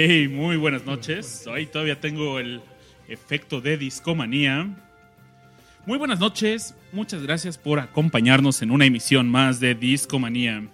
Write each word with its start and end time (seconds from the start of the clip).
Hey, 0.00 0.28
muy 0.28 0.56
buenas 0.56 0.84
noches. 0.86 1.44
Hoy 1.48 1.66
todavía 1.66 2.00
tengo 2.00 2.38
el 2.38 2.60
efecto 3.08 3.60
de 3.60 3.76
discomanía. 3.76 4.68
Muy 5.86 5.98
buenas 5.98 6.20
noches. 6.20 6.76
Muchas 6.92 7.22
gracias 7.22 7.58
por 7.58 7.80
acompañarnos 7.80 8.62
en 8.62 8.70
una 8.70 8.84
emisión 8.84 9.28
más 9.28 9.58
de 9.58 9.74
Discomanía. 9.74 10.68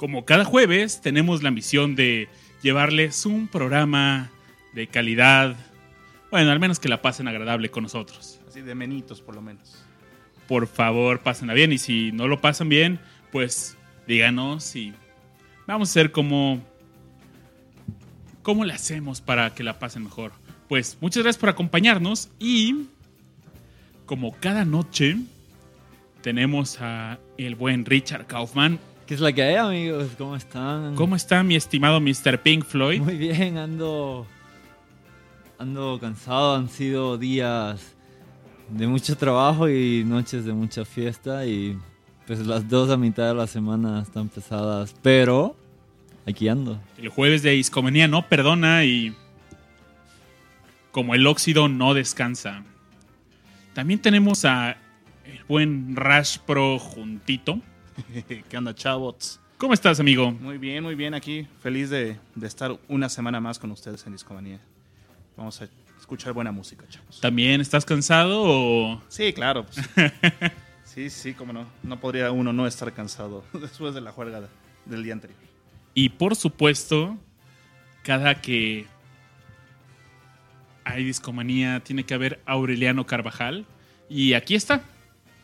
Como 0.00 0.24
cada 0.24 0.46
jueves, 0.46 1.02
tenemos 1.02 1.42
la 1.42 1.50
misión 1.50 1.94
de 1.94 2.30
llevarles 2.62 3.26
un 3.26 3.48
programa 3.48 4.30
de 4.72 4.86
calidad. 4.86 5.54
Bueno, 6.30 6.50
al 6.50 6.58
menos 6.58 6.80
que 6.80 6.88
la 6.88 7.02
pasen 7.02 7.28
agradable 7.28 7.70
con 7.70 7.82
nosotros. 7.82 8.40
Así 8.48 8.62
de 8.62 8.74
menitos, 8.74 9.20
por 9.20 9.34
lo 9.34 9.42
menos. 9.42 9.84
Por 10.48 10.66
favor, 10.68 11.20
pásenla 11.20 11.52
bien. 11.52 11.70
Y 11.70 11.76
si 11.76 12.12
no 12.12 12.28
lo 12.28 12.40
pasan 12.40 12.70
bien, 12.70 12.98
pues 13.30 13.76
díganos 14.06 14.74
y 14.74 14.94
vamos 15.66 15.90
a 15.90 15.92
hacer 15.92 16.12
como. 16.12 16.64
¿Cómo 18.40 18.64
le 18.64 18.72
hacemos 18.72 19.20
para 19.20 19.54
que 19.54 19.62
la 19.62 19.78
pasen 19.78 20.04
mejor? 20.04 20.32
Pues 20.66 20.96
muchas 21.02 21.24
gracias 21.24 21.38
por 21.38 21.50
acompañarnos 21.50 22.30
y 22.38 22.86
como 24.06 24.32
cada 24.40 24.64
noche 24.64 25.18
tenemos 26.22 26.78
a 26.80 27.18
el 27.36 27.54
buen 27.54 27.84
Richard 27.84 28.26
Kaufman. 28.26 28.78
¿Qué 29.10 29.14
es 29.14 29.20
la 29.20 29.32
que 29.32 29.42
hay, 29.42 29.56
amigos? 29.56 30.12
¿Cómo 30.16 30.36
están? 30.36 30.94
¿Cómo 30.94 31.16
está 31.16 31.42
mi 31.42 31.56
estimado 31.56 32.00
Mr. 32.00 32.40
Pink 32.44 32.64
Floyd? 32.64 33.00
Muy 33.00 33.16
bien, 33.16 33.58
ando. 33.58 34.24
Ando 35.58 35.98
cansado. 36.00 36.54
Han 36.54 36.68
sido 36.68 37.18
días 37.18 37.96
de 38.68 38.86
mucho 38.86 39.16
trabajo 39.16 39.68
y 39.68 40.04
noches 40.04 40.44
de 40.44 40.52
mucha 40.52 40.84
fiesta. 40.84 41.44
Y 41.44 41.76
pues 42.24 42.46
las 42.46 42.68
dos 42.68 42.88
a 42.88 42.96
mitad 42.96 43.26
de 43.26 43.34
la 43.34 43.48
semana 43.48 44.00
están 44.00 44.28
pesadas. 44.28 44.94
Pero 45.02 45.56
aquí 46.24 46.46
ando. 46.46 46.80
El 46.96 47.08
jueves 47.08 47.42
de 47.42 47.56
Iscomenía 47.56 48.06
no 48.06 48.28
perdona 48.28 48.84
y. 48.84 49.16
Como 50.92 51.16
el 51.16 51.26
óxido 51.26 51.66
no 51.66 51.94
descansa. 51.94 52.62
También 53.74 54.00
tenemos 54.00 54.44
a 54.44 54.76
el 55.24 55.42
buen 55.48 55.96
Rash 55.96 56.38
Pro 56.38 56.78
juntito. 56.78 57.60
¿Qué 58.48 58.56
onda, 58.56 58.74
chavos? 58.74 59.40
¿Cómo 59.58 59.74
estás, 59.74 60.00
amigo? 60.00 60.30
Muy 60.32 60.58
bien, 60.58 60.82
muy 60.82 60.94
bien 60.94 61.14
aquí. 61.14 61.46
Feliz 61.62 61.90
de, 61.90 62.18
de 62.34 62.46
estar 62.46 62.78
una 62.88 63.08
semana 63.08 63.40
más 63.40 63.58
con 63.58 63.70
ustedes 63.70 64.06
en 64.06 64.12
Discomanía. 64.12 64.58
Vamos 65.36 65.60
a 65.60 65.68
escuchar 65.98 66.32
buena 66.32 66.50
música, 66.52 66.84
chavos. 66.88 67.20
¿También 67.20 67.60
estás 67.60 67.84
cansado 67.84 68.42
o.? 68.44 69.02
Sí, 69.08 69.32
claro. 69.32 69.66
pues. 69.66 69.86
sí, 70.84 71.10
sí, 71.10 71.34
cómo 71.34 71.52
no. 71.52 71.66
No 71.82 72.00
podría 72.00 72.30
uno 72.32 72.52
no 72.52 72.66
estar 72.66 72.92
cansado 72.92 73.44
después 73.52 73.94
de 73.94 74.00
la 74.00 74.12
juerga 74.12 74.40
de- 74.40 74.48
del 74.86 75.02
día 75.02 75.12
anterior. 75.12 75.38
Y 75.94 76.08
por 76.10 76.36
supuesto, 76.36 77.18
cada 78.02 78.40
que 78.40 78.86
hay 80.84 81.04
discomanía 81.04 81.80
tiene 81.80 82.04
que 82.04 82.14
haber 82.14 82.40
Aureliano 82.46 83.06
Carvajal. 83.06 83.66
Y 84.08 84.32
aquí 84.32 84.54
está. 84.54 84.82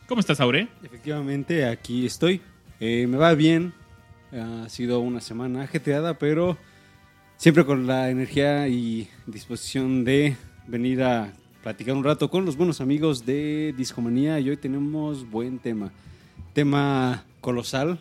¿Cómo 0.07 0.21
estás, 0.21 0.39
Aure? 0.39 0.69
Efectivamente, 0.83 1.65
aquí 1.65 2.05
estoy. 2.05 2.39
Eh, 2.79 3.05
me 3.07 3.17
va 3.17 3.33
bien. 3.33 3.73
Ha 4.31 4.69
sido 4.69 5.01
una 5.01 5.19
semana 5.19 5.63
ajetreada, 5.63 6.17
pero 6.17 6.57
siempre 7.35 7.65
con 7.65 7.87
la 7.87 8.09
energía 8.09 8.69
y 8.69 9.09
disposición 9.25 10.05
de 10.05 10.37
venir 10.65 11.03
a 11.03 11.33
platicar 11.61 11.93
un 11.93 12.05
rato 12.05 12.29
con 12.29 12.45
los 12.45 12.55
buenos 12.55 12.79
amigos 12.79 13.25
de 13.25 13.73
Discomanía. 13.77 14.39
Y 14.39 14.49
hoy 14.49 14.55
tenemos 14.55 15.29
buen 15.29 15.59
tema. 15.59 15.91
Tema 16.53 17.25
colosal, 17.41 17.99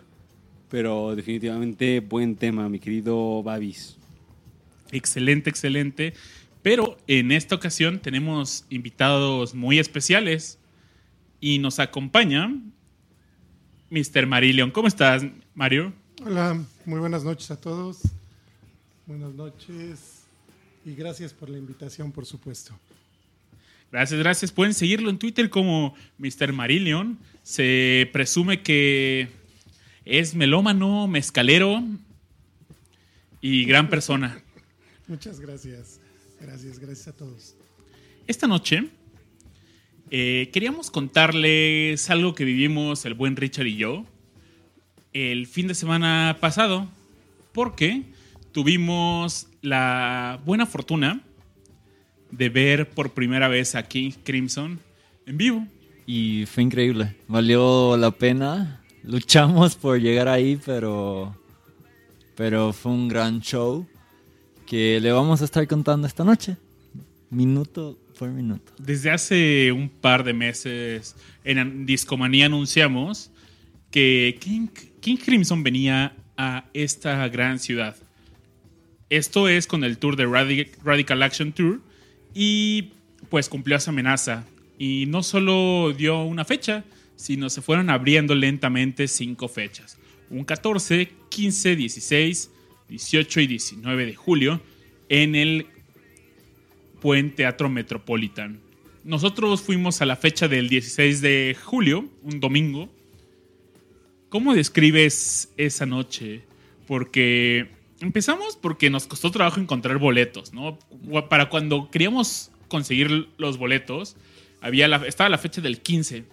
pero 0.71 1.17
definitivamente 1.17 1.99
buen 1.99 2.37
tema, 2.37 2.69
mi 2.69 2.78
querido 2.78 3.43
Babis. 3.43 3.97
Excelente, 4.93 5.50
excelente. 5.50 6.15
Pero 6.62 6.99
en 7.09 7.33
esta 7.33 7.56
ocasión 7.56 7.99
tenemos 7.99 8.65
invitados 8.71 9.56
muy 9.56 9.81
especiales. 9.81 10.61
Y 11.41 11.59
nos 11.59 11.79
acompaña 11.79 12.53
Mr. 13.91 14.27
Marillion. 14.27 14.71
¿Cómo 14.71 14.89
estás, 14.89 15.25
Mario? 15.55 15.93
Hola, 16.25 16.61
muy 16.85 16.99
buenas 16.99 17.25
noches 17.25 17.51
a 17.51 17.61
todos. 17.61 18.01
Buenas 19.07 19.35
noches 19.35 20.25
y 20.85 20.95
gracias 20.95 21.33
por 21.33 21.51
la 21.51 21.59
invitación, 21.59 22.11
por 22.11 22.27
supuesto. 22.27 22.79
Gracias, 23.93 24.19
gracias. 24.19 24.53
Pueden 24.53 24.75
seguirlo 24.75 25.11
en 25.11 25.19
Twitter 25.19 25.49
como 25.49 25.95
Mr. 26.19 26.53
Marillion. 26.53 27.19
Se 27.43 28.11
presume 28.13 28.63
que 28.63 29.29
es 30.05 30.35
melómano, 30.35 31.07
mezcalero 31.07 31.85
y 33.41 33.65
gran 33.65 33.89
persona. 33.89 34.43
Muchas 35.07 35.39
gracias. 35.39 36.01
Gracias, 36.41 36.79
gracias 36.79 37.09
a 37.09 37.13
todos. 37.13 37.55
Esta 38.27 38.47
noche 38.47 38.91
eh, 40.11 40.50
queríamos 40.53 40.91
contarles 40.91 42.11
algo 42.11 42.34
que 42.34 42.44
vivimos 42.44 43.05
el 43.05 43.15
buen 43.15 43.37
Richard 43.37 43.67
y 43.67 43.77
yo 43.77 44.05
el 45.12 45.47
fin 45.47 45.67
de 45.67 45.75
semana 45.75 46.37
pasado, 46.41 46.87
porque 47.53 48.03
tuvimos 48.53 49.49
la 49.62 50.39
buena 50.44 50.67
fortuna 50.67 51.22
de 52.31 52.49
ver 52.50 52.91
por 52.91 53.15
primera 53.15 53.49
vez 53.49 53.75
a 53.75 53.83
King 53.83 54.11
Crimson 54.25 54.78
en 55.25 55.39
vivo. 55.39 55.67
Y 56.06 56.44
fue 56.47 56.62
increíble. 56.62 57.17
Valió 57.28 57.97
la 57.97 58.11
pena. 58.11 58.83
Luchamos 59.03 59.75
por 59.75 59.99
llegar 59.99 60.28
ahí, 60.28 60.61
pero. 60.65 61.34
Pero 62.37 62.75
fue 62.75 62.93
un 62.93 63.09
gran 63.09 63.41
show 63.41 63.87
que 64.67 65.00
le 65.00 65.12
vamos 65.12 65.41
a 65.41 65.47
estar 65.47 65.67
contando 65.67 66.06
esta 66.06 66.25
noche. 66.25 66.59
Minuto 67.31 67.99
por 68.19 68.31
minuto. 68.31 68.72
Desde 68.78 69.10
hace 69.10 69.72
un 69.72 69.88
par 69.88 70.25
de 70.25 70.32
meses 70.32 71.15
en 71.44 71.87
Discomanía 71.87 72.47
anunciamos 72.47 73.31
que 73.91 74.38
King, 74.41 75.16
Crimson 75.19 75.62
venía 75.62 76.15
a 76.37 76.65
esta 76.75 77.26
gran 77.28 77.59
ciudad. 77.59 77.97
Esto 79.09 79.49
es 79.49 79.66
con 79.66 79.84
el 79.84 79.99
tour 79.99 80.16
de 80.16 80.26
Radic- 80.26 80.76
Radical 80.82 81.22
Action 81.22 81.53
Tour 81.53 81.81
y 82.34 82.91
pues 83.31 83.49
cumplió 83.49 83.76
esa 83.76 83.91
amenaza. 83.91 84.44
Y 84.78 85.06
no 85.06 85.22
solo 85.22 85.94
dio 85.97 86.22
una 86.25 86.44
fecha, 86.44 86.84
sino 87.15 87.49
se 87.49 87.62
fueron 87.62 87.88
abriendo 87.88 88.34
lentamente 88.34 89.09
cinco 89.09 89.49
fechas. 89.49 89.97
Un 90.28 90.44
14, 90.44 91.09
15, 91.31 91.76
16, 91.76 92.50
18 92.88 93.41
y 93.41 93.46
19 93.46 94.06
de 94.06 94.14
julio 94.14 94.61
en 95.08 95.35
el 95.35 95.67
Buen 97.02 97.34
Teatro 97.34 97.69
Metropolitan. 97.69 98.60
Nosotros 99.04 99.62
fuimos 99.62 100.02
a 100.02 100.06
la 100.06 100.16
fecha 100.16 100.48
del 100.48 100.69
16 100.69 101.20
de 101.20 101.56
julio, 101.62 102.08
un 102.22 102.40
domingo. 102.40 102.88
¿Cómo 104.28 104.54
describes 104.54 105.52
esa 105.56 105.87
noche? 105.87 106.43
Porque 106.87 107.69
empezamos 108.00 108.56
porque 108.56 108.90
nos 108.90 109.06
costó 109.06 109.31
trabajo 109.31 109.60
encontrar 109.60 109.98
boletos, 109.98 110.52
¿no? 110.52 110.78
Para 111.28 111.48
cuando 111.48 111.90
queríamos 111.90 112.50
conseguir 112.69 113.28
los 113.38 113.58
boletos, 113.58 114.16
había 114.60 114.88
la, 114.88 115.06
estaba 115.06 115.31
la 115.31 115.38
fecha 115.38 115.60
del 115.60 115.81
15 115.81 116.25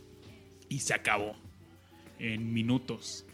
y 0.69 0.79
se 0.79 0.93
acabó 0.93 1.35
en 2.19 2.53
minutos. 2.53 3.25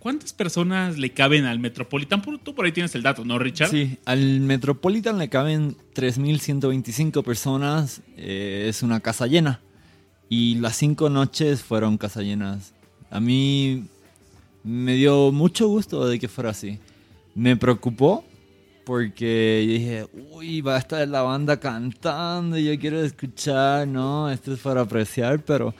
¿Cuántas 0.00 0.32
personas 0.32 0.96
le 0.96 1.12
caben 1.12 1.44
al 1.44 1.58
Metropolitan? 1.58 2.22
Tú 2.42 2.54
por 2.54 2.64
ahí 2.64 2.72
tienes 2.72 2.94
el 2.94 3.02
dato, 3.02 3.22
¿no, 3.22 3.38
Richard? 3.38 3.68
Sí, 3.68 3.98
al 4.06 4.40
Metropolitan 4.40 5.18
le 5.18 5.28
caben 5.28 5.76
3.125 5.94 7.22
personas. 7.22 8.00
eh, 8.16 8.64
es 8.66 8.82
una 8.82 9.00
casa 9.00 9.26
llena. 9.26 9.60
Y 10.30 10.54
las 10.54 10.76
cinco 10.76 11.10
noches 11.10 11.62
fueron 11.62 11.98
casa 11.98 12.22
llenas. 12.22 12.72
A 13.10 13.20
mí 13.20 13.84
me 14.64 14.94
dio 14.94 15.32
mucho 15.32 15.68
gusto 15.68 16.06
de 16.06 16.18
que 16.18 16.28
fuera 16.28 16.50
así. 16.50 16.78
Me 17.34 17.56
preocupó 17.56 18.24
porque 18.86 19.64
dije, 19.68 20.06
uy, 20.32 20.62
va 20.62 20.76
a 20.76 20.78
estar 20.78 21.06
la 21.06 21.20
banda 21.20 21.60
cantando 21.60 22.56
yo 22.56 22.78
quiero 22.78 23.02
escuchar, 23.02 23.86
no, 23.86 24.30
esto 24.30 24.54
es 24.54 24.60
para 24.60 24.80
apreciar, 24.80 25.44
pero, 25.44 25.74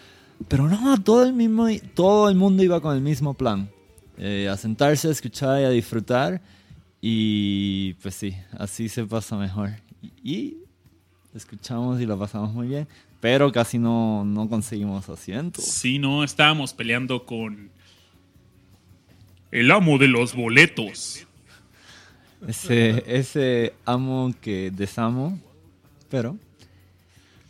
pero 0.46 0.68
no, 0.68 1.02
todo 1.02 1.24
el, 1.24 1.32
mismo, 1.32 1.66
todo 1.94 2.28
el 2.28 2.34
mundo 2.36 2.62
iba 2.62 2.80
con 2.80 2.94
el 2.94 3.00
mismo 3.02 3.34
plan. 3.34 3.70
Eh, 4.22 4.50
a 4.50 4.56
sentarse, 4.58 5.08
a 5.08 5.12
escuchar 5.12 5.62
y 5.62 5.64
a 5.64 5.70
disfrutar. 5.70 6.42
Y 7.00 7.94
pues 7.94 8.14
sí, 8.14 8.36
así 8.58 8.90
se 8.90 9.04
pasa 9.04 9.34
mejor. 9.36 9.70
Y, 10.22 10.58
escuchamos 11.34 12.00
y 12.00 12.06
la 12.06 12.16
pasamos 12.16 12.52
muy 12.52 12.68
bien, 12.68 12.86
pero 13.20 13.50
casi 13.50 13.78
no, 13.78 14.22
no 14.24 14.46
conseguimos 14.46 15.08
asientos. 15.08 15.64
Sí, 15.64 15.98
no, 15.98 16.22
estábamos 16.22 16.74
peleando 16.74 17.24
con 17.24 17.70
el 19.50 19.70
amo 19.70 19.96
de 19.96 20.08
los 20.08 20.34
boletos. 20.34 21.26
Ese, 22.46 23.02
ese 23.06 23.72
amo 23.86 24.34
que 24.42 24.70
desamo, 24.70 25.38
pero 26.10 26.36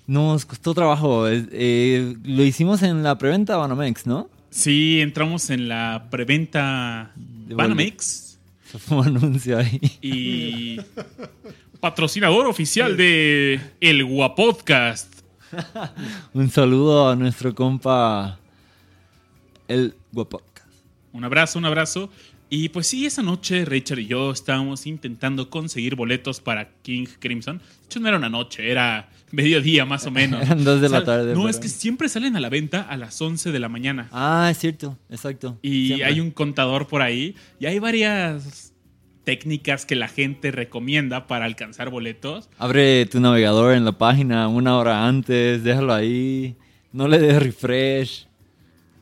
nos 0.07 0.45
costó 0.45 0.73
trabajo. 0.73 1.27
Eh, 1.29 2.17
lo 2.23 2.45
hicimos 2.45 2.83
en 2.83 3.03
la 3.03 3.19
preventa 3.19 3.57
Banamex, 3.57 4.07
¿no? 4.07 4.29
Sí, 4.51 5.01
entramos 5.01 5.49
en 5.51 5.69
la 5.69 6.09
preventa 6.11 7.13
De 7.17 7.55
Banamex 7.55 8.39
Se 8.71 8.79
fue 8.79 8.99
un 8.99 9.17
anuncio 9.17 9.59
ahí. 9.59 9.81
y 10.03 10.81
patrocinador 11.81 12.47
oficial 12.47 12.97
de 12.97 13.61
El 13.81 14.05
Guapodcast. 14.05 15.21
Un 16.35 16.51
saludo 16.51 17.09
a 17.09 17.17
nuestro 17.17 17.55
compa, 17.55 18.39
el 19.67 19.95
Guapocas. 20.13 20.65
Un 21.13 21.25
abrazo, 21.25 21.59
un 21.59 21.65
abrazo. 21.65 22.11
Y 22.49 22.69
pues 22.71 22.89
sí, 22.89 23.07
esa 23.07 23.23
noche 23.23 23.65
Richard 23.65 24.01
y 24.01 24.07
yo 24.07 24.33
estábamos 24.33 24.87
intentando 24.87 25.51
conseguir 25.51 25.95
boletos 25.95 26.41
para 26.41 26.69
King 26.83 27.07
Crimson. 27.19 27.59
De 27.59 27.65
hecho, 27.87 28.01
no 28.01 28.09
era 28.09 28.17
una 28.17 28.29
noche, 28.29 28.71
era 28.71 29.09
mediodía 29.33 29.85
más 29.85 30.07
o 30.07 30.11
menos. 30.11 30.43
Eran 30.43 30.65
dos 30.65 30.81
de 30.81 30.89
la 30.89 31.05
tarde, 31.05 31.33
No, 31.35 31.41
pero- 31.41 31.49
es 31.51 31.59
que 31.59 31.69
siempre 31.69 32.09
salen 32.09 32.37
a 32.37 32.41
la 32.41 32.49
venta 32.49 32.83
a 32.83 32.97
las 32.97 33.21
11 33.21 33.53
de 33.53 33.59
la 33.59 33.69
mañana. 33.69 34.09
Ah, 34.13 34.49
es 34.51 34.59
cierto, 34.59 34.99
exacto. 35.09 35.59
Y 35.63 35.89
Siempre. 35.89 36.07
hay 36.07 36.21
un 36.21 36.31
contador 36.31 36.87
por 36.87 37.03
ahí. 37.03 37.35
Y 37.59 37.67
hay 37.67 37.79
varias 37.79 38.73
técnicas 39.25 39.87
que 39.87 39.95
la 39.97 40.09
gente 40.09 40.51
recomienda 40.51 41.27
para 41.27 41.45
alcanzar 41.45 41.91
boletos. 41.91 42.49
Abre 42.59 43.07
tu 43.07 43.21
navegador 43.21 43.75
en 43.75 43.85
la 43.85 43.93
página 43.93 44.49
una 44.49 44.77
hora 44.77 45.07
antes, 45.07 45.63
déjalo 45.63 45.93
ahí, 45.95 46.57
no 46.93 47.07
le 47.07 47.19
des 47.19 47.41
refresh. 47.43 48.27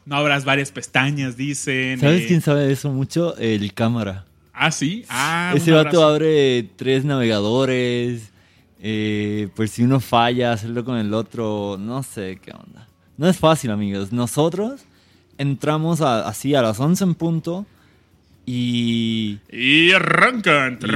No 0.04 0.16
abras 0.16 0.44
varias 0.44 0.72
pestañas, 0.72 1.36
dicen. 1.36 2.00
¿Sabes 2.00 2.22
eh, 2.22 2.26
quién 2.26 2.40
sabe 2.40 2.66
de 2.66 2.72
eso 2.72 2.90
mucho? 2.90 3.36
El 3.36 3.72
cámara. 3.74 4.24
Ah, 4.52 4.70
sí. 4.72 5.04
Ah, 5.08 5.52
Ese 5.54 5.70
vato 5.70 6.02
abre 6.04 6.64
tres 6.76 7.04
navegadores. 7.04 8.32
Eh, 8.80 9.48
por 9.54 9.68
si 9.68 9.82
uno 9.82 10.00
falla, 10.00 10.52
hacerlo 10.52 10.84
con 10.84 10.96
el 10.98 11.12
otro. 11.14 11.76
No 11.78 12.02
sé 12.02 12.38
qué 12.42 12.52
onda. 12.52 12.86
No 13.16 13.28
es 13.28 13.36
fácil, 13.38 13.70
amigos. 13.70 14.12
Nosotros 14.12 14.82
entramos 15.38 16.00
a- 16.00 16.28
así 16.28 16.54
a 16.54 16.62
las 16.62 16.78
11 16.80 17.04
en 17.04 17.14
punto. 17.14 17.66
Y. 18.46 19.38
Y 19.52 19.92
arrancan. 19.92 20.78
Y- 20.80 20.86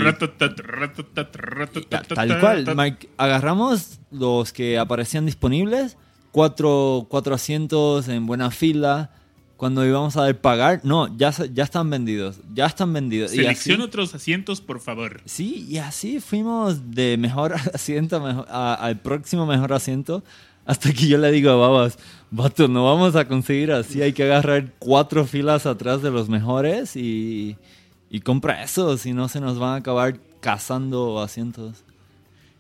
Tal 2.15 2.41
cual. 2.41 2.65
Mike, 2.77 3.09
agarramos 3.19 3.99
los 4.11 4.53
que 4.53 4.79
aparecían 4.79 5.27
disponibles. 5.27 5.97
Cuatro, 6.31 7.07
cuatro 7.11 7.35
asientos 7.35 8.09
en 8.09 8.25
buena 8.27 8.51
fila. 8.51 9.11
Cuando 9.63 9.87
íbamos 9.87 10.17
a 10.17 10.23
ver 10.25 10.41
pagar. 10.41 10.81
No, 10.83 11.17
ya, 11.17 11.31
ya 11.31 11.63
están 11.63 11.89
vendidos. 11.89 12.41
Ya 12.53 12.67
están 12.67 12.93
vendidos. 12.93 13.31
Selecciona 13.31 13.85
otros 13.85 14.13
asientos, 14.13 14.61
por 14.61 14.81
favor. 14.81 15.21
Sí, 15.25 15.65
y 15.69 15.79
así 15.79 16.19
fuimos 16.19 16.91
de 16.91 17.17
mejor 17.17 17.55
asiento 17.73 18.17
a- 18.49 18.75
al 18.75 18.99
próximo 18.99 19.47
mejor 19.47 19.73
asiento. 19.73 20.25
Hasta 20.67 20.93
que 20.93 21.07
yo 21.07 21.17
le 21.17 21.31
digo 21.31 21.51
a 21.53 21.55
Babas, 21.55 21.97
vato, 22.33 22.67
no 22.67 22.85
vamos 22.87 23.15
a 23.15 23.29
conseguir 23.29 23.71
así. 23.71 24.03
Hay 24.03 24.13
que 24.13 24.25
agarrar 24.25 24.73
cuatro 24.81 25.25
filas 25.27 25.65
atrás 25.65 26.03
de 26.03 26.11
los 26.11 26.29
mejores 26.29 26.97
y, 26.97 27.57
y 28.11 28.19
compra 28.19 28.65
eso. 28.65 28.99
Si 28.99 29.13
no, 29.13 29.29
se 29.29 29.41
nos 29.41 29.61
van 29.61 29.75
a 29.75 29.77
acabar 29.77 30.19
cazando 30.41 31.21
asientos. 31.23 31.85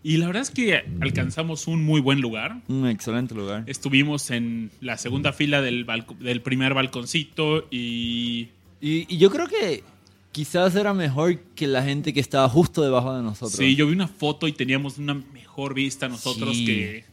Y 0.04 0.16
la 0.16 0.26
verdad 0.26 0.42
es 0.42 0.50
que 0.50 0.82
alcanzamos 1.00 1.66
un 1.68 1.84
muy 1.84 2.00
buen 2.00 2.20
lugar. 2.20 2.60
Un 2.68 2.86
excelente 2.88 3.34
lugar. 3.34 3.62
Estuvimos 3.66 4.30
en 4.30 4.70
la 4.80 4.98
segunda 4.98 5.32
fila 5.32 5.60
del, 5.62 5.86
del 6.18 6.40
primer 6.42 6.74
balconcito 6.74 7.66
y 7.70 8.48
Y, 8.80 9.06
y 9.08 9.18
yo 9.18 9.30
creo 9.30 9.46
que 9.46 9.84
quizás 10.32 10.74
era 10.74 10.92
mejor 10.92 11.38
que 11.54 11.66
la 11.68 11.82
gente 11.84 12.12
que 12.12 12.18
estaba 12.20 12.48
justo 12.48 12.82
debajo 12.82 13.14
de 13.14 13.22
nosotros. 13.22 13.52
sí, 13.52 13.76
yo 13.76 13.86
vi 13.86 13.92
una 13.92 14.08
foto 14.08 14.48
y 14.48 14.52
teníamos 14.52 14.98
una 14.98 15.14
mejor 15.14 15.74
vista 15.74 16.08
nosotros 16.08 16.56
Sí. 16.56 16.64
que 16.66 17.04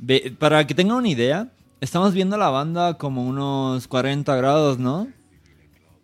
Ve- 0.00 0.34
para 0.38 0.66
que 0.66 0.74
tengan 0.74 0.96
una 0.96 1.08
idea, 1.10 1.52
estamos 1.80 2.14
viendo 2.14 2.36
la 2.38 2.48
banda 2.48 2.94
como 2.98 3.24
unos 3.24 3.86
40 3.86 4.34
grados, 4.36 4.78
¿no? 4.78 5.06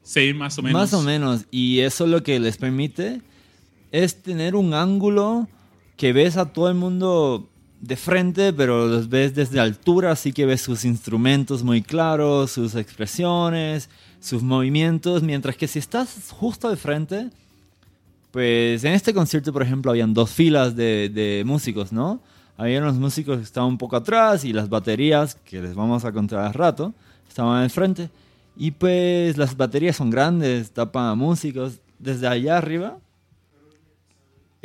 sí, 0.03 0.32
más 0.35 0.56
o 0.58 0.62
menos. 0.62 0.81
Más 0.81 0.93
o 0.94 1.03
menos. 1.03 1.47
Y 1.50 1.81
eso 1.81 2.06
lo 2.06 2.23
que 2.23 2.38
les 2.38 2.58
permite 2.58 3.23
es 3.91 4.23
tener 4.23 4.55
un 4.55 4.73
ángulo 4.75 5.49
que 5.96 6.12
ves 6.12 6.37
a 6.37 6.52
todo 6.52 6.69
el 6.69 6.75
mundo 6.75 7.48
de 7.81 7.96
frente, 7.96 8.52
pero 8.52 8.87
los 8.87 9.08
ves 9.08 9.34
desde 9.34 9.60
altura, 9.60 10.12
así 10.12 10.32
que 10.32 10.46
ves 10.46 10.60
sus 10.60 10.84
instrumentos 10.84 11.62
muy 11.62 11.82
claros, 11.82 12.52
sus 12.52 12.75
expresiones, 12.75 13.88
sus 14.20 14.43
movimientos, 14.43 15.22
mientras 15.22 15.56
que 15.56 15.69
si 15.69 15.78
estás 15.78 16.31
justo 16.31 16.69
de 16.69 16.76
frente, 16.76 17.31
pues 18.31 18.84
en 18.84 18.93
este 18.93 19.14
concierto, 19.14 19.52
por 19.52 19.62
ejemplo, 19.62 19.90
habían 19.90 20.12
dos 20.12 20.31
filas 20.31 20.76
de, 20.76 21.43
músicos, 21.46 21.93
¿no? 21.93 22.20
Habían 22.58 22.84
los 22.84 22.96
músicos 22.96 23.38
que 23.38 23.44
estaban 23.44 23.70
un 23.70 23.78
poco 23.78 23.96
atrás 23.96 24.44
y 24.44 24.52
las 24.52 24.69
baterías, 24.69 25.34
que 25.34 25.60
les 25.60 25.75
vamos 25.75 26.04
a 26.04 26.12
contar 26.12 26.40
al 26.40 26.54
rato, 26.54 26.94
estaban 27.28 27.62
al 27.62 27.70
frente. 27.70 28.10
Y 28.56 28.70
pues 28.70 29.37
las 29.37 29.56
baterías 29.56 29.96
son 29.96 30.10
grandes, 30.10 30.70
tapan 30.70 31.06
a 31.06 31.14
músicos. 31.14 31.81
Desde 31.98 32.26
allá 32.26 32.58
arriba, 32.58 32.98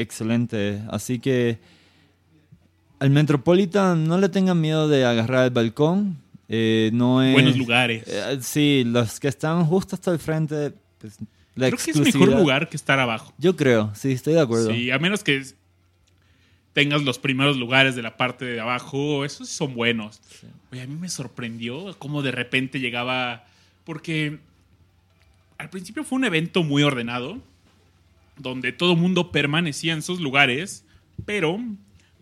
excelente. 0.02 0.82
Así 0.90 1.20
que 1.20 1.60
al 3.00 3.10
Metropolitan 3.10 4.08
no 4.08 4.18
le 4.18 4.30
tengan 4.30 4.60
miedo 4.62 4.88
de 4.88 5.06
agarrar 5.06 5.46
el 5.46 5.50
balcón. 5.52 6.18
Eh, 6.50 6.92
no 6.94 7.24
es, 7.24 7.34
Buenos 7.34 7.58
lugares. 7.58 8.04
Eh, 8.08 8.40
sí, 8.42 8.84
los 8.86 9.20
que 9.20 9.28
están 9.28 9.66
justo 9.66 9.96
hasta 9.96 10.12
el 10.12 10.20
frente, 10.20 10.74
pues 11.00 11.18
la 11.56 11.68
Creo 11.68 11.80
que 11.80 11.92
es 11.92 12.00
mejor 12.00 12.30
lugar 12.30 12.70
que 12.70 12.78
estar 12.78 13.00
abajo. 13.00 13.34
Yo 13.38 13.56
creo, 13.56 13.92
sí, 13.96 14.12
estoy 14.12 14.34
de 14.34 14.42
acuerdo. 14.42 14.72
Sí, 14.72 14.92
a 14.92 15.00
menos 15.00 15.24
que 15.24 15.44
tengas 16.74 17.02
los 17.04 17.20
primeros 17.20 17.58
lugares 17.58 17.96
de 17.96 18.02
la 18.02 18.18
parte 18.18 18.46
de 18.46 18.60
abajo, 18.60 19.26
esos 19.26 19.50
sí 19.50 19.56
son 19.56 19.74
buenos. 19.74 20.22
Oye, 20.72 20.82
a 20.82 20.88
mí 20.88 20.96
me 20.96 21.10
sorprendió 21.10 21.96
cómo 22.00 22.22
de 22.22 22.32
repente 22.32 22.80
llegaba, 22.80 23.46
porque 23.84 24.40
al 25.58 25.70
principio 25.70 26.04
fue 26.04 26.18
un 26.18 26.26
evento 26.26 26.64
muy 26.64 26.84
ordenado, 26.84 27.42
donde 28.38 28.72
todo 28.72 28.94
el 28.94 28.98
mundo 28.98 29.32
permanecía 29.32 29.94
en 29.94 30.02
sus 30.02 30.20
lugares, 30.20 30.86
pero 31.26 31.60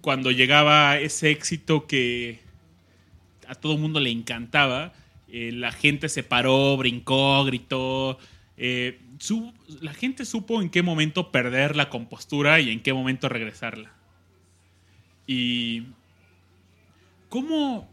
cuando 0.01 0.31
llegaba 0.31 0.97
ese 0.97 1.31
éxito 1.31 1.87
que 1.87 2.39
a 3.47 3.55
todo 3.55 3.77
mundo 3.77 3.99
le 3.99 4.11
encantaba, 4.11 4.93
eh, 5.27 5.51
la 5.53 5.71
gente 5.71 6.09
se 6.09 6.23
paró, 6.23 6.75
brincó, 6.77 7.43
gritó. 7.45 8.17
eh, 8.57 8.99
la 9.81 9.93
gente 9.93 10.25
supo 10.25 10.61
en 10.61 10.69
qué 10.69 10.81
momento 10.81 11.31
perder 11.31 11.75
la 11.75 11.89
compostura 11.89 12.59
y 12.59 12.71
en 12.71 12.81
qué 12.81 12.93
momento 12.93 13.27
regresarla. 13.27 13.91
Y 15.27 15.83
¿cómo 17.27 17.89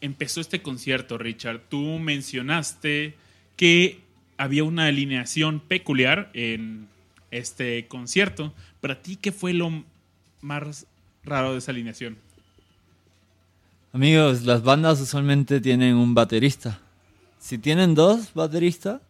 empezó 0.00 0.40
este 0.40 0.62
concierto, 0.62 1.18
Richard? 1.18 1.60
Tú 1.68 1.98
mencionaste 1.98 3.14
que 3.56 4.00
había 4.38 4.64
una 4.64 4.86
alineación 4.86 5.60
peculiar 5.60 6.30
en 6.34 6.88
este 7.32 7.88
concierto. 7.88 8.52
Para 8.80 9.02
ti, 9.02 9.16
¿qué 9.16 9.32
fue 9.32 9.52
lo 9.52 9.84
más 10.40 10.86
raro 11.24 11.52
de 11.52 11.58
esa 11.58 11.72
alineación? 11.72 12.16
Amigos, 13.92 14.42
las 14.42 14.62
bandas 14.62 15.00
usualmente 15.00 15.60
tienen 15.60 15.96
un 15.96 16.14
baterista. 16.14 16.78
Si 17.38 17.58
tienen 17.58 17.94
dos 17.94 18.32
bateristas, 18.34 19.00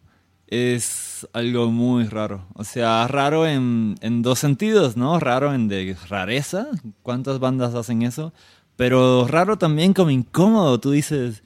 es 0.47 1.27
algo 1.33 1.71
muy 1.71 2.05
raro. 2.05 2.45
O 2.55 2.63
sea, 2.63 3.07
raro 3.07 3.47
en, 3.47 3.95
en 4.01 4.21
dos 4.21 4.39
sentidos, 4.39 4.97
¿no? 4.97 5.19
Raro 5.19 5.53
en 5.53 5.67
de 5.67 5.95
rareza. 6.09 6.67
¿Cuántas 7.01 7.39
bandas 7.39 7.75
hacen 7.75 8.01
eso? 8.01 8.33
Pero 8.75 9.27
raro 9.27 9.57
también 9.57 9.93
como 9.93 10.09
incómodo. 10.09 10.79
Tú 10.79 10.91
dices, 10.91 11.43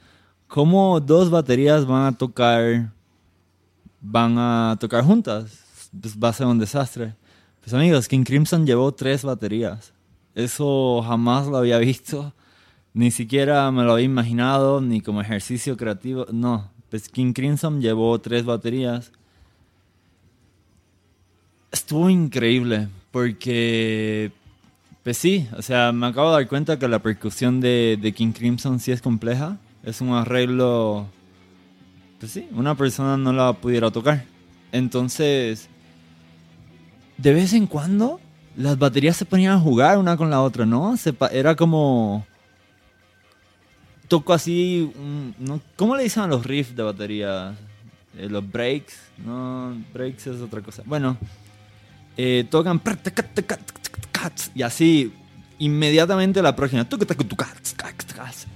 ¿cómo 0.47 0.99
dos 0.99 1.29
baterías 1.29 1.85
van 1.85 2.05
a 2.05 2.17
tocar, 2.17 2.91
van 4.01 4.37
a 4.37 4.77
tocar 4.79 5.03
juntas? 5.03 5.66
Pues 5.99 6.17
va 6.17 6.29
a 6.29 6.33
ser 6.33 6.47
un 6.47 6.59
desastre. 6.59 7.15
Pues 7.61 7.73
amigos, 7.73 8.07
King 8.07 8.23
Crimson 8.23 8.65
llevó 8.65 8.93
tres 8.93 9.23
baterías. 9.23 9.93
Eso 10.35 11.01
jamás 11.01 11.47
lo 11.47 11.57
había 11.57 11.77
visto. 11.79 12.33
Ni 12.93 13.11
siquiera 13.11 13.69
me 13.71 13.83
lo 13.83 13.93
había 13.93 14.05
imaginado, 14.05 14.81
ni 14.81 15.01
como 15.01 15.21
ejercicio 15.21 15.77
creativo. 15.77 16.25
No, 16.31 16.71
pues 16.89 17.09
King 17.09 17.33
Crimson 17.33 17.81
llevó 17.81 18.19
tres 18.19 18.45
baterías. 18.45 19.11
Estuvo 21.71 22.09
increíble, 22.09 22.87
porque, 23.11 24.31
pues 25.03 25.17
sí, 25.17 25.47
o 25.57 25.61
sea, 25.61 25.91
me 25.91 26.07
acabo 26.07 26.29
de 26.29 26.37
dar 26.37 26.47
cuenta 26.47 26.79
que 26.79 26.87
la 26.87 26.99
percusión 26.99 27.59
de, 27.59 27.99
de 28.01 28.13
King 28.13 28.31
Crimson 28.31 28.79
sí 28.79 28.91
es 28.91 29.01
compleja. 29.01 29.57
Es 29.83 30.01
un 30.01 30.13
arreglo, 30.13 31.07
pues 32.19 32.31
sí, 32.31 32.47
una 32.51 32.75
persona 32.75 33.17
no 33.17 33.33
la 33.33 33.53
pudiera 33.53 33.91
tocar. 33.91 34.25
Entonces, 34.71 35.69
de 37.17 37.33
vez 37.33 37.53
en 37.53 37.67
cuando, 37.67 38.19
las 38.55 38.77
baterías 38.77 39.17
se 39.17 39.25
ponían 39.25 39.53
a 39.53 39.59
jugar 39.59 39.97
una 39.97 40.17
con 40.17 40.29
la 40.29 40.41
otra, 40.41 40.65
¿no? 40.65 40.97
Se 40.97 41.13
era 41.31 41.55
como 41.55 42.25
toco 44.07 44.33
así. 44.33 44.91
¿cómo 45.75 45.95
le 45.95 46.03
dicen 46.03 46.23
a 46.23 46.27
los 46.27 46.45
riffs 46.45 46.75
de 46.75 46.83
batería? 46.83 47.55
eh, 48.17 48.27
los 48.29 48.49
breaks, 48.49 48.97
no, 49.23 49.75
breaks 49.93 50.27
es 50.27 50.41
otra 50.41 50.61
cosa. 50.61 50.83
Bueno, 50.85 51.17
eh, 52.17 52.45
tocan 52.49 52.81
y 54.55 54.61
así 54.63 55.13
inmediatamente 55.59 56.41
la 56.41 56.55
próxima 56.55 56.87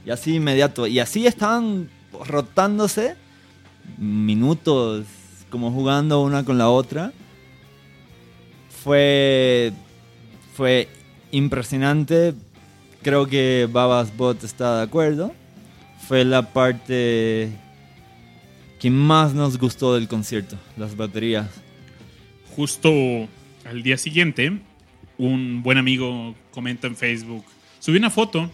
y 0.06 0.10
así 0.10 0.36
inmediato 0.36 0.88
y 0.88 1.00
así 1.00 1.27
estaban 1.27 1.89
rotándose 2.27 3.15
minutos 3.98 5.06
como 5.51 5.72
jugando 5.72 6.22
una 6.22 6.44
con 6.44 6.58
la 6.58 6.70
otra 6.70 7.12
fue 8.84 9.74
fue 10.54 10.88
impresionante 11.32 12.34
creo 13.02 13.28
que 13.28 13.68
Babas 13.72 14.16
Bot 14.16 14.44
está 14.44 14.78
de 14.78 14.84
acuerdo 14.84 15.34
fue 16.08 16.26
la 16.26 16.54
parte 16.54 17.50
que 18.80 18.90
más 18.90 19.34
nos 19.34 19.58
gustó 19.58 19.96
del 19.96 20.08
concierto 20.08 20.58
las 20.78 20.96
baterías 20.96 21.48
justo 22.56 22.92
al 23.66 23.84
día 23.84 23.98
siguiente 23.98 24.60
un 25.22 25.62
buen 25.62 25.78
amigo 25.78 26.36
comenta 26.50 26.88
en 26.88 26.96
Facebook, 26.96 27.46
subí 27.80 27.98
una 27.98 28.10
foto 28.10 28.50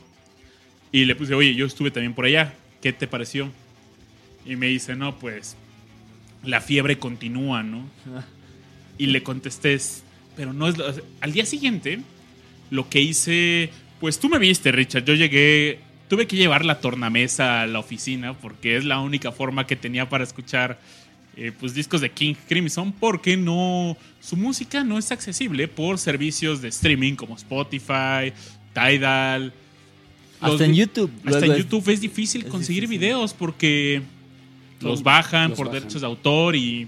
y 0.92 1.06
le 1.06 1.16
puse, 1.16 1.34
oye, 1.34 1.56
yo 1.56 1.66
estuve 1.66 1.92
también 1.92 2.14
por 2.14 2.26
allá, 2.26 2.54
¿qué 2.82 2.92
te 2.92 3.08
pareció? 3.08 3.50
Y 4.46 4.58
me 4.58 4.68
dice, 4.68 4.94
no, 4.96 5.18
pues 5.18 5.56
la 6.44 6.60
fiebre 6.60 7.00
continúa, 7.00 7.64
¿no? 7.64 7.88
Y 9.00 9.06
le 9.08 9.22
contesté, 9.22 9.78
pero 10.38 10.53
no 10.53 10.70
es... 10.70 10.75
Al 11.20 11.34
día 11.34 11.46
siguiente, 11.46 12.00
lo 12.70 12.88
que 12.89 13.01
hice, 13.01 13.72
pues 14.00 14.20
tú 14.20 14.29
me 14.29 14.38
viste, 14.38 14.72
Richard, 14.72 15.03
yo 15.03 15.15
llegué, 15.15 15.79
tuve 16.08 16.27
que 16.27 16.38
llevar 16.38 16.63
la 16.63 16.79
tornamesa 16.79 17.63
a 17.63 17.67
la 17.67 17.79
oficina 17.79 18.34
porque 18.34 18.77
es 18.77 18.86
la 18.86 19.00
única 19.01 19.34
forma 19.34 19.67
que 19.67 19.75
tenía 19.75 20.08
para 20.08 20.24
escuchar 20.24 20.79
eh, 21.36 21.51
pues 21.60 21.74
discos 21.74 22.01
de 22.01 22.10
King 22.10 22.34
Crimson 22.48 22.91
porque 22.94 23.38
no 23.38 23.98
su 24.20 24.36
música 24.38 24.84
no 24.84 24.98
es 24.98 25.12
accesible 25.12 25.67
por 25.67 26.00
servicios 26.00 26.62
de 26.62 26.70
streaming 26.70 27.13
como 27.13 27.36
Spotify, 27.36 28.34
Tidal. 28.74 29.53
Hasta 30.39 30.65
en 30.65 30.75
YouTube. 30.75 31.12
Hasta 31.25 31.46
en 31.46 31.56
YouTube 31.56 31.89
es 31.89 32.01
difícil 32.01 32.46
conseguir 32.46 32.88
videos 32.88 33.34
porque 33.34 34.01
los 34.82 35.01
bajan 35.03 35.53
por 35.53 35.72
derechos 35.72 36.01
de 36.01 36.08
autor 36.08 36.56
y 36.56 36.88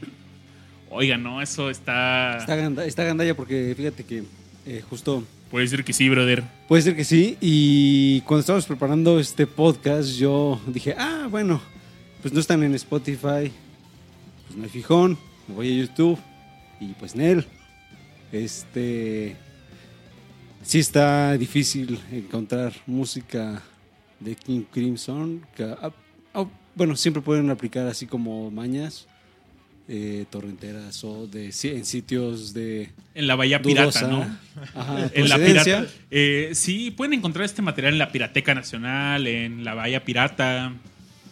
oiga, 0.89 1.17
no, 1.17 1.41
eso 1.41 1.69
está 1.69 2.37
está, 2.37 3.03
gandalla 3.03 3.35
porque 3.35 3.73
fíjate 3.75 4.03
que 4.03 4.23
eh, 4.65 4.83
justo 4.89 5.23
Puede 5.49 5.67
ser 5.67 5.83
que 5.83 5.93
sí, 5.93 6.07
brother. 6.09 6.43
Puede 6.67 6.83
ser 6.83 6.95
que 6.95 7.03
sí. 7.03 7.35
Y 7.41 8.21
cuando 8.21 8.41
estábamos 8.41 8.67
preparando 8.67 9.19
este 9.19 9.47
podcast, 9.47 10.11
yo 10.11 10.61
dije, 10.67 10.93
ah, 10.95 11.27
bueno, 11.27 11.59
pues 12.21 12.31
no 12.31 12.39
están 12.39 12.61
en 12.61 12.75
Spotify, 12.75 13.51
pues 14.47 14.55
no 14.55 14.63
hay 14.63 14.69
fijón, 14.69 15.17
me 15.47 15.55
voy 15.55 15.71
a 15.71 15.85
YouTube 15.85 16.19
y 16.79 16.93
pues 16.93 17.15
Nel. 17.15 17.47
Este. 18.31 19.35
Sí 20.61 20.79
está 20.79 21.35
difícil 21.35 21.99
encontrar 22.11 22.73
música 22.85 23.63
de 24.19 24.35
King 24.35 24.65
Crimson. 24.71 25.41
Que, 25.55 25.63
ah, 25.63 25.91
ah, 26.35 26.45
bueno, 26.75 26.95
siempre 26.95 27.23
pueden 27.23 27.49
aplicar 27.49 27.87
así 27.87 28.05
como 28.05 28.51
mañas. 28.51 29.07
Eh, 29.91 30.25
torrenteras 30.29 31.03
o 31.03 31.25
de 31.25 31.45
en 31.63 31.83
sitios 31.83 32.53
de 32.53 32.91
en 33.15 33.25
la 33.25 33.35
bahía 33.35 33.59
pirata 33.59 34.07
no 34.07 34.37
Ajá, 34.75 35.09
en 35.11 35.27
la 35.27 35.37
pirata 35.37 35.87
eh, 36.11 36.51
sí 36.53 36.91
pueden 36.91 37.15
encontrar 37.15 37.45
este 37.45 37.63
material 37.63 37.93
en 37.93 37.97
la 37.97 38.11
pirateca 38.11 38.53
nacional 38.53 39.25
en 39.25 39.63
la 39.63 39.73
bahía 39.73 40.05
pirata. 40.05 40.73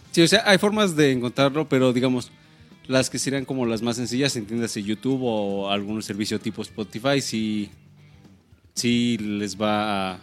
Sí 0.10 0.24
o 0.24 0.28
sea 0.28 0.42
hay 0.48 0.58
formas 0.58 0.96
de 0.96 1.12
encontrarlo 1.12 1.70
pero 1.70 1.94
digamos 1.94 2.32
las 2.88 3.10
que 3.10 3.20
serían 3.20 3.46
como 3.46 3.66
las 3.66 3.82
más 3.82 3.98
sencillas, 3.98 4.36
entiéndase 4.36 4.82
YouTube 4.82 5.22
o 5.24 5.70
algún 5.70 6.02
servicio 6.02 6.40
tipo 6.40 6.62
Spotify, 6.62 7.22
sí, 7.22 7.70
sí 8.74 9.18
les 9.18 9.60
va 9.60 10.14
a, 10.14 10.20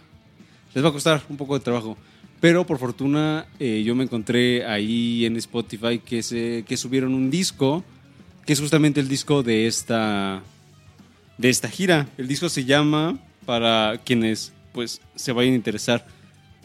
les 0.74 0.84
va 0.84 0.88
a 0.88 0.92
costar 0.92 1.22
un 1.28 1.36
poco 1.36 1.58
de 1.58 1.64
trabajo. 1.64 1.96
Pero 2.40 2.66
por 2.66 2.78
fortuna 2.78 3.46
eh, 3.58 3.82
yo 3.84 3.94
me 3.94 4.04
encontré 4.04 4.66
ahí 4.66 5.24
en 5.24 5.36
Spotify 5.36 5.98
que, 5.98 6.22
se, 6.22 6.64
que 6.66 6.76
subieron 6.76 7.14
un 7.14 7.30
disco, 7.30 7.84
que 8.46 8.52
es 8.52 8.60
justamente 8.60 9.00
el 9.00 9.08
disco 9.08 9.42
de 9.42 9.66
esta, 9.66 10.42
de 11.38 11.48
esta 11.50 11.68
gira. 11.68 12.08
El 12.18 12.28
disco 12.28 12.48
se 12.48 12.64
llama, 12.64 13.18
para 13.46 14.00
quienes 14.04 14.52
pues 14.72 15.00
se 15.14 15.32
vayan 15.32 15.52
a 15.52 15.56
interesar 15.56 16.06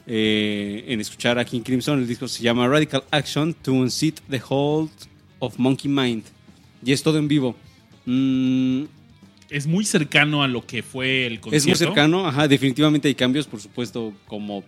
eh, 0.08 0.86
en 0.88 1.00
escuchar 1.00 1.38
a 1.38 1.46
King 1.46 1.62
Crimson, 1.62 2.00
el 2.00 2.08
disco 2.08 2.28
se 2.28 2.42
llama 2.42 2.68
Radical 2.68 3.04
Action 3.12 3.54
to 3.54 3.74
Unseat 3.74 4.20
the 4.28 4.42
Hold 4.50 4.90
of 5.38 5.60
Monkey 5.60 5.90
Mind. 5.90 6.24
Y 6.84 6.94
es 6.94 7.04
todo 7.04 7.20
en 7.20 7.28
vivo. 7.28 7.56
Mm, 8.06 8.86
es 9.50 9.68
muy 9.68 9.86
cercano 9.86 10.42
a 10.42 10.48
lo 10.48 10.66
que 10.66 10.82
fue 10.82 11.28
el 11.28 11.40
concierto. 11.40 11.58
Es 11.58 11.68
muy 11.68 11.76
cercano, 11.76 12.28
ajá. 12.28 12.48
Definitivamente 12.48 13.08
hay 13.08 13.14
cambios, 13.14 13.46
por 13.46 13.62
supuesto, 13.62 14.14
como 14.26 14.64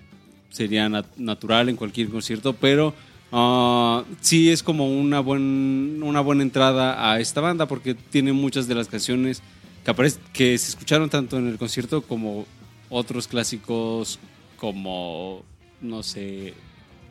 sería 0.51 0.89
natural 1.17 1.69
en 1.69 1.75
cualquier 1.75 2.09
concierto, 2.09 2.53
pero 2.53 2.93
uh, 3.31 4.03
sí 4.21 4.49
es 4.49 4.63
como 4.63 4.91
una, 4.91 5.19
buen, 5.19 6.01
una 6.03 6.21
buena 6.21 6.43
entrada 6.43 7.11
a 7.11 7.19
esta 7.19 7.41
banda 7.41 7.67
porque 7.67 7.93
tiene 7.95 8.33
muchas 8.33 8.67
de 8.67 8.75
las 8.75 8.87
canciones 8.87 9.41
que, 9.83 10.13
que 10.33 10.57
se 10.57 10.69
escucharon 10.69 11.09
tanto 11.09 11.37
en 11.37 11.47
el 11.47 11.57
concierto 11.57 12.01
como 12.01 12.45
otros 12.89 13.27
clásicos 13.27 14.19
como, 14.57 15.43
no 15.81 16.03
sé, 16.03 16.53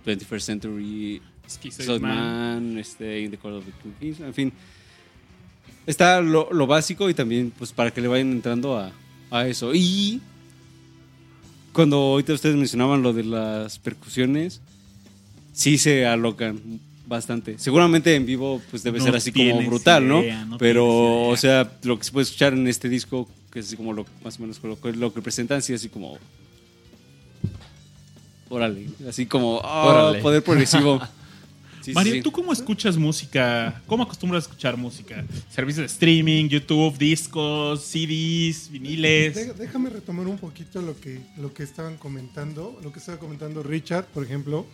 21st 0.07 0.41
Century 0.41 1.23
Man, 2.01 2.79
este, 2.79 3.23
In 3.23 3.31
the 3.31 3.39
of 3.43 3.65
the 3.65 4.25
en 4.25 4.35
fin. 4.35 4.53
Está 5.87 6.21
lo, 6.21 6.67
básico 6.67 7.11
y 7.11 7.15
también 7.15 7.53
pues 7.57 7.73
para 7.73 7.91
que 7.91 8.01
le 8.01 8.09
vayan 8.09 8.31
entrando 8.31 8.79
a, 8.79 8.93
a 9.31 9.49
eso. 9.49 9.75
Y 9.75 10.21
cuando 11.73 11.97
ahorita 11.97 12.35
ustedes 12.35 12.55
mencionaban 12.55 13.03
lo 13.03 13.13
de 13.13 13.25
las 13.25 13.79
percusiones, 13.79 14.61
sí 15.61 15.77
se 15.77 16.07
alocan 16.07 16.81
bastante. 17.07 17.59
Seguramente 17.59 18.15
en 18.15 18.25
vivo 18.25 18.63
pues 18.71 18.83
debe 18.83 18.99
ser 19.01 19.15
así 19.15 19.31
como 19.31 19.63
brutal, 19.63 20.09
¿no? 20.09 20.23
Pero, 20.59 21.29
o 21.29 21.37
sea, 21.37 21.71
lo 21.83 21.99
que 21.99 22.05
se 22.05 22.13
puede 22.13 22.25
escuchar 22.25 22.55
en 22.55 22.67
este 22.67 22.89
disco, 22.89 23.29
que 23.53 23.59
es 23.59 23.67
así 23.67 23.77
como 23.77 23.93
lo, 23.93 24.07
más 24.25 24.39
o 24.39 24.43
menos 24.43 24.61
lo, 24.63 24.79
lo 24.93 25.13
que 25.13 25.21
presentan, 25.21 25.61
sí 25.61 25.75
así 25.75 25.89
como... 25.89 26.19
Órale, 28.49 28.87
así 29.09 29.27
como 29.27 29.61
oh, 29.63 30.15
poder 30.23 30.43
progresivo. 30.43 31.01
Mario, 31.95 32.23
¿tú 32.23 32.33
cómo 32.33 32.53
escuchas 32.53 32.97
música? 32.97 33.83
¿Cómo 33.87 34.03
acostumbras 34.03 34.45
a 34.45 34.47
escuchar 34.49 34.77
música? 34.77 35.25
¿Servicios 35.51 35.83
de 35.83 35.93
streaming, 35.93 36.49
YouTube, 36.49 36.97
discos, 36.97 37.83
CDs, 37.83 38.71
viniles? 38.71 39.57
déjame 39.57 39.91
retomar 39.91 40.27
un 40.27 40.39
poquito 40.39 40.83
lo 40.83 40.99
que, 40.99 41.21
lo 41.39 41.53
que 41.53 41.63
estaban 41.63 41.97
comentando, 41.97 42.79
lo 42.83 42.93
que 42.93 42.99
estaba 42.99 43.19
comentando 43.19 43.63
Richard, 43.63 44.07
por 44.07 44.25
ejemplo, 44.25 44.67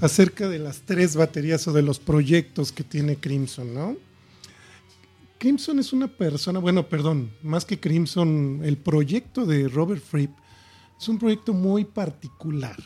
acerca 0.00 0.48
de 0.48 0.58
las 0.58 0.82
tres 0.82 1.16
baterías 1.16 1.66
o 1.68 1.72
de 1.72 1.82
los 1.82 1.98
proyectos 1.98 2.72
que 2.72 2.84
tiene 2.84 3.16
Crimson, 3.16 3.74
¿no? 3.74 3.96
Crimson 5.38 5.78
es 5.78 5.92
una 5.92 6.06
persona, 6.06 6.60
bueno, 6.60 6.88
perdón, 6.88 7.32
más 7.42 7.64
que 7.64 7.80
Crimson, 7.80 8.60
el 8.62 8.76
proyecto 8.76 9.44
de 9.44 9.68
Robert 9.68 10.02
Fripp 10.02 10.30
es 11.00 11.08
un 11.08 11.18
proyecto 11.18 11.52
muy 11.52 11.84
particular 11.84 12.76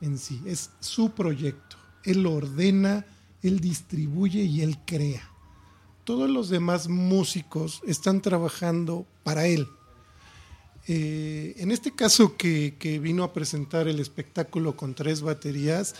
en 0.00 0.16
sí, 0.16 0.40
es 0.46 0.70
su 0.78 1.10
proyecto 1.10 1.76
él 2.08 2.26
ordena, 2.26 3.04
Él 3.42 3.60
distribuye 3.60 4.42
y 4.42 4.62
Él 4.62 4.78
crea. 4.86 5.30
Todos 6.04 6.30
los 6.30 6.48
demás 6.48 6.88
músicos 6.88 7.82
están 7.86 8.22
trabajando 8.22 9.06
para 9.24 9.46
Él. 9.46 9.68
Eh, 10.86 11.54
en 11.58 11.70
este 11.70 11.94
caso 11.94 12.36
que, 12.36 12.76
que 12.78 12.98
vino 12.98 13.22
a 13.24 13.34
presentar 13.34 13.88
el 13.88 14.00
espectáculo 14.00 14.74
con 14.74 14.94
tres 14.94 15.20
baterías, 15.20 15.94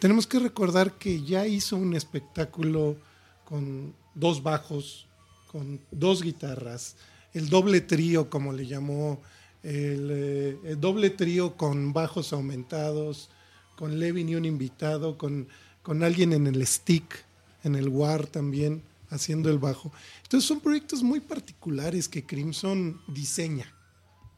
tenemos 0.00 0.26
que 0.26 0.38
recordar 0.38 0.98
que 0.98 1.22
ya 1.22 1.46
hizo 1.46 1.76
un 1.76 1.94
espectáculo 1.94 2.96
con 3.44 3.94
dos 4.14 4.42
bajos, 4.42 5.06
con 5.46 5.80
dos 5.90 6.22
guitarras, 6.22 6.96
el 7.34 7.48
doble 7.48 7.80
trío, 7.80 8.30
como 8.30 8.52
le 8.52 8.66
llamó, 8.66 9.20
el, 9.62 10.08
eh, 10.10 10.58
el 10.64 10.80
doble 10.80 11.10
trío 11.10 11.56
con 11.56 11.92
bajos 11.92 12.32
aumentados, 12.32 13.28
con 13.76 13.98
Levin 13.98 14.28
y 14.30 14.34
un 14.34 14.44
invitado, 14.44 15.18
con, 15.18 15.48
con 15.82 16.02
alguien 16.02 16.32
en 16.32 16.46
el 16.46 16.66
stick, 16.66 17.24
en 17.62 17.76
el 17.76 17.88
WAR 17.88 18.26
también, 18.26 18.82
haciendo 19.10 19.50
el 19.50 19.58
bajo. 19.58 19.92
Entonces 20.22 20.48
son 20.48 20.60
proyectos 20.60 21.02
muy 21.02 21.20
particulares 21.20 22.08
que 22.08 22.24
Crimson 22.24 23.00
diseña. 23.06 23.72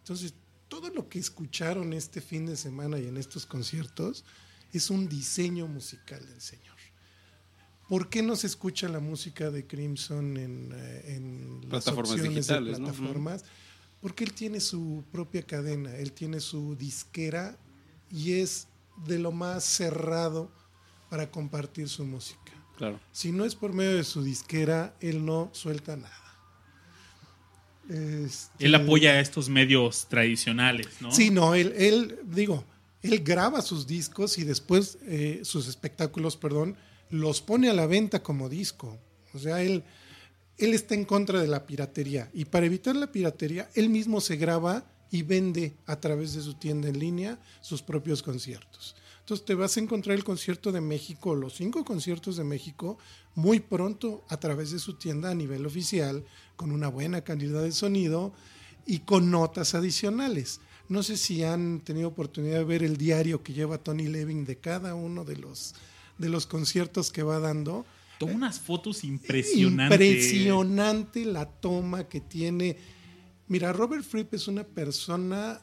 Entonces, 0.00 0.34
todo 0.68 0.88
lo 0.88 1.08
que 1.08 1.18
escucharon 1.18 1.92
este 1.92 2.20
fin 2.20 2.46
de 2.46 2.56
semana 2.56 2.98
y 2.98 3.06
en 3.06 3.16
estos 3.16 3.46
conciertos 3.46 4.24
es 4.72 4.90
un 4.90 5.08
diseño 5.08 5.66
musical 5.66 6.26
del 6.26 6.40
Señor. 6.40 6.76
¿Por 7.88 8.08
qué 8.08 8.22
no 8.22 8.36
se 8.36 8.46
escucha 8.46 8.88
la 8.88 9.00
música 9.00 9.50
de 9.50 9.66
Crimson 9.66 10.36
en, 10.36 10.72
eh, 10.74 11.14
en 11.16 11.60
plataformas 11.68 12.22
digitales? 12.22 12.78
plataformas? 12.78 13.44
Porque 14.00 14.24
él 14.24 14.32
tiene 14.32 14.60
su 14.60 15.04
propia 15.12 15.42
cadena, 15.42 15.94
él 15.96 16.12
tiene 16.12 16.40
su 16.40 16.74
disquera 16.74 17.58
y 18.10 18.32
es 18.34 18.68
de 19.06 19.18
lo 19.18 19.30
más 19.30 19.64
cerrado 19.64 20.50
para 21.10 21.30
compartir 21.30 21.88
su 21.88 22.04
música. 22.04 22.52
Claro. 22.76 22.98
Si 23.12 23.30
no 23.30 23.44
es 23.44 23.54
por 23.54 23.72
medio 23.74 23.96
de 23.96 24.04
su 24.04 24.22
disquera, 24.22 24.96
él 25.00 25.24
no 25.24 25.50
suelta 25.52 25.96
nada. 25.96 26.22
Este, 27.88 28.64
Él 28.64 28.74
apoya 28.74 29.12
a 29.12 29.20
estos 29.20 29.48
medios 29.48 30.06
tradicionales, 30.06 30.88
¿no? 31.00 31.10
Sí, 31.10 31.30
no, 31.30 31.54
él, 31.54 31.74
él, 31.76 32.18
digo, 32.24 32.64
él 33.02 33.20
graba 33.24 33.62
sus 33.62 33.86
discos 33.86 34.38
y 34.38 34.44
después 34.44 34.98
eh, 35.02 35.40
sus 35.44 35.68
espectáculos, 35.68 36.36
perdón, 36.36 36.76
los 37.10 37.42
pone 37.42 37.68
a 37.68 37.74
la 37.74 37.86
venta 37.86 38.22
como 38.22 38.48
disco. 38.48 38.98
O 39.34 39.38
sea, 39.38 39.62
él, 39.62 39.82
él 40.58 40.74
está 40.74 40.94
en 40.94 41.04
contra 41.04 41.40
de 41.40 41.48
la 41.48 41.66
piratería. 41.66 42.30
Y 42.32 42.44
para 42.44 42.66
evitar 42.66 42.94
la 42.96 43.10
piratería, 43.10 43.68
él 43.74 43.88
mismo 43.88 44.20
se 44.20 44.36
graba 44.36 44.84
y 45.10 45.22
vende 45.22 45.74
a 45.86 46.00
través 46.00 46.34
de 46.34 46.42
su 46.42 46.54
tienda 46.54 46.88
en 46.88 46.98
línea 46.98 47.38
sus 47.60 47.82
propios 47.82 48.22
conciertos. 48.22 48.96
Entonces 49.20 49.46
te 49.46 49.54
vas 49.54 49.76
a 49.76 49.80
encontrar 49.80 50.16
el 50.16 50.24
concierto 50.24 50.72
de 50.72 50.80
México, 50.80 51.34
los 51.34 51.54
cinco 51.54 51.84
conciertos 51.84 52.36
de 52.36 52.44
México, 52.44 52.98
muy 53.34 53.60
pronto 53.60 54.24
a 54.28 54.36
través 54.38 54.72
de 54.72 54.78
su 54.78 54.94
tienda 54.94 55.30
a 55.30 55.34
nivel 55.34 55.64
oficial, 55.64 56.24
con 56.56 56.72
una 56.72 56.88
buena 56.88 57.22
calidad 57.22 57.62
de 57.62 57.72
sonido 57.72 58.32
y 58.84 59.00
con 59.00 59.30
notas 59.30 59.74
adicionales. 59.74 60.60
No 60.92 61.02
sé 61.02 61.16
si 61.16 61.42
han 61.42 61.80
tenido 61.80 62.08
oportunidad 62.08 62.58
de 62.58 62.64
ver 62.64 62.82
el 62.82 62.98
diario 62.98 63.42
que 63.42 63.54
lleva 63.54 63.78
Tony 63.78 64.08
Levin 64.08 64.44
de 64.44 64.58
cada 64.58 64.94
uno 64.94 65.24
de 65.24 65.36
los, 65.36 65.74
de 66.18 66.28
los 66.28 66.44
conciertos 66.46 67.10
que 67.10 67.22
va 67.22 67.38
dando. 67.38 67.86
Toma 68.18 68.34
unas 68.34 68.60
fotos 68.60 69.02
impresionantes. 69.02 69.98
Impresionante 69.98 71.24
la 71.24 71.46
toma 71.46 72.10
que 72.10 72.20
tiene. 72.20 72.76
Mira, 73.48 73.72
Robert 73.72 74.04
Fripp 74.04 74.34
es 74.34 74.48
una 74.48 74.64
persona, 74.64 75.62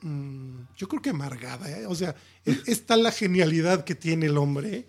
mmm, 0.00 0.60
yo 0.74 0.88
creo 0.88 1.02
que 1.02 1.10
amargada. 1.10 1.70
¿eh? 1.70 1.84
O 1.84 1.94
sea, 1.94 2.16
está 2.66 2.96
la 2.96 3.12
genialidad 3.12 3.84
que 3.84 3.94
tiene 3.94 4.24
el 4.24 4.38
hombre, 4.38 4.86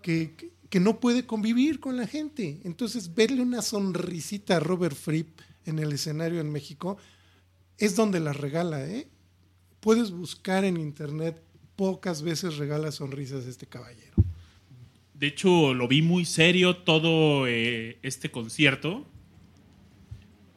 que, 0.00 0.36
que, 0.36 0.52
que, 0.70 0.78
no 0.78 1.00
puede 1.00 1.26
convivir 1.26 1.80
con 1.80 1.96
la 1.96 2.06
gente. 2.06 2.60
Entonces, 2.62 3.16
verle 3.16 3.42
una 3.42 3.62
sonrisita 3.62 4.58
a 4.58 4.60
Robert 4.60 4.94
Fripp 4.96 5.40
en 5.66 5.80
el 5.80 5.92
escenario 5.92 6.40
en 6.40 6.52
México 6.52 6.98
es 7.78 7.96
donde 7.96 8.20
la 8.20 8.32
regala. 8.32 8.84
¿eh? 8.84 9.08
Puedes 9.80 10.10
buscar 10.10 10.64
en 10.64 10.76
internet, 10.76 11.40
pocas 11.76 12.22
veces 12.22 12.56
regala 12.56 12.92
sonrisas 12.92 13.46
este 13.46 13.66
caballero. 13.66 14.14
De 15.14 15.28
hecho, 15.28 15.74
lo 15.74 15.88
vi 15.88 16.02
muy 16.02 16.24
serio 16.24 16.76
todo 16.76 17.46
eh, 17.46 17.98
este 18.02 18.30
concierto. 18.30 19.06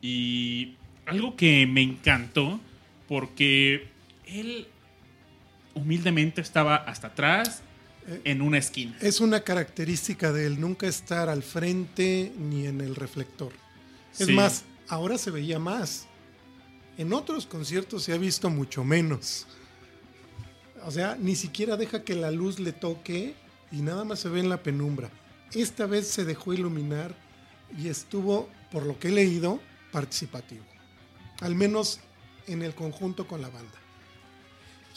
Y 0.01 0.75
algo 1.05 1.35
que 1.35 1.67
me 1.67 1.81
encantó, 1.81 2.59
porque 3.07 3.87
él 4.25 4.67
humildemente 5.73 6.41
estaba 6.41 6.75
hasta 6.75 7.07
atrás, 7.07 7.63
en 8.23 8.41
una 8.41 8.57
esquina. 8.57 8.97
Es 9.01 9.21
una 9.21 9.41
característica 9.41 10.31
de 10.31 10.47
él, 10.47 10.59
nunca 10.59 10.87
estar 10.87 11.29
al 11.29 11.43
frente 11.43 12.31
ni 12.37 12.65
en 12.65 12.81
el 12.81 12.95
reflector. 12.95 13.53
Es 14.17 14.27
sí. 14.27 14.33
más, 14.33 14.65
ahora 14.87 15.17
se 15.17 15.31
veía 15.31 15.59
más. 15.59 16.07
En 16.97 17.13
otros 17.13 17.45
conciertos 17.45 18.03
se 18.03 18.13
ha 18.13 18.17
visto 18.17 18.49
mucho 18.49 18.83
menos. 18.83 19.47
O 20.85 20.91
sea, 20.91 21.15
ni 21.19 21.35
siquiera 21.35 21.77
deja 21.77 22.03
que 22.03 22.15
la 22.15 22.31
luz 22.31 22.59
le 22.59 22.73
toque 22.73 23.35
y 23.71 23.81
nada 23.81 24.03
más 24.03 24.19
se 24.19 24.29
ve 24.29 24.39
en 24.39 24.49
la 24.49 24.61
penumbra. 24.63 25.09
Esta 25.53 25.85
vez 25.85 26.07
se 26.07 26.25
dejó 26.25 26.53
iluminar 26.53 27.15
y 27.77 27.87
estuvo, 27.87 28.49
por 28.71 28.85
lo 28.85 28.97
que 28.99 29.09
he 29.09 29.11
leído, 29.11 29.59
participativo. 29.91 30.63
Al 31.41 31.55
menos 31.55 31.99
en 32.47 32.61
el 32.61 32.73
conjunto 32.73 33.27
con 33.27 33.41
la 33.41 33.49
banda. 33.49 33.71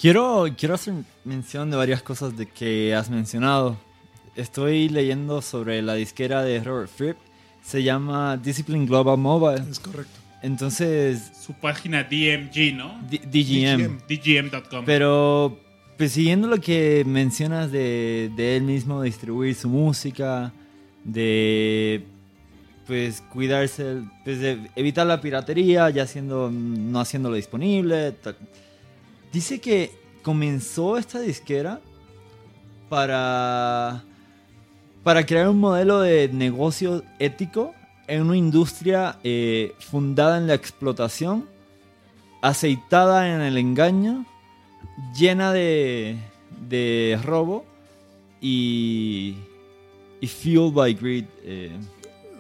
Quiero, 0.00 0.46
quiero 0.57 0.74
hacer 0.74 0.94
mención 1.24 1.70
de 1.70 1.76
varias 1.76 2.02
cosas 2.02 2.37
de 2.37 2.46
que 2.46 2.94
has 2.94 3.11
mencionado. 3.11 3.78
Estoy 4.35 4.88
leyendo 4.88 5.40
sobre 5.40 5.80
la 5.83 5.94
disquera 5.94 6.42
de 6.42 6.62
Robert 6.62 6.90
Fripp. 6.90 7.16
Se 7.62 7.83
llama 7.83 8.37
Discipline 8.37 8.87
Global 8.87 9.16
Mobile. 9.16 9.64
Es 9.70 9.78
correcto. 9.78 10.23
Entonces... 10.44 11.33
Su 11.40 11.54
página 11.54 12.04
DMG, 12.04 12.74
¿no? 12.74 13.00
D 13.09 13.18
DGM. 13.24 14.00
DGM.com. 14.07 14.85
Pero 14.85 15.59
pues 15.96 16.12
siguiendo 16.12 16.48
lo 16.48 16.61
que 16.61 17.02
mencionas 17.07 17.72
de, 17.72 18.30
de, 18.37 18.57
él 18.57 18.64
mismo 18.64 19.00
distribuir 19.00 19.54
su 19.54 19.70
música, 19.70 20.52
de 21.02 22.04
pues 22.87 23.22
cuidarse, 23.33 24.02
pues, 24.24 24.40
de 24.40 24.70
evitar 24.76 25.07
la 25.07 25.22
piratería, 25.22 25.88
ya 25.88 26.02
haciendo, 26.02 26.50
no 26.52 27.00
haciéndolo 27.00 27.37
disponible. 27.37 28.12
Tal. 28.12 28.37
Dice 29.33 29.62
que 29.62 29.92
comenzó 30.22 30.98
esta 30.98 31.20
disquera 31.20 31.80
para, 32.90 34.04
para 35.02 35.24
crear 35.24 35.48
un 35.48 35.59
modelo 35.59 36.02
de 36.02 36.28
negocio 36.28 37.02
ético 37.18 37.74
en 38.07 38.23
una 38.23 38.37
industria 38.37 39.19
eh, 39.25 39.75
fundada 39.79 40.38
en 40.38 40.47
la 40.47 40.55
explotación, 40.55 41.47
aceitada 42.43 43.35
en 43.35 43.40
el 43.40 43.57
engaño, 43.59 44.27
llena 45.19 45.53
de, 45.53 46.17
de 46.69 47.19
robo 47.23 47.64
y, 48.40 49.37
y 50.21 50.27
fueled 50.27 50.73
by 50.73 50.95
greed. 50.95 51.25
Eh. 51.43 51.73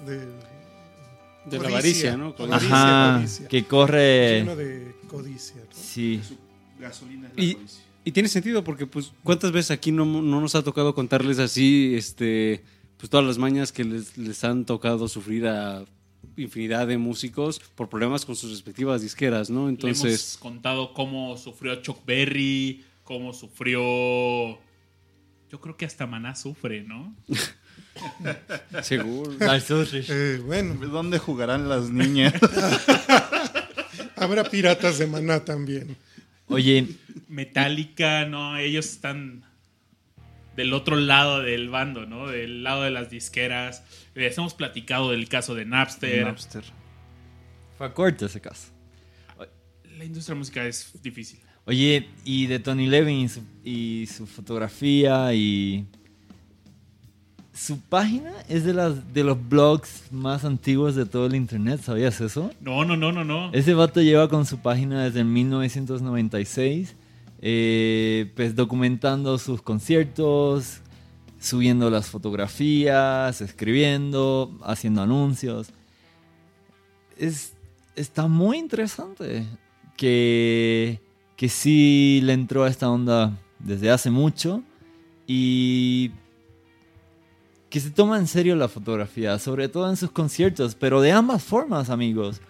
De, 0.06 0.18
de 1.50 1.58
la 1.62 1.68
avaricia, 1.68 2.16
¿no? 2.16 2.34
Codicia, 2.34 2.56
Ajá, 2.56 3.18
codicia. 3.20 3.48
que 3.48 3.64
corre... 3.64 4.38
Lleno 4.40 4.56
de 4.56 4.94
codicia. 5.08 5.56
¿no? 5.62 5.66
Sí. 5.72 6.20
Gasolina 6.78 7.28
es 7.28 7.36
la 7.36 7.42
Y, 7.42 7.54
codicia. 7.54 7.82
y 8.04 8.12
tiene 8.12 8.28
sentido 8.28 8.64
porque, 8.64 8.86
pues, 8.86 9.12
¿cuántas 9.22 9.52
veces 9.52 9.70
aquí 9.70 9.92
no, 9.92 10.04
no 10.04 10.40
nos 10.40 10.54
ha 10.54 10.62
tocado 10.62 10.94
contarles 10.94 11.38
así, 11.38 11.94
este, 11.96 12.62
pues, 13.04 13.10
todas 13.10 13.26
las 13.26 13.36
mañas 13.36 13.70
que 13.70 13.84
les, 13.84 14.16
les 14.16 14.42
han 14.44 14.64
tocado 14.64 15.08
sufrir 15.08 15.46
a 15.46 15.84
infinidad 16.38 16.86
de 16.86 16.96
músicos 16.96 17.60
por 17.74 17.90
problemas 17.90 18.24
con 18.24 18.34
sus 18.34 18.50
respectivas 18.50 19.02
disqueras, 19.02 19.50
¿no? 19.50 19.64
Le 19.64 19.72
Entonces, 19.72 20.06
hemos 20.06 20.36
contado 20.38 20.94
cómo 20.94 21.36
sufrió 21.36 21.82
Chuck 21.82 21.98
Berry, 22.06 22.82
cómo 23.02 23.34
sufrió. 23.34 23.82
Yo 25.50 25.60
creo 25.60 25.76
que 25.76 25.84
hasta 25.84 26.06
Maná 26.06 26.34
sufre, 26.34 26.82
¿no? 26.82 27.14
seguro. 28.82 29.32
Eh, 29.38 30.40
bueno, 30.42 30.74
¿Dónde 30.86 31.18
jugarán 31.18 31.68
las 31.68 31.90
niñas? 31.90 32.32
habrá 34.16 34.44
piratas 34.44 34.96
de 34.96 35.06
maná 35.06 35.44
también. 35.44 35.94
Oye, 36.48 36.88
Metallica, 37.28 38.24
no, 38.24 38.56
ellos 38.56 38.86
están 38.86 39.44
del 40.56 40.72
otro 40.72 40.96
lado 40.96 41.40
del 41.42 41.68
bando, 41.68 42.06
¿no? 42.06 42.28
Del 42.28 42.62
lado 42.62 42.82
de 42.82 42.90
las 42.90 43.10
disqueras. 43.10 43.84
Les 44.14 44.36
hemos 44.38 44.54
platicado 44.54 45.10
del 45.10 45.28
caso 45.28 45.54
de 45.54 45.64
Napster. 45.64 46.24
Napster. 46.24 46.64
fue 47.76 47.92
corto 47.92 48.26
ese 48.26 48.40
caso. 48.40 48.68
La 49.96 50.04
industria 50.04 50.34
musical 50.34 50.66
es 50.66 50.92
difícil. 51.02 51.40
Oye, 51.66 52.08
y 52.24 52.46
de 52.46 52.58
Tony 52.58 52.86
Levin 52.86 53.20
y 53.20 53.28
su, 53.28 53.42
y 53.64 54.06
su 54.06 54.26
fotografía 54.26 55.32
y... 55.34 55.86
Su 57.54 57.78
página 57.78 58.32
es 58.48 58.64
de, 58.64 58.74
las, 58.74 59.14
de 59.14 59.22
los 59.22 59.48
blogs 59.48 60.10
más 60.10 60.44
antiguos 60.44 60.96
de 60.96 61.06
todo 61.06 61.26
el 61.26 61.36
internet, 61.36 61.80
¿sabías 61.84 62.20
eso? 62.20 62.50
No, 62.60 62.84
no, 62.84 62.96
no, 62.96 63.12
no, 63.12 63.22
no. 63.22 63.52
Ese 63.52 63.74
vato 63.74 64.02
lleva 64.02 64.28
con 64.28 64.44
su 64.44 64.58
página 64.58 65.04
desde 65.04 65.22
1996, 65.22 66.96
eh, 67.46 68.32
pues 68.34 68.56
documentando 68.56 69.36
sus 69.36 69.60
conciertos, 69.60 70.80
subiendo 71.38 71.90
las 71.90 72.06
fotografías, 72.06 73.42
escribiendo, 73.42 74.50
haciendo 74.62 75.02
anuncios. 75.02 75.68
Es, 77.18 77.52
está 77.96 78.28
muy 78.28 78.56
interesante 78.56 79.46
que, 79.94 81.02
que 81.36 81.50
sí 81.50 82.20
le 82.22 82.32
entró 82.32 82.64
a 82.64 82.70
esta 82.70 82.88
onda 82.90 83.38
desde 83.58 83.90
hace 83.90 84.10
mucho 84.10 84.62
y 85.26 86.12
que 87.68 87.78
se 87.78 87.90
toma 87.90 88.16
en 88.16 88.26
serio 88.26 88.56
la 88.56 88.68
fotografía, 88.68 89.38
sobre 89.38 89.68
todo 89.68 89.90
en 89.90 89.98
sus 89.98 90.10
conciertos, 90.10 90.74
pero 90.74 91.02
de 91.02 91.12
ambas 91.12 91.42
formas, 91.42 91.90
amigos. 91.90 92.40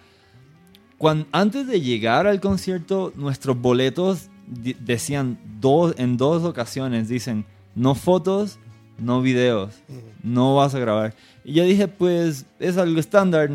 Cuando, 0.98 1.26
antes 1.32 1.66
de 1.66 1.80
llegar 1.80 2.28
al 2.28 2.40
concierto, 2.40 3.12
nuestros 3.16 3.60
boletos 3.60 4.28
decían 4.46 5.38
dos, 5.60 5.94
en 5.98 6.16
dos 6.16 6.44
ocasiones, 6.44 7.08
dicen, 7.08 7.44
no 7.74 7.94
fotos, 7.94 8.58
no 8.98 9.20
videos, 9.20 9.74
no 10.22 10.56
vas 10.56 10.74
a 10.74 10.78
grabar. 10.78 11.14
Y 11.44 11.54
yo 11.54 11.64
dije, 11.64 11.88
pues 11.88 12.46
es 12.58 12.76
algo 12.76 13.00
estándar, 13.00 13.50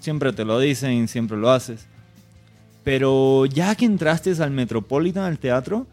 siempre 0.00 0.32
te 0.32 0.44
lo 0.44 0.58
dicen, 0.58 1.08
siempre 1.08 1.36
lo 1.36 1.50
haces. 1.50 1.86
Pero 2.84 3.46
ya 3.46 3.74
que 3.74 3.84
entraste 3.84 4.32
al 4.42 4.50
Metropolitan, 4.50 5.24
al 5.24 5.38
teatro, 5.38 5.86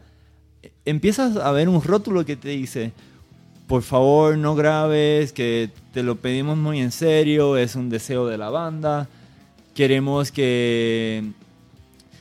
eh, 0.63 0.71
empiezas 0.85 1.37
a 1.37 1.51
ver 1.51 1.69
un 1.69 1.81
rótulo 1.81 2.25
que 2.25 2.35
te 2.35 2.49
dice, 2.49 2.93
por 3.67 3.83
favor 3.83 4.37
no 4.37 4.55
grabes, 4.55 5.31
que 5.31 5.69
te 5.93 6.01
lo 6.01 6.15
pedimos 6.15 6.57
muy 6.57 6.79
en 6.79 6.91
serio, 6.91 7.57
es 7.57 7.75
un 7.75 7.89
deseo 7.89 8.25
de 8.25 8.37
la 8.37 8.49
banda, 8.49 9.07
queremos 9.75 10.31
que 10.31 11.23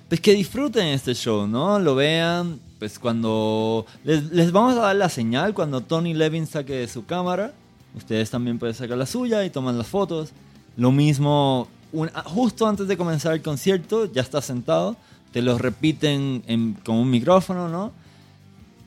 pues 0.09 0.21
que 0.21 0.33
disfruten 0.35 0.87
este 0.89 1.15
show, 1.15 1.47
¿no? 1.47 1.79
Lo 1.79 1.95
vean, 1.95 2.59
pues 2.79 2.99
cuando 2.99 3.85
les, 4.05 4.25
les 4.33 4.53
vamos 4.53 4.77
a 4.77 4.81
dar 4.81 4.97
la 4.97 5.09
señal 5.09 5.55
cuando 5.55 5.81
Tony 5.83 6.15
Levin 6.15 6.47
saque 6.47 6.87
su 6.89 7.05
cámara 7.07 7.53
Ustedes 7.95 8.31
también 8.31 8.59
pueden 8.59 8.75
sacar 8.77 8.97
la 8.99 9.07
suya 9.07 9.45
y 9.45 9.51
toman 9.51 9.77
las 9.79 9.87
fotos. 9.87 10.31
Lo 10.77 10.93
mismo, 10.93 11.67
un- 11.91 12.11
ah, 12.15 12.23
justo 12.25 12.67
antes 12.69 12.87
de 12.87 12.97
comenzar 12.99 13.33
el 13.33 13.41
concierto, 13.43 14.13
ya 14.13 14.21
estás 14.23 14.45
sentado, 14.45 14.95
te 15.33 15.41
lo 15.43 15.57
repiten 15.59 16.43
en- 16.47 16.75
con 16.85 16.97
un 16.97 17.11
micrófono, 17.11 17.69
¿no? 17.69 17.91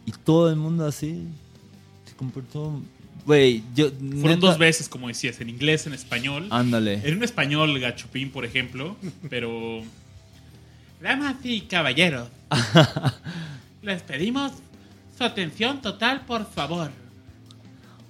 Y 0.05 0.11
todo 0.11 0.49
el 0.49 0.55
mundo 0.55 0.85
así 0.85 1.27
se 2.05 2.15
comportó... 2.15 2.79
Güey, 3.25 3.63
yo... 3.75 3.89
Fueron 3.89 4.39
neta- 4.39 4.47
dos 4.47 4.57
veces, 4.59 4.87
como 4.87 5.07
decías, 5.07 5.41
en 5.41 5.49
inglés, 5.49 5.87
en 5.87 5.93
español. 5.93 6.47
Ándale. 6.51 7.01
En 7.03 7.17
un 7.17 7.23
español 7.23 7.77
gachupín, 7.79 8.29
por 8.31 8.45
ejemplo, 8.45 8.95
pero... 9.29 9.81
Damas 11.01 11.35
y 11.43 11.61
caballeros, 11.61 12.27
les 13.81 14.01
pedimos 14.03 14.51
su 15.17 15.23
atención 15.23 15.81
total, 15.81 16.21
por 16.25 16.45
favor. 16.45 16.91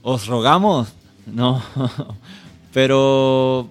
¿Os 0.02 0.28
rogamos? 0.28 0.90
No. 1.26 1.64
Pero... 2.74 3.70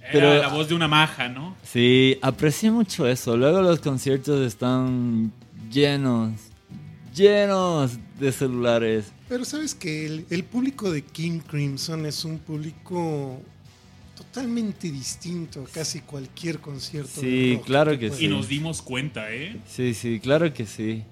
Era 0.00 0.12
Pero- 0.12 0.34
la 0.42 0.48
voz 0.48 0.68
de 0.68 0.74
una 0.74 0.86
maja, 0.86 1.28
¿no? 1.28 1.56
Sí, 1.64 2.18
aprecié 2.22 2.70
mucho 2.70 3.06
eso. 3.08 3.36
Luego 3.36 3.62
los 3.62 3.80
conciertos 3.80 4.40
están 4.46 5.32
llenos, 5.70 6.32
llenos 7.14 7.92
de 8.20 8.30
celulares. 8.30 9.06
Pero 9.28 9.44
sabes 9.46 9.74
que 9.74 10.04
el, 10.06 10.26
el 10.30 10.44
público 10.44 10.90
de 10.92 11.02
King 11.02 11.40
Crimson 11.40 12.04
es 12.06 12.24
un 12.24 12.38
público 12.38 13.40
totalmente 14.34 14.90
distinto 14.90 15.62
a 15.62 15.72
casi 15.72 16.00
cualquier 16.00 16.58
concierto. 16.58 17.20
Sí, 17.20 17.50
de 17.50 17.54
rock 17.56 17.66
claro 17.66 17.90
que 17.92 18.08
puedas 18.08 18.16
Y 18.20 18.24
sí. 18.26 18.28
nos 18.28 18.48
dimos 18.48 18.82
cuenta, 18.82 19.32
¿eh? 19.32 19.56
Sí, 19.68 19.94
sí, 19.94 20.18
claro 20.18 20.52
que 20.52 20.66
sí. 20.66 21.04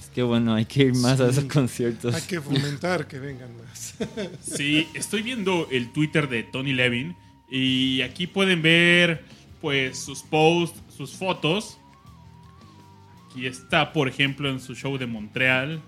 Es 0.00 0.08
que 0.08 0.22
bueno, 0.24 0.54
hay 0.54 0.64
que 0.64 0.82
ir 0.84 0.94
más 0.96 1.20
a 1.20 1.30
Sí. 1.32 1.38
esos 1.38 1.52
conciertos. 1.52 2.14
Hay 2.16 2.22
que 2.22 2.40
fomentar 2.40 3.06
que 3.06 3.20
vengan 3.20 3.50
más. 3.58 3.94
Sí, 4.42 4.88
estoy 4.94 5.22
viendo 5.22 5.68
el 5.70 5.92
Twitter 5.92 6.28
de 6.28 6.42
Tony 6.42 6.72
Levin 6.72 7.14
y 7.48 8.00
aquí 8.02 8.26
pueden 8.26 8.60
ver 8.60 9.22
pues 9.60 9.96
sus 9.98 10.22
posts, 10.24 10.80
sus 10.96 11.12
fotos. 11.12 11.78
Aquí 13.30 13.46
está, 13.46 13.92
por 13.92 14.08
ejemplo, 14.08 14.50
en 14.50 14.60
su 14.60 14.74
show 14.74 14.98
de 14.98 15.06
Montreal. 15.06 15.80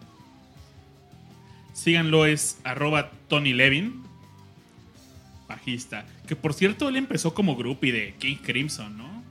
Síganlo, 1.75 2.27
es 2.27 2.59
arroba 2.65 3.11
Tony 3.29 3.53
Levin, 3.55 4.03
bajista. 5.49 6.07
Que 6.29 6.37
por 6.37 6.53
cierto, 6.53 6.89
él 6.89 6.97
empezó 6.97 7.33
como 7.33 7.57
groupie 7.57 7.91
de 7.91 8.15
King 8.19 8.37
Crimson, 8.43 8.97
¿no? 8.99 9.23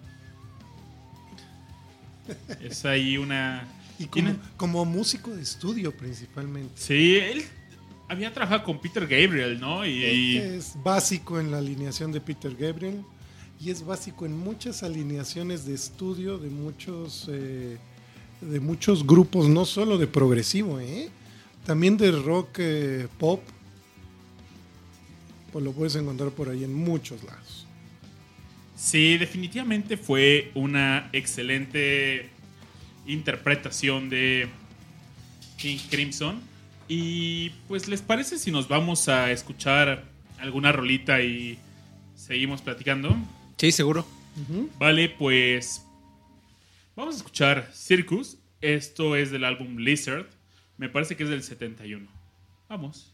Es 2.61 2.83
ahí 2.85 3.17
una... 3.17 3.67
Y 3.99 4.05
como, 4.57 4.85
músico 4.85 5.31
de 5.31 5.41
estudio 5.41 5.95
principalmente. 5.95 6.73
Sí, 6.75 7.15
él 7.17 7.43
había 8.09 8.31
trabajado 8.33 8.63
con 8.63 8.79
Peter 8.79 9.03
Gabriel, 9.07 9.59
¿no? 9.59 9.85
Y, 9.85 10.03
y- 10.05 10.37
Es 10.37 10.73
básico 10.83 11.39
en 11.39 11.51
la 11.51 11.57
alineación 11.59 12.11
de 12.11 12.21
Peter 12.21 12.55
Gabriel 12.55 13.03
y 13.59 13.71
es 13.71 13.83
básico 13.83 14.25
en 14.27 14.37
muchas 14.37 14.83
alineaciones 14.83 15.65
de 15.65 15.73
estudio 15.73 16.37
de 16.37 16.49
muchos 16.49 17.25
eh, 17.29 17.77
de 18.41 18.59
muchos 18.59 19.05
grupos, 19.05 19.49
no 19.49 19.65
solo 19.65 19.97
de 19.97 20.05
progresivo, 20.05 20.79
¿eh? 20.79 21.09
también 21.65 21.97
de 21.97 22.11
rock 22.11 22.49
eh, 22.59 23.07
pop. 23.17 23.41
Pues 25.51 25.63
lo 25.63 25.71
puedes 25.71 25.95
encontrar 25.95 26.31
por 26.31 26.49
ahí 26.49 26.63
en 26.63 26.73
muchos 26.73 27.23
lados. 27.23 27.67
Sí, 28.75 29.17
definitivamente 29.17 29.97
fue 29.97 30.51
una 30.53 31.09
excelente 31.11 32.29
interpretación 33.07 34.09
de 34.09 34.47
King 35.57 35.79
Crimson. 35.89 36.39
Y 36.87 37.49
pues, 37.67 37.87
¿les 37.87 38.01
parece 38.01 38.37
si 38.37 38.51
nos 38.51 38.67
vamos 38.67 39.09
a 39.09 39.31
escuchar 39.31 40.05
alguna 40.39 40.71
rolita 40.71 41.21
y 41.21 41.57
seguimos 42.15 42.61
platicando? 42.61 43.15
Sí, 43.57 43.71
seguro. 43.71 44.05
Vale, 44.77 45.09
pues 45.09 45.83
vamos 46.95 47.15
a 47.15 47.17
escuchar 47.17 47.71
Circus. 47.73 48.37
Esto 48.61 49.15
es 49.15 49.31
del 49.31 49.43
álbum 49.43 49.77
Lizard. 49.77 50.27
Me 50.77 50.89
parece 50.89 51.17
que 51.17 51.23
es 51.23 51.29
del 51.29 51.41
71. 51.41 52.07
Vamos. 52.69 53.13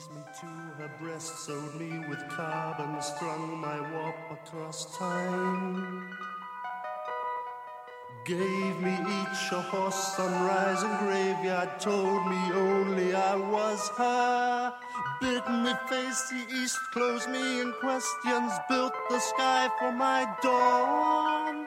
Squeezed 0.00 0.16
me 0.16 0.22
to 0.40 0.46
her 0.82 0.90
breast, 1.00 1.38
sewed 1.44 1.74
me 1.74 2.08
with 2.08 2.26
carbon, 2.30 3.02
strung 3.02 3.58
my 3.58 3.80
warp 3.92 4.14
across 4.30 4.96
time. 4.96 6.16
Gave 8.24 8.80
me 8.80 8.94
each 8.94 9.52
a 9.52 9.60
horse, 9.60 10.16
sunrise 10.16 10.82
and 10.82 10.98
graveyard, 11.00 11.80
told 11.80 12.26
me 12.28 12.40
only 12.52 13.14
I 13.14 13.34
was 13.34 13.90
her. 13.98 14.72
Bid 15.20 15.46
me 15.48 15.72
face 15.88 16.30
the 16.30 16.46
east, 16.62 16.78
closed 16.92 17.28
me 17.28 17.60
in 17.60 17.72
questions, 17.80 18.52
built 18.68 18.94
the 19.10 19.18
sky 19.18 19.68
for 19.78 19.92
my 19.92 20.26
dawn. 20.42 21.59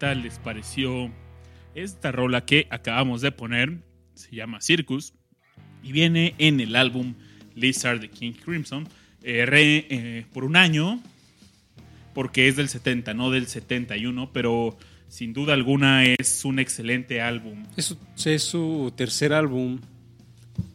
Les 0.00 0.38
pareció 0.38 1.10
esta 1.74 2.12
rola 2.12 2.44
que 2.44 2.66
acabamos 2.70 3.22
de 3.22 3.32
poner? 3.32 3.78
Se 4.14 4.34
llama 4.34 4.60
Circus 4.60 5.14
y 5.82 5.92
viene 5.92 6.34
en 6.38 6.60
el 6.60 6.76
álbum 6.76 7.14
Lizard 7.54 8.00
de 8.00 8.10
King 8.10 8.32
Crimson 8.32 8.86
eh, 9.22 9.46
eh, 9.48 10.26
por 10.32 10.44
un 10.44 10.56
año, 10.56 11.00
porque 12.14 12.48
es 12.48 12.56
del 12.56 12.68
70, 12.68 13.14
no 13.14 13.30
del 13.30 13.46
71, 13.46 14.30
pero 14.32 14.76
sin 15.08 15.32
duda 15.32 15.54
alguna 15.54 16.04
es 16.04 16.44
un 16.44 16.58
excelente 16.58 17.22
álbum. 17.22 17.64
Es 17.76 17.96
es 18.24 18.42
su 18.42 18.92
tercer 18.96 19.32
álbum. 19.32 19.80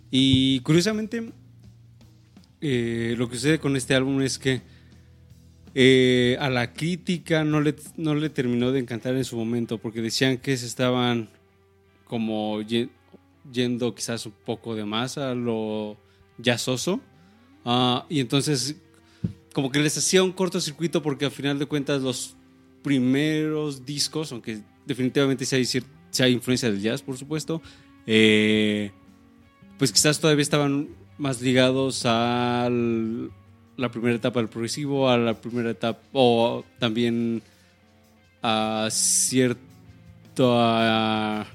Y 0.10 0.60
curiosamente, 0.62 1.31
eh, 2.60 3.13
lo 3.17 3.29
que 3.29 3.36
sucede 3.36 3.60
con 3.60 3.75
este 3.75 3.93
álbum 3.93 4.21
es 4.21 4.39
que 4.39 4.62
eh, 5.73 6.38
a 6.39 6.49
la 6.49 6.73
crítica 6.73 7.43
no 7.43 7.62
le, 7.62 7.75
no 7.97 8.15
le 8.15 8.29
terminó 8.29 8.71
de 8.71 8.79
encantar 8.79 9.15
en 9.15 9.23
su 9.25 9.38
momento, 9.38 9.77
porque 9.77 10.01
decían 10.01 10.38
que 10.38 10.57
se 10.57 10.65
estaban 10.65 11.29
como 12.05 12.62
ye- 12.62 12.89
yendo 13.51 13.95
quizás 13.95 14.25
un 14.25 14.34
poco 14.45 14.75
de 14.75 14.86
más 14.86 15.17
a 15.17 15.34
lo 15.34 15.97
jazzoso. 16.43 16.99
Ah, 17.63 18.05
y 18.10 18.19
entonces, 18.19 18.75
como 19.53 19.71
que 19.71 19.79
les 19.79 19.97
hacía 19.97 20.23
un 20.23 20.31
cortocircuito, 20.31 21.01
porque 21.01 21.25
al 21.25 21.31
final 21.31 21.60
de 21.60 21.65
cuentas, 21.65 22.01
los 22.01 22.36
primeros 22.84 23.86
discos, 23.86 24.31
aunque 24.31 24.62
definitivamente 24.86 25.45
sí 25.45 25.55
hay, 25.55 25.65
sí 25.65 25.81
hay 26.19 26.34
influencia 26.34 26.69
del 26.71 26.81
jazz, 26.81 27.01
por 27.01 27.17
supuesto, 27.17 27.62
eh, 28.07 28.91
pues 29.77 29.91
quizás 29.91 30.19
todavía 30.19 30.41
estaban 30.41 30.89
más 31.17 31.41
ligados 31.41 32.03
a 32.05 32.67
la 33.82 33.89
primera 33.91 34.15
etapa 34.15 34.39
del 34.39 34.48
progresivo, 34.50 35.10
a 35.10 35.17
la 35.17 35.34
primera 35.34 35.72
etapa, 35.72 36.00
o 36.13 36.63
también 36.80 37.41
a 38.41 38.88
cierto... 38.91 39.60
a- 40.60 41.46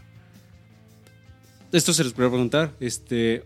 esto 1.72 1.92
se 1.92 2.04
les 2.04 2.12
podría 2.12 2.30
preguntar, 2.30 2.72
este, 2.80 3.44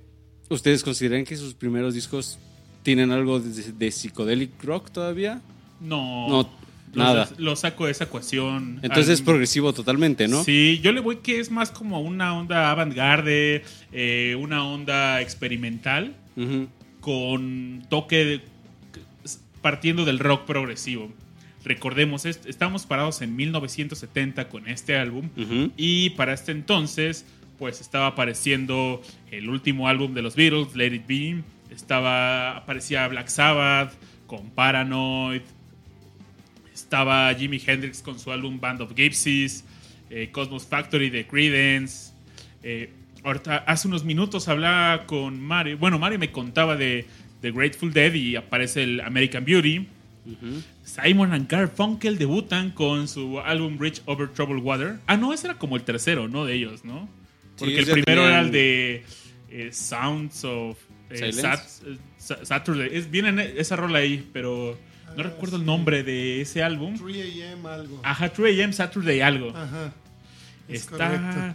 ¿ustedes 0.49 0.83
consideran 0.83 1.25
que 1.25 1.37
sus 1.37 1.55
primeros 1.55 1.95
discos 1.95 2.39
tienen 2.83 3.11
algo 3.11 3.41
de, 3.41 3.73
de 3.73 4.51
rock 4.63 4.91
todavía? 4.91 5.41
No, 5.81 6.29
No, 6.29 6.51
nada. 6.95 7.29
lo 7.39 7.57
saco 7.57 7.87
de 7.87 7.93
esa 7.93 8.05
ecuación. 8.05 8.79
Entonces 8.83 9.09
Al- 9.09 9.15
es 9.15 9.23
progresivo 9.23 9.73
totalmente, 9.73 10.29
¿no? 10.29 10.45
Sí, 10.45 10.81
yo 10.83 10.93
le 10.93 11.01
voy 11.01 11.17
que 11.17 11.41
es 11.41 11.51
más 11.51 11.71
como 11.71 12.01
una 12.01 12.39
onda 12.39 12.71
avant-garde, 12.71 13.65
eh, 13.93 14.37
una 14.39 14.65
onda 14.65 15.21
experimental 15.21 16.15
con 17.01 17.85
toque 17.89 18.41
partiendo 19.63 20.05
del 20.05 20.19
rock 20.19 20.45
progresivo. 20.47 21.11
Recordemos, 21.65 22.25
est- 22.25 22.47
estamos 22.47 22.87
parados 22.87 23.21
en 23.23 23.37
1970 23.37 24.49
con 24.49 24.67
este 24.69 24.97
álbum 24.97 25.29
y 25.77 26.11
para 26.11 26.33
este 26.33 26.53
entonces 26.53 27.27
pues 27.59 27.81
estaba 27.83 28.07
apareciendo 28.07 29.03
el 29.31 29.51
último 29.51 29.87
álbum 29.89 30.15
de 30.15 30.23
los 30.23 30.35
Beatles, 30.35 30.75
Let 30.75 30.95
It 30.95 31.07
Be, 31.07 31.43
estaba 31.71 32.57
aparecía 32.57 33.07
Black 33.09 33.29
Sabbath 33.29 33.93
con 34.27 34.49
Paranoid, 34.51 35.43
Estaba 36.73 37.33
Jimi 37.35 37.61
Hendrix 37.65 38.01
con 38.03 38.19
su 38.19 38.33
álbum 38.33 38.59
Band 38.59 38.81
of 38.81 38.95
Gypsies, 38.95 39.65
eh, 40.09 40.31
Cosmos 40.33 40.67
Factory 40.67 41.11
de 41.11 41.27
Creedence. 41.27 42.13
Eh, 42.63 42.91
ahorita, 43.23 43.59
hace 43.59 43.87
unos 43.89 44.05
minutos 44.05 44.49
hablaba 44.49 45.05
con 45.07 45.41
Mario. 45.41 45.77
Bueno, 45.79 45.99
Mario 45.99 46.19
me 46.19 46.33
contaba 46.33 46.77
de, 46.77 47.07
de 47.43 47.51
Grateful 47.53 47.93
Dead 47.93 48.13
y 48.15 48.37
aparece 48.37 48.83
el 48.83 49.01
American 49.01 49.45
Beauty. 49.45 49.87
Simon 50.85 51.33
and 51.33 51.49
Garfunkel 51.49 52.19
debutan 52.19 52.71
con 52.71 53.09
su 53.09 53.41
álbum 53.41 53.79
Bridge 53.79 54.03
Over 54.07 54.29
Troubled 54.29 54.63
Water. 54.63 54.99
Ah, 55.07 55.17
no, 55.17 55.33
ese 55.33 55.47
era 55.49 55.59
como 55.59 55.77
el 55.77 55.83
tercero, 55.83 56.29
¿no? 56.29 56.45
De 56.45 56.55
ellos, 56.55 56.85
¿no? 56.85 57.09
Porque 57.59 57.79
el 57.79 57.85
primero 57.87 58.23
tenían- 58.23 58.29
era 58.31 58.41
el 58.41 58.51
de 58.51 59.05
eh, 59.51 59.71
Sounds 59.73 60.45
of 60.45 60.79
eh. 61.11 61.33
Sat- 61.33 61.61
Saturday. 62.45 62.91
Es, 62.93 63.11
viene 63.11 63.55
esa 63.57 63.77
rola 63.77 63.99
ahí, 63.99 64.29
pero 64.33 64.79
no 65.17 65.21
Ah, 65.21 65.23
recuerdo 65.25 65.57
el 65.57 65.65
nombre 65.65 66.03
de 66.05 66.41
ese 66.43 66.63
álbum. 66.63 66.95
3 66.97 67.53
AM 67.53 67.67
algo. 67.67 68.01
Ajá, 68.05 68.29
3 68.29 68.61
AM 68.61 68.73
Saturday 68.73 69.21
algo. 69.21 69.51
Ajá. 69.57 69.93
Es 70.69 70.83
Está 70.83 71.09
correcto. 71.09 71.55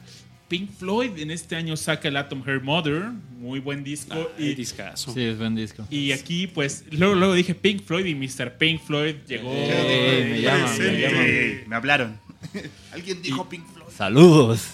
Pink 0.57 0.71
Floyd 0.71 1.17
en 1.17 1.31
este 1.31 1.57
año 1.57 1.75
saca 1.75 2.07
el 2.07 2.15
Atom 2.15 2.41
Hair 2.47 2.61
Mother, 2.61 3.11
muy 3.41 3.59
buen 3.59 3.83
disco. 3.83 4.13
Ah, 4.15 4.27
y, 4.39 4.55
discazo. 4.55 5.13
Sí, 5.13 5.21
es 5.21 5.37
buen 5.37 5.53
disco. 5.53 5.85
y 5.89 6.13
aquí, 6.13 6.47
pues, 6.47 6.85
luego, 6.91 7.13
luego 7.13 7.33
dije 7.33 7.53
Pink 7.53 7.83
Floyd 7.83 8.05
y 8.05 8.15
Mr. 8.15 8.57
Pink 8.57 8.81
Floyd 8.81 9.15
llegó. 9.27 9.49
Eh, 9.51 10.27
me 10.31 10.41
llaman, 10.41 10.77
me 10.77 11.01
llaman. 11.01 11.63
Me 11.67 11.75
hablaron. 11.75 12.17
Alguien 12.93 13.21
dijo 13.21 13.49
Pink 13.49 13.65
Floyd. 13.73 13.89
Saludos. 13.93 14.65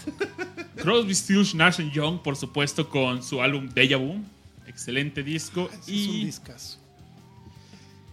Crosby, 0.76 1.16
Stills, 1.16 1.56
Nash 1.56 1.80
Young, 1.92 2.20
por 2.22 2.36
supuesto, 2.36 2.88
con 2.88 3.24
su 3.24 3.42
álbum 3.42 3.68
Deja 3.74 3.98
Vu. 3.98 4.24
Excelente 4.68 5.24
disco. 5.24 5.68
Ese 5.74 5.80
es 5.80 5.88
un 5.88 5.94
Y, 5.96 6.26
discazo. 6.26 6.78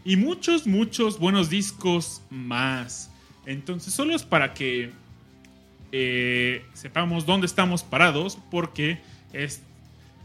y 0.06 0.16
muchos, 0.16 0.66
muchos 0.66 1.18
buenos 1.18 1.50
discos 1.50 2.22
más. 2.30 3.10
Entonces, 3.44 3.92
solo 3.92 4.16
es 4.16 4.22
para 4.22 4.54
que 4.54 4.90
eh, 5.92 6.64
sepamos 6.74 7.26
dónde 7.26 7.46
estamos 7.46 7.82
parados, 7.82 8.38
porque 8.50 9.00
es 9.32 9.62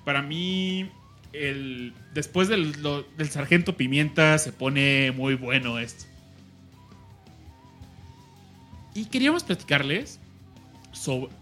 para 0.05 0.21
mí 0.21 0.89
el 1.31 1.93
después 2.13 2.47
del, 2.47 2.81
del 3.17 3.29
Sargento 3.29 3.75
Pimienta 3.75 4.37
se 4.37 4.51
pone 4.51 5.11
muy 5.11 5.35
bueno 5.35 5.79
esto. 5.79 6.05
Y 8.95 9.05
queríamos 9.05 9.43
platicarles 9.43 10.19
sobre, 10.91 11.33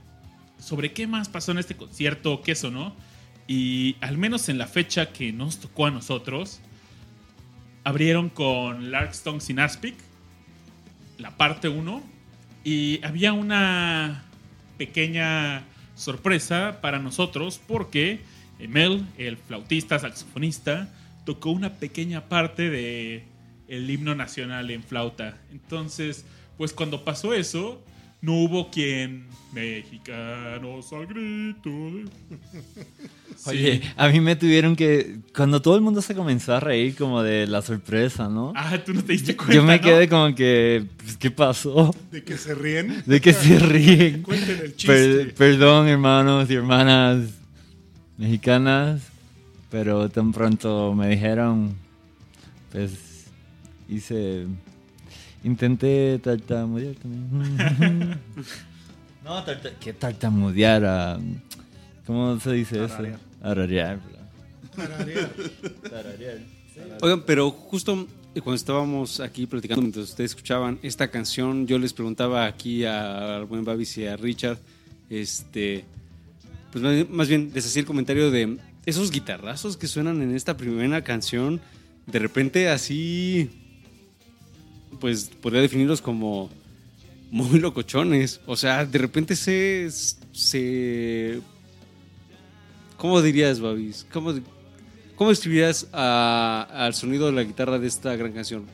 sobre 0.58 0.94
qué 0.94 1.08
más 1.08 1.28
pasó 1.28 1.52
en 1.52 1.58
este 1.58 1.76
concierto, 1.76 2.42
qué 2.42 2.56
sonó. 2.56 2.96
Y 3.48 3.98
al 4.00 4.18
menos 4.18 4.48
en 4.48 4.58
la 4.58 4.68
fecha 4.68 5.12
que 5.12 5.34
nos 5.34 5.60
tocó 5.60 5.88
a 5.88 5.92
nosotros, 5.92 6.62
abrieron 7.84 8.30
con 8.30 8.92
Larkstone 8.92 9.42
sin 9.42 9.60
Aspic, 9.60 9.96
la 11.18 11.36
parte 11.36 11.68
1, 11.68 12.02
y 12.64 13.04
había 13.04 13.34
una 13.34 14.24
pequeña 14.78 15.64
sorpresa 15.96 16.80
para 16.82 17.00
nosotros 17.00 17.60
porque 17.68 18.22
Mel, 18.68 19.06
el 19.18 19.38
flautista 19.38 20.00
saxofonista, 20.00 20.90
tocó 21.26 21.52
una 21.52 21.74
pequeña 21.74 22.26
parte 22.26 22.70
de 22.70 23.24
el 23.68 23.90
himno 23.90 24.16
nacional 24.16 24.70
en 24.70 24.84
flauta. 24.84 25.38
Entonces, 25.52 26.26
pues 26.58 26.74
cuando 26.74 27.04
pasó 27.04 27.34
eso, 27.34 27.82
no 28.22 28.34
hubo 28.34 28.70
quien 28.70 29.26
mexicanos 29.54 30.92
al 30.94 31.08
grito. 31.08 31.70
de-". 31.70 32.06
Oye, 33.48 33.82
a 33.98 34.08
mí 34.10 34.20
me 34.20 34.36
tuvieron 34.36 34.76
que. 34.76 35.18
Cuando 35.36 35.62
todo 35.62 35.76
el 35.76 35.82
mundo 35.82 36.02
se 36.02 36.14
comenzó 36.14 36.54
a 36.54 36.60
reír, 36.60 36.96
como 36.96 37.24
de 37.24 37.48
la 37.48 37.62
sorpresa, 37.64 38.30
¿no? 38.30 38.54
Ah, 38.56 38.78
tú 38.86 38.94
no 38.94 39.04
te 39.04 39.14
diste 39.14 39.36
cuenta. 39.36 39.56
Yo 39.56 39.64
me 39.64 39.78
¿no? 39.78 39.82
quedé 39.84 40.08
como 40.08 40.36
que. 40.36 40.86
pues, 40.98 41.18
¿Qué 41.18 41.32
pasó? 41.32 41.96
De 42.12 42.24
que 42.24 42.38
se 42.38 42.54
ríen. 42.54 43.02
¿De 43.06 43.20
qué 43.20 43.34
se 43.34 43.58
ríen? 43.60 44.22
Cuenten 44.22 44.60
el 44.60 44.76
chiste. 44.76 44.86
Per- 44.94 45.34
perdón, 45.34 45.88
hermanos 45.88 46.52
y 46.52 46.54
hermanas 46.54 47.30
mexicanas, 48.18 49.02
pero 49.72 50.08
tan 50.10 50.32
pronto 50.32 50.94
me 50.94 51.08
dijeron, 51.08 51.74
pues 52.72 52.92
hice, 53.90 54.46
intenté 55.44 56.20
tartamudear 56.20 56.96
también. 56.96 57.30
no, 59.24 59.44
tarta- 59.44 59.72
¿qué 59.80 59.94
tartamudear? 59.94 60.84
Ah, 60.86 61.20
¿Cómo 62.06 62.40
se 62.40 62.52
dice 62.54 62.84
eso? 62.84 62.94
Ararear. 63.42 64.00
Tararear. 64.76 65.30
Tararear. 65.90 66.38
Oigan, 67.02 67.24
pero 67.26 67.52
justo 67.52 68.08
cuando 68.44 68.56
estábamos 68.56 69.20
aquí 69.20 69.46
platicando 69.46 69.82
mientras 69.82 70.10
ustedes 70.10 70.32
escuchaban 70.32 70.80
esta 70.82 71.10
canción, 71.10 71.68
yo 71.68 71.78
les 71.78 71.94
preguntaba 71.94 72.46
aquí 72.46 72.86
a- 72.86 73.38
al 73.38 73.46
buen 73.46 73.64
Babis 73.66 73.98
y 73.98 74.06
a 74.08 74.16
Richard, 74.18 74.58
este, 75.10 75.84
pues 76.72 76.84
más, 76.84 77.10
más 77.10 77.28
bien 77.28 77.52
les 77.54 77.66
hacía 77.66 77.82
el 77.82 77.86
comentario 77.86 78.32
de 78.32 78.58
esos 78.86 79.12
guitarrazos 79.12 79.76
que 79.78 79.88
suenan 79.88 80.22
en 80.22 80.34
esta 80.36 80.56
primera 80.58 81.04
canción, 81.04 81.60
de 82.08 82.20
repente 82.20 82.70
así, 82.70 83.50
pues 85.02 85.30
podría 85.42 85.62
definirlos 85.62 86.00
como 86.02 86.50
muy 87.32 87.60
locochones. 87.60 88.40
O 88.46 88.56
sea, 88.56 88.86
de 88.86 88.98
repente 89.00 89.36
se, 89.36 89.90
se 90.32 91.42
¿Cómo 92.98 93.22
dirías, 93.22 93.60
Babis? 93.60 94.06
¿Cómo, 94.14 94.34
cómo 95.16 95.30
describirías 95.32 95.88
al 95.92 96.94
sonido 96.94 97.26
de 97.26 97.32
la 97.34 97.44
guitarra 97.44 97.80
de 97.80 97.88
esta 97.88 98.16
gran 98.16 98.32
canción? 98.32 98.66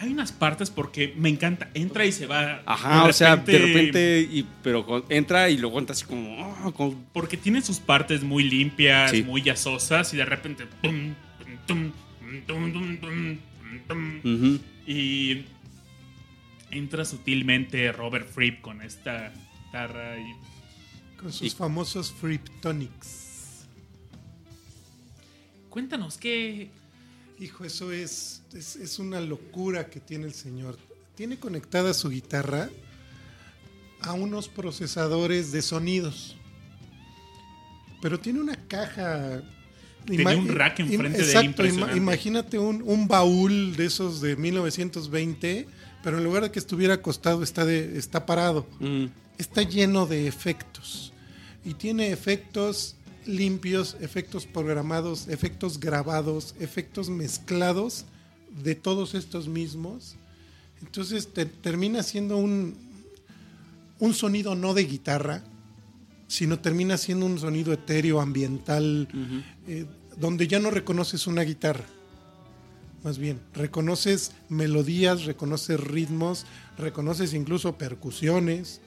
Hay 0.00 0.12
unas 0.12 0.30
partes 0.30 0.70
porque 0.70 1.12
me 1.16 1.28
encanta. 1.28 1.70
Entra 1.74 2.06
y 2.06 2.12
se 2.12 2.26
va. 2.26 2.62
Ajá, 2.66 3.04
o 3.06 3.12
sea, 3.12 3.34
de 3.36 3.58
repente, 3.58 4.28
y, 4.30 4.46
pero 4.62 5.04
entra 5.08 5.50
y 5.50 5.58
luego 5.58 5.80
entra 5.80 5.92
así 5.92 6.04
como... 6.04 6.36
ah, 6.40 6.70
como- 6.72 6.94
Porque 7.12 7.36
tiene 7.36 7.62
sus 7.62 7.80
partes 7.80 8.22
muy 8.22 8.44
limpias, 8.44 9.10
Sí. 9.10 9.24
muy 9.24 9.42
jazzosas 9.42 10.14
y 10.14 10.18
de 10.18 10.24
repente. 10.24 10.66
tum, 10.82 11.14
tum, 11.66 11.90
tum, 12.46 13.38
tum. 13.86 14.58
Y 14.86 15.44
entra 16.70 17.04
sutilmente 17.04 17.90
Robert 17.92 18.28
Fripp 18.28 18.60
con 18.60 18.82
esta 18.82 19.32
guitarra 19.66 20.18
y 20.18 20.34
Con 21.18 21.32
sus 21.32 21.48
Y- 21.48 21.50
famosos 21.50 22.12
Friptonics. 22.12 23.66
cuéntanos 25.70 26.16
qué 26.18 26.70
Hijo, 27.40 27.64
eso 27.64 27.92
es, 27.92 28.42
es, 28.52 28.74
es 28.74 28.98
una 28.98 29.20
locura 29.20 29.88
que 29.90 30.00
tiene 30.00 30.24
el 30.26 30.34
señor. 30.34 30.76
Tiene 31.14 31.38
conectada 31.38 31.94
su 31.94 32.08
guitarra 32.10 32.68
a 34.00 34.12
unos 34.12 34.48
procesadores 34.48 35.52
de 35.52 35.62
sonidos. 35.62 36.36
Pero 38.02 38.18
tiene 38.18 38.40
una 38.40 38.56
caja. 38.66 39.40
Tenía 40.16 40.36
un 40.36 40.48
rack 40.48 40.80
enfrente 40.80 41.18
de 41.24 41.32
él 41.32 41.44
impresionante. 41.46 41.96
imagínate 41.96 42.58
un, 42.58 42.82
un 42.84 43.06
baúl 43.08 43.76
de 43.76 43.86
esos 43.86 44.20
de 44.20 44.36
1920, 44.36 45.66
pero 46.02 46.18
en 46.18 46.24
lugar 46.24 46.42
de 46.44 46.50
que 46.50 46.58
estuviera 46.58 46.94
acostado, 46.94 47.42
está, 47.42 47.64
de, 47.64 47.98
está 47.98 48.24
parado 48.26 48.66
Ujú. 48.80 49.10
está 49.38 49.62
lleno 49.62 50.06
de 50.06 50.26
efectos 50.26 51.12
y 51.64 51.74
tiene 51.74 52.10
efectos 52.12 52.96
limpios, 53.26 53.96
efectos 54.00 54.46
programados, 54.46 55.28
efectos 55.28 55.78
grabados, 55.80 56.54
efectos 56.60 57.10
mezclados 57.10 58.04
de 58.62 58.74
todos 58.74 59.14
estos 59.14 59.48
mismos. 59.48 60.16
Entonces 60.80 61.28
te- 61.34 61.44
termina 61.44 62.02
siendo 62.02 62.38
un, 62.38 62.74
un 63.98 64.14
sonido 64.14 64.54
no 64.54 64.72
de 64.72 64.84
guitarra, 64.84 65.42
sino 66.28 66.60
termina 66.60 66.96
siendo 66.96 67.26
un 67.26 67.38
sonido 67.40 67.72
etéreo, 67.72 68.20
ambiental, 68.20 69.08
eh, 69.66 69.86
donde 70.16 70.46
ya 70.46 70.60
no 70.60 70.70
reconoces 70.70 71.26
una 71.26 71.42
guitarra. 71.42 71.84
Más 73.02 73.18
bien, 73.18 73.40
reconoces 73.54 74.32
melodías, 74.48 75.24
reconoces 75.24 75.80
ritmos, 75.80 76.46
reconoces 76.76 77.32
incluso 77.34 77.76
percusiones, 77.78 78.80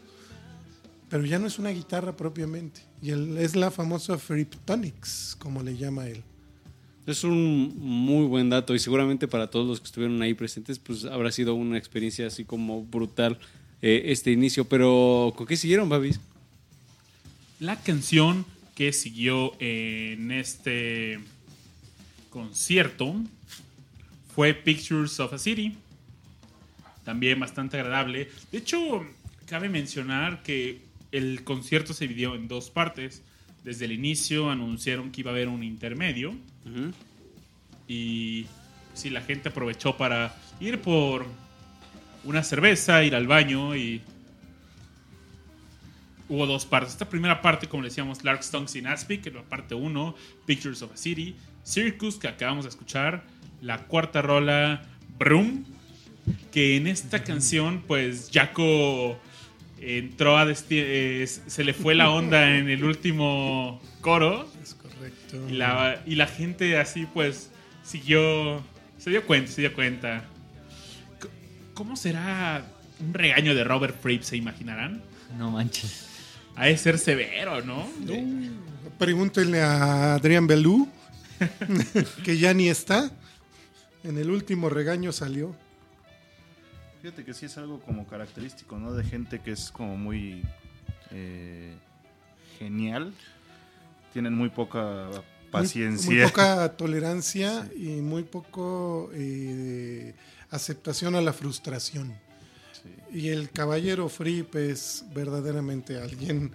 pero 1.10 1.26
ya 1.26 1.39
no 1.39 1.48
es 1.48 1.60
una 1.60 1.70
guitarra 1.72 2.16
propiamente. 2.16 2.82
Y 3.02 3.10
el- 3.10 3.38
es 3.38 3.56
la 3.56 3.72
famosa 3.72 4.18
Friptonics, 4.18 5.36
como 5.39 5.64
le 5.64 5.76
llama 5.78 6.08
él. 6.08 6.24
Es 7.08 7.24
un 7.24 7.74
muy 7.80 8.28
buen 8.28 8.50
dato 8.50 8.76
y 8.76 8.80
seguramente 8.80 9.28
para 9.28 9.50
todos 9.50 9.68
los 9.68 9.80
que 9.80 9.86
estuvieron 9.88 10.22
ahí 10.22 10.34
presentes, 10.36 10.78
pues 10.78 11.06
habrá 11.06 11.32
sido 11.32 11.56
una 11.56 11.78
experiencia 11.78 12.28
así 12.28 12.46
como 12.46 12.84
brutal 12.86 13.39
eh, 13.82 14.04
este 14.12 14.32
inicio. 14.32 14.66
Pero, 14.66 15.34
¿con 15.36 15.48
qué 15.48 15.58
siguieron, 15.58 15.89
Babis? 15.89 16.20
La 17.62 17.76
canción 17.76 18.43
que 18.74 18.91
siguió 18.91 19.53
en 19.59 20.32
este 20.32 21.20
concierto 22.32 23.14
fue 24.34 24.55
Pictures 24.55 25.20
of 25.20 25.32
a 25.32 25.38
City. 25.38 25.76
También 27.05 27.39
bastante 27.39 27.80
agradable. 27.80 28.30
De 28.51 28.57
hecho, 28.57 29.05
cabe 29.45 29.70
mencionar 29.70 30.41
que 30.41 30.82
el 31.12 31.43
concierto 31.43 31.93
se 31.93 32.07
dividió 32.07 32.34
en 32.34 32.47
dos 32.47 32.72
partes. 32.72 33.22
Desde 33.64 33.86
el 33.86 33.91
inicio 33.91 34.49
anunciaron 34.49 35.12
que 35.12 35.22
iba 35.22 35.30
a 35.30 35.36
haber 35.36 35.47
un 35.47 35.64
intermedio 35.64 36.34
y 37.88 38.47
sí, 38.95 39.12
la 39.12 39.22
gente 39.22 39.49
aprovechó 39.49 39.97
para 39.97 40.36
ir 40.59 40.82
por 40.82 41.28
una 42.24 42.41
cerveza, 42.41 43.03
ir 43.03 43.14
al 43.14 43.28
baño 43.28 43.76
y 43.76 44.01
hubo 46.32 46.45
dos 46.47 46.65
partes. 46.65 46.93
Esta 46.93 47.09
primera 47.09 47.41
parte, 47.41 47.67
como 47.67 47.84
le 47.84 47.89
decíamos, 47.89 48.23
Lark 48.23 48.41
Stonks 48.43 48.75
in 48.75 48.88
Aspic, 48.88 49.21
que 49.23 49.29
es 49.29 49.36
la 49.36 49.43
parte 49.43 49.75
1, 49.75 50.15
Pictures 50.45 50.82
of 50.82 50.93
a 50.93 50.97
City, 50.97 51.36
Circus, 51.63 52.15
que 52.17 52.27
acabamos 52.27 52.63
de 52.65 52.69
escuchar, 52.69 53.23
la 53.61 53.79
cuarta 53.86 54.21
rola, 54.21 54.84
Broom, 55.19 55.65
que 56.51 56.77
en 56.77 56.88
esta 56.88 57.23
canción, 57.23 57.84
pues 57.86 58.29
Jaco 58.34 59.19
entró 59.79 60.38
a 60.38 60.45
desti- 60.45 60.67
eh, 60.84 61.27
se 61.27 61.63
le 61.63 61.73
fue 61.73 61.95
la 61.95 62.09
onda 62.11 62.49
en 62.57 62.69
el 62.69 62.84
último 62.84 63.82
coro 63.99 64.47
Es 64.63 64.75
correcto. 64.75 65.47
y 65.49 65.53
la, 65.53 66.01
y 66.05 66.15
la 66.15 66.27
gente 66.27 66.77
así 66.77 67.07
pues 67.11 67.51
siguió, 67.84 68.63
se 68.97 69.09
dio 69.09 69.25
cuenta, 69.25 69.51
se 69.51 69.61
dio 69.61 69.73
cuenta. 69.73 70.23
¿Cómo 71.73 71.95
será 71.95 72.65
un 72.99 73.13
regaño 73.13 73.55
de 73.55 73.63
Robert 73.63 73.99
Fripp, 74.01 74.21
se 74.23 74.38
imaginarán? 74.38 75.01
No 75.38 75.49
manches. 75.51 76.07
Ha 76.56 76.66
de 76.66 76.78
ser 76.78 76.97
severo, 76.97 77.62
¿no? 77.62 77.88
Pregúntenle 78.97 79.62
a 79.62 80.16
Adrián 80.16 80.47
Belú, 80.47 80.88
que 82.24 82.38
ya 82.38 82.54
ni 82.54 82.70
está. 82.70 83.12
En 84.04 84.18
el 84.18 84.32
último 84.32 84.70
regaño 84.70 85.12
salió. 85.12 85.56
Fíjate 87.02 87.24
que 87.24 87.34
sí 87.34 87.47
es 87.47 87.58
algo 87.58 87.80
como 87.80 88.06
característico, 88.08 88.78
¿no? 88.78 88.93
De 88.93 89.04
gente 89.04 89.39
que 89.39 89.52
es 89.52 89.72
como 89.72 89.97
muy 89.97 90.43
eh, 91.12 91.76
genial. 92.60 93.14
Tienen 94.14 94.34
muy 94.34 94.49
poca 94.49 95.10
paciencia. 95.49 96.12
Muy, 96.12 96.24
poca 96.24 96.70
tolerancia 96.78 97.70
y 97.76 98.02
muy 98.02 98.24
poco 98.24 99.10
eh, 99.14 100.14
aceptación 100.49 101.16
a 101.16 101.22
la 101.22 101.34
frustración. 101.34 102.14
Sí. 102.84 103.17
Y 103.19 103.27
el 103.29 103.49
caballero 103.51 104.07
Fripp 104.09 104.55
es 104.55 105.05
verdaderamente 105.13 105.97
alguien 105.97 106.51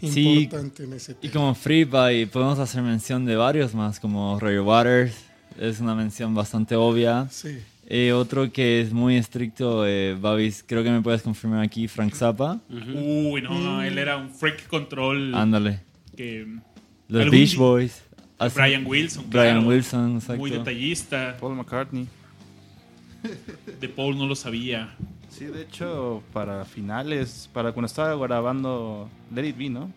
Sí, 0.00 0.42
importante 0.44 0.84
en 0.84 0.92
ese 0.92 1.12
Y 1.12 1.14
tema. 1.28 1.32
como 1.34 1.54
Free 1.54 1.84
by, 1.84 2.26
podemos 2.26 2.58
hacer 2.60 2.82
mención 2.82 3.24
de 3.24 3.34
varios 3.36 3.74
más, 3.74 3.98
como 3.98 4.38
Roger 4.38 4.60
Waters, 4.60 5.14
es 5.58 5.80
una 5.80 5.94
mención 5.94 6.34
bastante 6.34 6.76
obvia. 6.76 7.26
Sí. 7.30 7.58
Eh, 7.90 8.12
otro 8.12 8.52
que 8.52 8.80
es 8.82 8.92
muy 8.92 9.16
estricto, 9.16 9.86
eh, 9.86 10.14
Babis, 10.20 10.62
creo 10.66 10.84
que 10.84 10.90
me 10.90 11.00
puedes 11.00 11.22
confirmar 11.22 11.62
aquí, 11.64 11.88
Frank 11.88 12.14
Zappa. 12.14 12.60
Uy, 12.70 13.40
no, 13.42 13.58
no, 13.58 13.82
él 13.82 13.96
era 13.98 14.18
un 14.18 14.30
freak 14.30 14.66
control 14.68 15.34
Ándale. 15.34 15.80
que... 16.16 16.46
Los 17.08 17.30
Beach 17.30 17.56
Boys. 17.56 18.02
Brian 18.54 18.84
Wilson, 18.86 19.24
Brian 19.30 19.54
claro. 19.56 19.68
Wilson, 19.68 20.14
exacto. 20.16 20.36
Muy 20.36 20.50
detallista. 20.50 21.36
Paul 21.40 21.56
McCartney. 21.56 22.06
De 23.80 23.88
Paul 23.88 24.16
no 24.18 24.26
lo 24.26 24.36
sabía. 24.36 24.94
Sí, 25.38 25.44
de 25.46 25.62
hecho, 25.62 26.22
para 26.32 26.64
finales, 26.64 27.48
para 27.52 27.70
cuando 27.72 27.86
estaba 27.86 28.16
grabando 28.16 29.08
Let 29.32 29.46
It 29.46 29.56
Be, 29.56 29.70
¿no? 29.70 29.92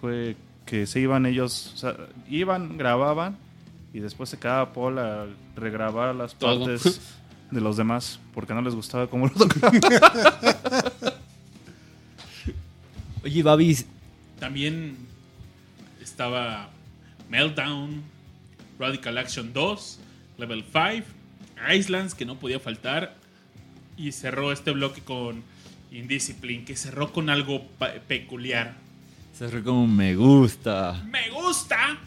Fue 0.00 0.36
que 0.66 0.86
se 0.86 1.00
iban 1.00 1.24
ellos, 1.24 1.72
o 1.74 1.78
sea, 1.78 1.96
iban, 2.28 2.76
grababan 2.76 3.38
y 3.94 4.00
después 4.00 4.28
se 4.28 4.38
quedaba 4.38 4.74
Paul 4.74 4.98
a 4.98 5.26
regrabar 5.54 6.14
las 6.14 6.34
Todo. 6.34 6.66
partes 6.66 7.00
de 7.50 7.60
los 7.60 7.78
demás 7.78 8.20
porque 8.34 8.52
no 8.52 8.60
les 8.60 8.74
gustaba 8.74 9.06
cómo 9.08 9.28
lo 9.28 9.32
tocaban. 9.32 9.80
Oye, 13.24 13.42
Babis, 13.42 13.86
También 14.38 14.96
estaba 16.02 16.68
Meltdown, 17.30 18.02
Radical 18.78 19.16
Action 19.18 19.52
2, 19.52 19.98
Level 20.38 20.64
5, 20.70 21.06
Islands, 21.72 22.14
que 22.14 22.24
no 22.26 22.36
podía 22.36 22.60
faltar, 22.60 23.16
y 23.96 24.12
cerró 24.12 24.52
este 24.52 24.70
bloque 24.72 25.00
con 25.02 25.42
Indiscipline, 25.92 26.64
que 26.64 26.76
cerró 26.76 27.12
con 27.12 27.30
algo 27.30 27.64
peculiar. 28.08 28.74
cerró 29.36 29.62
como 29.64 29.84
un 29.84 29.96
me 29.96 30.14
gusta. 30.16 31.02
¡Me 31.10 31.30
gusta! 31.30 31.98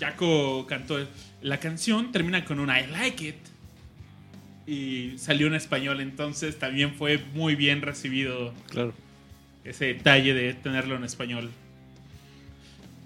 Jaco 0.00 0.66
cantó. 0.66 0.98
La 1.42 1.58
canción 1.60 2.10
termina 2.12 2.44
con 2.44 2.58
un 2.60 2.68
I 2.68 2.86
like 2.90 3.28
it. 3.28 3.36
Y 4.66 5.18
salió 5.18 5.46
en 5.46 5.54
español, 5.54 6.00
entonces 6.00 6.58
también 6.58 6.94
fue 6.94 7.22
muy 7.34 7.54
bien 7.54 7.82
recibido 7.82 8.54
Claro. 8.70 8.94
ese 9.62 9.86
detalle 9.86 10.32
de 10.32 10.54
tenerlo 10.54 10.96
en 10.96 11.04
español. 11.04 11.50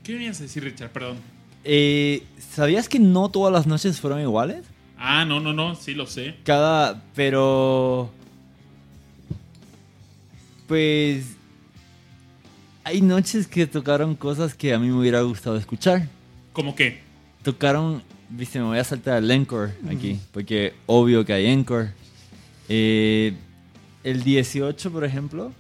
¿Qué 0.05 0.13
venías 0.15 0.39
a 0.39 0.45
decir, 0.45 0.63
Richard? 0.63 0.91
Perdón. 0.91 1.17
Eh, 1.65 2.23
¿Sabías 2.39 2.89
que 2.89 2.99
no 3.01 3.29
todas 3.31 3.53
las 3.53 3.67
noches 3.67 4.01
fueron 4.01 4.21
iguales? 4.21 4.65
Ah, 4.97 5.25
no, 5.25 5.41
no, 5.41 5.53
no, 5.53 5.75
sí 5.75 5.95
lo 5.95 6.07
sé. 6.07 6.37
Cada, 6.45 7.03
pero... 7.15 8.13
Pues... 10.69 11.25
Hay 12.85 13.03
noches 13.03 13.47
que 13.47 13.67
tocaron 13.67 14.15
cosas 14.15 14.55
que 14.55 14.73
a 14.73 14.79
mí 14.79 14.87
me 14.87 14.95
hubiera 14.95 15.21
gustado 15.23 15.57
escuchar. 15.57 16.09
¿Cómo 16.53 16.75
qué? 16.75 17.01
Tocaron, 17.43 18.03
viste, 18.31 18.59
me 18.61 18.67
voy 18.67 18.79
a 18.79 18.85
saltar 18.85 19.23
el 19.23 19.31
encore 19.31 19.73
aquí, 19.91 20.19
porque 20.33 20.73
obvio 20.87 21.25
que 21.25 21.35
hay 21.35 21.47
encore. 21.47 21.91
Eh, 22.69 23.35
el 24.05 24.23
18, 24.23 24.91
por 24.91 25.05
ejemplo, 25.05 25.53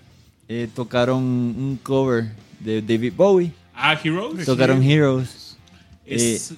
eh, 0.49 0.69
tocaron 0.75 1.23
un 1.23 1.79
cover 1.83 2.31
de 2.61 2.81
David 2.81 3.13
Bowie. 3.15 3.53
Ah, 3.75 3.99
Heroes. 4.03 4.47
Tocaron 4.47 4.83
Heroes. 4.83 5.59
Es 6.07 6.55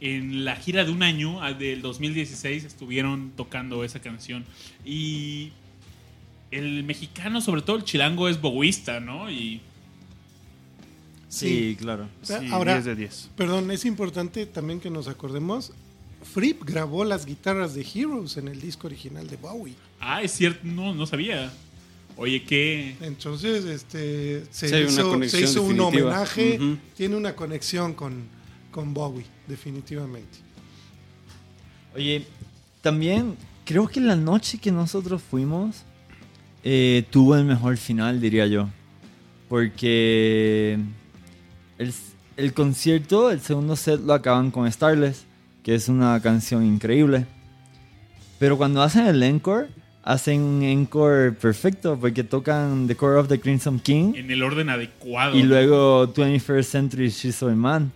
en 0.00 0.44
la 0.44 0.56
gira 0.56 0.84
de 0.84 0.92
un 0.92 1.02
año 1.02 1.42
ah, 1.42 1.52
del 1.52 1.82
2016 1.82 2.64
estuvieron 2.64 3.32
tocando 3.36 3.84
esa 3.84 4.00
canción. 4.00 4.44
Y 4.84 5.52
el 6.50 6.84
mexicano, 6.84 7.40
sobre 7.40 7.62
todo 7.62 7.76
el 7.76 7.84
chilango, 7.84 8.28
es 8.28 8.40
boguista, 8.40 9.00
¿no? 9.00 9.30
Y 9.30 9.60
Sí, 11.28 11.76
claro. 11.78 12.08
Sí, 12.22 12.32
Ahora- 12.50 12.72
10 12.74 12.84
de 12.86 12.96
10. 12.96 13.30
Perdón, 13.36 13.70
es 13.70 13.84
importante 13.84 14.46
también 14.46 14.80
que 14.80 14.88
nos 14.88 15.08
acordemos. 15.08 15.72
Fripp 16.32 16.62
grabó 16.64 17.04
las 17.04 17.26
guitarras 17.26 17.74
de 17.74 17.82
Heroes 17.94 18.38
en 18.38 18.48
el 18.48 18.60
disco 18.60 18.86
original 18.86 19.26
de 19.28 19.36
Bowie. 19.36 19.74
Ah, 20.00 20.22
es 20.22 20.32
cierto, 20.32 20.60
no, 20.64 20.94
no 20.94 21.06
sabía. 21.06 21.52
Oye, 22.16 22.42
¿qué? 22.44 22.96
Entonces, 23.02 23.64
este, 23.66 24.44
se, 24.50 24.68
Sí, 24.68 24.74
hizo, 24.92 25.22
se 25.28 25.40
hizo 25.42 25.62
un 25.62 25.78
homenaje, 25.78 26.58
tiene 26.96 27.14
una 27.14 27.36
conexión 27.36 27.92
con, 27.92 28.24
con 28.72 28.92
Bowie, 28.94 29.26
definitivamente. 29.46 30.38
Oye, 31.94 32.26
también 32.80 33.36
creo 33.64 33.86
que 33.86 34.00
la 34.00 34.16
noche 34.16 34.58
que 34.58 34.72
nosotros 34.72 35.22
fuimos 35.22 35.82
eh, 36.70 37.04
tuvo 37.08 37.34
el 37.34 37.46
mejor 37.46 37.78
final, 37.78 38.20
diría 38.20 38.46
yo. 38.46 38.68
Porque 39.48 40.78
el, 41.78 41.94
el 42.36 42.52
concierto, 42.52 43.30
el 43.30 43.40
segundo 43.40 43.74
set 43.74 44.00
lo 44.00 44.12
acaban 44.12 44.50
con 44.50 44.70
Starless, 44.70 45.24
que 45.62 45.74
es 45.74 45.88
una 45.88 46.20
canción 46.20 46.66
increíble. 46.66 47.24
Pero 48.38 48.58
cuando 48.58 48.82
hacen 48.82 49.06
el 49.06 49.22
encore, 49.22 49.68
hacen 50.02 50.42
un 50.42 50.62
encore 50.62 51.32
perfecto 51.32 51.98
porque 51.98 52.22
tocan 52.22 52.86
The 52.86 52.96
Core 52.96 53.18
of 53.18 53.28
the 53.28 53.40
Crimson 53.40 53.80
King. 53.80 54.12
En 54.14 54.30
el 54.30 54.42
orden 54.42 54.68
adecuado. 54.68 55.38
Y 55.38 55.44
luego 55.44 56.12
21st 56.12 56.62
Century 56.64 57.08
She's 57.08 57.36
So 57.36 57.48
Man. 57.56 57.90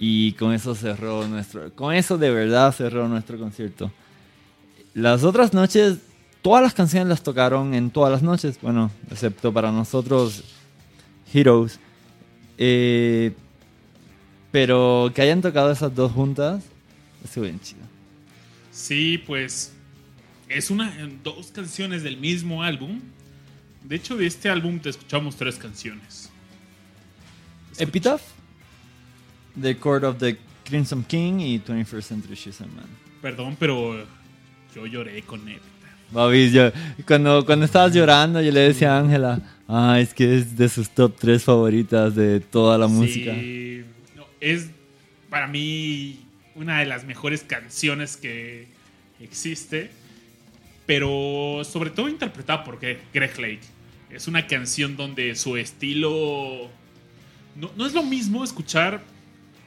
Y 0.00 0.32
con 0.32 0.54
eso 0.54 0.74
cerró 0.74 1.28
nuestro. 1.28 1.74
Con 1.74 1.94
eso 1.94 2.16
de 2.16 2.30
verdad 2.30 2.72
cerró 2.72 3.06
nuestro 3.06 3.38
concierto. 3.38 3.92
Las 4.94 5.24
otras 5.24 5.52
noches, 5.52 5.98
todas 6.42 6.62
las 6.62 6.74
canciones 6.74 7.08
las 7.08 7.22
tocaron 7.22 7.74
en 7.74 7.90
todas 7.90 8.10
las 8.12 8.22
noches. 8.22 8.58
Bueno, 8.60 8.90
excepto 9.10 9.52
para 9.52 9.70
nosotros, 9.72 10.44
Heroes. 11.32 11.78
Eh, 12.58 13.32
pero 14.50 15.10
que 15.14 15.22
hayan 15.22 15.42
tocado 15.42 15.70
esas 15.70 15.94
dos 15.94 16.12
juntas, 16.12 16.64
estuvo 17.24 17.44
bien 17.44 17.60
chido. 17.60 17.82
Sí, 18.72 19.18
pues 19.26 19.72
es 20.48 20.70
una 20.70 20.92
dos 21.22 21.48
canciones 21.52 22.02
del 22.02 22.16
mismo 22.16 22.62
álbum. 22.62 23.00
De 23.84 23.96
hecho, 23.96 24.16
de 24.16 24.26
este 24.26 24.48
álbum 24.48 24.78
te 24.80 24.88
escuchamos 24.90 25.36
tres 25.36 25.56
canciones. 25.56 26.30
Escuch- 27.72 27.82
Epitaph, 27.82 28.22
The 29.60 29.76
Court 29.76 30.04
of 30.04 30.18
the 30.18 30.38
Crimson 30.64 31.04
King 31.04 31.40
y 31.40 31.58
21st 31.60 32.02
Century 32.02 32.34
She's 32.34 32.56
So 32.56 32.66
Man. 32.66 32.86
Perdón, 33.22 33.56
pero 33.58 34.04
yo 34.74 34.86
lloré 34.86 35.22
con 35.22 35.46
él. 35.48 35.60
Babis, 36.10 36.52
yo, 36.52 36.70
cuando, 37.06 37.44
cuando 37.44 37.64
estabas 37.64 37.92
llorando, 37.94 38.40
yo 38.40 38.50
le 38.50 38.60
decía 38.60 38.96
a 38.96 39.00
Ángela, 39.00 39.40
ah, 39.68 39.98
es 40.00 40.14
que 40.14 40.36
es 40.38 40.56
de 40.56 40.68
sus 40.68 40.88
top 40.90 41.14
3 41.18 41.42
favoritas 41.42 42.14
de 42.14 42.40
toda 42.40 42.78
la 42.78 42.86
música. 42.86 43.34
Sí, 43.34 43.82
no, 44.16 44.24
es 44.40 44.70
para 45.28 45.46
mí 45.46 46.20
una 46.54 46.78
de 46.80 46.86
las 46.86 47.04
mejores 47.04 47.42
canciones 47.42 48.16
que 48.16 48.66
existe, 49.20 49.90
pero 50.86 51.62
sobre 51.64 51.90
todo 51.90 52.08
interpretada 52.08 52.64
por 52.64 52.80
Gre- 52.80 52.98
Greg 53.12 53.38
Lake. 53.38 53.60
Es 54.10 54.26
una 54.26 54.46
canción 54.46 54.96
donde 54.96 55.34
su 55.34 55.56
estilo 55.58 56.68
no, 57.54 57.70
no 57.76 57.86
es 57.86 57.92
lo 57.92 58.02
mismo 58.02 58.42
escuchar, 58.42 59.02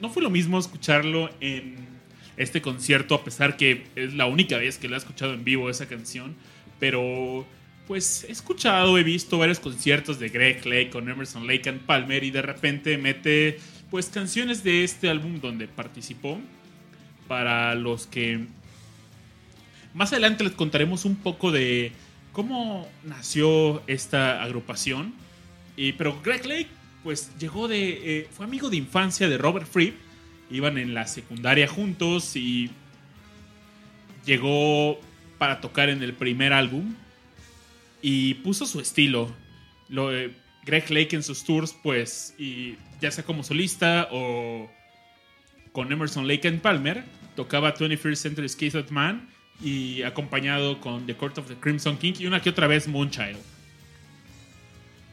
no 0.00 0.10
fue 0.10 0.22
lo 0.22 0.30
mismo 0.30 0.58
escucharlo 0.58 1.30
en 1.40 1.76
este 2.42 2.60
concierto, 2.62 3.14
a 3.14 3.24
pesar 3.24 3.56
que 3.56 3.84
es 3.96 4.14
la 4.14 4.26
única 4.26 4.58
vez 4.58 4.78
que 4.78 4.88
lo 4.88 4.94
he 4.94 4.98
escuchado 4.98 5.34
en 5.34 5.44
vivo 5.44 5.70
esa 5.70 5.86
canción. 5.86 6.34
Pero, 6.80 7.46
pues 7.86 8.24
he 8.28 8.32
escuchado, 8.32 8.98
he 8.98 9.04
visto 9.04 9.38
varios 9.38 9.60
conciertos 9.60 10.18
de 10.18 10.28
Greg 10.28 10.64
Lake 10.66 10.90
con 10.90 11.08
Emerson 11.08 11.46
Lake 11.46 11.68
and 11.68 11.80
Palmer 11.82 12.24
y 12.24 12.30
de 12.30 12.42
repente 12.42 12.98
mete, 12.98 13.58
pues, 13.90 14.06
canciones 14.06 14.62
de 14.64 14.84
este 14.84 15.08
álbum 15.08 15.40
donde 15.40 15.68
participó. 15.68 16.40
Para 17.28 17.74
los 17.74 18.06
que 18.06 18.46
más 19.94 20.12
adelante 20.12 20.44
les 20.44 20.52
contaremos 20.52 21.04
un 21.04 21.16
poco 21.16 21.52
de 21.52 21.92
cómo 22.32 22.88
nació 23.04 23.82
esta 23.86 24.42
agrupación. 24.42 25.14
Y, 25.76 25.92
pero 25.92 26.20
Greg 26.22 26.44
Lake, 26.46 26.68
pues 27.02 27.30
llegó 27.38 27.68
de. 27.68 28.18
eh, 28.18 28.28
fue 28.30 28.44
amigo 28.44 28.70
de 28.70 28.76
infancia 28.76 29.28
de 29.28 29.38
Robert 29.38 29.66
Fripp. 29.66 29.94
Iban 30.52 30.78
en 30.78 30.94
la 30.94 31.06
secundaria 31.06 31.66
juntos 31.66 32.36
y 32.36 32.70
llegó 34.24 35.00
para 35.38 35.60
tocar 35.60 35.88
en 35.88 36.02
el 36.02 36.12
primer 36.12 36.52
álbum. 36.52 36.94
Y 38.02 38.34
puso 38.34 38.66
su 38.66 38.80
estilo. 38.80 39.34
Lo, 39.88 40.14
eh, 40.14 40.32
Greg 40.64 40.90
Lake 40.90 41.16
en 41.16 41.22
sus 41.22 41.44
tours, 41.44 41.76
pues, 41.82 42.34
y 42.38 42.76
ya 43.00 43.10
sea 43.10 43.24
como 43.24 43.42
solista 43.42 44.08
o 44.12 44.70
con 45.72 45.90
Emerson 45.90 46.28
Lake 46.28 46.50
Palmer, 46.52 47.04
tocaba 47.34 47.74
21st 47.74 48.14
Century 48.14 48.48
Skated 48.48 48.90
Man 48.90 49.28
y 49.60 50.02
acompañado 50.02 50.80
con 50.80 51.06
The 51.06 51.16
Court 51.16 51.38
of 51.38 51.48
the 51.48 51.54
Crimson 51.56 51.96
King 51.96 52.14
y 52.18 52.26
una 52.26 52.40
que 52.40 52.50
otra 52.50 52.66
vez 52.66 52.88
Moonchild. 52.88 53.38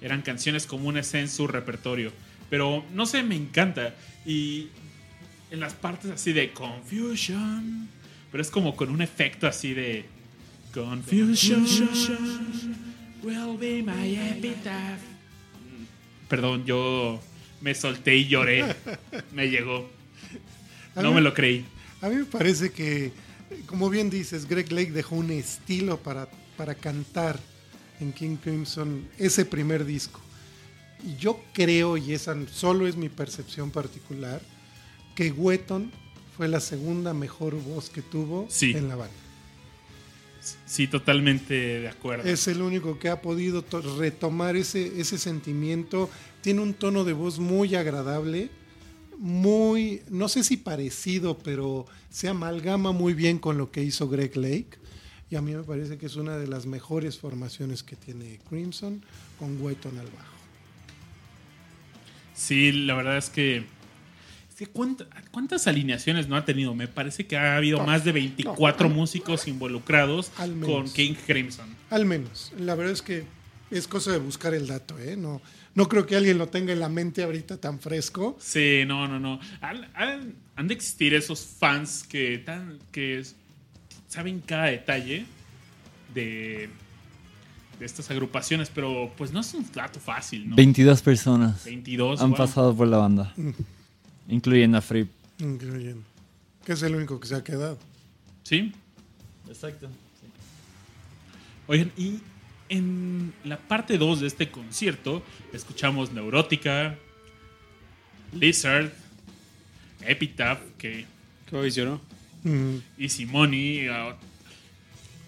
Eran 0.01 0.21
canciones 0.21 0.65
comunes 0.65 1.13
en 1.13 1.29
su 1.29 1.47
repertorio. 1.47 2.11
Pero 2.49 2.85
no 2.93 3.05
sé, 3.05 3.23
me 3.23 3.35
encanta. 3.35 3.95
Y 4.25 4.69
en 5.52 5.60
las 5.60 5.74
partes 5.74 6.12
así 6.12 6.34
de 6.34 6.52
Confusion. 6.54 7.88
Pero 8.32 8.41
es 8.41 8.50
como 8.52 8.76
con 8.76 8.89
un 8.89 9.02
efecto 9.02 9.47
así 9.47 9.74
de 9.74 10.06
Confusion 10.74 11.66
will 13.24 13.58
be 13.58 13.82
my 13.84 14.16
epitaph. 14.16 15.00
Perdón, 16.28 16.64
yo 16.66 17.20
me 17.62 17.74
solté 17.76 18.16
y 18.16 18.28
lloré. 18.28 18.76
Me 19.34 19.50
llegó. 19.50 19.89
No 20.95 21.10
mí- 21.10 21.16
me 21.16 21.22
lo 21.22 21.34
creí. 21.34 21.66
A 22.02 22.08
mí 22.10 22.16
me 22.16 22.26
parece 22.26 22.72
que, 22.72 23.12
como 23.66 23.89
bien 23.89 24.10
dices, 24.10 24.47
Greg 24.47 24.72
Lake 24.72 24.91
dejó 24.91 25.16
un 25.16 25.32
estilo 25.32 25.97
para, 25.97 26.30
para 26.56 26.76
cantar 26.76 27.39
en 28.00 28.14
King 28.14 28.38
Crimson 28.38 29.06
ese 29.18 29.43
primer 29.43 29.84
disco. 29.86 30.22
Y 31.04 31.16
yo 31.18 31.43
creo, 31.54 31.97
y 31.97 32.14
esa 32.14 32.36
solo 32.47 32.88
es 32.88 32.95
mi 32.95 33.10
percepción 33.10 33.72
particular, 33.72 34.41
que 35.20 35.32
Wetton 35.34 35.91
fue 36.38 36.47
la 36.47 36.61
segunda 36.61 37.13
mejor 37.13 37.53
voz 37.61 37.89
que 37.89 38.01
tuvo 38.01 38.45
Sí. 38.49 38.72
en 38.72 38.88
la 38.88 38.95
banda. 38.95 39.13
Sí, 40.65 40.88
totalmente 40.88 41.53
de 41.82 41.89
acuerdo. 41.89 42.24
Es 42.30 42.47
el 42.47 42.61
único 42.61 42.97
que 42.99 43.09
ha 43.09 43.22
podido 43.22 43.61
to- 43.61 43.82
retomar 43.97 44.55
ese, 44.55 45.01
ese 45.01 45.17
sentimiento. 45.17 46.09
Tiene 46.41 46.61
un 46.61 46.74
tono 46.74 47.03
de 47.03 47.11
voz 47.11 47.38
muy 47.38 47.76
agradable, 47.76 48.49
muy, 49.17 50.03
no 50.09 50.30
sé 50.30 50.45
si 50.45 50.55
parecido, 50.55 51.38
pero 51.38 51.86
se 52.09 52.30
amalgama 52.30 52.93
muy 52.93 53.13
bien 53.13 53.39
con 53.39 53.57
lo 53.57 53.72
que 53.72 53.84
hizo 53.84 54.07
Greg 54.07 54.38
Lake. 54.38 54.70
Y 55.30 55.36
a 55.36 55.41
mí 55.41 55.53
me 55.53 55.63
parece 55.63 55.97
que 55.97 56.05
es 56.05 56.15
una 56.15 56.38
de 56.38 56.47
las 56.47 56.65
mejores 56.65 57.20
formaciones 57.20 57.84
que 57.84 57.97
tiene 57.97 58.39
Crimson 58.49 59.03
con 59.38 59.61
Wetton 59.61 59.97
al 59.99 60.05
bajo. 60.07 60.38
Sí, 62.34 62.72
la 62.72 62.93
verdad 62.93 63.17
es 63.17 63.30
que. 63.30 63.65
Es 64.62 64.68
que 64.68 64.74
¿cuánta- 64.74 65.05
¿Cuántas 65.32 65.68
alineaciones 65.68 66.28
no 66.28 66.36
ha 66.36 66.43
tenido? 66.45 66.76
Me 66.76 66.88
parece 66.88 67.26
que 67.26 67.38
ha 67.38 67.55
habido 67.55 67.84
más 67.86 68.03
de 68.03 68.12
24 68.12 68.89
músicos 68.89 69.47
involucrados 69.47 70.32
Al 70.38 70.53
menos. 70.55 70.70
con 70.70 70.91
King 70.93 71.14
Crimson. 71.26 71.68
Al 71.89 72.05
menos. 72.05 72.51
La 72.60 72.76
verdad 72.76 72.93
es 72.93 73.01
que 73.01 73.24
es 73.72 73.88
cosa 73.88 74.12
de 74.12 74.18
buscar 74.18 74.53
el 74.53 74.68
dato, 74.68 74.97
¿eh? 74.99 75.16
No, 75.16 75.41
no 75.76 75.88
creo 75.88 76.05
que 76.05 76.16
alguien 76.16 76.38
lo 76.38 76.47
tenga 76.49 76.74
en 76.74 76.80
la 76.80 76.89
mente 76.89 77.24
ahorita 77.24 77.57
tan 77.57 77.80
fresco. 77.80 78.38
Sí, 78.41 78.84
no, 78.86 79.07
no, 79.07 79.20
no. 79.20 79.39
Han, 79.62 79.88
han- 79.93 80.34
han 80.55 80.68
de 80.68 80.74
existir 80.74 81.14
esos 81.14 81.39
fans 81.45 82.03
que, 82.10 82.39
tan, 82.39 82.80
que 82.91 83.20
s- 83.20 83.36
saben 84.07 84.41
cada 84.45 84.66
detalle 84.66 85.26
de, 86.14 86.70
de 87.80 87.86
estas 87.86 88.10
agrupaciones, 88.12 88.70
pero 88.74 89.14
pues 89.18 89.32
no 89.32 89.39
es 89.39 89.53
un 89.53 89.66
dato 89.74 89.99
fácil, 89.99 90.49
¿no? 90.49 90.55
22 90.55 91.01
personas 91.01 91.64
22. 91.64 92.20
han 92.22 92.30
wow. 92.32 92.38
pasado 92.38 92.76
por 92.76 92.88
la 92.88 92.97
banda, 92.97 93.34
incluyendo 94.30 94.77
a 94.77 94.82
Fripp. 94.82 95.11
Incluyendo. 95.39 96.03
Que 96.65 96.73
es 96.73 96.84
el 96.84 96.95
único 96.95 97.19
que 97.19 97.27
se 97.27 97.36
ha 97.36 97.43
quedado. 97.43 97.77
Sí. 98.43 98.71
Exacto. 99.47 99.89
Oigan, 101.67 101.91
y 101.97 102.19
en 102.69 103.34
la 103.43 103.57
parte 103.57 103.97
2 103.97 104.21
de 104.21 104.27
este 104.27 104.49
concierto 104.49 105.23
escuchamos 105.53 106.11
Neurótica, 106.11 106.97
Lizard, 108.34 108.91
Epitaph, 110.01 110.59
que 110.77 111.05
¿Qué 111.49 111.55
hoy 111.55 111.71
lloró? 111.71 111.99
Mm. 112.43 112.77
y 112.97 113.09
Simoni, 113.09 113.88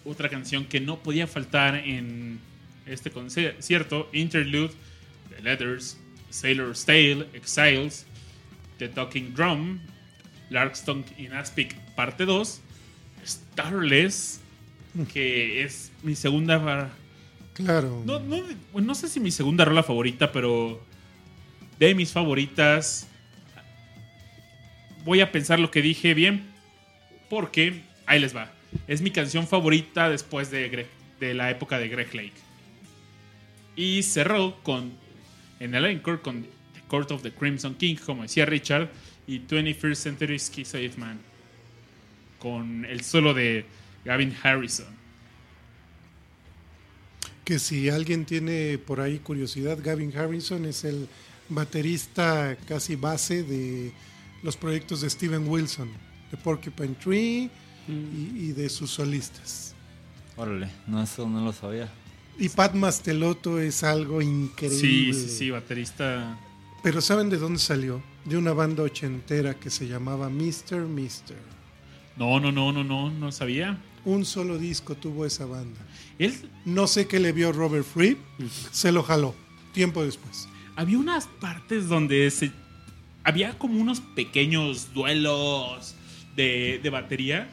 otra 0.05 0.29
canción 0.29 0.65
que 0.65 0.79
no 0.79 0.99
podía 1.03 1.27
faltar 1.27 1.75
en 1.75 2.39
este 2.85 3.11
concierto, 3.11 4.09
Interlude, 4.13 4.73
The 5.29 5.41
Letters, 5.43 5.97
Sailor's 6.29 6.85
Tale, 6.85 7.27
Exiles, 7.33 8.05
The 8.81 8.89
Talking 8.89 9.35
Drum, 9.35 9.79
Larkstone 10.49 11.03
in 11.19 11.33
Aspic 11.33 11.75
parte 11.95 12.25
2, 12.25 12.61
Starless, 13.23 14.41
que 15.13 15.63
es 15.63 15.91
mi 16.01 16.15
segunda... 16.15 16.89
Claro. 17.53 18.01
No, 18.07 18.19
no, 18.19 18.41
no 18.73 18.95
sé 18.95 19.07
si 19.07 19.19
mi 19.19 19.29
segunda 19.29 19.65
rola 19.65 19.83
favorita, 19.83 20.31
pero 20.31 20.81
de 21.77 21.93
mis 21.93 22.11
favoritas. 22.11 23.07
Voy 25.05 25.21
a 25.21 25.31
pensar 25.31 25.59
lo 25.59 25.69
que 25.69 25.83
dije 25.83 26.15
bien, 26.15 26.43
porque 27.29 27.83
ahí 28.07 28.19
les 28.19 28.35
va. 28.35 28.51
Es 28.87 29.01
mi 29.03 29.11
canción 29.11 29.47
favorita 29.47 30.09
después 30.09 30.49
de, 30.49 30.71
Greg- 30.71 30.87
de 31.19 31.35
la 31.35 31.51
época 31.51 31.77
de 31.77 31.87
Greg 31.87 32.15
Lake. 32.15 32.33
Y 33.75 34.01
cerró 34.01 34.57
con 34.63 34.91
en 35.59 35.75
el 35.75 35.85
encore 35.85 36.21
con 36.21 36.47
Court 36.91 37.09
of 37.11 37.21
the 37.21 37.31
Crimson 37.31 37.73
King, 37.75 37.95
como 38.05 38.23
decía 38.23 38.45
Richard, 38.45 38.89
y 39.25 39.39
21st 39.39 39.95
Century 39.95 40.37
Schizoid 40.37 40.95
Man, 40.97 41.21
con 42.37 42.83
el 42.83 43.01
solo 43.05 43.33
de 43.33 43.63
Gavin 44.03 44.35
Harrison. 44.43 44.87
Que 47.45 47.59
si 47.59 47.87
alguien 47.89 48.25
tiene 48.25 48.77
por 48.77 48.99
ahí 48.99 49.19
curiosidad, 49.19 49.77
Gavin 49.81 50.15
Harrison 50.17 50.65
es 50.65 50.83
el 50.83 51.07
baterista 51.47 52.57
casi 52.67 52.97
base 52.97 53.43
de 53.43 53.93
los 54.43 54.57
proyectos 54.57 54.99
de 54.99 55.09
Steven 55.09 55.47
Wilson, 55.47 55.89
de 56.29 56.35
Porcupine 56.37 56.95
Tree 57.01 57.49
y, 57.87 58.47
y 58.49 58.51
de 58.51 58.67
sus 58.67 58.91
solistas. 58.91 59.73
Órale, 60.35 60.69
no, 60.87 61.01
eso 61.01 61.27
no 61.29 61.43
lo 61.45 61.53
sabía. 61.53 61.89
Y 62.37 62.49
Pat 62.49 62.73
Mastelotto 62.73 63.59
es 63.61 63.81
algo 63.83 64.19
Sí, 64.21 64.27
increíble. 64.27 65.13
sí, 65.13 65.29
sí, 65.29 65.49
baterista. 65.51 66.37
Pero 66.83 67.01
¿saben 67.01 67.29
de 67.29 67.37
dónde 67.37 67.59
salió? 67.59 68.01
De 68.25 68.37
una 68.37 68.53
banda 68.53 68.83
ochentera 68.83 69.53
que 69.55 69.69
se 69.69 69.87
llamaba 69.87 70.29
Mr. 70.29 70.81
Mister. 70.87 71.37
No, 72.17 72.39
no, 72.39 72.51
no, 72.51 72.71
no, 72.71 72.83
no, 72.83 73.09
no 73.11 73.31
sabía. 73.31 73.77
Un 74.03 74.25
solo 74.25 74.57
disco 74.57 74.95
tuvo 74.95 75.25
esa 75.25 75.45
banda. 75.45 75.79
Él, 76.17 76.33
No 76.65 76.87
sé 76.87 77.07
qué 77.07 77.19
le 77.19 77.31
vio 77.31 77.51
Robert 77.51 77.85
Fripp, 77.85 78.17
se 78.71 78.91
lo 78.91 79.03
jaló 79.03 79.35
tiempo 79.73 80.03
después. 80.03 80.47
había 80.75 80.97
unas 80.97 81.27
partes 81.27 81.87
donde 81.87 82.29
se, 82.31 82.51
había 83.23 83.57
como 83.57 83.79
unos 83.79 84.01
pequeños 84.01 84.93
duelos 84.93 85.95
de, 86.35 86.79
de 86.81 86.89
batería. 86.89 87.49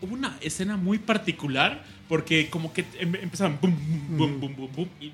Hubo 0.00 0.14
una 0.14 0.38
escena 0.40 0.76
muy 0.76 0.98
particular 0.98 1.84
porque 2.08 2.48
como 2.48 2.72
que 2.72 2.84
em- 2.98 3.16
empezaban 3.16 3.58
bum, 3.60 3.74
bum, 4.16 4.16
bum, 4.18 4.40
bum, 4.40 4.56
bum, 4.56 4.68
bum, 4.76 4.88
y, 5.00 5.12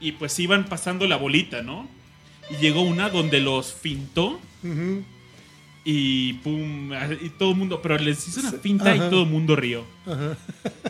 y 0.00 0.12
pues 0.12 0.38
iban 0.40 0.64
pasando 0.64 1.06
la 1.06 1.16
bolita, 1.16 1.62
¿no? 1.62 1.88
Y 2.52 2.56
llegó 2.60 2.82
una 2.82 3.08
donde 3.10 3.40
los 3.40 3.72
fintó 3.72 4.40
Ujú. 4.62 5.02
y 5.84 6.34
pum, 6.34 6.90
y 7.20 7.30
todo 7.30 7.50
el 7.52 7.56
mundo, 7.56 7.80
pero 7.82 7.98
les 7.98 8.26
hizo 8.28 8.40
una 8.40 8.52
finta 8.52 8.94
y 8.94 8.98
todo 8.98 9.22
el 9.22 9.28
mundo 9.28 9.56
rió. 9.56 9.84
Ajá. 10.06 10.36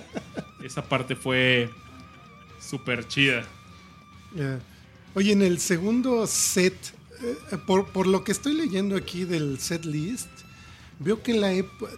Esa 0.65 0.83
parte 0.89 1.17
fue 1.17 1.71
súper 2.61 3.07
chida. 3.09 3.45
Oye, 5.15 5.33
en 5.33 5.43
el 5.43 5.59
segundo 5.59 6.27
set, 6.27 6.75
eh, 7.23 7.57
por, 7.67 7.87
por 7.93 8.07
lo 8.07 8.25
que 8.25 8.33
estoy 8.33 8.55
leyendo 8.55 8.97
aquí 8.97 9.25
del 9.25 9.59
set 9.59 9.85
list, 9.85 10.29
veo 10.99 11.23
que 11.23 11.35
la 11.35 11.53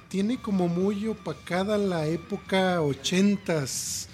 tiene 0.08 0.38
como 0.38 0.66
muy 0.68 1.06
opacada 1.06 1.76
la 1.78 2.06
época 2.06 2.80
ochentas 2.80 4.08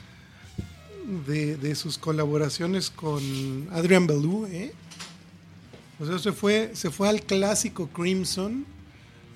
de, 1.26 1.56
de 1.56 1.74
sus 1.74 1.96
colaboraciones 1.96 2.90
con 2.90 3.68
Adrian 3.72 4.06
Belew, 4.06 4.46
¿eh? 4.46 4.74
O 6.00 6.06
sea, 6.06 6.18
se 6.18 6.32
fue, 6.32 6.70
se 6.74 6.90
fue 6.90 7.08
al 7.08 7.22
clásico 7.22 7.88
Crimson 7.88 8.64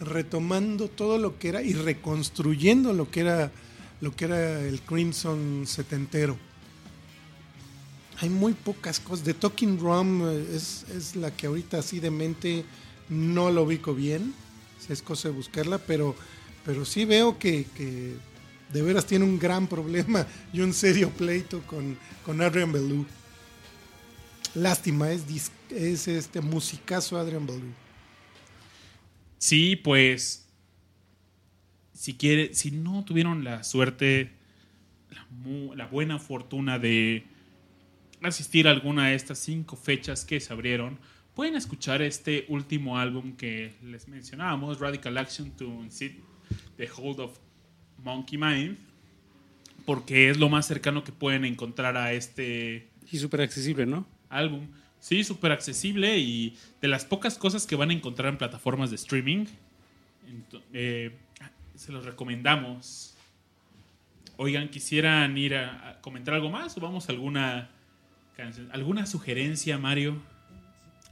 retomando 0.00 0.88
todo 0.88 1.18
lo 1.18 1.38
que 1.38 1.50
era 1.50 1.62
y 1.62 1.74
reconstruyendo 1.74 2.92
lo 2.92 3.10
que 3.10 3.20
era 3.20 3.52
lo 4.00 4.14
que 4.14 4.24
era 4.24 4.60
el 4.62 4.80
Crimson 4.82 5.64
setentero. 5.66 6.36
Hay 8.20 8.28
muy 8.28 8.52
pocas 8.52 9.00
cosas. 9.00 9.24
The 9.24 9.34
Talking 9.34 9.78
Drum 9.78 10.22
eh, 10.28 10.46
es, 10.54 10.84
es 10.94 11.16
la 11.16 11.30
que 11.34 11.46
ahorita 11.46 11.78
así 11.78 12.00
de 12.00 12.10
mente 12.10 12.64
no 13.08 13.50
lo 13.50 13.62
ubico 13.62 13.94
bien. 13.94 14.34
Es 14.88 15.00
cosa 15.00 15.28
de 15.28 15.34
buscarla, 15.34 15.78
pero, 15.78 16.14
pero 16.64 16.84
sí 16.84 17.04
veo 17.06 17.38
que, 17.38 17.66
que 17.74 18.14
de 18.72 18.82
veras 18.82 19.06
tiene 19.06 19.24
un 19.24 19.38
gran 19.38 19.66
problema 19.66 20.26
y 20.52 20.60
un 20.60 20.74
serio 20.74 21.08
pleito 21.10 21.62
con, 21.66 21.96
con 22.26 22.42
Adrian 22.42 22.72
Belew. 22.72 23.06
Lástima, 24.54 25.10
es, 25.12 25.26
dis- 25.26 25.50
es 25.74 26.08
este 26.08 26.40
musicazo 26.40 27.18
Adrian 27.18 27.46
Belew. 27.46 27.72
Sí, 29.38 29.76
pues. 29.76 30.40
Si 31.92 32.14
quiere, 32.14 32.54
si 32.54 32.70
no 32.70 33.04
tuvieron 33.04 33.44
la 33.44 33.62
suerte, 33.64 34.30
la, 35.10 35.24
mu- 35.30 35.74
la 35.74 35.86
buena 35.86 36.18
fortuna 36.18 36.78
de 36.78 37.24
asistir 38.20 38.66
a 38.68 38.72
alguna 38.72 39.08
de 39.08 39.14
estas 39.14 39.38
cinco 39.38 39.76
fechas 39.76 40.24
que 40.24 40.40
se 40.40 40.52
abrieron, 40.52 40.98
pueden 41.34 41.54
escuchar 41.54 42.02
este 42.02 42.46
último 42.48 42.98
álbum 42.98 43.36
que 43.36 43.74
les 43.82 44.08
mencionábamos, 44.08 44.80
Radical 44.80 45.16
Action 45.18 45.50
to 45.52 45.68
Unseat 45.68 46.12
the 46.76 46.88
Hold 46.96 47.20
of 47.20 47.38
Monkey 48.02 48.38
Mind, 48.38 48.76
porque 49.86 50.30
es 50.30 50.36
lo 50.38 50.48
más 50.48 50.66
cercano 50.66 51.04
que 51.04 51.12
pueden 51.12 51.44
encontrar 51.44 51.96
a 51.96 52.12
este 52.12 52.88
Y 53.10 53.18
súper 53.18 53.40
accesible, 53.42 53.86
¿no? 53.86 54.04
álbum. 54.30 54.66
Sí, 55.04 55.22
súper 55.22 55.52
accesible 55.52 56.16
y 56.18 56.56
de 56.80 56.88
las 56.88 57.04
pocas 57.04 57.36
cosas 57.36 57.66
que 57.66 57.76
van 57.76 57.90
a 57.90 57.92
encontrar 57.92 58.32
en 58.32 58.38
plataformas 58.38 58.88
de 58.88 58.96
streaming. 58.96 59.44
Eh, 60.72 61.14
se 61.74 61.92
los 61.92 62.06
recomendamos. 62.06 63.14
Oigan, 64.38 64.70
¿quisieran 64.70 65.36
ir 65.36 65.56
a, 65.56 65.90
a 65.90 66.00
comentar 66.00 66.32
algo 66.32 66.48
más 66.48 66.74
o 66.78 66.80
vamos 66.80 67.06
a 67.10 67.12
alguna 67.12 67.68
canción? 68.34 68.70
¿Alguna 68.72 69.04
sugerencia, 69.04 69.76
Mario? 69.76 70.22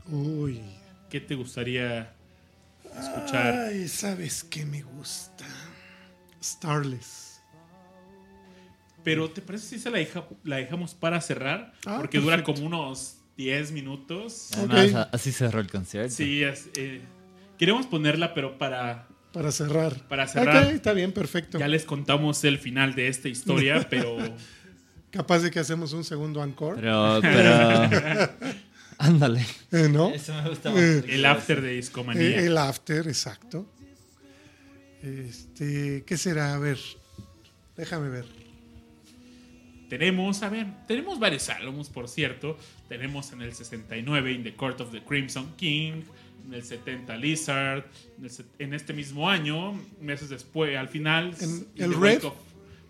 Uy. 0.08 0.62
¿Qué 1.10 1.20
te 1.20 1.34
gustaría 1.34 2.14
escuchar? 2.98 3.54
Ay, 3.54 3.88
¿sabes 3.88 4.42
qué 4.42 4.64
me 4.64 4.80
gusta? 4.80 5.44
Starless. 6.42 7.42
Pero 9.04 9.28
¿te 9.30 9.42
parece 9.42 9.66
si 9.66 9.78
se 9.78 9.90
la, 9.90 9.98
deja- 9.98 10.24
la 10.44 10.56
dejamos 10.56 10.94
para 10.94 11.20
cerrar? 11.20 11.74
Ah, 11.84 11.98
Porque 11.98 12.18
dura 12.20 12.36
perfecto. 12.36 12.54
como 12.62 12.66
unos 12.74 13.18
10 13.36 13.72
minutos. 13.72 14.50
Además, 14.56 15.08
así 15.12 15.32
cerró 15.32 15.60
el 15.60 15.70
concierto. 15.70 16.14
Sí, 16.14 16.42
es, 16.42 16.68
eh, 16.76 17.00
queremos 17.58 17.86
ponerla, 17.86 18.34
pero 18.34 18.58
para 18.58 19.08
Para 19.32 19.50
cerrar. 19.52 20.06
Para 20.08 20.28
cerrar. 20.28 20.70
Está 20.72 20.92
bien, 20.92 21.12
perfecto. 21.12 21.58
Ya 21.58 21.68
les 21.68 21.84
contamos 21.84 22.44
el 22.44 22.58
final 22.58 22.94
de 22.94 23.08
esta 23.08 23.28
historia, 23.28 23.86
pero 23.90 24.18
Capaz 25.12 25.40
de 25.40 25.50
que 25.50 25.60
hacemos 25.60 25.92
un 25.92 26.04
segundo 26.04 26.42
encore. 26.42 26.80
Pero, 26.80 27.18
pero. 27.20 28.30
Ándale. 28.98 29.44
Eh, 29.70 29.88
¿No? 29.90 30.08
Eso 30.08 30.32
me 30.32 30.48
gusta 30.48 30.70
más. 30.70 30.80
Eh, 30.80 31.04
el 31.06 31.26
after 31.26 31.60
de 31.60 31.72
Discomanía. 31.72 32.22
Eh, 32.22 32.46
el 32.46 32.56
after, 32.56 33.06
exacto. 33.06 33.66
Este, 35.02 36.04
¿qué 36.06 36.16
será? 36.16 36.54
A 36.54 36.58
ver, 36.58 36.78
déjame 37.76 38.08
ver. 38.08 38.24
Tenemos, 39.98 40.42
a 40.42 40.48
ver, 40.48 40.66
tenemos 40.88 41.18
varios 41.18 41.50
álbumes, 41.50 41.90
por 41.90 42.08
cierto. 42.08 42.56
Tenemos 42.88 43.30
en 43.32 43.42
el 43.42 43.52
69 43.52 44.32
In 44.32 44.42
the 44.42 44.54
Court 44.54 44.80
of 44.80 44.90
the 44.90 45.02
Crimson 45.02 45.52
King, 45.58 46.00
en 46.46 46.54
el 46.54 46.62
70 46.64 47.14
Lizard, 47.18 47.84
en, 48.16 48.24
el 48.24 48.30
se- 48.30 48.46
en 48.58 48.72
este 48.72 48.94
mismo 48.94 49.28
año, 49.28 49.78
meses 50.00 50.30
después, 50.30 50.78
al 50.78 50.88
final, 50.88 51.34
En 51.42 51.66
el 51.76 51.90
the 51.92 51.98
Red. 51.98 52.24
Of 52.24 52.32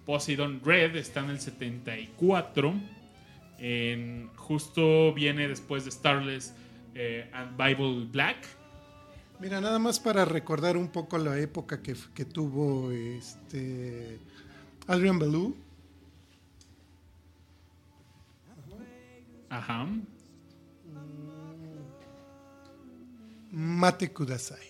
Poseidon 0.07 0.61
Red 0.65 0.95
está 0.95 1.25
en 1.25 1.31
el 1.31 1.41
74. 1.41 2.73
En, 3.59 4.31
justo 4.37 5.13
viene 5.13 5.49
después 5.49 5.85
de 5.85 5.91
Starless 5.91 6.55
eh, 6.95 7.29
and 7.33 7.57
Bible 7.57 8.07
Black. 8.13 8.37
Mira, 9.41 9.61
nada 9.61 9.81
más 9.81 9.99
para 9.99 10.25
recordar 10.25 10.77
un 10.77 10.87
poco 10.87 11.19
la 11.19 11.37
época 11.37 11.83
que, 11.83 11.97
que 12.15 12.25
tuvo 12.25 12.93
este 12.93 14.21
Adrian 14.87 15.19
Belew. 15.19 15.57
Ajá. 19.53 19.87
Mate 23.51 24.11
Kudasai. 24.11 24.67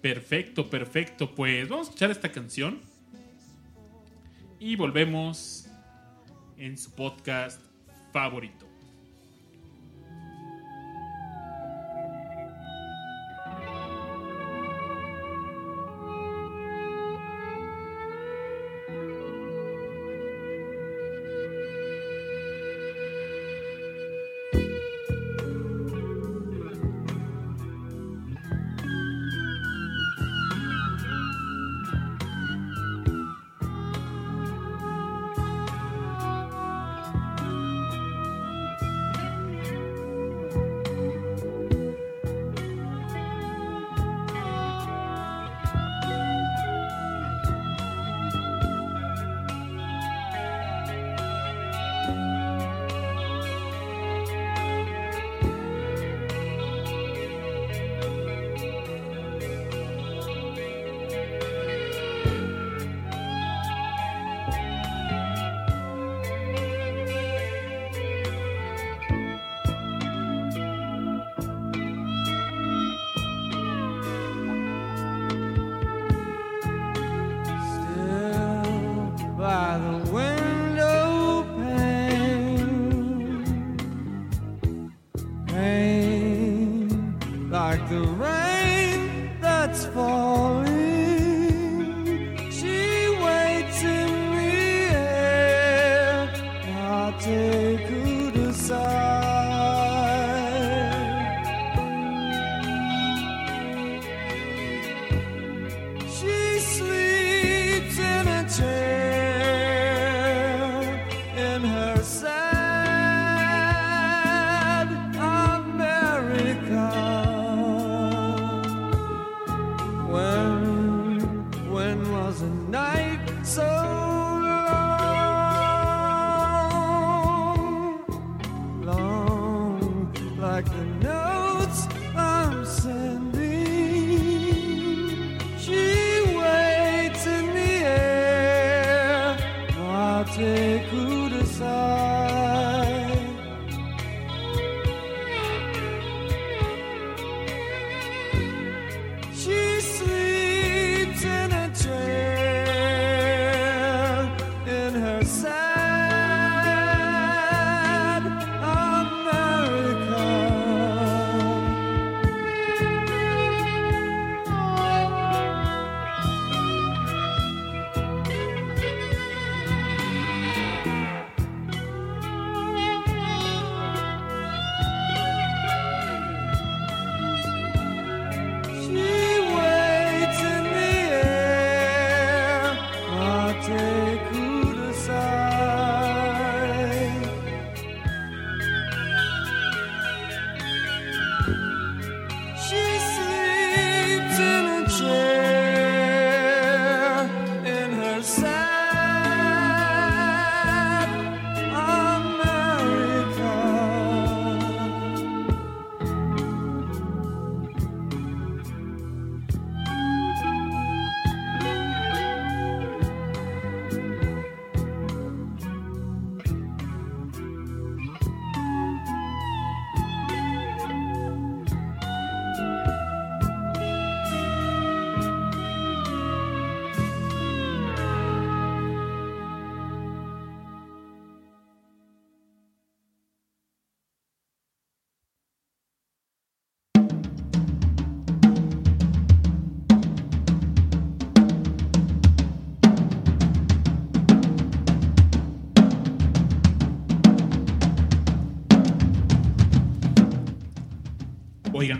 Perfecto, 0.00 0.70
perfecto. 0.70 1.34
Pues 1.34 1.68
vamos 1.68 1.88
a 1.88 1.90
escuchar 1.90 2.12
esta 2.12 2.30
canción. 2.30 2.80
Y 4.60 4.76
volvemos 4.76 5.66
en 6.56 6.78
su 6.78 6.92
podcast 6.92 7.60
favorito. 8.12 8.63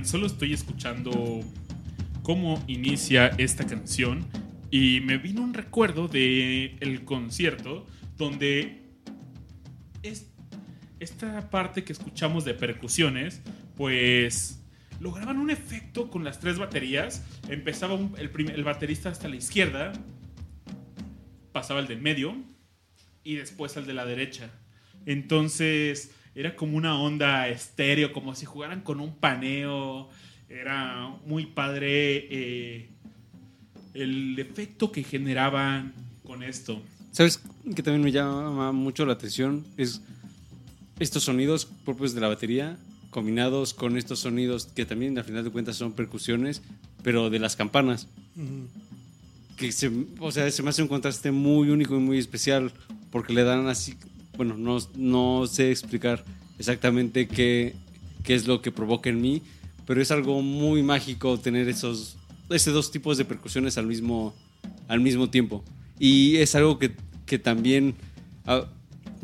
Solo 0.05 0.27
estoy 0.27 0.53
escuchando 0.53 1.41
cómo 2.23 2.63
inicia 2.69 3.29
esta 3.39 3.67
canción 3.67 4.27
y 4.71 5.01
me 5.01 5.19
vino 5.19 5.43
un 5.43 5.55
recuerdo 5.55 6.09
de 6.09 6.77
el 6.81 7.05
concierto 7.05 7.87
donde 8.17 8.83
es- 10.03 10.31
esta 11.01 11.51
parte 11.51 11.85
que 11.85 11.93
escuchamos 11.93 12.45
de 12.45 12.55
percusiones, 12.55 13.43
pues 13.77 14.61
lograban 15.01 15.39
un 15.39 15.51
efecto 15.51 16.11
con 16.11 16.23
las 16.25 16.39
tres 16.39 16.59
baterías. 16.59 17.25
Empezaba 17.49 17.99
el, 18.19 18.31
prim- 18.31 18.51
el 18.51 18.63
baterista 18.65 19.09
hasta 19.11 19.29
la 19.29 19.37
izquierda, 19.37 19.93
pasaba 21.53 21.81
el 21.81 21.87
del 21.89 22.01
medio 22.01 22.37
y 23.23 23.35
después 23.37 23.77
al 23.77 23.87
de 23.87 23.95
la 23.95 24.05
derecha. 24.07 24.51
Entonces 25.07 26.13
era 26.35 26.57
como 26.57 26.77
una 26.77 26.99
onda 26.99 27.49
estéreo, 27.49 28.13
como 28.13 28.35
si 28.35 28.47
jugaran 28.47 28.81
con 28.81 29.01
un 29.01 29.15
paneo. 29.15 30.09
Era 30.49 31.15
muy 31.27 31.47
padre 31.47 32.27
eh, 32.31 32.89
el 33.95 34.39
efecto 34.39 34.91
que 34.91 35.03
generaban 35.03 35.95
con 36.25 36.43
esto. 36.43 36.83
¿Sabes 37.13 37.41
que 37.75 37.83
también 37.83 38.03
me 38.03 38.13
llama 38.13 38.73
mucho 38.73 39.07
la 39.07 39.13
atención? 39.13 39.65
Es 39.77 40.01
estos 40.99 41.25
sonidos 41.25 41.67
propios 41.85 42.15
de 42.15 42.21
la 42.21 42.29
batería 42.29 42.77
combinados 43.11 43.75
con 43.75 43.97
estos 43.97 44.19
sonidos 44.19 44.67
que 44.67 44.85
también 44.85 45.17
al 45.17 45.25
final 45.25 45.45
de 45.45 45.51
cuentas 45.51 45.77
son 45.77 45.93
percusiones, 45.93 46.63
pero 47.05 47.31
de 47.31 47.39
las 47.39 47.55
campanas. 47.55 48.09
Que 49.57 49.71
se, 49.71 49.89
o 50.19 50.33
sea, 50.33 50.51
se 50.51 50.63
me 50.65 50.71
hace 50.71 50.83
un 50.83 50.89
contraste 50.89 51.31
muy 51.31 51.71
único 51.71 51.95
y 51.95 52.01
muy 52.01 52.19
especial 52.19 52.73
porque 53.13 53.33
le 53.33 53.45
dan 53.45 53.69
así, 53.69 53.95
bueno, 54.37 54.57
no, 54.57 54.79
no 54.97 55.47
sé 55.47 55.71
explicar 55.71 56.25
exactamente 56.59 57.27
qué, 57.27 57.75
qué 58.23 58.35
es 58.35 58.47
lo 58.47 58.63
que 58.63 58.73
provoca 58.73 59.11
en 59.11 59.21
mí, 59.21 59.43
pero 59.87 60.01
es 60.01 60.11
algo 60.11 60.43
muy 60.43 60.83
mágico 60.83 61.39
tener 61.39 61.69
esos, 61.69 62.17
esos 62.51 62.75
dos 62.75 62.91
tipos 62.91 63.19
de 63.19 63.25
percusiones 63.25 63.79
al 63.79 63.87
mismo, 63.87 64.35
al 64.89 65.01
mismo 65.01 65.31
tiempo. 65.31 65.65
Y 65.99 66.37
es 66.37 66.55
algo 66.55 66.79
que, 66.79 66.93
que 67.27 67.39
también 67.39 67.95
ah, 68.47 68.67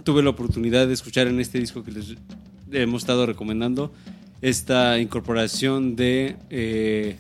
tuve 0.05 0.23
la 0.23 0.31
oportunidad 0.31 0.87
de 0.87 0.95
escuchar 0.95 1.27
en 1.27 1.41
este 1.41 1.59
disco 1.59 1.83
que 1.83 1.93
les 1.93 2.15
hemos 2.73 3.03
estado 3.03 3.27
recomendando, 3.27 3.93
esta 4.41 4.99
incorporación 4.99 5.97
de 5.97 6.37
eh, 6.49 7.19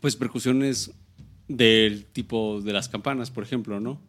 pues 0.00 0.16
percusiones 0.16 0.92
del 1.48 2.04
tipo 2.06 2.60
de 2.60 2.72
las 2.72 2.88
campanas, 2.88 3.30
por 3.30 3.44
ejemplo, 3.44 3.80
¿no? 3.80 4.00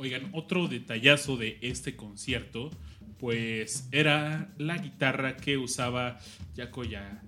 Oigan, 0.00 0.30
otro 0.32 0.66
detallazo 0.66 1.36
de 1.36 1.58
este 1.60 1.94
concierto, 1.94 2.70
pues 3.18 3.86
era 3.92 4.50
la 4.56 4.78
guitarra 4.78 5.36
que 5.36 5.58
usaba 5.58 6.18
Jaco 6.56 6.84
Ya- 6.84 7.20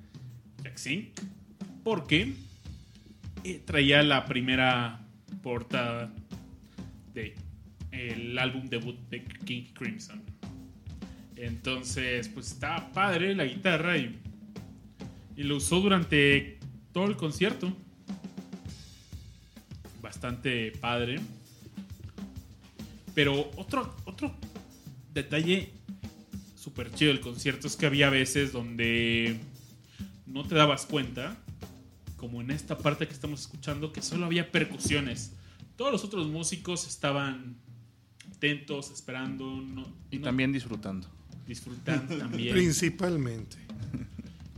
Jackson, 0.64 1.08
porque 1.84 2.32
eh, 3.44 3.60
traía 3.66 4.02
la 4.02 4.24
primera 4.24 5.06
portada 5.42 6.14
de 7.12 7.34
el 7.90 8.38
álbum 8.38 8.66
debut 8.70 8.96
de 9.10 9.22
King 9.44 9.64
Crimson. 9.74 10.22
Entonces, 11.36 12.28
pues 12.30 12.52
estaba 12.52 12.90
padre 12.90 13.34
la 13.34 13.44
guitarra 13.44 13.98
y, 13.98 14.18
y 15.36 15.42
lo 15.42 15.58
usó 15.58 15.78
durante 15.80 16.58
todo 16.94 17.04
el 17.04 17.16
concierto. 17.16 17.76
Bastante 20.00 20.72
padre. 20.80 21.20
Pero 23.14 23.50
otro, 23.56 23.94
otro 24.04 24.34
detalle 25.12 25.70
súper 26.56 26.90
chido 26.92 27.12
del 27.12 27.20
concierto 27.20 27.66
es 27.66 27.76
que 27.76 27.86
había 27.86 28.08
veces 28.10 28.52
donde 28.52 29.38
no 30.26 30.44
te 30.46 30.54
dabas 30.54 30.86
cuenta, 30.86 31.36
como 32.16 32.40
en 32.40 32.50
esta 32.50 32.78
parte 32.78 33.06
que 33.06 33.12
estamos 33.12 33.40
escuchando, 33.42 33.92
que 33.92 34.00
solo 34.00 34.26
había 34.26 34.50
percusiones. 34.50 35.32
Todos 35.76 35.90
los 35.92 36.04
otros 36.04 36.28
músicos 36.28 36.86
estaban 36.86 37.56
atentos, 38.36 38.90
esperando, 38.90 39.44
no- 39.60 39.86
Y 40.10 40.18
no- 40.18 40.24
también 40.24 40.52
disfrutando. 40.52 41.08
disfrutando 41.46 42.16
también. 42.16 42.54
Principalmente. 42.54 43.56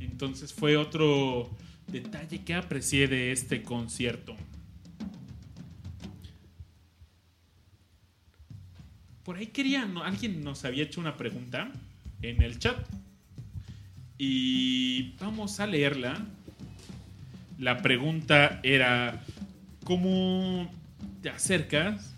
Entonces 0.01 0.53
fue 0.53 0.77
otro 0.77 1.51
detalle 1.89 2.45
que 2.45 2.55
aprecié 2.55 3.09
de 3.09 3.33
este 3.33 3.63
concierto. 3.63 4.37
Por 9.35 9.41
ahí 9.41 9.49
quería, 9.49 9.85
no- 9.85 10.05
alguien 10.05 10.45
nos 10.45 10.65
había 10.65 10.85
hecho 10.85 11.01
una 11.01 11.17
pregunta 11.17 11.69
en 12.23 12.41
el 12.41 12.57
chat. 12.61 12.77
Y 14.17 15.17
vamos 15.19 15.59
a 15.59 15.67
leerla. 15.67 16.25
La 17.59 17.83
pregunta 17.83 18.61
era, 18.63 19.25
¿cómo 19.83 20.73
te 21.21 21.31
acercas? 21.31 22.15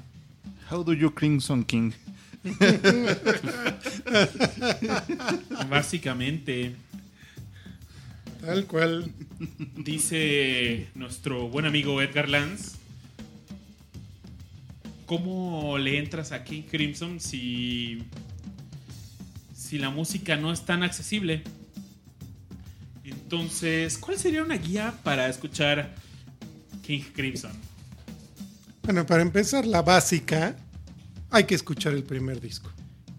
How 0.70 0.84
do 0.84 0.92
you 0.92 1.10
Crimson 1.14 1.64
King? 1.64 1.92
Básicamente, 5.70 6.76
Tal 8.42 8.66
cual. 8.66 9.10
Dice 9.74 10.88
nuestro 10.94 11.48
buen 11.48 11.64
amigo 11.64 12.02
Edgar 12.02 12.28
Lanz. 12.28 12.76
¿Cómo 15.07 15.78
le 15.78 15.98
entras 15.98 16.32
a 16.32 16.42
King 16.42 16.62
Crimson 16.62 17.20
si, 17.20 18.02
si 19.54 19.78
la 19.78 19.88
música 19.88 20.36
no 20.36 20.52
es 20.52 20.64
tan 20.64 20.82
accesible? 20.82 21.44
Entonces, 23.04 23.98
¿cuál 23.98 24.18
sería 24.18 24.42
una 24.42 24.57
guía 24.57 24.92
para 25.04 25.28
escuchar 25.28 25.94
King 26.82 27.02
Crimson? 27.14 27.52
Bueno, 28.82 29.07
para 29.07 29.22
empezar, 29.22 29.64
la 29.64 29.82
básica, 29.82 30.57
hay 31.30 31.44
que 31.44 31.54
escuchar 31.54 31.92
el 31.94 32.02
primer 32.02 32.40
disco. 32.40 32.70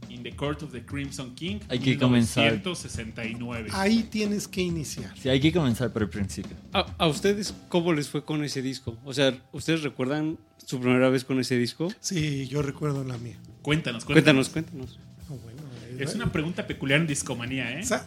In 0.09 0.23
the 0.23 0.35
Court 0.35 0.63
of 0.63 0.71
the 0.73 0.83
Crimson 0.83 1.35
King, 1.35 1.59
Hay 1.69 1.79
que 1.79 1.97
comenzar. 1.97 2.45
1969. 2.51 3.69
Ahí 3.71 4.03
tienes 4.03 4.47
que 4.47 4.61
iniciar. 4.61 5.13
Sí, 5.17 5.29
hay 5.29 5.39
que 5.39 5.53
comenzar 5.53 5.91
por 5.93 6.01
el 6.01 6.09
principio. 6.09 6.55
¿A, 6.73 6.85
a 6.97 7.07
ustedes 7.07 7.53
cómo 7.69 7.93
les 7.93 8.09
fue 8.09 8.25
con 8.25 8.43
ese 8.43 8.61
disco? 8.61 8.97
O 9.05 9.13
sea, 9.13 9.37
¿ustedes 9.53 9.83
recuerdan 9.83 10.37
su 10.67 10.81
primera 10.81 11.07
vez 11.09 11.23
con 11.23 11.39
ese 11.39 11.57
disco? 11.57 11.87
Sí, 12.01 12.45
yo 12.49 12.61
recuerdo 12.61 13.05
la 13.05 13.17
mía. 13.17 13.37
Cuéntanos, 13.61 14.03
Cuéntanos, 14.03 14.49
cuéntanos. 14.49 14.89
cuéntanos. 14.89 14.99
Ah, 15.29 15.33
bueno, 15.41 15.61
Es 16.03 16.13
una 16.13 16.29
pregunta 16.29 16.67
peculiar 16.67 16.99
en 16.99 17.07
Discomanía, 17.07 17.79
¿eh? 17.79 17.85
Sa- 17.85 18.05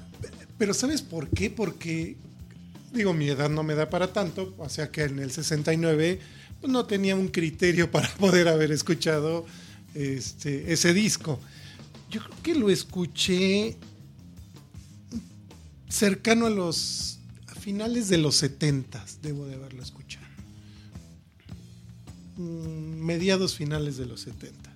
Pero 0.58 0.74
¿sabes 0.74 1.00
por 1.00 1.30
qué? 1.30 1.48
Porque, 1.48 2.16
digo, 2.92 3.14
mi 3.14 3.28
edad 3.30 3.48
no 3.48 3.62
me 3.62 3.74
da 3.74 3.88
para 3.88 4.12
tanto, 4.12 4.54
o 4.58 4.68
sea 4.68 4.90
que 4.90 5.04
en 5.04 5.20
el 5.20 5.30
69 5.30 6.20
pues, 6.60 6.70
no 6.70 6.84
tenía 6.84 7.16
un 7.16 7.28
criterio 7.28 7.90
para 7.94 8.08
poder 8.16 8.46
haber 8.48 8.72
escuchado 8.72 9.46
este, 9.94 10.70
ese 10.70 10.92
disco. 10.92 11.40
Yo 12.10 12.20
creo 12.22 12.42
que 12.42 12.54
lo 12.56 12.68
escuché 12.68 13.78
cercano 15.88 16.44
a 16.46 16.50
los 16.50 17.18
a 17.48 17.54
finales 17.54 18.08
de 18.10 18.18
los 18.18 18.36
70, 18.36 19.02
debo 19.22 19.46
de 19.46 19.54
haberlo 19.54 19.82
escuchado. 19.82 20.19
Mm, 22.40 23.04
Mediados 23.04 23.54
finales 23.54 23.96
de 23.96 24.06
los 24.06 24.22
70. 24.22 24.70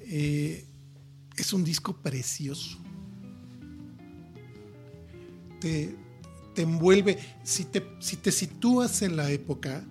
Eh, 0.00 0.64
es 1.36 1.52
un 1.52 1.64
disco 1.64 1.96
precioso 1.96 2.78
te, 5.60 5.94
te 6.54 6.62
envuelve. 6.62 7.18
Si 7.42 7.64
te, 7.64 7.84
si 8.00 8.16
te 8.16 8.32
sitúas 8.32 9.02
en 9.02 9.16
la 9.16 9.30
época, 9.30 9.84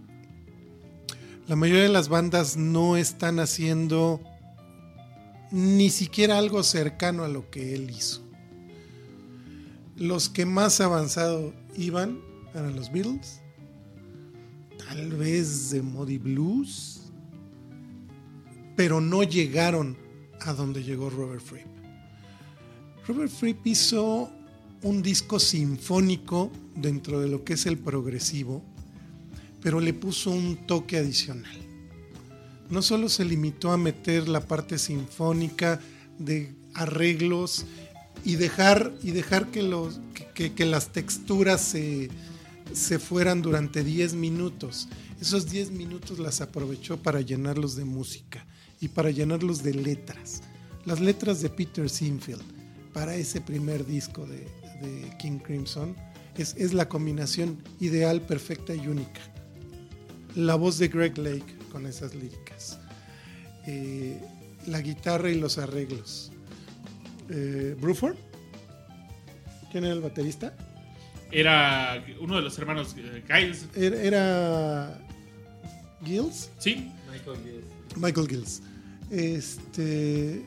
la 1.47 1.55
mayoría 1.55 1.83
de 1.83 1.89
las 1.89 2.09
bandas 2.09 2.57
no 2.57 2.97
están 2.97 3.39
haciendo 3.39 4.21
ni 5.51 5.89
siquiera 5.89 6.37
algo 6.37 6.63
cercano 6.63 7.23
a 7.23 7.27
lo 7.27 7.49
que 7.49 7.73
él 7.73 7.89
hizo. 7.89 8.21
Los 9.95 10.29
que 10.29 10.45
más 10.45 10.81
avanzado 10.81 11.53
iban 11.75 12.19
eran 12.53 12.75
los 12.75 12.91
Beatles, 12.91 13.41
tal 14.87 15.11
vez 15.11 15.71
de 15.71 15.81
Modi 15.81 16.17
Blues, 16.17 17.01
pero 18.75 19.01
no 19.01 19.23
llegaron 19.23 19.97
a 20.39 20.53
donde 20.53 20.83
llegó 20.83 21.09
Robert 21.09 21.41
Fripp. 21.41 21.67
Robert 23.05 23.31
Fripp 23.31 23.67
hizo 23.67 24.31
un 24.83 25.01
disco 25.01 25.39
sinfónico 25.39 26.51
dentro 26.75 27.19
de 27.19 27.27
lo 27.27 27.43
que 27.43 27.53
es 27.53 27.65
el 27.65 27.77
progresivo, 27.77 28.63
pero 29.61 29.81
le 29.81 29.93
puso 29.93 30.31
un 30.31 30.55
toque 30.67 30.97
adicional. 30.97 31.57
No 32.69 32.81
solo 32.81 33.09
se 33.09 33.25
limitó 33.25 33.71
a 33.71 33.77
meter 33.77 34.29
la 34.29 34.41
parte 34.41 34.77
sinfónica 34.77 35.81
de 36.17 36.53
arreglos 36.73 37.65
y 38.23 38.35
dejar, 38.35 38.93
y 39.03 39.11
dejar 39.11 39.47
que, 39.51 39.63
los, 39.63 39.99
que, 40.33 40.65
las 40.65 40.93
texturas 40.93 41.61
se, 41.61 42.09
se 42.73 42.99
fueran 42.99 43.41
durante 43.41 43.83
10 43.83 44.13
minutos. 44.13 44.87
Esos 45.21 45.49
10 45.49 45.71
minutos 45.71 46.19
las 46.19 46.41
aprovechó 46.41 46.97
para 46.97 47.21
llenarlos 47.21 47.75
de 47.75 47.85
música 47.85 48.45
y 48.79 48.89
para 48.89 49.11
llenarlos 49.11 49.63
de 49.63 49.73
letras. 49.73 50.41
las 50.85 50.99
letras 51.01 51.41
de 51.41 51.49
Peter 51.49 51.89
Sinfield 51.89 52.43
para 52.93 53.15
ese 53.15 53.41
primer 53.41 53.85
disco 53.85 54.25
de, 54.25 54.47
King 55.17 55.39
Crimson 55.39 55.95
es, 56.37 56.55
es 56.55 56.71
la 56.73 56.87
combinación 56.87 57.57
ideal, 57.79 58.21
perfecta 58.21 58.75
y 58.75 58.87
única. 58.87 59.21
La 60.35 60.53
voz 60.53 60.77
de 60.77 60.87
Greg 60.87 61.17
Lake 61.17 61.57
con 61.71 61.87
esas 61.87 62.13
líricas. 62.13 62.79
Eh, 63.65 64.21
la 64.67 64.81
guitarra 64.81 65.29
y 65.29 65.35
los 65.35 65.57
arreglos. 65.57 66.31
Eh, 67.29 67.75
¿Bruford? 67.79 68.15
¿Quién 69.71 69.83
era 69.83 69.93
el 69.93 70.01
baterista? 70.01 70.55
Era 71.31 72.05
uno 72.19 72.37
de 72.37 72.41
los 72.41 72.57
hermanos 72.57 72.95
eh, 72.97 73.23
Giles. 73.27 73.65
Era, 73.75 74.01
era 74.01 75.01
Gills. 76.03 76.49
Sí, 76.57 76.91
Michael 77.95 78.27
Gills. 78.27 78.61
Este 79.09 80.45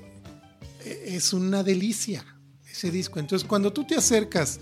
e- 0.84 1.04
es 1.06 1.32
una 1.32 1.62
delicia 1.62 2.24
ese 2.70 2.90
disco. 2.90 3.18
Entonces, 3.18 3.46
cuando 3.46 3.72
tú 3.72 3.84
te 3.84 3.96
acercas 3.96 4.60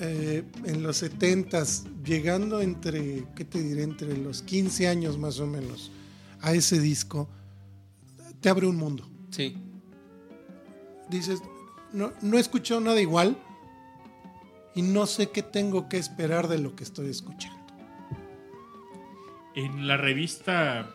eh, 0.00 0.44
en 0.64 0.82
los 0.82 1.02
70s, 1.02 1.84
llegando 2.04 2.60
entre, 2.60 3.24
¿qué 3.34 3.44
te 3.44 3.62
diré? 3.62 3.82
Entre 3.82 4.16
los 4.16 4.42
15 4.42 4.88
años 4.88 5.18
más 5.18 5.40
o 5.40 5.46
menos 5.46 5.90
a 6.40 6.52
ese 6.52 6.80
disco, 6.80 7.28
te 8.40 8.48
abre 8.48 8.66
un 8.66 8.76
mundo. 8.76 9.08
Sí. 9.30 9.56
Dices, 11.10 11.40
no, 11.92 12.12
no 12.22 12.36
he 12.36 12.40
escuchado 12.40 12.80
nada 12.80 13.00
igual 13.00 13.36
y 14.74 14.82
no 14.82 15.06
sé 15.06 15.30
qué 15.30 15.42
tengo 15.42 15.88
que 15.88 15.98
esperar 15.98 16.48
de 16.48 16.58
lo 16.58 16.76
que 16.76 16.84
estoy 16.84 17.08
escuchando. 17.10 17.58
en 19.54 19.88
la 19.88 19.96
revista 19.96 20.94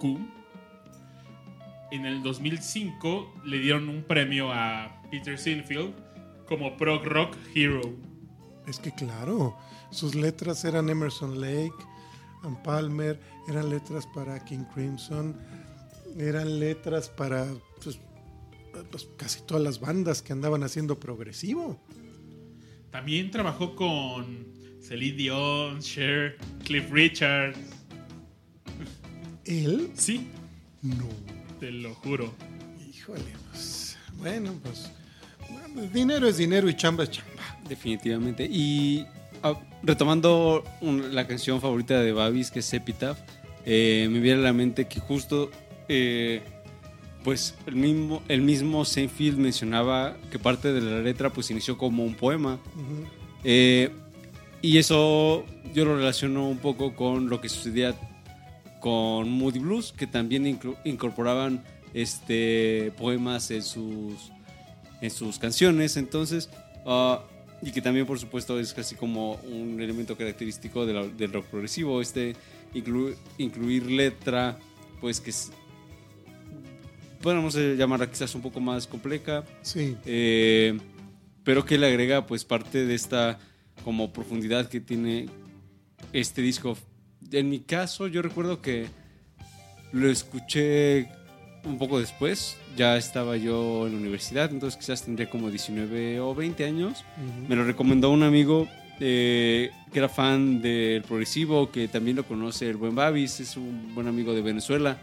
Q, 0.00 0.18
en 1.90 2.06
el 2.06 2.22
2005 2.22 3.34
le 3.44 3.58
dieron 3.58 3.88
un 3.88 4.02
premio 4.02 4.50
a 4.50 5.02
Peter 5.10 5.38
Sinfield 5.38 5.94
como 6.46 6.76
Prog 6.76 7.04
Rock 7.04 7.36
Hero. 7.54 7.82
Es 8.66 8.78
que 8.78 8.92
claro, 8.92 9.56
sus 9.90 10.14
letras 10.14 10.64
eran 10.64 10.88
Emerson 10.88 11.40
Lake, 11.40 11.74
Ann 12.42 12.62
Palmer, 12.62 13.20
eran 13.48 13.70
letras 13.70 14.06
para 14.14 14.42
King 14.44 14.64
Crimson, 14.74 15.36
eran 16.18 16.58
letras 16.58 17.08
para 17.08 17.46
pues, 17.82 18.00
pues, 18.90 19.08
casi 19.16 19.42
todas 19.42 19.62
las 19.62 19.80
bandas 19.80 20.22
que 20.22 20.32
andaban 20.32 20.62
haciendo 20.62 20.98
progresivo. 20.98 21.78
También 22.94 23.28
trabajó 23.32 23.74
con 23.74 24.46
Celine 24.80 25.16
Dion, 25.16 25.80
Cher, 25.80 26.38
Cliff 26.62 26.88
Richard. 26.92 27.52
Él, 29.44 29.90
Sí, 29.94 30.28
no. 30.80 31.08
te 31.58 31.72
lo 31.72 31.92
juro. 31.96 32.32
Híjole, 32.88 33.20
pues, 33.50 33.98
bueno, 34.18 34.54
pues 34.62 34.92
bueno, 35.50 35.90
dinero 35.92 36.28
es 36.28 36.36
dinero 36.36 36.68
y 36.68 36.76
chamba 36.76 37.02
es 37.02 37.10
chamba. 37.10 37.42
Definitivamente. 37.68 38.44
Y 38.48 39.04
ah, 39.42 39.58
retomando 39.82 40.62
un- 40.80 41.16
la 41.16 41.26
canción 41.26 41.60
favorita 41.60 42.00
de 42.00 42.12
Babis, 42.12 42.52
que 42.52 42.60
es 42.60 42.72
Epitaph, 42.74 43.18
eh, 43.66 44.06
me 44.08 44.20
viene 44.20 44.38
a 44.38 44.44
la 44.44 44.52
mente 44.52 44.86
que 44.86 45.00
justo, 45.00 45.50
eh, 45.88 46.42
pues 47.24 47.54
el 47.66 47.74
mismo, 47.76 48.22
el 48.28 48.42
mismo 48.42 48.84
Seinfeld 48.84 49.38
mencionaba 49.38 50.16
que 50.30 50.38
parte 50.38 50.72
de 50.72 50.80
la 50.80 51.00
letra 51.00 51.30
pues 51.30 51.50
inició 51.50 51.76
como 51.78 52.04
un 52.04 52.14
poema. 52.14 52.58
Eh, 53.42 53.90
y 54.62 54.78
eso 54.78 55.44
yo 55.74 55.84
lo 55.84 55.96
relaciono 55.96 56.48
un 56.48 56.58
poco 56.58 56.94
con 56.94 57.28
lo 57.28 57.40
que 57.40 57.48
sucedía 57.48 57.94
con 58.80 59.28
Moody 59.30 59.58
Blues, 59.58 59.92
que 59.96 60.06
también 60.06 60.46
incorporaban 60.84 61.64
este, 61.94 62.92
poemas 62.98 63.50
en 63.50 63.62
sus, 63.62 64.30
en 65.00 65.10
sus 65.10 65.38
canciones. 65.38 65.96
Entonces, 65.96 66.50
ah, 66.86 67.22
y 67.62 67.70
que 67.72 67.80
también, 67.80 68.04
por 68.06 68.18
supuesto, 68.18 68.60
es 68.60 68.74
casi 68.74 68.94
como 68.94 69.36
un 69.50 69.80
elemento 69.80 70.16
característico 70.18 70.84
de 70.84 70.92
la- 70.92 71.06
del 71.06 71.32
rock 71.32 71.46
progresivo, 71.46 72.02
este 72.02 72.34
inclu- 72.74 73.14
incluir 73.38 73.86
letra, 73.90 74.58
pues 75.00 75.20
que 75.20 75.32
eh, 77.56 77.76
llamarla 77.76 78.10
quizás 78.10 78.34
un 78.34 78.42
poco 78.42 78.60
más 78.60 78.86
compleja, 78.86 79.44
Sí, 79.62 79.96
eh, 80.04 80.78
pero 81.42 81.64
que 81.64 81.78
le 81.78 81.86
agrega 81.86 82.26
pues 82.26 82.44
parte 82.44 82.84
de 82.84 82.94
esta 82.94 83.38
como 83.84 84.12
profundidad 84.12 84.68
que 84.68 84.80
tiene 84.80 85.28
este 86.12 86.42
disco. 86.42 86.76
En 87.32 87.48
mi 87.50 87.60
caso 87.60 88.06
yo 88.06 88.22
recuerdo 88.22 88.60
que 88.60 88.86
lo 89.92 90.10
escuché 90.10 91.08
un 91.64 91.78
poco 91.78 91.98
después, 91.98 92.56
ya 92.76 92.96
estaba 92.96 93.36
yo 93.36 93.86
en 93.86 93.94
la 93.94 93.98
universidad, 93.98 94.50
entonces 94.50 94.78
quizás 94.78 95.02
tendría 95.02 95.30
como 95.30 95.50
19 95.50 96.20
o 96.20 96.34
20 96.34 96.64
años. 96.64 97.04
ujú. 97.16 97.48
Me 97.48 97.56
lo 97.56 97.64
recomendó 97.64 98.10
un 98.10 98.22
amigo 98.22 98.68
eh, 99.00 99.70
que 99.92 99.98
era 99.98 100.08
fan 100.08 100.60
del 100.60 101.02
progresivo, 101.02 101.70
que 101.70 101.88
también 101.88 102.16
lo 102.16 102.24
conoce, 102.24 102.68
el 102.68 102.76
buen 102.76 102.94
Babis, 102.94 103.40
es 103.40 103.56
un 103.56 103.94
buen 103.94 104.06
amigo 104.08 104.34
de 104.34 104.42
Venezuela, 104.42 104.98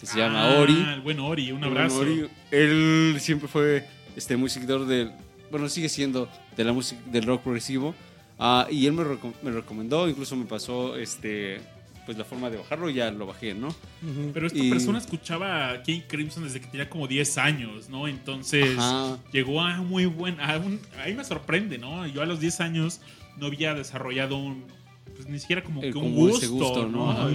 que 0.00 0.06
se 0.06 0.18
llama 0.18 0.50
Ah, 0.54 0.58
Ori. 0.60 0.74
El 0.94 1.00
buen 1.00 1.20
Ori, 1.20 1.52
un 1.52 1.64
abrazo. 1.64 2.00
Ori, 2.00 2.28
él 2.50 3.16
siempre 3.20 3.48
fue 3.48 3.86
este, 4.16 4.36
muy 4.36 4.50
seguidor 4.50 4.86
del. 4.86 5.12
Bueno, 5.50 5.68
sigue 5.68 5.88
siendo 5.88 6.28
de 6.56 6.64
la 6.64 6.72
música 6.72 7.00
del 7.06 7.24
rock 7.24 7.42
progresivo. 7.42 7.94
Ah, 8.38 8.66
y 8.70 8.86
él 8.86 8.92
me, 8.92 9.02
reco- 9.02 9.32
me 9.42 9.50
recomendó, 9.50 10.08
incluso 10.08 10.36
me 10.36 10.44
pasó 10.44 10.96
este, 10.96 11.60
pues 12.04 12.18
la 12.18 12.24
forma 12.24 12.50
de 12.50 12.58
bajarlo 12.58 12.90
y 12.90 12.94
ya 12.94 13.10
lo 13.10 13.26
bajé, 13.26 13.54
¿no? 13.54 13.74
Pero 14.34 14.46
esta 14.48 14.58
Y- 14.58 14.68
persona 14.68 14.98
escuchaba 14.98 15.70
a 15.70 15.82
King 15.82 16.00
Crimson 16.06 16.44
desde 16.44 16.60
que 16.60 16.66
tenía 16.66 16.90
como 16.90 17.06
10 17.08 17.38
años, 17.38 17.88
¿no? 17.88 18.06
Entonces 18.08 18.76
Ajá. 18.78 19.18
llegó 19.32 19.62
a 19.62 19.76
muy 19.78 20.04
buen. 20.06 20.38
A 20.40 20.58
un, 20.58 20.80
ahí 21.02 21.14
me 21.14 21.24
sorprende, 21.24 21.78
¿no? 21.78 22.06
Yo 22.06 22.20
a 22.20 22.26
los 22.26 22.38
10 22.40 22.60
años 22.60 23.00
no 23.38 23.46
había 23.46 23.72
desarrollado 23.72 24.36
un. 24.36 24.64
Pues 25.14 25.26
ni 25.28 25.38
siquiera 25.38 25.62
como 25.62 25.82
El- 25.82 25.92
que 25.92 25.98
un 25.98 26.04
como 26.12 26.16
gusto, 26.28 26.50
gusto, 26.50 26.86
¿no? 26.88 27.14
¿no? 27.14 27.30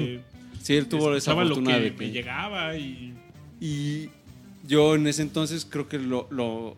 Sí, 0.62 0.76
él 0.76 0.88
tuvo 0.88 1.16
esa 1.16 1.34
lo 1.34 1.48
fortuna 1.48 1.78
que 1.78 1.82
de 1.82 1.92
me 1.92 2.12
llegaba 2.12 2.76
y. 2.78 3.14
Y 3.60 4.10
yo 4.68 4.96
en 4.96 5.08
ese 5.08 5.22
entonces 5.22 5.68
creo 5.70 5.88
que 5.88 6.00
lo, 6.00 6.28
lo, 6.32 6.76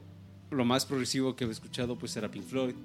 lo 0.52 0.66
más 0.66 0.86
progresivo 0.86 1.36
que 1.36 1.44
había 1.44 1.54
escuchado 1.54 1.98
pues 1.98 2.16
era 2.18 2.30
Pink 2.30 2.46
Floyd. 2.46 2.76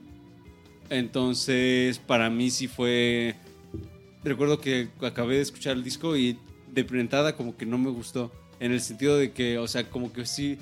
Entonces 0.91 1.99
para 1.99 2.31
mí 2.31 2.51
sí 2.51 2.69
fue... 2.69 3.35
Recuerdo 4.25 4.61
que 4.61 4.89
acabé 5.03 5.37
de 5.37 5.43
escuchar 5.43 5.77
el 5.77 5.85
disco 5.85 6.17
y 6.17 6.39
de 6.73 6.85
prentada 6.85 7.37
como 7.37 7.57
que 7.57 7.67
no 7.67 7.79
me 7.79 7.91
gustó. 7.91 8.33
En 8.61 8.73
el 8.73 8.81
sentido 8.81 9.17
de 9.17 9.33
que, 9.33 9.59
o 9.59 9.69
sea, 9.69 9.89
como 9.89 10.13
que 10.13 10.27
sí... 10.27 10.59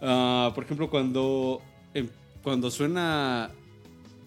ah, 0.00 0.52
por 0.54 0.64
ejemplo, 0.64 0.90
cuando, 0.90 1.60
em, 1.94 2.08
cuando 2.42 2.70
suena 2.70 3.50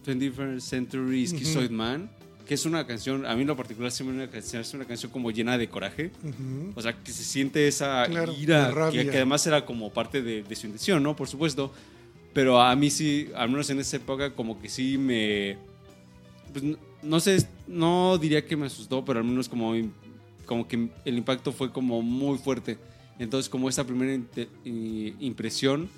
21st 0.05 0.59
Century 0.59 1.27
Schizoid 1.27 1.69
Man, 1.69 2.09
que 2.47 2.53
es 2.53 2.65
una 2.65 2.87
canción, 2.87 3.25
a 3.25 3.35
mí 3.35 3.41
en 3.41 3.47
lo 3.47 3.55
particular 3.55 3.91
se 3.91 4.03
me 4.03 4.11
una 4.11 4.29
canción, 4.29 4.61
es 4.61 4.73
una 4.73 4.85
canción 4.85 5.11
como 5.11 5.31
llena 5.31 5.57
de 5.57 5.67
coraje. 5.67 6.11
Ujú. 6.23 6.71
O 6.75 6.81
sea, 6.81 6.93
que 6.93 7.11
se 7.11 7.23
siente 7.23 7.67
esa 7.67 8.05
Claro, 8.07 8.33
ira, 8.33 8.73
que, 8.91 9.05
que 9.05 9.17
además 9.17 9.45
era 9.45 9.65
como 9.65 9.91
parte 9.91 10.21
de, 10.21 10.43
de 10.43 10.55
su 10.55 10.67
intención, 10.67 11.03
¿no? 11.03 11.15
Por 11.15 11.27
supuesto. 11.27 11.71
Pero 12.33 12.61
a 12.61 12.75
mí 12.75 12.89
sí, 12.89 13.29
al 13.35 13.49
menos 13.49 13.69
en 13.69 13.79
esa 13.79 13.97
época, 13.97 14.33
como 14.33 14.59
que 14.61 14.69
sí 14.69 14.97
me... 14.97 15.57
Pues 16.51 16.63
no, 16.63 16.77
no 17.01 17.19
sé, 17.19 17.47
no 17.67 18.17
diría 18.17 18.45
que 18.45 18.55
me 18.55 18.67
asustó, 18.67 19.03
pero 19.03 19.19
al 19.19 19.25
menos 19.25 19.49
como, 19.49 19.73
como 20.45 20.67
que 20.67 20.89
el 21.05 21.17
impacto 21.17 21.51
fue 21.51 21.71
como 21.71 22.01
muy 22.01 22.37
fuerte. 22.37 22.77
Entonces, 23.19 23.49
como 23.49 23.69
esa 23.69 23.85
primera 23.85 24.19
impresión 24.63 25.89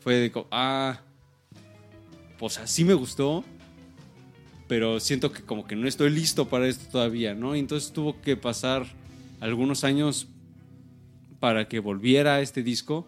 fue 0.00 0.14
de 0.14 0.32
ah, 0.50 1.00
pues 2.38 2.58
así 2.58 2.84
me 2.84 2.94
gustó, 2.94 3.44
pero 4.74 4.98
siento 4.98 5.30
que 5.30 5.40
como 5.40 5.68
que 5.68 5.76
no 5.76 5.86
estoy 5.86 6.10
listo 6.10 6.48
para 6.48 6.66
esto 6.66 6.90
todavía, 6.90 7.32
¿no? 7.32 7.54
Y 7.54 7.60
entonces 7.60 7.92
tuvo 7.92 8.20
que 8.20 8.36
pasar 8.36 8.84
algunos 9.38 9.84
años 9.84 10.26
para 11.38 11.68
que 11.68 11.78
volviera 11.78 12.40
este 12.40 12.64
disco 12.64 13.06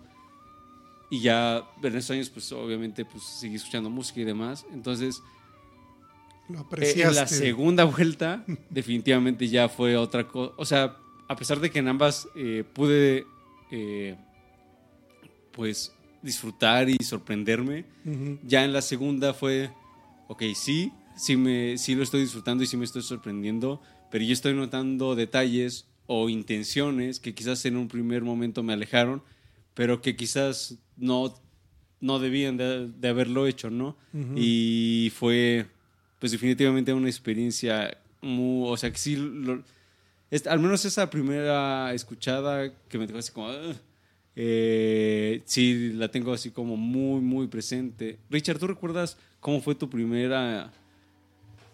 y 1.10 1.22
ya 1.22 1.64
en 1.82 1.96
esos 1.96 2.12
años 2.12 2.30
pues 2.30 2.52
obviamente 2.52 3.04
pues 3.04 3.24
seguí 3.24 3.56
escuchando 3.56 3.90
música 3.90 4.20
y 4.20 4.22
demás. 4.22 4.64
Entonces 4.72 5.20
Lo 6.48 6.60
eh, 6.76 7.02
en 7.02 7.16
la 7.16 7.26
segunda 7.26 7.82
vuelta 7.82 8.44
definitivamente 8.70 9.48
ya 9.48 9.68
fue 9.68 9.96
otra 9.96 10.28
cosa 10.28 10.54
o 10.58 10.64
sea 10.64 10.96
a 11.26 11.34
pesar 11.34 11.58
de 11.58 11.72
que 11.72 11.80
en 11.80 11.88
ambas 11.88 12.28
eh, 12.36 12.62
pude 12.74 13.26
eh, 13.72 14.14
pues 15.50 15.92
disfrutar 16.22 16.88
y 16.88 17.02
sorprenderme 17.02 17.86
ya 18.44 18.64
en 18.64 18.72
la 18.72 18.82
segunda 18.82 19.34
fue, 19.34 19.72
ok, 20.28 20.44
sí, 20.54 20.92
sí, 21.16 21.36
me, 21.36 21.78
sí 21.78 21.94
lo 21.94 22.02
estoy 22.02 22.20
disfrutando 22.22 22.62
y 22.62 22.66
sí 22.66 22.76
me 22.76 22.84
estoy 22.84 23.02
sorprendiendo, 23.02 23.80
pero 24.10 24.24
yo 24.24 24.32
estoy 24.32 24.54
notando 24.54 25.14
detalles 25.16 25.86
o 26.06 26.28
intenciones 26.28 27.18
que 27.20 27.34
quizás 27.34 27.64
en 27.64 27.76
un 27.76 27.88
primer 27.88 28.22
momento 28.22 28.62
me 28.62 28.72
alejaron, 28.72 29.22
pero 29.74 30.00
que 30.00 30.14
quizás 30.16 30.76
no, 30.96 31.34
no 32.00 32.18
debían 32.18 32.56
de, 32.56 32.88
de 32.88 33.08
haberlo 33.08 33.46
hecho, 33.46 33.70
¿no? 33.70 33.96
Y 34.36 35.10
fue, 35.14 35.66
pues 36.20 36.32
definitivamente 36.32 36.92
una 36.92 37.08
experiencia 37.08 37.96
muy, 38.22 38.68
o 38.70 38.76
sea, 38.76 38.90
que 38.90 38.98
sí, 38.98 39.16
lo- 39.16 39.62
es- 40.30 40.46
al 40.46 40.60
menos 40.60 40.84
esa 40.84 41.10
primera 41.10 41.92
escuchada 41.94 42.72
que 42.88 42.98
me 42.98 43.06
dejó 43.06 43.18
así 43.18 43.32
como... 43.32 43.50
Eh, 44.38 45.42
sí 45.46 45.92
la 45.94 46.10
tengo 46.10 46.32
así 46.32 46.50
como 46.50 46.76
muy, 46.76 47.20
muy 47.20 47.46
presente. 47.48 48.18
Richard, 48.30 48.58
¿tú 48.58 48.66
recuerdas 48.66 49.16
cómo 49.40 49.60
fue 49.60 49.74
tu 49.74 49.88
primera... 49.88 50.72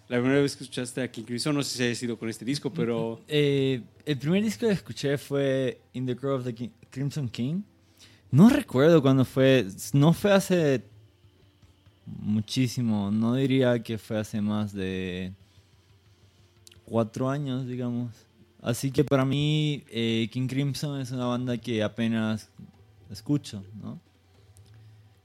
La 0.08 0.18
primera 0.18 0.40
vez 0.42 0.54
que 0.56 0.64
escuchaste 0.64 1.00
a 1.02 1.10
King 1.10 1.22
Crimson, 1.24 1.54
no 1.54 1.62
sé 1.62 1.76
si 1.78 1.82
haya 1.84 1.94
sido 1.94 2.18
con 2.18 2.28
este 2.28 2.44
disco, 2.44 2.70
pero 2.72 3.20
Eh, 3.28 3.82
el 4.04 4.18
primer 4.18 4.42
disco 4.42 4.66
que 4.66 4.72
escuché 4.72 5.16
fue 5.16 5.80
In 5.94 6.04
the 6.04 6.14
Grove 6.14 6.38
of 6.40 6.44
the 6.44 6.54
Ki- 6.54 6.70
Crimson 6.90 7.28
King. 7.28 7.62
No 8.30 8.48
recuerdo 8.50 9.00
cuándo 9.00 9.24
fue. 9.24 9.66
No 9.94 10.12
fue 10.12 10.32
hace 10.32 10.84
muchísimo. 12.06 13.10
No 13.10 13.34
diría 13.34 13.82
que 13.82 13.96
fue 13.98 14.18
hace 14.18 14.40
más 14.40 14.72
de 14.74 15.32
cuatro 16.84 17.30
años, 17.30 17.66
digamos. 17.66 18.12
Así 18.60 18.90
que 18.92 19.04
para 19.04 19.24
mí, 19.24 19.82
eh, 19.90 20.28
King 20.30 20.46
Crimson 20.46 21.00
es 21.00 21.10
una 21.10 21.26
banda 21.26 21.56
que 21.58 21.82
apenas 21.82 22.50
escucho, 23.10 23.64
¿no? 23.82 23.98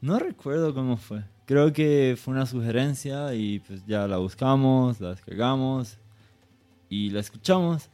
No 0.01 0.17
recuerdo 0.19 0.73
cómo 0.73 0.97
fue. 0.97 1.23
Creo 1.47 1.71
que 1.71 2.17
fue 2.21 2.33
una 2.33 2.45
sugerencia 2.45 3.33
y 3.33 3.59
pues 3.59 3.85
ya 3.87 4.05
la 4.05 4.17
buscamos, 4.17 4.99
la 4.99 5.11
descargamos 5.11 5.97
y 6.89 7.09
la 7.09 7.21
escuchamos. 7.21 7.87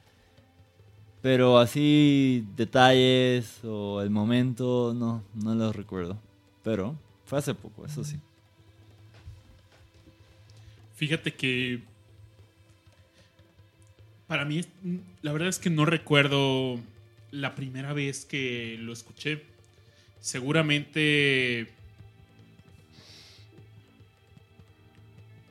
Pero 1.22 1.60
así 1.60 2.47
detalles 2.56 3.64
o 3.64 4.01
el 4.01 4.10
momento 4.10 4.95
no, 4.95 5.24
no 5.36 5.54
los 5.54 5.76
recuerdo. 5.76 6.18
Pero 6.64 6.95
fue 7.26 7.38
hace 7.38 7.54
poco, 7.54 7.86
eso 7.86 8.04
sí. 8.04 8.18
Fíjate 10.95 11.36
que 11.36 11.80
para 14.26 14.45
mí, 14.45 14.66
la 15.22 15.32
verdad 15.32 15.49
es 15.49 15.60
que 15.60 15.70
no 15.70 15.86
recuerdo 15.86 16.80
la 17.30 17.54
primera 17.54 17.93
vez 17.93 18.26
que 18.26 18.78
lo 18.80 18.93
escuché. 18.93 19.43
Seguramente 20.22 21.70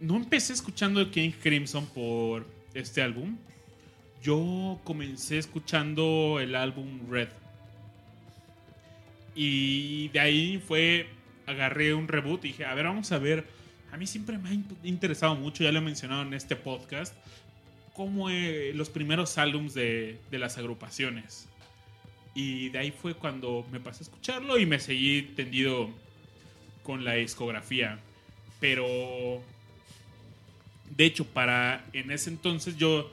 no 0.03 0.17
empecé 0.17 0.53
escuchando 0.53 1.11
King 1.11 1.31
Crimson 1.31 1.87
por 1.87 2.47
este 2.75 3.01
álbum. 3.01 3.37
Yo 4.23 4.79
comencé 4.85 5.39
escuchando 5.39 6.39
el 6.41 6.55
álbum 6.55 7.11
Red. 7.11 7.29
Y 9.35 10.09
de 10.09 10.21
ahí 10.21 10.63
fue, 10.67 11.07
agarré 11.47 11.95
un 11.95 12.07
reboot 12.09 12.45
y 12.45 12.49
dije, 12.49 12.65
a 12.67 12.75
ver, 12.75 12.85
vamos 12.85 13.11
a 13.13 13.19
ver. 13.19 13.47
A 13.91 13.97
mí 13.97 14.07
siempre 14.07 14.39
me 14.39 14.51
ha 14.51 14.53
in- 14.53 14.67
interesado 14.85 15.35
mucho, 15.35 15.65
ya 15.65 15.73
lo 15.73 15.79
he 15.79 15.83
mencionado 15.83 16.23
en 16.23 16.35
este 16.35 16.57
podcast, 16.57 17.15
como 17.95 18.29
eh, 18.31 18.73
los 18.75 18.91
primeros 18.91 19.39
álbums 19.39 19.75
de, 19.75 20.19
de 20.31 20.39
las 20.39 20.59
agrupaciones. 20.59 21.49
Y 22.35 22.71
de 22.71 22.79
ahí 22.79 22.91
fue 22.91 23.15
cuando 23.15 23.67
me 23.71 23.81
pasé 23.81 24.03
a 24.03 24.05
escucharlo 24.05 24.59
y 24.59 24.67
me 24.67 24.79
seguí 24.79 25.23
tendido 25.23 25.91
con 26.83 27.05
la 27.05 27.15
discografía. 27.15 27.99
Pero, 28.61 29.43
de 30.97 31.07
hecho, 31.07 31.27
para 31.27 31.85
en 31.93 32.11
ese 32.11 32.31
entonces 32.31 32.77
yo, 32.77 33.11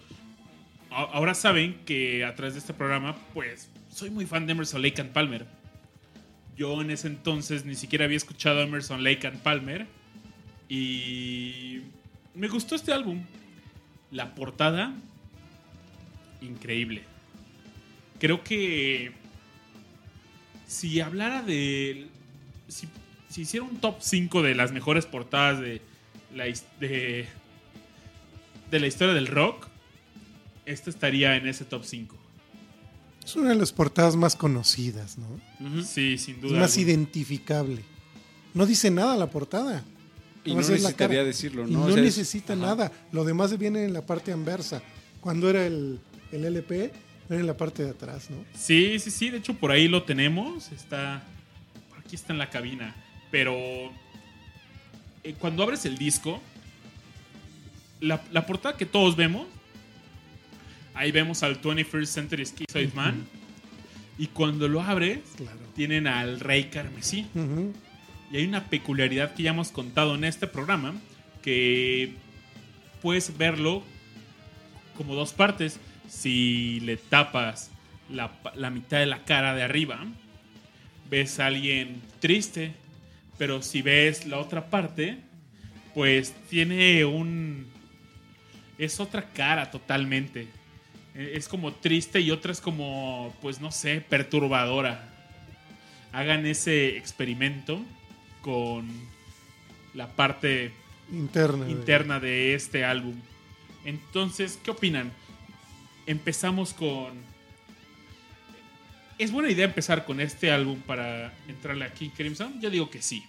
ahora 0.90 1.34
saben 1.34 1.80
que 1.86 2.26
a 2.26 2.36
través 2.36 2.54
de 2.54 2.60
este 2.60 2.74
programa, 2.74 3.16
pues 3.34 3.70
soy 3.90 4.10
muy 4.10 4.26
fan 4.26 4.46
de 4.46 4.52
Emerson 4.52 4.82
Lake 4.82 5.02
and 5.02 5.12
Palmer. 5.12 5.46
Yo 6.58 6.82
en 6.82 6.92
ese 6.92 7.08
entonces 7.08 7.64
ni 7.64 7.76
siquiera 7.76 8.06
había 8.06 8.18
escuchado 8.18 8.62
Emerson 8.62 9.04
Lake 9.04 9.26
and 9.28 9.40
Palmer. 9.40 9.88
Y 10.68 11.82
me 12.36 12.50
gustó 12.50 12.76
este 12.76 12.92
álbum. 12.92 13.24
La 14.12 14.36
portada, 14.36 14.94
increíble. 16.42 17.04
Creo 18.20 18.44
que 18.44 19.12
si 20.68 21.00
hablara 21.00 21.42
de... 21.42 22.08
Si, 22.68 22.88
si 23.30 23.42
hiciera 23.42 23.66
un 23.66 23.78
top 23.78 23.98
5 24.00 24.42
de 24.42 24.56
las 24.56 24.72
mejores 24.72 25.06
portadas 25.06 25.60
de 25.62 25.82
la, 26.36 26.46
de, 26.80 27.28
de 28.72 28.80
la 28.80 28.88
historia 28.88 29.14
del 29.14 29.28
rock, 29.28 29.68
esta 30.66 30.90
estaría 30.90 31.36
en 31.36 31.48
ese 31.48 31.66
top 31.66 31.84
5. 31.84 32.16
Es 33.24 33.36
una 33.36 33.50
de 33.50 33.56
las 33.56 33.72
portadas 33.72 34.16
más 34.16 34.36
conocidas, 34.36 35.18
¿no? 35.18 35.84
Sí, 35.84 36.18
sin 36.18 36.36
Es 36.36 36.42
duda. 36.42 36.60
más 36.60 36.72
alguna. 36.78 36.92
identificable. 36.92 37.82
No 38.54 38.66
dice 38.66 38.90
nada 38.92 39.16
la 39.18 39.30
portada. 39.30 39.84
y 40.46 40.54
no 40.56 40.62
es 40.62 40.70
necesitaría 40.70 41.24
decirlo, 41.24 41.68
Y 41.68 41.72
¿no? 41.72 41.80
no, 41.80 41.86
O 41.86 41.90
sea, 41.92 41.98
es- 42.00 42.04
necesita 42.18 42.56
nada. 42.56 42.92
Lo 43.12 43.24
demás 43.26 43.56
viene 43.58 43.84
en 43.84 43.94
la 43.94 44.02
parte 44.06 44.32
anversa. 44.32 44.82
Cuando 45.22 45.50
era 45.50 45.66
el, 45.68 46.00
el 46.32 46.46
LP, 46.46 46.92
era 47.30 47.40
en 47.40 47.46
la 47.46 47.58
parte 47.58 47.84
de 47.84 47.90
atrás, 47.92 48.30
¿no? 48.32 48.38
Sí, 48.58 48.98
sí, 49.00 49.12
sí. 49.12 49.30
De 49.30 49.38
hecho, 49.40 49.54
por 49.56 49.70
ahí 49.72 49.88
lo 49.88 50.04
tenemos. 50.04 50.72
Está. 50.72 51.22
Por 51.90 52.00
aquí 52.00 52.16
está 52.16 52.34
en 52.34 52.40
la 52.40 52.50
cabina. 52.50 52.96
Pero. 53.32 53.54
eh, 55.24 55.36
cuando 55.38 55.62
abres 55.64 55.86
el 55.86 55.98
disco. 55.98 56.42
La, 58.00 58.22
la 58.32 58.46
portada 58.46 58.78
que 58.78 58.86
todos 58.86 59.16
vemos. 59.16 59.48
Ahí 60.94 61.12
vemos 61.12 61.44
al 61.44 61.62
21st 61.62 62.06
Century 62.06 62.46
Schizoid 62.46 62.94
Man. 62.94 63.26
Y 64.18 64.28
cuando 64.28 64.68
lo 64.68 64.82
abres, 64.82 65.20
Claro. 65.38 65.58
tienen 65.76 66.08
al 66.08 66.40
Rey 66.40 66.66
Carmesí. 66.66 67.26
Y 68.32 68.38
hay 68.38 68.46
una 68.46 68.66
peculiaridad 68.66 69.34
que 69.34 69.44
ya 69.44 69.52
hemos 69.52 69.70
contado 69.72 70.16
en 70.16 70.24
este 70.24 70.46
programa, 70.46 70.94
que 71.42 72.14
puedes 73.02 73.38
verlo 73.38 73.82
como 74.98 75.16
dos 75.16 75.32
partes. 75.34 75.80
Si 76.10 76.80
le 76.82 76.98
tapas 76.98 77.72
la, 78.10 78.32
la 78.56 78.70
mitad 78.70 79.00
de 79.00 79.06
la 79.06 79.24
cara 79.24 79.56
de 79.56 79.64
arriba, 79.64 80.06
ves 81.10 81.40
a 81.40 81.46
alguien 81.48 82.02
triste, 82.20 82.74
pero 83.38 83.62
si 83.62 83.82
ves 83.82 84.26
la 84.26 84.38
otra 84.40 84.70
parte, 84.70 85.18
pues 85.94 86.34
tiene 86.50 87.06
un... 87.06 87.68
Es 88.80 89.00
otra 89.00 89.30
cara 89.32 89.70
totalmente. 89.70 90.48
Eh, 91.14 91.34
Es 91.36 91.48
como 91.48 91.74
triste 91.74 92.20
y 92.22 92.32
otra 92.32 92.52
es 92.52 92.62
como, 92.62 93.36
pues 93.42 93.60
no 93.62 93.72
sé, 93.72 94.02
perturbadora. 94.02 95.08
Hagan 96.12 96.46
ese 96.48 96.98
experimento 96.98 97.84
con 98.42 98.90
la 99.94 100.08
parte 100.16 100.72
Interna. 101.12 101.66
de- 101.66 101.72
interna 101.72 102.20
de 102.20 102.56
este 102.56 102.84
álbum. 102.86 103.16
Entonces, 103.86 104.60
¿qué 104.64 104.72
opinan? 104.72 105.12
Empezamos 106.08 106.74
con... 106.74 107.14
¿Es 109.18 109.32
buena 109.32 109.50
idea 109.52 109.66
empezar 109.66 110.06
con 110.06 110.22
este 110.22 110.50
álbum 110.52 110.80
para 110.82 111.34
entrarle 111.48 111.84
aquí, 111.86 112.10
Crimson? 112.10 112.60
Yo 112.62 112.70
digo 112.70 112.90
que 112.90 113.02
sí. 113.02 113.22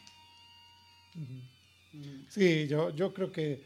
Sí, 2.29 2.69
yo, 2.69 2.95
yo 2.95 3.13
creo 3.13 3.33
que. 3.33 3.61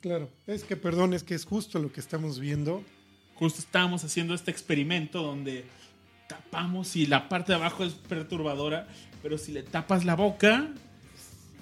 Claro, 0.00 0.30
es 0.46 0.64
que, 0.64 0.76
perdón, 0.76 1.12
es 1.12 1.24
que 1.24 1.34
es 1.34 1.44
justo 1.44 1.78
lo 1.78 1.92
que 1.92 2.00
estamos 2.00 2.38
viendo. 2.38 2.84
Justo 3.34 3.60
estábamos 3.60 4.04
haciendo 4.04 4.34
este 4.34 4.50
experimento 4.50 5.22
donde 5.22 5.64
tapamos 6.28 6.94
y 6.96 7.06
la 7.06 7.28
parte 7.28 7.52
de 7.52 7.56
abajo 7.56 7.84
es 7.84 7.94
perturbadora, 7.94 8.86
pero 9.22 9.38
si 9.38 9.52
le 9.52 9.62
tapas 9.62 10.04
la 10.04 10.14
boca, 10.14 10.68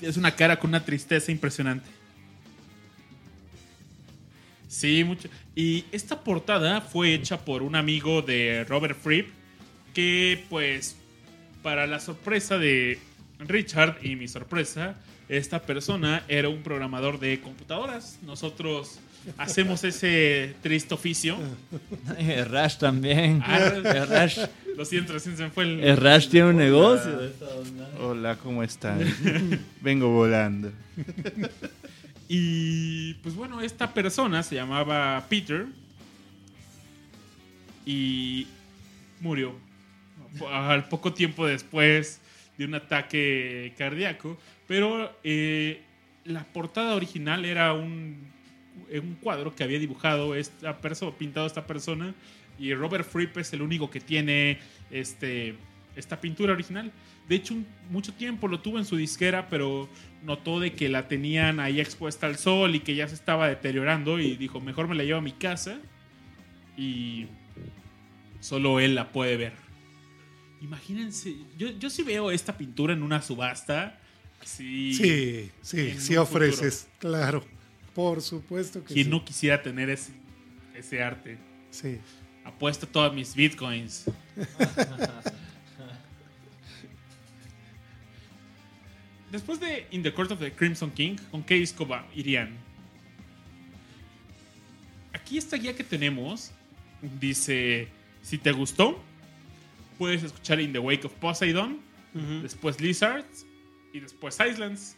es 0.01 0.17
una 0.17 0.35
cara 0.35 0.59
con 0.59 0.71
una 0.71 0.85
tristeza 0.85 1.33
impresionante. 1.33 1.89
Sí, 4.69 5.05
mucho. 5.05 5.29
Y 5.55 5.85
esta 5.93 6.23
portada 6.23 6.81
fue 6.81 7.15
hecha 7.15 7.45
por 7.45 7.63
un 7.63 7.77
amigo 7.77 8.21
de 8.21 8.65
Robert 8.69 8.99
Fripp, 9.01 9.31
que 9.95 10.45
pues 10.51 10.97
para 11.63 11.87
la 11.87 12.01
sorpresa 12.01 12.59
de 12.59 12.99
Richard 13.39 13.99
y 14.03 14.17
mi 14.17 14.29
sorpresa, 14.29 14.97
esta 15.29 15.63
persona 15.63 16.25
era 16.29 16.49
un 16.49 16.63
programador 16.63 17.19
de 17.19 17.41
computadoras. 17.41 18.19
Nosotros 18.23 18.99
hacemos 19.37 19.83
ese 19.85 20.55
triste 20.63 20.95
oficio. 20.95 21.37
El 22.19 22.47
Rash 22.47 22.77
también. 22.79 23.43
Ah, 23.45 23.59
Rash, 24.09 24.39
Lo 24.77 24.85
siento, 24.85 25.13
recién 25.13 25.37
se 25.37 25.45
me 25.45 25.51
fue 25.51 25.65
el... 25.65 25.81
el 25.83 25.97
Rash 25.97 26.29
tiene 26.29 26.51
un 26.51 26.57
negocio. 26.57 27.19
de 27.19 27.29
esta 27.29 27.47
onda. 27.47 27.91
Hola, 28.01 28.37
¿cómo 28.37 28.63
están? 28.63 29.01
Vengo 29.81 30.11
volando. 30.11 30.71
Y 32.29 33.15
pues 33.15 33.35
bueno, 33.35 33.61
esta 33.61 33.93
persona 33.93 34.43
se 34.43 34.55
llamaba 34.57 35.25
Peter 35.29 35.67
y 37.85 38.47
murió 39.21 39.55
al 40.51 40.89
poco 40.89 41.13
tiempo 41.13 41.47
después 41.47 42.21
de 42.59 42.65
un 42.65 42.75
ataque 42.75 43.75
cardíaco. 43.79 44.37
Pero 44.67 45.17
eh, 45.23 45.83
la 46.25 46.45
portada 46.45 46.95
original 46.95 47.45
era 47.45 47.73
un, 47.73 48.17
un 48.93 49.15
cuadro 49.17 49.55
que 49.55 49.65
había 49.65 49.79
dibujado 49.79 50.35
esta 50.35 50.79
persona, 50.79 51.17
pintado 51.17 51.47
esta 51.47 51.67
persona. 51.67 52.15
Y 52.59 52.75
Robert 52.75 53.07
Fripp 53.09 53.37
es 53.39 53.53
el 53.53 53.63
único 53.63 53.91
que 53.91 54.01
tiene 54.01 54.59
este, 54.91 55.57
esta 55.95 56.21
pintura 56.21 56.53
original. 56.53 56.93
De 57.29 57.35
hecho, 57.35 57.55
mucho 57.91 58.13
tiempo 58.15 58.47
lo 58.49 58.61
tuvo 58.61 58.79
en 58.79 58.85
su 58.85 58.97
disquera, 58.97 59.49
pero 59.49 59.89
notó 60.23 60.61
de 60.61 60.73
que 60.73 60.89
la 60.89 61.09
tenían 61.09 61.59
ahí 61.59 61.81
expuesta 61.81 62.27
al 62.27 62.37
sol 62.37 62.75
y 62.75 62.81
que 62.81 62.95
ya 62.95 63.09
se 63.09 63.15
estaba 63.15 63.49
deteriorando 63.49 64.21
y 64.21 64.37
dijo, 64.37 64.61
mejor 64.61 64.89
me 64.89 64.95
la 64.95 65.05
llevo 65.05 65.19
a 65.19 65.23
mi 65.23 65.33
casa 65.33 65.79
y 66.77 67.27
solo 68.41 68.79
él 68.79 68.95
la 68.95 69.11
puede 69.11 69.37
ver. 69.37 69.53
Imagínense, 70.61 71.37
yo, 71.59 71.69
yo 71.71 71.91
sí 71.91 72.03
veo 72.03 72.31
esta 72.31 72.57
pintura 72.57 72.93
en 72.93 73.03
una 73.03 73.21
subasta. 73.23 73.99
Sí. 74.43 75.51
Sí, 75.63 75.95
sí, 75.99 76.17
ofreces, 76.17 76.89
claro. 76.99 77.45
Por 77.95 78.21
supuesto 78.23 78.85
que 78.85 78.95
¿Quién 78.95 79.07
sí. 79.07 79.11
no 79.11 79.25
quisiera 79.25 79.63
tener 79.63 79.89
ese, 79.91 80.13
ese 80.75 81.03
arte? 81.03 81.39
Sí. 81.71 81.99
Apuesto 82.45 82.87
todos 82.87 83.13
mis 83.15 83.35
bitcoins. 83.35 84.05
Después 89.33 89.59
de 89.61 89.87
In 89.91 90.03
the 90.03 90.13
Court 90.13 90.31
of 90.33 90.39
the 90.39 90.53
Crimson 90.53 90.91
King, 90.91 91.17
¿con 91.31 91.43
qué 91.43 91.55
disco 91.55 91.87
va- 91.87 92.07
irían? 92.15 92.57
Aquí 95.13 95.39
esta 95.39 95.57
guía 95.57 95.75
que 95.75 95.83
tenemos 95.83 96.53
dice, 97.21 97.89
si 98.23 98.39
te 98.39 98.53
gustó, 98.53 99.03
puedes 99.99 100.23
escuchar 100.23 100.61
In 100.61 100.73
the 100.73 100.79
Wake 100.79 101.05
of 101.07 101.13
Poseidon, 101.15 101.81
después 102.43 102.81
Lizards 102.81 103.45
y 103.93 104.01
después 104.01 104.39
Islands. 104.41 104.97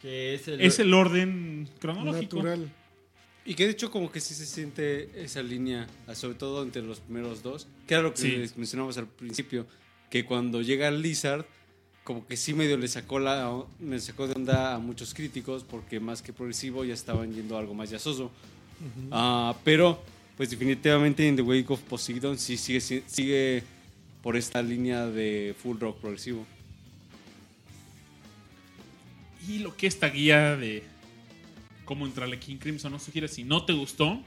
Que 0.00 0.34
es 0.34 0.48
el, 0.48 0.60
Es 0.60 0.78
el 0.80 0.92
orden 0.94 1.68
cronológico. 1.80 2.36
Natural. 2.36 2.72
Y 3.44 3.54
que 3.54 3.64
de 3.66 3.72
hecho 3.72 3.90
como 3.90 4.10
que 4.10 4.20
sí 4.20 4.34
se 4.34 4.46
siente 4.46 5.22
esa 5.22 5.42
línea, 5.42 5.86
ah, 6.06 6.14
sobre 6.14 6.34
todo 6.36 6.62
entre 6.62 6.82
los 6.82 7.00
primeros 7.00 7.42
dos, 7.42 7.66
que 7.86 7.94
era 7.94 8.02
lo 8.02 8.12
que 8.14 8.20
Sí. 8.22 8.28
les 8.36 8.56
mencionamos 8.56 8.96
al 8.98 9.06
principio, 9.08 9.66
que 10.10 10.24
cuando 10.24 10.60
llega 10.62 10.90
Lizard, 10.90 11.44
como 12.04 12.26
que 12.26 12.36
sí 12.36 12.52
medio 12.54 12.76
le 12.76 12.88
sacó, 12.88 13.18
la, 13.20 13.64
le 13.80 14.00
sacó 14.00 14.26
de 14.26 14.34
onda 14.34 14.74
a 14.74 14.78
muchos 14.78 15.14
críticos, 15.14 15.64
porque 15.64 16.00
más 16.00 16.20
que 16.22 16.32
progresivo 16.32 16.84
ya 16.84 16.94
estaban 16.94 17.32
yendo 17.32 17.56
a 17.56 17.60
algo 17.60 17.74
más 17.74 17.90
jazzoso. 17.90 18.30
Ah, 19.12 19.56
pero, 19.64 20.02
pues 20.36 20.50
definitivamente 20.50 21.26
en 21.28 21.36
The 21.36 21.42
Wake 21.42 21.70
of 21.72 21.80
Poseidon 21.82 22.38
sí 22.38 22.56
sigue, 22.56 22.80
si- 22.80 23.02
sigue 23.06 23.62
por 24.22 24.36
esta 24.36 24.62
línea 24.62 25.06
de 25.06 25.54
full 25.60 25.78
rock 25.78 25.98
progresivo. 26.00 26.44
Y 29.48 29.58
lo 29.58 29.76
que 29.76 29.86
esta 29.86 30.08
guía 30.08 30.56
de 30.56 30.84
cómo 31.84 32.06
entrarle 32.06 32.38
King 32.38 32.58
Crimson 32.58 32.92
nos 32.92 33.02
sugiere, 33.02 33.28
si 33.28 33.44
no 33.44 33.64
te 33.64 33.72
gustó, 33.72 34.22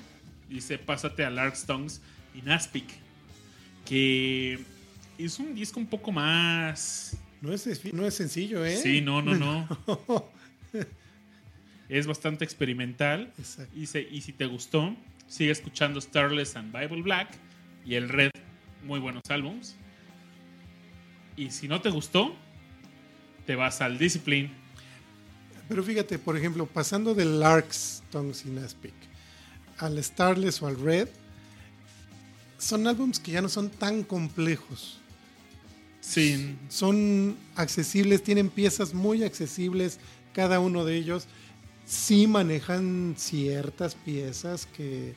dice 0.49 0.77
pásate 0.77 1.23
a 1.23 1.29
Lark 1.29 1.53
Stones 1.53 2.01
y 2.33 2.41
Naspic, 2.41 2.85
que 3.85 4.59
es 5.17 5.39
un 5.39 5.55
disco 5.55 5.79
un 5.79 5.87
poco 5.87 6.11
más... 6.11 7.17
No 7.41 7.53
es, 7.53 7.93
no 7.93 8.05
es 8.05 8.15
sencillo, 8.15 8.65
¿eh? 8.65 8.75
Sí, 8.75 9.01
no, 9.01 9.21
no, 9.21 9.35
no. 9.35 9.67
es 11.89 12.07
bastante 12.07 12.43
experimental. 12.43 13.31
Exacto. 13.37 13.75
Dice, 13.75 14.07
y 14.09 14.21
si 14.21 14.33
te 14.33 14.45
gustó, 14.45 14.95
sigue 15.27 15.51
escuchando 15.51 16.01
Starless 16.01 16.55
and 16.55 16.75
Bible 16.77 17.01
Black 17.03 17.37
y 17.85 17.95
el 17.95 18.09
Red, 18.09 18.31
muy 18.83 18.99
buenos 18.99 19.23
álbums. 19.29 19.75
Y 21.37 21.51
si 21.51 21.67
no 21.67 21.81
te 21.81 21.89
gustó, 21.89 22.35
te 23.45 23.55
vas 23.55 23.81
al 23.81 23.97
Discipline. 23.97 24.64
Pero 25.67 25.83
fíjate, 25.83 26.19
por 26.19 26.37
ejemplo, 26.37 26.65
pasando 26.67 27.13
del 27.15 27.39
Larks, 27.39 28.03
Tongues 28.11 28.45
y 28.45 28.49
Naspic 28.49 28.93
al 29.77 30.01
Starless 30.01 30.61
o 30.61 30.67
al 30.67 30.79
Red, 30.79 31.09
son 32.57 32.87
álbumes 32.87 33.19
que 33.19 33.31
ya 33.31 33.41
no 33.41 33.49
son 33.49 33.69
tan 33.69 34.03
complejos. 34.03 34.99
Sin, 35.99 36.59
Son 36.69 37.35
accesibles, 37.55 38.23
tienen 38.23 38.49
piezas 38.49 38.93
muy 38.93 39.23
accesibles, 39.23 39.99
cada 40.33 40.59
uno 40.59 40.85
de 40.85 40.95
ellos. 40.97 41.25
Sí 41.85 42.27
manejan 42.27 43.15
ciertas 43.17 43.95
piezas 43.95 44.67
que 44.67 45.13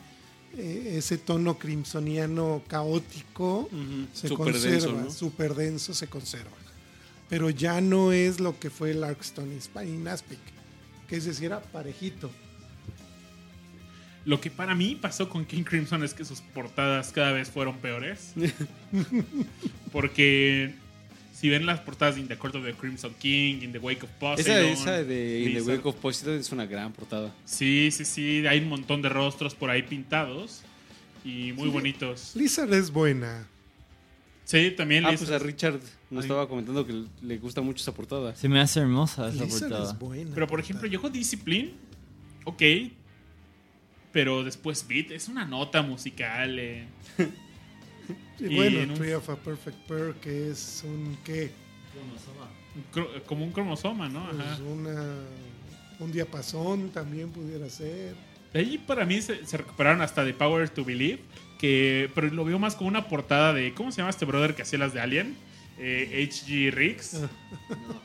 eh, 0.57 0.95
ese 0.97 1.19
tono 1.19 1.59
crimsoniano 1.59 2.63
caótico 2.69 3.69
se 4.15 4.29
Súper 4.29 4.53
conserva, 4.55 4.71
denso, 4.71 4.93
¿no? 4.93 5.11
súper 5.11 5.55
denso 5.55 5.95
se 5.95 6.07
conserva. 6.09 6.57
Pero 7.29 7.51
ya 7.51 7.81
no 7.81 8.13
es 8.13 8.41
lo 8.41 8.59
que 8.59 8.71
fue 8.71 8.93
el 8.93 9.01
Larkstone 9.03 9.55
y 9.55 9.59
Sp- 9.61 9.85
y 9.85 9.99
Naspic, 9.99 10.39
que 11.09 11.17
es 11.17 11.25
decir, 11.27 11.47
era 11.47 11.61
parejito. 11.61 12.31
Lo 14.25 14.41
que 14.41 14.51
para 14.51 14.75
mí 14.75 14.95
pasó 15.01 15.29
con 15.29 15.45
King 15.45 15.63
Crimson 15.63 16.03
es 16.05 16.13
que 16.15 16.25
sus 16.25 16.41
portadas 16.41 17.13
cada 17.13 17.33
vez 17.33 17.51
fueron 17.51 17.77
peores. 17.79 18.33
Porque 19.93 20.75
si 21.33 21.49
ven 21.49 21.67
las 21.67 21.81
portadas 21.81 22.17
de 22.17 22.23
In 22.23 22.29
the 22.29 22.37
Court 22.37 22.55
of 22.57 22.65
the 22.65 22.75
Crimson 22.75 23.15
King, 23.19 23.63
In 23.63 23.73
the 23.73 23.79
Wake 23.79 24.03
of 24.05 24.11
Poseidon, 24.19 24.65
esa 24.73 25.03
de 25.03 25.41
In 25.45 25.55
the. 25.55 25.63
Wake 25.63 25.87
of 25.87 25.97
Poseidon 25.97 26.39
es 26.41 26.51
una 26.53 26.67
gran 26.67 26.93
portada. 26.93 27.33
Sí, 27.45 27.91
sí, 27.93 28.05
sí, 28.05 28.47
hay 28.47 28.59
un 28.61 28.69
montón 28.69 29.03
de 29.03 29.09
rostros 29.09 29.55
por 29.55 29.71
ahí 29.71 29.83
pintados 29.83 30.63
y 31.25 31.53
muy 31.53 31.67
Sí. 31.69 31.71
bonitos. 31.71 32.33
Lizard 32.35 32.73
es 32.75 32.91
buena. 32.91 33.47
Sí, 34.51 34.71
también 34.71 35.05
Ah, 35.05 35.11
Lizard. 35.11 35.29
pues 35.29 35.41
a 35.43 35.45
Richard 35.45 35.75
nos 36.11 36.23
Ay. 36.25 36.29
estaba 36.31 36.49
comentando 36.49 36.87
que 36.87 37.05
le 37.21 37.37
gusta 37.37 37.61
mucho 37.61 37.83
esa 37.83 37.93
portada. 37.93 38.35
Se 38.35 38.49
me 38.49 38.59
hace 38.61 38.81
hermosa 38.81 39.29
esa 39.29 39.45
Lizard 39.45 39.69
portada. 39.69 39.93
es 39.93 39.99
buena. 39.99 40.31
Pero 40.35 40.47
por 40.47 40.59
ejemplo, 40.59 40.89
yo 40.89 41.03
con 41.03 41.13
Discipline, 41.13 41.73
ok, 42.47 42.63
pero 44.13 44.43
después 44.43 44.87
Beat 44.89 45.11
es 45.11 45.29
una 45.29 45.45
nota 45.45 45.83
musical. 45.83 46.59
eh. 46.59 46.87
Y 48.41 48.47
y 48.47 48.55
bueno, 48.57 48.79
en 48.79 48.91
un- 48.93 48.97
Tree 48.97 49.15
of 49.15 49.29
a 49.29 49.37
Perfect 49.37 49.77
Pair, 49.89 50.15
que 50.15 50.51
es 50.51 50.83
un 50.87 51.19
qué? 51.25 51.51
Un 52.75 52.85
cro- 52.93 53.23
como 53.25 53.45
un 53.45 53.51
cromosoma, 53.53 54.09
¿no? 54.09 54.31
Pues 54.31 54.41
Ajá. 54.41 54.63
una, 54.63 55.15
un 55.99 56.13
diapasón 56.13 56.89
también 56.91 57.31
pudiera 57.31 57.69
ser. 57.69 58.15
De 58.55 58.61
ahí 58.61 58.79
para 58.79 59.05
mí 59.05 59.21
se, 59.21 59.45
se 59.45 59.57
recuperaron 59.59 60.01
hasta 60.01 60.25
The 60.25 60.33
Power 60.35 60.69
to 60.71 60.85
Believe, 60.85 61.19
que, 61.59 62.11
pero 62.15 62.29
lo 62.29 62.45
veo 62.45 62.59
más 62.59 62.77
como 62.77 62.89
una 62.89 63.09
portada 63.09 63.53
de, 63.53 63.75
¿cómo 63.75 63.91
se 63.93 63.99
llama 63.99 64.11
este 64.11 64.25
brother 64.25 64.55
que 64.55 64.63
hacía 64.63 64.79
las 64.79 64.93
de 64.95 65.01
Alien? 65.01 65.37
Eh, 65.79 66.27
H.G. 66.29 66.71
Riggs. 66.73 67.15
No, 67.15 67.29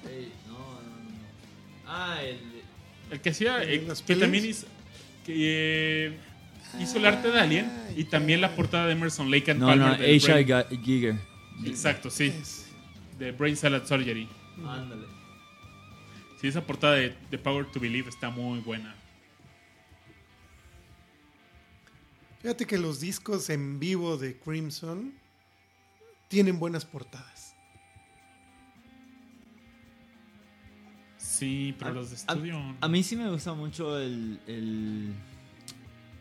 ey, 0.10 0.32
no, 0.48 0.54
no, 0.54 0.60
no. 0.60 1.88
Ah, 1.88 2.18
el. 2.24 2.40
El 3.12 3.22
que 3.22 3.30
hacía, 3.30 3.62
¿El 3.64 3.88
de 3.88 3.94
eh, 3.94 3.98
que 4.08 4.16
también 4.16 4.46
hizo, 4.46 4.66
que, 5.26 5.34
eh, 6.08 6.18
hizo 6.80 6.98
el 6.98 7.06
arte 7.06 7.30
de 7.30 7.40
Alien 7.40 7.72
y 7.96 8.06
también 8.06 8.42
la 8.42 8.56
portada 8.56 8.88
de 8.88 8.94
Emerson 8.94 9.30
Lake 9.30 9.52
and 9.52 9.60
No, 9.60 9.68
Palmer. 9.68 9.88
no, 9.88 9.94
H.I. 9.96 10.46
Ga- 10.46 10.68
Giger. 10.84 11.16
Exacto, 11.66 12.10
sí, 12.10 12.34
de 13.20 13.32
Brain 13.32 13.56
Salad 13.56 13.86
Surgery. 13.86 14.28
Ándale. 14.68 15.06
Sí, 16.42 16.48
esa 16.48 16.62
portada 16.62 16.96
de 16.96 17.14
The 17.30 17.38
Power 17.38 17.66
to 17.72 17.80
Believe 17.80 18.10
está 18.10 18.30
muy 18.32 18.60
buena. 18.60 18.96
Fíjate 22.44 22.66
que 22.68 22.78
los 22.78 23.00
discos 23.00 23.50
en 23.50 23.80
vivo 23.80 24.18
de 24.18 24.38
Crimson 24.38 25.14
tienen 26.28 26.60
buenas 26.60 26.84
portadas. 26.86 27.56
Sí, 31.18 31.74
pero 31.80 31.92
A- 31.92 31.94
los 31.94 32.10
de 32.10 32.16
a- 32.16 32.20
estudio. 32.34 32.60
A 32.82 32.88
mí 32.88 33.02
sí 33.02 33.16
me 33.16 33.30
gusta 33.32 33.54
mucho 33.54 33.98
el, 33.98 34.40
el, 34.46 35.14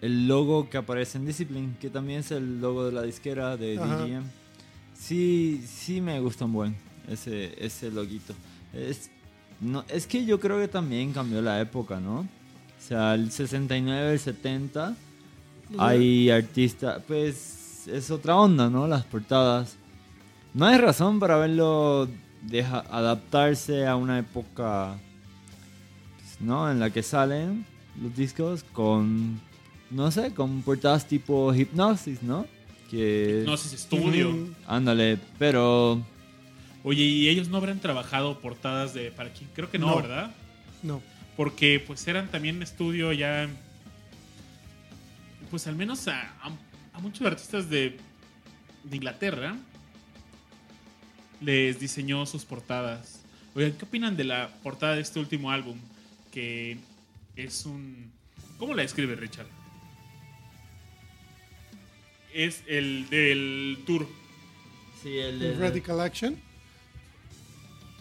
el 0.01 0.29
logo 0.29 0.71
que 0.71 0.79
aparece 0.79 1.19
en 1.19 1.27
Discipline, 1.27 1.77
que 1.81 1.91
también 1.91 2.21
es 2.21 2.31
el 2.31 2.61
logo 2.61 2.87
de 2.87 2.93
la 2.93 3.03
disquera 3.03 3.57
de 3.57 3.79
Ajá. 3.79 4.05
DGM. 4.05 4.23
Sí, 4.95 5.65
sí 5.67 6.01
me 6.01 6.21
gusta 6.21 6.45
un 6.45 6.53
buen 6.53 6.77
ese, 7.09 7.53
ese 7.65 7.91
loguito. 7.91 8.35
Es, 8.73 9.11
no, 9.61 9.85
es 9.89 10.07
que 10.07 10.25
yo 10.25 10.39
creo 10.39 10.59
que 10.61 10.69
también 10.69 11.13
cambió 11.13 11.43
la 11.43 11.61
época, 11.61 11.99
¿no? 11.99 12.21
O 12.21 12.27
sea, 12.85 13.15
el 13.15 13.31
69, 13.33 14.13
el 14.13 14.19
70, 14.21 14.97
hay 15.79 16.31
artistas, 16.31 17.03
pues 17.07 17.87
es 17.87 18.11
otra 18.11 18.37
onda, 18.37 18.69
¿no? 18.71 18.87
Las 18.87 19.05
portadas. 19.05 19.77
No 20.55 20.67
hay 20.67 20.79
razón 20.79 21.19
para 21.19 21.37
verlo 21.37 22.09
deja, 22.43 22.81
adaptarse 22.91 23.87
a 23.87 23.97
una 23.97 24.19
época 24.19 24.99
pues, 26.19 26.41
¿no? 26.41 26.71
En 26.71 26.81
la 26.81 26.91
que 26.91 27.03
salen 27.03 27.65
los 28.01 28.15
discos 28.15 28.65
con, 28.73 29.41
no 29.91 30.11
sé, 30.11 30.35
con 30.35 30.63
portadas 30.63 31.07
tipo 31.07 31.55
Hipnosis, 31.55 32.23
¿no? 32.23 32.47
Que, 32.91 33.41
Hipnosis 33.43 33.81
Studio. 33.81 34.49
Ándale, 34.67 35.19
pero 35.39 36.03
Oye, 36.85 37.03
¿y 37.05 37.29
ellos 37.29 37.49
no 37.49 37.59
habrán 37.59 37.79
trabajado 37.79 38.41
portadas 38.41 38.93
de 38.93 39.11
para 39.13 39.33
quién? 39.33 39.49
Creo 39.55 39.71
que 39.71 39.79
no, 39.79 39.89
No. 39.89 39.97
¿verdad? 39.97 40.35
No. 40.83 41.03
Porque 41.37 41.83
pues 41.85 42.07
eran 42.09 42.29
también 42.29 42.63
estudio 42.63 43.13
ya. 43.13 43.49
Pues 45.53 45.67
al 45.69 45.77
menos 45.77 46.09
a, 46.09 46.21
a- 46.43 46.51
a 46.95 46.99
muchos 47.01 47.25
artistas 47.27 47.69
de, 47.71 47.97
de 48.85 48.97
Inglaterra 48.97 49.55
les 51.41 51.79
diseñó 51.79 52.25
sus 52.27 52.45
portadas. 52.45 53.21
Oigan, 53.55 53.73
¿qué 53.73 53.85
opinan 53.85 54.17
de 54.17 54.25
la 54.25 54.49
portada 54.63 54.95
de 54.97 55.03
este 55.03 55.21
último 55.21 55.51
álbum? 55.51 55.79
Que 56.33 56.79
es 57.37 57.67
un. 57.67 58.11
¿Cómo 58.59 58.75
la 58.75 58.83
describe 58.83 59.15
Richard? 59.15 59.47
Es 62.33 62.63
el 62.67 63.09
del 63.11 63.79
tour. 63.87 64.09
sí, 65.03 65.19
el, 65.19 65.43
El 65.43 65.59
Radical 65.59 66.01
Action. 66.01 66.37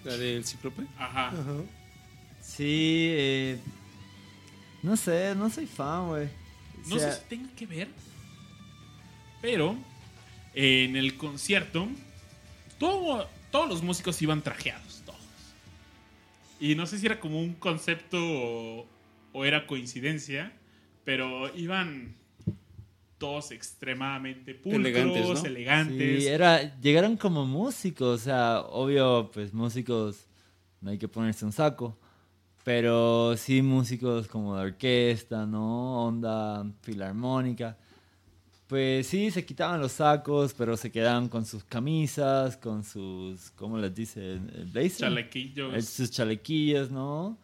La 0.05 0.15
del 0.17 0.45
Cíclope. 0.45 0.83
Ajá. 0.97 1.27
Ajá. 1.27 1.41
Sí, 2.41 3.07
eh, 3.11 3.59
no 4.83 4.95
sé, 4.95 5.35
no 5.35 5.49
soy 5.49 5.65
fan, 5.67 6.07
güey. 6.07 6.29
No 6.87 6.97
sea, 6.99 7.11
sé 7.11 7.19
si 7.21 7.25
tenga 7.27 7.49
que 7.55 7.65
ver, 7.65 7.87
pero 9.41 9.75
en 10.53 10.95
el 10.95 11.15
concierto 11.17 11.87
todo- 12.79 13.27
todos 13.51 13.69
los 13.69 13.83
músicos 13.83 14.21
iban 14.21 14.41
trajeados, 14.41 15.01
todos. 15.05 15.19
Y 16.59 16.75
no 16.75 16.85
sé 16.85 16.97
si 16.99 17.05
era 17.05 17.19
como 17.19 17.39
un 17.39 17.53
concepto 17.53 18.17
o, 18.21 18.87
o 19.33 19.45
era 19.45 19.65
coincidencia, 19.67 20.53
pero 21.03 21.53
iban 21.55 22.15
todos 23.17 23.51
extremadamente 23.51 24.55
pulcros, 24.55 24.79
Elegantes, 24.85 25.43
elegantes. 25.45 26.13
¿no? 26.15 26.21
Sí, 26.21 26.27
era, 26.27 26.79
llegaron 26.79 27.17
como 27.17 27.45
músicos, 27.45 28.21
o 28.21 28.23
sea, 28.23 28.61
obvio, 28.61 29.29
pues 29.31 29.53
músicos, 29.53 30.25
no 30.81 30.89
hay 30.91 30.97
que 30.97 31.07
ponerse 31.07 31.45
un 31.45 31.51
saco, 31.51 31.97
pero 32.63 33.35
sí 33.37 33.61
músicos 33.61 34.27
como 34.27 34.55
de 34.55 34.63
orquesta, 34.65 35.45
¿no? 35.45 36.05
Onda 36.05 36.65
filarmónica. 36.81 37.77
Pues 38.67 39.07
sí, 39.07 39.31
se 39.31 39.43
quitaban 39.45 39.81
los 39.81 39.91
sacos, 39.93 40.53
pero 40.53 40.77
se 40.77 40.91
quedaban 40.91 41.27
con 41.27 41.45
sus 41.45 41.63
camisas, 41.65 42.55
con 42.55 42.83
sus, 42.85 43.51
¿cómo 43.51 43.77
les 43.77 43.93
dice? 43.93 44.39
Blazer. 44.71 44.91
chalequillos. 45.09 45.85
Sus 45.85 46.09
chalequillos, 46.11 46.89
¿no? 46.89 47.37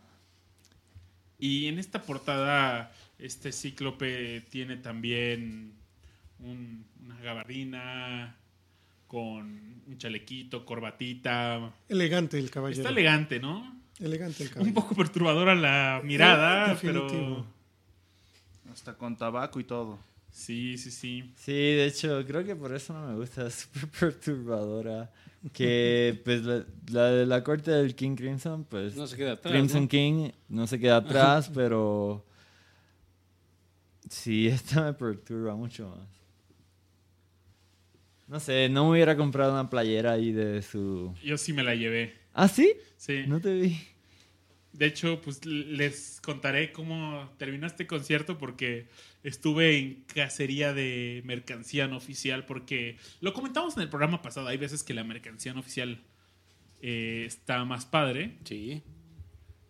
Y 1.39 1.68
en 1.68 1.80
esta 1.80 2.02
portada, 2.02 2.91
este 3.19 3.52
cíclope 3.52 4.41
tiene 4.49 4.77
también 4.77 5.73
un- 6.39 6.85
una 7.03 7.19
gabardina 7.19 8.35
con 9.07 9.81
un 9.88 9.98
chalequito, 9.98 10.65
corbatita. 10.65 11.73
Elegante 11.89 12.39
el 12.39 12.49
caballero. 12.49 12.81
Está 12.81 12.89
elegante, 12.91 13.39
¿no? 13.39 13.76
Elegante 13.99 14.44
el 14.44 14.49
Un 14.49 14.53
caballero. 14.53 14.76
poco 14.82 14.95
perturbadora 14.95 15.56
la 15.56 16.02
mirada, 16.03 16.69
Definitivo. 16.69 17.45
pero 18.64 18.74
Hasta 18.74 18.94
con 18.95 19.18
tabaco 19.18 19.60
y 19.60 19.64
todo. 19.64 19.98
sí, 20.32 20.78
sí, 20.78 20.91
sí. 20.91 21.34
Sí, 21.38 21.52
de 21.52 21.86
hecho, 21.88 22.24
creo 22.28 22.44
que 22.45 22.56
por 22.56 22.74
eso 22.76 22.94
no 22.94 23.07
me 23.07 23.15
gusta, 23.15 23.48
es 23.48 23.56
súper 23.72 23.90
perturbadora. 23.90 25.11
Que, 25.53 26.19
pues, 26.26 26.44
la, 26.44 26.64
la 26.91 27.03
de 27.11 27.26
la 27.26 27.44
corte 27.44 27.72
del 27.72 27.95
King 27.95 28.15
Crimson, 28.15 28.65
pues, 28.65 28.95
No 28.95 29.07
se 29.07 29.15
queda 29.18 29.34
atrás. 29.34 29.52
Crimson 29.53 29.84
¿no? 29.84 29.88
King 29.90 30.30
no 30.49 30.68
se 30.68 30.80
queda 30.80 30.98
atrás, 30.98 31.49
pero 31.53 32.24
sí, 34.10 34.48
esta 34.48 34.84
me 34.84 34.94
perturba 34.94 35.56
mucho 35.56 35.90
más. 35.90 36.07
No 38.28 38.40
sé, 38.41 38.68
no 38.68 38.84
me 38.86 38.91
hubiera 38.91 39.15
comprado 39.15 39.53
una 39.53 39.69
playera 39.69 40.11
ahí 40.11 40.34
de 40.34 40.61
su... 40.61 41.15
Yo 41.24 41.38
sí 41.38 41.53
me 41.53 41.64
la 41.64 41.76
llevé. 41.76 42.14
¿Ah, 42.38 42.47
sí? 42.47 42.72
Sí. 42.97 43.23
No 43.27 43.41
te 43.41 43.51
vi. 43.51 43.80
De 44.72 44.85
hecho, 44.85 45.19
pues 45.22 45.43
les 45.43 46.22
contaré 46.22 46.72
cómo 46.72 47.34
terminó 47.39 47.65
este 47.65 47.88
concierto 47.88 48.38
porque 48.38 48.89
estuve 49.23 49.76
en 49.80 50.03
cacería 50.03 50.72
de 50.72 51.23
mercancía 51.26 51.88
no 51.88 51.97
oficial 51.97 52.45
porque 52.45 52.97
lo 53.22 53.34
comentamos 53.34 53.76
en 53.76 53.81
el 53.81 53.89
programa 53.89 54.22
pasado, 54.22 54.49
hay 54.49 54.57
veces 54.57 54.84
que 54.84 54.93
la 54.93 55.03
mercancía 55.03 55.51
no 55.55 55.61
oficial 55.61 56.03
eh, 56.80 57.23
está 57.26 57.65
más 57.65 57.88
padre. 57.88 58.38
Sí. 58.43 58.84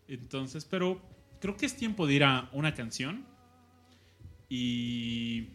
Entonces, 0.09 0.65
pero 0.65 1.01
creo 1.39 1.55
que 1.55 1.67
es 1.67 1.77
tiempo 1.77 2.05
de 2.05 2.15
ir 2.15 2.25
a 2.25 2.49
una 2.51 2.73
canción 2.73 3.25
y 4.49 5.47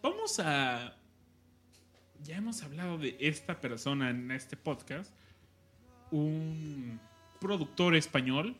vamos 0.00 0.38
a... 0.38 0.96
Ya 2.22 2.36
hemos 2.36 2.62
hablado 2.62 2.98
de 2.98 3.16
esta 3.18 3.60
persona 3.60 4.10
en 4.10 4.30
este 4.30 4.56
podcast, 4.56 5.12
un 6.14 7.00
productor 7.40 7.96
español 7.96 8.56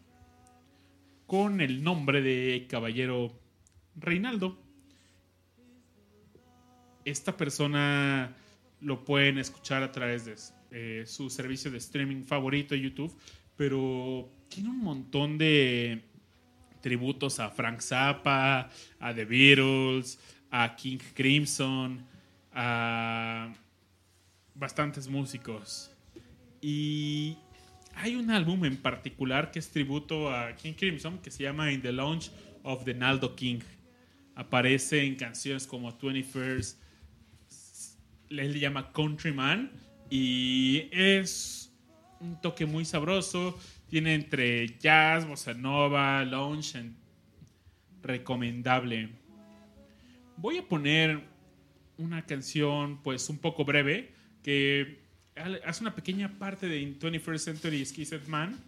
con 1.27 1.61
el 1.61 1.85
nombre 1.85 2.21
de 2.21 2.67
Caballero 2.69 3.33
Reinaldo. 3.95 4.59
Esta 7.05 7.37
persona 7.37 8.35
lo 8.81 9.05
pueden 9.05 9.39
escuchar 9.39 9.85
a 9.85 9.93
través 9.93 10.25
de 10.25 10.35
eh, 10.73 11.07
su 11.07 11.31
servicio 11.31 11.71
de 11.71 11.79
streaming 11.79 12.25
favorito 12.25 12.75
YouTube, 12.75 13.17
pero 13.57 14.29
tiene 14.49 14.71
un 14.71 14.81
montón 14.81 15.39
de 15.39 16.03
tributos 16.81 17.39
a 17.39 17.51
Frank 17.51 17.81
Zappa, 17.81 18.69
a 18.99 19.15
The 19.15 19.25
Beatles, 19.25 20.19
a 20.51 20.75
King 20.75 20.99
Crimson, 21.15 22.05
a 22.53 23.55
bastantes 24.57 25.07
músicos. 25.07 25.93
Y 26.61 27.37
hay 27.97 28.17
un 28.17 28.31
álbum 28.31 28.65
en 28.65 28.77
particular 28.77 29.51
que 29.51 29.59
es 29.59 29.71
tributo 29.71 30.33
a 30.35 30.55
King 30.57 30.75
Crimson 30.75 31.19
que 31.19 31.31
se 31.31 31.43
llama 31.43 31.71
In 31.73 31.81
the 31.83 31.93
Lounge 31.93 32.31
of 32.63 32.85
the 32.85 32.95
Naldo 32.95 33.35
King. 33.37 33.61
Aparece 34.35 35.05
en 35.05 35.15
canciones 35.17 35.67
como 35.67 35.97
21st, 35.97 36.77
él 38.31 38.53
le 38.53 38.59
llama 38.59 38.91
Countryman 38.93 39.71
y 40.11 40.89
es 40.91 41.73
un 42.21 42.41
toque 42.41 42.67
muy 42.67 42.85
sabroso. 42.85 43.59
Tiene 43.89 44.15
entre 44.15 44.77
jazz, 44.79 45.27
bossa 45.27 45.55
nova, 45.55 46.25
lounge, 46.25 46.77
en- 46.79 46.97
recomendable. 48.03 49.11
Voy 50.37 50.59
a 50.59 50.67
poner 50.69 51.23
una 51.97 52.27
canción 52.27 53.01
pues 53.03 53.29
un 53.31 53.39
poco 53.39 53.65
breve 53.65 54.13
que 54.43 55.04
hace 55.37 55.83
una 55.83 55.95
pequeña 55.95 56.39
parte 56.39 56.69
de 56.69 56.81
21st 56.81 57.39
Century 57.39 57.85
Skizzed 57.85 58.27
Man, 58.29 58.59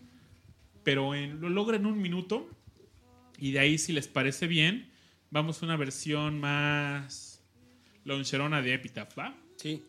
pero 0.82 1.14
en- 1.14 1.40
lo 1.40 1.48
logra 1.48 1.76
en 1.76 1.86
un 1.86 2.00
minuto 2.00 2.48
y 3.38 3.52
de 3.52 3.58
ahí 3.60 3.78
si 3.78 3.92
les 3.92 4.08
parece 4.08 4.46
bien 4.46 4.90
vamos 5.30 5.62
a 5.62 5.66
una 5.66 5.76
versión 5.76 6.40
más 6.40 7.42
loncherona 8.04 8.62
de 8.62 8.74
Epitaph, 8.74 9.16
¿va? 9.18 9.34
Sí. 9.56 9.82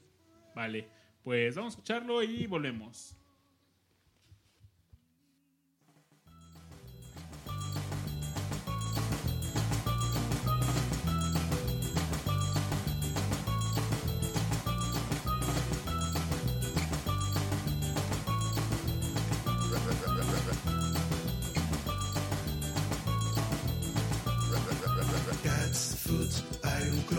Vale, 0.56 0.88
pues 1.24 1.56
vamos 1.56 1.74
a 1.74 1.76
escucharlo 1.76 2.24
y 2.24 2.48
volvemos. 2.48 3.16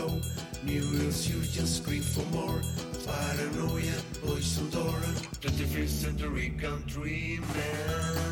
low. 0.08 0.20
Muriel's 0.64 1.28
you 1.28 1.40
just 1.42 1.82
scream 1.82 2.02
for 2.02 2.24
more. 2.34 2.60
Paranoia, 3.06 3.94
poison 4.24 4.68
door. 4.70 5.00
21st 5.40 5.88
century 5.88 6.52
country 6.60 7.40
man. 7.54 8.24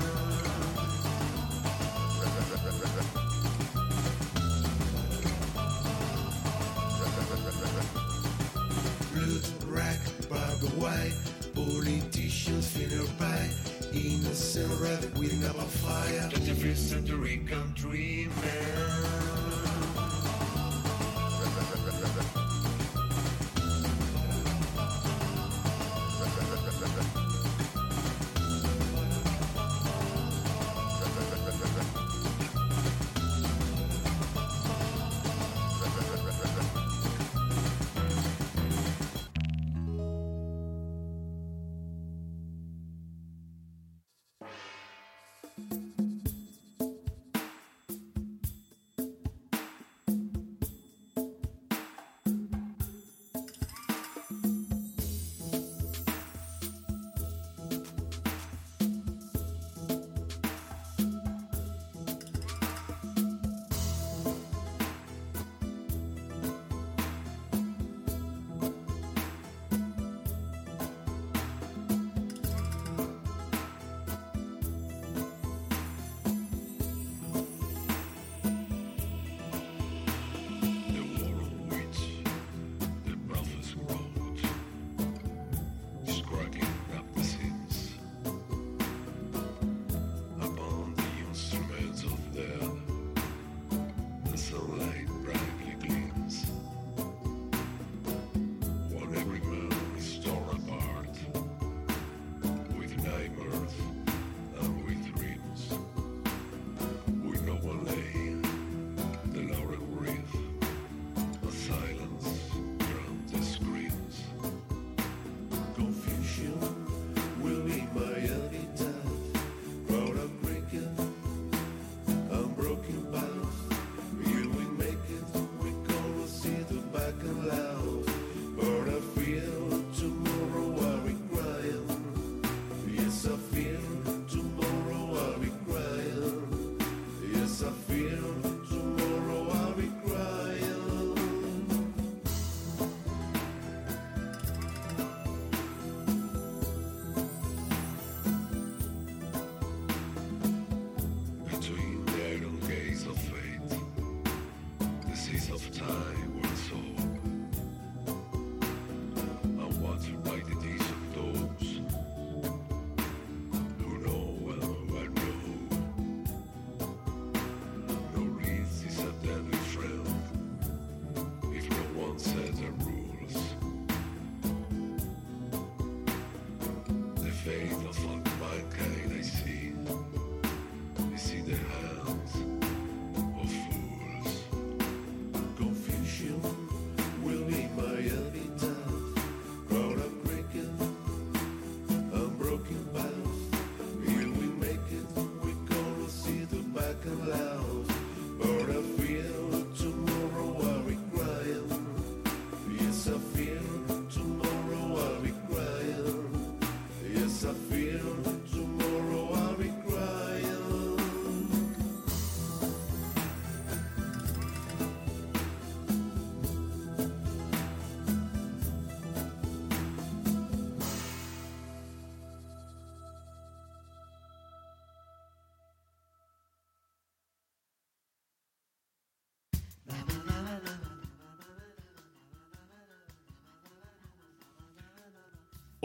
rack, 9.67 9.99
barbed 10.31 10.79
wire, 10.79 11.13
politicians 11.55 12.71
feeling 12.71 13.07
pie, 13.19 13.51
innocent 13.93 14.71
rap 14.81 15.05
we 15.19 15.27
never 15.39 15.67
fire. 15.83 16.29
21st 16.31 16.77
century 16.77 17.45
countryman. 17.49 19.56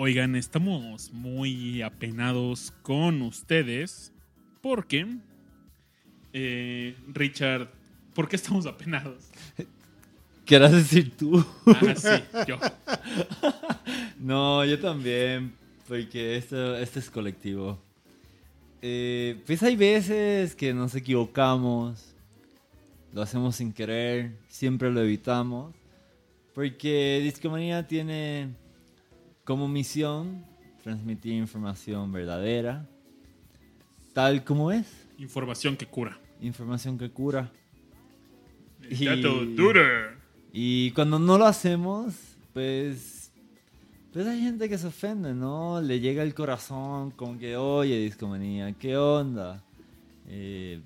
Oigan, 0.03 0.35
estamos 0.35 1.13
muy 1.13 1.83
apenados 1.83 2.73
con 2.81 3.21
ustedes 3.21 4.11
porque, 4.59 5.05
eh, 6.33 6.95
Richard, 7.13 7.69
¿por 8.15 8.27
qué 8.27 8.35
estamos 8.35 8.65
apenados? 8.65 9.29
¿Quieras 10.43 10.71
decir 10.71 11.15
tú? 11.15 11.45
Ah, 11.67 11.93
sí, 11.95 12.23
yo. 12.47 12.57
No, 14.19 14.65
yo 14.65 14.79
también, 14.79 15.53
porque 15.87 16.35
esto, 16.35 16.75
esto 16.77 16.97
es 16.97 17.11
colectivo. 17.11 17.77
Eh, 18.81 19.39
pues 19.45 19.61
hay 19.61 19.75
veces 19.75 20.55
que 20.55 20.73
nos 20.73 20.95
equivocamos, 20.95 22.15
lo 23.13 23.21
hacemos 23.21 23.57
sin 23.57 23.71
querer, 23.71 24.31
siempre 24.49 24.91
lo 24.91 24.99
evitamos, 25.01 25.75
porque 26.55 27.19
Discomanía 27.21 27.85
tiene 27.85 28.49
como 29.43 29.67
misión 29.67 30.45
transmitir 30.83 31.33
información 31.33 32.11
verdadera, 32.11 32.87
tal 34.13 34.43
como 34.43 34.71
es, 34.71 34.87
Información 35.17 35.77
que 35.77 35.85
cura. 35.85 36.17
información 36.41 36.97
que 36.97 37.09
cura. 37.09 37.51
Y- 38.89 39.05
Dato 39.05 39.45
duro. 39.45 39.81
Y 40.51 40.91
cuando 40.91 41.19
no 41.19 41.37
lo 41.37 41.45
hacemos, 41.45 42.15
pues, 42.53 43.31
pues 44.11 44.27
hay 44.27 44.41
gente 44.41 44.67
que 44.67 44.77
se 44.77 44.87
ofende, 44.87 45.33
¿no? 45.33 45.79
Le 45.81 45.99
llega 45.99 46.23
el 46.23 46.33
corazón 46.33 47.11
como 47.11 47.37
que, 47.37 47.55
oye, 47.55 47.97
discomanía, 47.99 48.73
¿qué 48.73 48.97
onda? 48.97 49.63
Eh, 50.27 50.81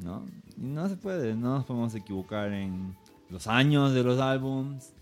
¿No? 0.00 0.24
Y 0.56 0.62
no 0.66 0.88
se 0.88 0.96
puede, 0.96 1.34
no 1.34 1.56
nos 1.56 1.64
podemos 1.64 1.94
equivocar 1.94 2.52
en 2.52 2.94
los 3.28 3.46
años 3.46 3.92
de 3.92 4.02
los 4.04 4.20
álbums, 4.20 4.92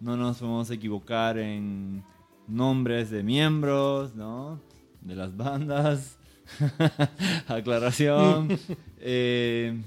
no 0.00 0.16
nos 0.16 0.38
podemos 0.38 0.70
equivocar 0.70 1.38
en 1.38 2.02
nombres 2.46 3.10
de 3.10 3.22
miembros, 3.22 4.14
¿no? 4.14 4.60
De 5.00 5.14
las 5.14 5.36
bandas. 5.36 6.18
Aclaración. 7.48 8.58
Eh, 9.00 9.80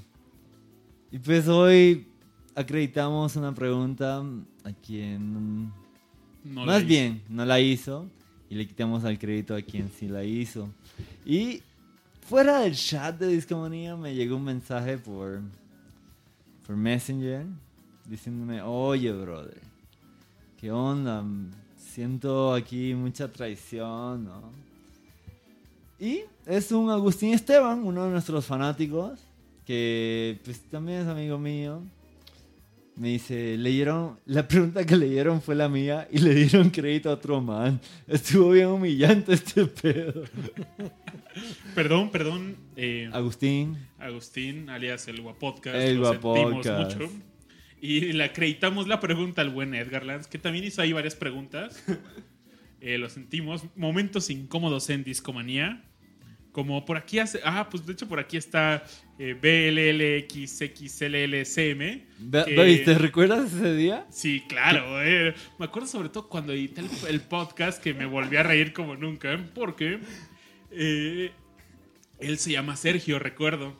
y 1.10 1.18
pues 1.18 1.46
hoy 1.46 2.06
acreditamos 2.54 3.36
una 3.36 3.54
pregunta 3.54 4.22
a 4.64 4.72
quien 4.72 5.70
No 6.42 6.64
más 6.64 6.86
bien 6.86 7.20
no 7.28 7.44
la 7.44 7.60
hizo 7.60 8.08
y 8.48 8.54
le 8.54 8.66
quitamos 8.66 9.04
el 9.04 9.18
crédito 9.18 9.54
a 9.54 9.60
quien 9.60 9.90
sí 9.90 10.08
la 10.08 10.24
hizo. 10.24 10.70
Y 11.26 11.60
fuera 12.22 12.60
del 12.60 12.74
chat 12.74 13.18
de 13.18 13.28
Discomanía 13.28 13.96
me 13.96 14.14
llegó 14.14 14.36
un 14.36 14.44
mensaje 14.44 14.96
por, 14.96 15.42
por 16.66 16.74
Messenger 16.74 17.44
diciéndome, 18.06 18.62
oye 18.62 19.12
brother, 19.12 19.60
¿qué 20.62 20.70
onda? 20.70 21.24
Siento 21.76 22.54
aquí 22.54 22.94
mucha 22.94 23.30
traición, 23.30 24.24
¿no? 24.24 24.52
Y 25.98 26.20
es 26.46 26.70
un 26.70 26.88
Agustín 26.88 27.34
Esteban, 27.34 27.84
uno 27.84 28.04
de 28.04 28.12
nuestros 28.12 28.46
fanáticos, 28.46 29.18
que 29.66 30.38
pues 30.44 30.60
también 30.70 31.00
es 31.00 31.08
amigo 31.08 31.36
mío. 31.36 31.82
Me 32.94 33.08
dice, 33.08 33.56
leyeron, 33.58 34.18
la 34.26 34.46
pregunta 34.46 34.84
que 34.86 34.96
leyeron 34.96 35.42
fue 35.42 35.56
la 35.56 35.68
mía 35.68 36.06
y 36.12 36.18
le 36.18 36.32
dieron 36.34 36.70
crédito 36.70 37.10
a 37.10 37.14
otro 37.14 37.40
man. 37.40 37.80
Estuvo 38.06 38.50
bien 38.50 38.68
humillante 38.68 39.32
este 39.32 39.64
pedo. 39.66 40.22
Perdón, 41.74 42.10
perdón. 42.10 42.56
eh, 42.76 43.08
Agustín, 43.12 43.78
Agustín, 43.98 44.68
alias 44.70 45.08
el 45.08 45.22
Guapodcast. 45.22 45.74
El 45.76 45.96
lo 45.96 46.12
sentimos 46.12 46.22
Guapodcast. 46.52 46.98
mucho. 47.00 47.10
Y 47.82 48.12
le 48.12 48.22
acreditamos 48.24 48.86
la 48.86 49.00
pregunta 49.00 49.42
al 49.42 49.50
buen 49.50 49.74
Edgar 49.74 50.06
Lanz, 50.06 50.28
que 50.28 50.38
también 50.38 50.64
hizo 50.64 50.80
ahí 50.80 50.92
varias 50.92 51.14
preguntas. 51.16 51.84
Eh, 52.84 52.98
lo 52.98 53.08
sentimos. 53.08 53.62
Momentos 53.76 54.28
incómodos 54.28 54.90
en 54.90 55.04
Discomanía. 55.04 55.84
Como 56.50 56.84
por 56.84 56.96
aquí 56.96 57.20
hace. 57.20 57.38
Ah, 57.44 57.68
pues 57.70 57.86
de 57.86 57.92
hecho 57.92 58.08
por 58.08 58.18
aquí 58.18 58.36
está 58.36 58.82
eh, 59.20 59.34
BLLXXLLCM. 60.82 62.02
Que- 62.44 62.82
¿te 62.84 62.98
recuerdas 62.98 63.52
ese 63.54 63.74
día? 63.76 64.06
Sí, 64.10 64.42
claro. 64.48 65.02
eh. 65.02 65.34
Me 65.58 65.66
acuerdo 65.66 65.88
sobre 65.88 66.08
todo 66.08 66.28
cuando 66.28 66.52
edité 66.52 66.80
el, 66.80 66.88
el 67.08 67.20
podcast 67.20 67.82
que 67.82 67.94
me 67.94 68.04
volví 68.06 68.36
a 68.36 68.42
reír 68.42 68.72
como 68.72 68.96
nunca. 68.96 69.38
Porque 69.54 70.00
eh, 70.70 71.30
él 72.18 72.38
se 72.38 72.52
llama 72.52 72.76
Sergio, 72.76 73.18
recuerdo. 73.18 73.76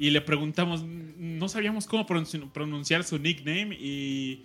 Y 0.00 0.10
le 0.10 0.20
preguntamos, 0.22 0.82
no 0.82 1.46
sabíamos 1.48 1.86
cómo 1.86 2.06
pronunci- 2.06 2.50
pronunciar 2.50 3.04
su 3.04 3.18
nickname. 3.18 3.76
Y 3.78 4.44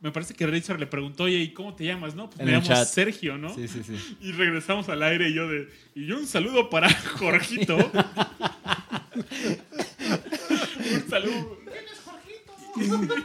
me 0.00 0.12
parece 0.12 0.32
que 0.34 0.46
Richard 0.46 0.78
le 0.78 0.86
preguntó, 0.86 1.24
oye, 1.24 1.38
¿y 1.40 1.48
cómo 1.52 1.74
te 1.74 1.84
llamas? 1.84 2.14
No, 2.14 2.30
pues 2.30 2.38
En 2.40 2.46
me 2.46 2.52
llamo 2.52 2.64
chat. 2.66 2.86
Sergio, 2.86 3.36
¿no? 3.36 3.52
Sí, 3.52 3.66
sí, 3.66 3.82
sí. 3.82 3.96
Y 4.20 4.30
regresamos 4.30 4.88
al 4.88 5.02
aire 5.02 5.28
y 5.30 5.34
yo 5.34 5.48
de. 5.48 5.68
Y 5.96 6.06
yo 6.06 6.18
un 6.18 6.26
saludo 6.28 6.70
para 6.70 6.88
Jorgito. 7.18 7.76
un 10.94 11.08
saludo. 11.10 11.58
¿Quién 11.64 11.84
es 11.92 12.00
Jorgito? 12.04 12.52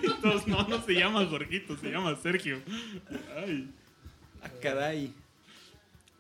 Y 0.04 0.22
todos, 0.22 0.48
no, 0.48 0.68
no 0.68 0.82
se 0.84 0.94
llama 0.94 1.26
Jorgito, 1.26 1.78
se 1.78 1.92
llama 1.92 2.16
Sergio. 2.16 2.60
Ay. 3.38 3.70
Ah, 4.42 4.50
caray. 4.62 5.14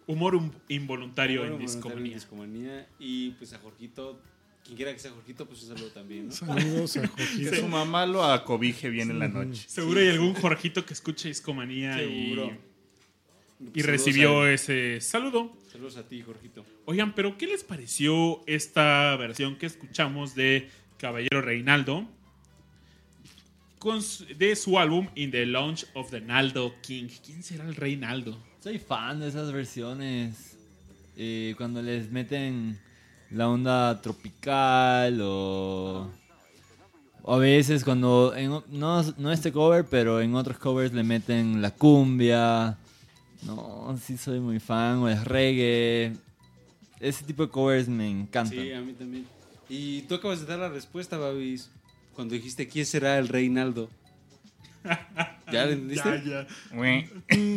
Humor 0.05 0.35
um- 0.35 0.51
involuntario 0.69 1.43
en 1.43 1.51
voluntario 1.57 1.97
en. 1.97 2.13
Discomanía. 2.13 2.87
Y 2.99 3.31
pues 3.31 3.53
a 3.53 3.59
Jorgito, 3.59 4.21
quien 4.67 4.75
quiera 4.77 4.93
que 4.93 4.99
sea 4.99 5.11
Jorgito, 5.11 5.45
pues 5.47 5.63
un 5.63 5.69
saludo 5.75 5.89
también, 5.91 6.27
¿no? 6.27 6.33
Saludos 6.33 6.97
a 6.97 7.01
Que 7.01 7.07
Jorgito. 7.07 7.55
su 7.55 7.67
mamá 7.67 8.05
lo 8.05 8.23
acobije 8.23 8.89
bien 8.89 9.09
en 9.11 9.19
la 9.19 9.27
noche. 9.27 9.63
Seguro 9.67 9.99
hay 9.99 10.09
algún 10.09 10.33
Jorgito 10.35 10.85
que 10.85 10.93
escuche 10.93 11.29
discomanía 11.29 12.03
y, 12.03 12.29
Seguro. 12.33 12.45
y 13.59 13.65
Saludos 13.81 13.85
recibió 13.85 14.41
a- 14.41 14.51
ese 14.53 14.99
saludo. 15.01 15.55
Saludos 15.71 15.97
a 15.97 16.03
ti, 16.07 16.21
Jorgito. 16.21 16.65
Oigan, 16.85 17.13
pero 17.15 17.37
¿qué 17.37 17.47
les 17.47 17.63
pareció 17.63 18.43
esta 18.45 19.15
versión 19.15 19.55
que 19.57 19.65
escuchamos 19.65 20.35
de 20.35 20.69
Caballero 20.97 21.41
Reinaldo? 21.41 22.07
Con 23.79 24.01
su- 24.01 24.25
de 24.25 24.55
su 24.55 24.79
álbum 24.79 25.07
In 25.15 25.29
the 25.31 25.45
Launch 25.45 25.85
of 25.93 26.09
the 26.09 26.19
Naldo 26.19 26.73
King. 26.81 27.07
¿Quién 27.23 27.43
será 27.43 27.65
el 27.67 27.75
Reinaldo? 27.75 28.37
Soy 28.59 28.79
fan 28.79 29.19
de 29.19 29.27
esas 29.27 29.51
versiones. 29.51 30.57
Eh, 31.15 31.53
cuando 31.57 31.81
les 31.81 32.11
meten 32.11 32.79
la 33.31 33.49
onda 33.49 34.01
tropical 34.01 35.19
o... 35.21 36.09
a 37.25 37.37
veces 37.37 37.83
cuando... 37.83 38.33
no, 38.69 39.03
no 39.17 39.31
este 39.31 39.51
cover, 39.51 39.85
pero 39.85 40.21
en 40.21 40.35
otros 40.35 40.57
covers 40.57 40.93
le 40.93 41.03
meten 41.03 41.61
la 41.61 41.71
cumbia. 41.71 42.77
No, 43.43 43.97
sí 44.01 44.17
soy 44.17 44.39
muy 44.39 44.59
fan. 44.59 44.97
O 44.97 45.09
el 45.09 45.23
reggae. 45.23 46.13
Ese 46.99 47.23
tipo 47.23 47.45
de 47.45 47.51
covers 47.51 47.87
me 47.87 48.09
encantan. 48.09 48.57
Sí, 48.57 48.71
a 48.71 48.81
mí 48.81 48.93
también. 48.93 49.27
Y 49.69 50.01
tú 50.03 50.15
acabas 50.15 50.39
de 50.39 50.45
dar 50.45 50.59
la 50.59 50.69
respuesta, 50.69 51.17
Babis, 51.17 51.69
cuando 52.15 52.33
dijiste 52.33 52.67
quién 52.67 52.85
será 52.85 53.17
el 53.17 53.27
Reinaldo. 53.27 53.89
¿Ya 55.51 55.65
lo 55.65 55.71
entendiste? 55.71 56.23
Ya, 56.25 56.45
ya. 56.45 56.47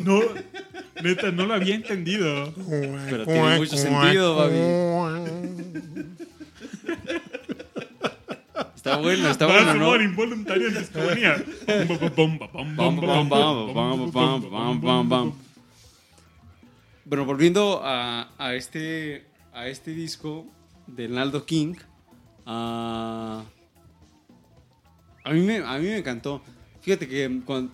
No, 0.04 0.20
neta, 1.02 1.30
no 1.32 1.46
lo 1.46 1.54
había 1.54 1.74
entendido. 1.74 2.52
Pero 3.08 3.26
tiene 3.26 3.56
mucho 3.58 3.76
sentido, 3.76 4.36
Babi. 4.36 4.58
Está 8.76 8.96
bueno, 8.96 9.28
está 9.28 9.46
Para 9.46 9.64
bueno, 9.74 9.96
¿no? 9.98 10.02
involuntario 10.02 10.68
en 10.68 10.74
discomanía. 10.78 11.44
Bueno, 17.04 17.24
volviendo 17.26 17.82
a, 17.84 18.30
a, 18.38 18.54
este, 18.54 19.26
a 19.52 19.66
este 19.66 19.90
disco 19.90 20.46
de 20.86 21.08
Naldo 21.08 21.44
King, 21.44 21.74
uh, 22.46 22.50
a, 22.50 23.44
mí 25.26 25.56
a 25.56 25.78
mí 25.78 25.84
me 25.84 25.98
encantó. 25.98 26.42
Fíjate 26.80 27.08
que 27.08 27.42
cuando 27.44 27.72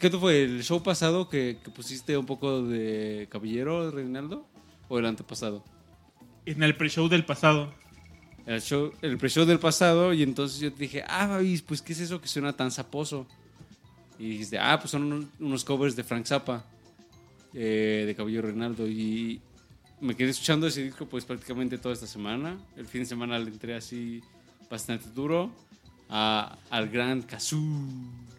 ¿Qué 0.00 0.08
fue 0.08 0.44
el 0.44 0.64
show 0.64 0.82
pasado 0.82 1.28
que, 1.28 1.58
que 1.62 1.70
pusiste 1.70 2.16
un 2.16 2.24
poco 2.24 2.62
de 2.62 3.28
Caballero 3.30 3.90
Reinaldo 3.90 4.46
o 4.88 4.98
el 4.98 5.04
antepasado? 5.04 5.62
En 6.46 6.62
el 6.62 6.74
pre-show 6.74 7.06
del 7.06 7.26
pasado. 7.26 7.74
el, 8.46 8.62
show, 8.62 8.94
el 9.02 9.18
pre-show 9.18 9.44
del 9.44 9.58
pasado 9.58 10.14
y 10.14 10.22
entonces 10.22 10.58
yo 10.58 10.72
te 10.72 10.84
dije, 10.84 11.04
ah, 11.06 11.26
Babis, 11.26 11.60
pues 11.60 11.82
¿qué 11.82 11.92
es 11.92 12.00
eso 12.00 12.18
que 12.18 12.28
suena 12.28 12.54
tan 12.54 12.70
saposo? 12.70 13.26
Y 14.18 14.30
dijiste, 14.30 14.58
ah, 14.58 14.78
pues 14.80 14.90
son 14.90 15.02
unos, 15.02 15.26
unos 15.38 15.66
covers 15.66 15.94
de 15.94 16.02
Frank 16.02 16.24
Zappa, 16.24 16.64
eh, 17.52 18.04
de 18.06 18.14
Caballero 18.14 18.48
Reinaldo. 18.48 18.88
Y 18.88 19.42
me 20.00 20.16
quedé 20.16 20.30
escuchando 20.30 20.66
ese 20.66 20.82
disco 20.82 21.04
pues 21.04 21.26
prácticamente 21.26 21.76
toda 21.76 21.92
esta 21.92 22.06
semana. 22.06 22.58
El 22.74 22.86
fin 22.86 23.02
de 23.02 23.06
semana 23.06 23.38
le 23.38 23.50
entré 23.50 23.74
así 23.74 24.22
bastante 24.70 25.10
duro 25.10 25.52
a- 26.10 26.58
al 26.70 26.88
gran 26.88 27.22
Kazoo. 27.22 27.88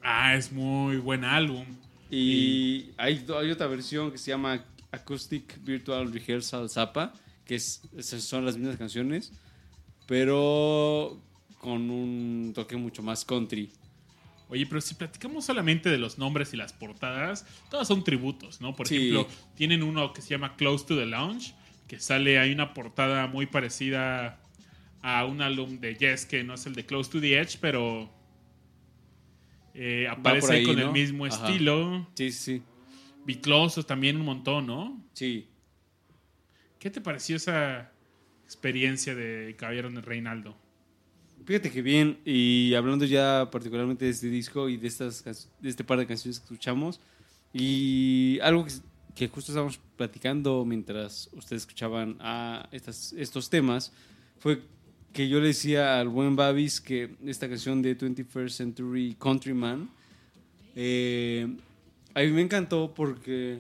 Ah, 0.03 0.35
es 0.35 0.51
muy 0.51 0.97
buen 0.97 1.23
álbum. 1.23 1.65
Y 2.09 2.89
hay, 2.97 3.25
hay 3.39 3.51
otra 3.51 3.67
versión 3.67 4.11
que 4.11 4.17
se 4.17 4.31
llama 4.31 4.63
Acoustic 4.91 5.63
Virtual 5.63 6.11
Rehearsal 6.11 6.69
Zappa, 6.69 7.13
que 7.45 7.55
es, 7.55 7.81
son 7.99 8.45
las 8.45 8.57
mismas 8.57 8.77
canciones, 8.77 9.31
pero 10.07 11.17
con 11.59 11.89
un 11.89 12.51
toque 12.53 12.75
mucho 12.75 13.01
más 13.01 13.23
country. 13.23 13.71
Oye, 14.49 14.65
pero 14.65 14.81
si 14.81 14.95
platicamos 14.95 15.45
solamente 15.45 15.89
de 15.89 15.97
los 15.97 16.17
nombres 16.17 16.53
y 16.53 16.57
las 16.57 16.73
portadas, 16.73 17.45
todas 17.69 17.87
son 17.87 18.03
tributos, 18.03 18.59
¿no? 18.59 18.75
Por 18.75 18.87
Sí. 18.87 18.97
ejemplo, 18.97 19.27
tienen 19.55 19.81
uno 19.83 20.11
que 20.11 20.21
se 20.21 20.29
llama 20.29 20.57
Close 20.57 20.85
to 20.85 20.97
the 20.97 21.05
Lounge, 21.05 21.53
que 21.87 21.99
sale, 21.99 22.37
hay 22.39 22.51
una 22.51 22.73
portada 22.73 23.27
muy 23.27 23.45
parecida 23.45 24.37
a 25.01 25.25
un 25.25 25.41
álbum 25.41 25.79
de 25.79 25.95
Yes, 25.95 26.25
que 26.25 26.43
no 26.43 26.53
es 26.53 26.65
el 26.65 26.73
de 26.75 26.85
Close 26.85 27.09
to 27.11 27.19
the 27.19 27.39
Edge, 27.39 27.57
pero 27.59 28.09
eh, 29.73 30.07
aparece 30.09 30.53
ahí 30.53 30.65
con 30.65 30.79
el 30.79 30.91
mismo 30.91 31.25
Ajá. 31.25 31.47
estilo. 31.47 32.07
Sí, 32.13 32.31
sí, 32.31 32.61
Biclosos 33.25 33.85
también 33.85 34.17
un 34.17 34.25
montón, 34.25 34.67
¿no? 34.67 35.01
sí. 35.13 35.47
¿Qué 36.79 36.89
te 36.89 36.99
pareció 36.99 37.35
esa 37.35 37.91
experiencia 38.43 39.13
de 39.13 39.55
Caballero 39.55 39.91
de 39.91 40.01
Reinaldo? 40.01 40.57
Fíjate 41.45 41.71
que 41.71 41.83
bien, 41.83 42.17
y 42.25 42.73
hablando 42.73 43.05
ya 43.05 43.49
particularmente 43.51 44.05
de 44.05 44.11
este 44.11 44.29
disco 44.29 44.67
y 44.67 44.77
de, 44.77 44.87
estas, 44.87 45.23
de 45.59 45.69
este 45.69 45.83
par 45.83 45.99
de 45.99 46.07
canciones 46.07 46.39
que 46.39 46.45
escuchamos, 46.45 46.99
y 47.53 48.39
algo 48.41 48.65
que, 48.65 48.71
que 49.13 49.27
justo 49.27 49.51
estábamos 49.51 49.79
platicando 49.95 50.65
mientras 50.65 51.29
ustedes 51.33 51.61
escuchaban 51.61 52.17
a 52.19 52.67
estas, 52.71 53.13
estos 53.13 53.51
temas, 53.51 53.93
fue 54.39 54.63
que 55.13 55.27
yo 55.27 55.39
le 55.39 55.47
decía 55.47 55.99
al 55.99 56.09
buen 56.09 56.35
Babis 56.35 56.79
que 56.79 57.15
esta 57.25 57.49
canción 57.49 57.81
de 57.81 57.97
21st 57.97 58.49
Century 58.49 59.15
Countryman, 59.19 59.89
eh, 60.75 61.47
a 62.13 62.21
mí 62.21 62.27
me 62.31 62.41
encantó 62.41 62.93
porque, 62.93 63.59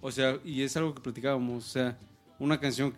o 0.00 0.12
sea, 0.12 0.38
y 0.44 0.62
es 0.62 0.76
algo 0.76 0.94
que 0.94 1.00
platicábamos, 1.00 1.66
o 1.66 1.68
sea, 1.68 1.98
una 2.38 2.60
canción 2.60 2.94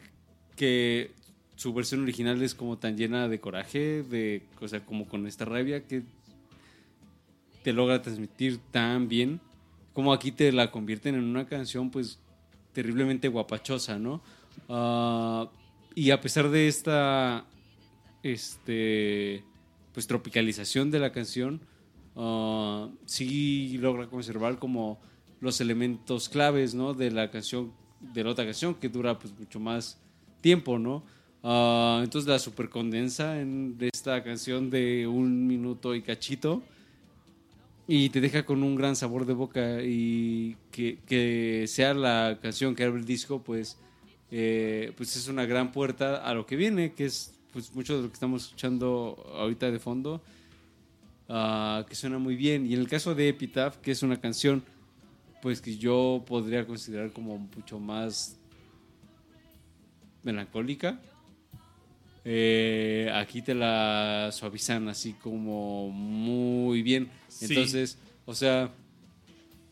que 0.56 1.12
su 1.56 1.72
versión 1.72 2.02
original 2.02 2.42
es 2.42 2.54
como 2.54 2.78
tan 2.78 2.96
llena 2.96 3.28
de 3.28 3.40
coraje, 3.40 4.02
de, 4.02 4.42
o 4.60 4.68
sea, 4.68 4.84
como 4.84 5.06
con 5.06 5.26
esta 5.26 5.44
rabia 5.44 5.86
que 5.86 6.02
te 7.62 7.72
logra 7.72 8.02
transmitir 8.02 8.58
tan 8.70 9.08
bien, 9.08 9.40
como 9.92 10.12
aquí 10.12 10.32
te 10.32 10.52
la 10.52 10.70
convierten 10.70 11.14
en 11.14 11.24
una 11.24 11.46
canción 11.46 11.90
pues 11.90 12.18
terriblemente 12.72 13.28
guapachosa, 13.28 13.98
¿no? 13.98 14.20
Ah, 14.68 15.48
y 15.94 16.10
a 16.10 16.20
pesar 16.20 16.50
de 16.50 16.68
esta, 16.68 17.46
este, 18.24 19.44
pues 19.92 20.08
tropicalización 20.08 20.90
de 20.90 20.98
la 20.98 21.12
canción, 21.12 21.60
ah, 22.16 22.88
sí 23.04 23.78
logra 23.78 24.08
conservar 24.08 24.58
como 24.58 24.98
los 25.40 25.60
elementos 25.60 26.28
claves, 26.28 26.74
¿no? 26.74 26.94
De 26.94 27.10
la 27.10 27.30
canción, 27.30 27.72
de 28.00 28.24
la 28.24 28.30
otra 28.30 28.44
canción 28.44 28.74
que 28.74 28.88
dura 28.88 29.18
pues 29.18 29.32
mucho 29.38 29.60
más 29.60 30.00
tiempo, 30.40 30.78
¿no? 30.78 31.04
Ah, 31.42 32.00
entonces 32.02 32.28
la 32.28 32.38
super 32.38 32.70
condensa 32.70 33.40
en 33.40 33.76
esta 33.92 34.24
canción 34.24 34.70
de 34.70 35.06
un 35.06 35.46
minuto 35.46 35.94
y 35.94 36.00
cachito 36.00 36.62
y 37.86 38.08
te 38.08 38.22
deja 38.22 38.46
con 38.46 38.62
un 38.62 38.74
gran 38.76 38.96
sabor 38.96 39.26
de 39.26 39.34
boca 39.34 39.82
y 39.82 40.56
que, 40.70 40.98
que 41.06 41.66
sea 41.68 41.92
la 41.92 42.38
canción 42.40 42.74
que 42.74 42.84
abre 42.84 42.98
el 42.98 43.04
disco 43.04 43.42
pues 43.42 43.78
eh, 44.30 44.92
pues 44.96 45.16
es 45.16 45.28
una 45.28 45.44
gran 45.44 45.70
puerta 45.70 46.16
a 46.16 46.32
lo 46.32 46.46
que 46.46 46.56
viene 46.56 46.94
que 46.94 47.04
es 47.04 47.33
pues 47.54 47.74
mucho 47.74 47.96
de 47.96 48.02
lo 48.02 48.08
que 48.08 48.14
estamos 48.14 48.44
escuchando 48.44 49.32
ahorita 49.38 49.70
de 49.70 49.78
fondo 49.78 50.22
ah, 51.30 51.86
que 51.88 51.94
suena 51.94 52.18
muy 52.18 52.36
bien 52.36 52.66
y 52.66 52.74
en 52.74 52.80
el 52.80 52.88
caso 52.88 53.14
de 53.14 53.30
Epitaph 53.30 53.76
que 53.76 53.92
es 53.92 54.02
una 54.02 54.20
canción 54.20 54.62
pues 55.40 55.62
que 55.62 55.78
yo 55.78 56.22
podría 56.26 56.66
considerar 56.66 57.12
como 57.12 57.38
mucho 57.38 57.78
más 57.78 58.36
melancólica 60.22 61.00
eh, 62.26 63.10
aquí 63.14 63.42
te 63.42 63.54
la 63.54 64.30
suavizan 64.32 64.88
así 64.88 65.12
como 65.12 65.90
muy 65.90 66.82
bien. 66.82 67.10
Sí. 67.28 67.46
Entonces, 67.50 67.98
o 68.24 68.34
sea, 68.34 68.70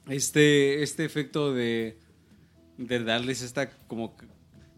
este, 0.09 0.83
este 0.83 1.05
efecto 1.05 1.55
de, 1.55 1.97
de 2.77 3.03
darles 3.05 3.41
esta 3.41 3.71
como, 3.87 4.15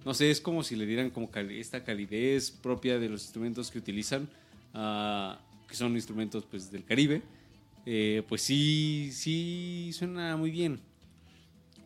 no 0.05 0.15
sé, 0.15 0.31
es 0.31 0.41
como 0.41 0.63
si 0.63 0.77
le 0.77 0.87
dieran 0.87 1.11
como 1.11 1.31
cali- 1.31 1.59
esta 1.61 1.85
calidez 1.85 2.51
propia 2.51 2.99
de 2.99 3.09
los 3.09 3.23
instrumentos 3.23 3.71
que 3.71 3.79
utilizan, 3.79 4.29
ah, 4.75 5.39
que 5.69 5.75
son 5.75 5.95
instrumentos 5.95 6.45
pues 6.51 6.71
del 6.71 6.85
Caribe, 6.85 7.23
eh, 7.87 8.23
pues 8.29 8.43
sí, 8.43 9.11
sí 9.13 9.91
suena 9.93 10.37
muy 10.37 10.51
bien. 10.51 10.81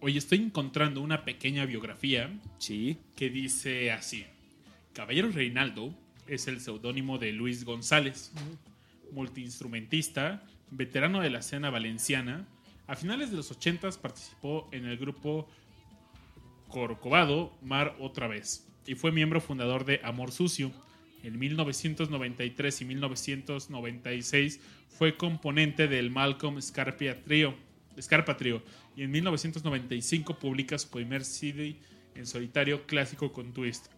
Oye, 0.00 0.18
estoy 0.18 0.38
encontrando 0.38 1.00
una 1.00 1.24
pequeña 1.24 1.64
biografía 1.66 2.30
Sí, 2.58 2.98
que 3.16 3.30
dice 3.30 3.90
así. 3.90 4.24
Caballero 4.92 5.30
Reinaldo 5.30 5.92
es 6.28 6.46
el 6.46 6.60
seudónimo 6.60 7.18
de 7.18 7.32
Luis 7.32 7.64
González, 7.64 8.32
multiinstrumentista, 9.12 10.42
veterano 10.70 11.20
de 11.20 11.30
la 11.30 11.40
escena 11.40 11.70
valenciana. 11.70 12.46
A 12.86 12.96
finales 12.96 13.30
de 13.30 13.36
los 13.36 13.50
80 13.50 13.90
participó 14.00 14.68
en 14.72 14.86
el 14.86 14.96
grupo 14.98 15.48
Corcovado 16.68 17.56
Mar 17.62 17.96
Otra 17.98 18.28
Vez 18.28 18.68
y 18.86 18.94
fue 18.94 19.12
miembro 19.12 19.40
fundador 19.40 19.84
de 19.84 20.00
Amor 20.02 20.32
Sucio. 20.32 20.72
En 21.22 21.38
1993 21.38 22.80
y 22.80 22.84
1996 22.86 24.60
fue 24.88 25.16
componente 25.16 25.88
del 25.88 26.10
Malcolm 26.10 26.60
Scarpia 26.62 27.22
Trio, 27.22 27.54
Scarpa 28.00 28.36
y 28.96 29.02
en 29.02 29.10
1995 29.10 30.38
publica 30.38 30.78
su 30.78 30.88
primer 30.88 31.24
CD 31.24 31.76
en 32.14 32.26
solitario 32.26 32.86
clásico 32.86 33.32
con 33.32 33.52
twist. 33.52 33.88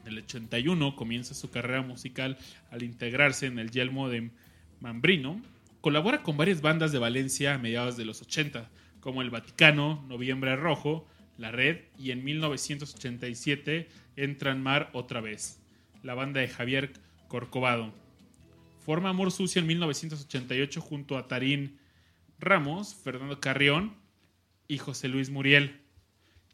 En 0.00 0.12
el 0.12 0.18
81 0.18 0.96
comienza 0.96 1.34
su 1.34 1.50
carrera 1.50 1.82
musical 1.82 2.38
al 2.70 2.82
integrarse 2.82 3.46
en 3.46 3.58
el 3.58 3.70
Yelmo 3.70 4.08
de 4.08 4.30
Mambrino. 4.80 5.42
Colabora 5.80 6.22
con 6.22 6.36
varias 6.36 6.60
bandas 6.62 6.92
de 6.92 6.98
Valencia 6.98 7.54
a 7.54 7.58
mediados 7.58 7.96
de 7.96 8.04
los 8.04 8.22
80, 8.22 8.70
como 9.00 9.22
El 9.22 9.30
Vaticano, 9.30 10.04
Noviembre 10.08 10.56
Rojo, 10.56 11.06
La 11.38 11.50
Red 11.50 11.80
y 11.98 12.10
en 12.10 12.24
1987 12.24 13.88
entra 14.16 14.52
en 14.52 14.62
Mar 14.62 14.90
otra 14.92 15.20
vez, 15.20 15.60
la 16.02 16.14
banda 16.14 16.40
de 16.40 16.48
Javier 16.48 16.92
Corcovado. 17.28 17.92
Forma 18.84 19.10
Amor 19.10 19.32
Sucio 19.32 19.60
en 19.60 19.66
1988 19.66 20.80
junto 20.80 21.18
a 21.18 21.28
Tarín 21.28 21.78
Ramos, 22.38 22.94
Fernando 22.94 23.40
Carrión 23.40 23.96
y 24.68 24.78
José 24.78 25.08
Luis 25.08 25.30
Muriel 25.30 25.80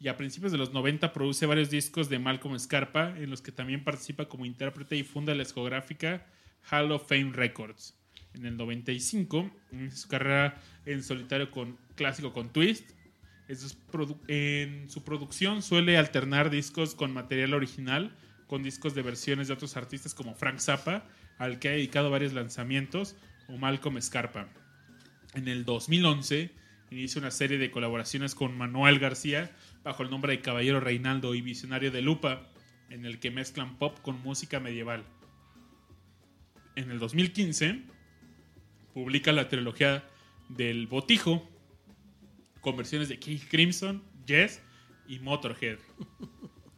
y 0.03 0.09
a 0.09 0.17
principios 0.17 0.51
de 0.51 0.59
los 0.59 0.73
90 0.73 1.13
produce 1.13 1.47
varios 1.47 1.71
discos 1.71 2.09
de 2.09 2.19
Malcolm 2.19 2.59
Scarpa, 2.59 3.15
en 3.17 3.31
los 3.31 3.41
que 3.41 3.53
también 3.53 3.85
participa 3.85 4.29
como 4.29 4.45
intérprete 4.45 4.97
y 4.97 5.05
funda 5.05 5.33
la 5.33 5.45
discográfica 5.45 6.27
Hall 6.69 6.91
of 6.91 7.09
Fame 7.09 7.31
Records. 7.33 7.97
En 8.35 8.45
el 8.45 8.57
95, 8.57 9.49
inicia 9.71 9.97
su 9.97 10.09
carrera 10.09 10.61
en 10.87 11.05
solitario 11.05 11.53
con 11.53 11.79
clásico 11.95 12.33
con 12.33 12.49
Twist. 12.49 12.91
En, 14.29 14.89
su 14.89 15.05
producción 15.05 15.63
suele 15.63 15.99
alternar 15.99 16.49
discos 16.49 16.95
con 16.95 17.13
material 17.13 17.53
original 17.53 18.17
con 18.47 18.63
discos 18.63 18.95
de 18.95 19.03
versiones 19.03 19.49
de 19.49 19.55
otros 19.55 19.79
artistas 19.79 20.15
como 20.15 20.35
Frank 20.35 20.59
Zappa, 20.59 21.05
al 21.39 21.59
que 21.59 21.69
ha 21.69 21.73
dedicado 21.73 22.11
varios 22.11 22.35
lanzamientos, 22.35 23.17
o 23.49 23.57
Malcolm 23.57 23.99
Scarpa. 24.01 24.49
En 25.33 25.49
el 25.49 25.65
2011 25.65 26.51
inicia 26.91 27.19
una 27.19 27.31
serie 27.31 27.57
de 27.57 27.71
colaboraciones 27.71 28.35
con 28.35 28.57
Manuel 28.57 28.99
García 28.99 29.51
bajo 29.83 30.03
el 30.03 30.11
nombre 30.11 30.33
de 30.33 30.43
Caballero 30.43 30.81
Reinaldo 30.81 31.35
y 31.35 31.41
Visionario 31.41 31.91
de 31.91 32.03
Lupa, 32.03 32.47
en 32.91 33.07
el 33.07 33.21
que 33.21 33.31
mezclan 33.31 33.79
pop 33.79 33.99
con 34.03 34.21
música 34.23 34.61
medieval. 34.61 35.05
En 36.77 36.91
el 36.91 36.99
2015 36.99 37.83
publica 38.93 39.33
la 39.33 39.49
trilogía 39.49 40.05
del 40.51 40.87
Botijo 40.87 41.52
con 42.63 42.77
versiones 42.77 43.11
de 43.11 43.19
King 43.19 43.39
Crimson, 43.51 44.03
Yes 44.27 44.63
y 45.07 45.19
Motorhead. 45.19 45.79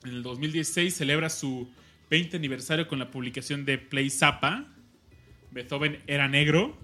En 0.05 0.11
el 0.11 0.23
2016 0.23 0.95
celebra 0.95 1.31
su 1.31 1.71
20 2.11 2.37
aniversario 2.37 2.89
con 2.89 2.99
la 2.99 3.11
publicación 3.11 3.65
de 3.65 3.79
Play 3.79 4.11
Zappa, 4.11 4.67
Beethoven 5.53 6.03
era 6.07 6.27
negro, 6.27 6.77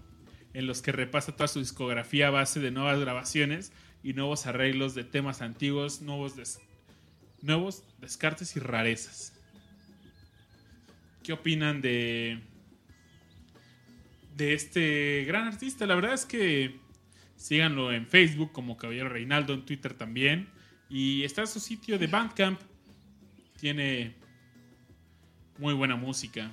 en 0.55 0.67
los 0.67 0.81
que 0.81 0.93
repasa 0.93 1.35
toda 1.35 1.49
su 1.49 1.59
discografía 1.59 2.29
a 2.29 2.31
base 2.31 2.61
de 2.61 2.71
nuevas 2.71 3.01
grabaciones 3.01 3.73
y 4.03 4.13
nuevos 4.13 4.47
arreglos 4.47 4.95
de 4.95 5.05
temas 5.05 5.43
antiguos, 5.43 6.03
nuevos, 6.03 6.61
nuevos 7.43 7.85
descartes 8.01 8.57
y 8.57 8.61
rarezas. 8.61 9.33
¿Qué 11.23 11.33
opinan 11.33 11.81
de, 11.81 12.41
de 14.37 14.55
este 14.55 15.25
gran 15.27 15.49
artista? 15.49 15.87
La 15.87 15.95
verdad 15.95 16.15
es 16.15 16.25
que 16.25 16.81
síganlo 17.41 17.91
en 17.91 18.07
Facebook 18.07 18.53
como 18.53 18.77
Caballero 18.77 19.09
Reinaldo, 19.09 19.55
en 19.55 19.65
Twitter 19.65 19.95
también. 19.95 20.49
Y 20.91 21.25
está 21.25 21.47
su 21.47 21.59
sitio 21.59 21.99
de 21.99 22.07
Bandcamp. 22.07 22.61
Tiene 23.59 24.15
muy 25.59 25.73
buena 25.73 25.97
música. 25.97 26.53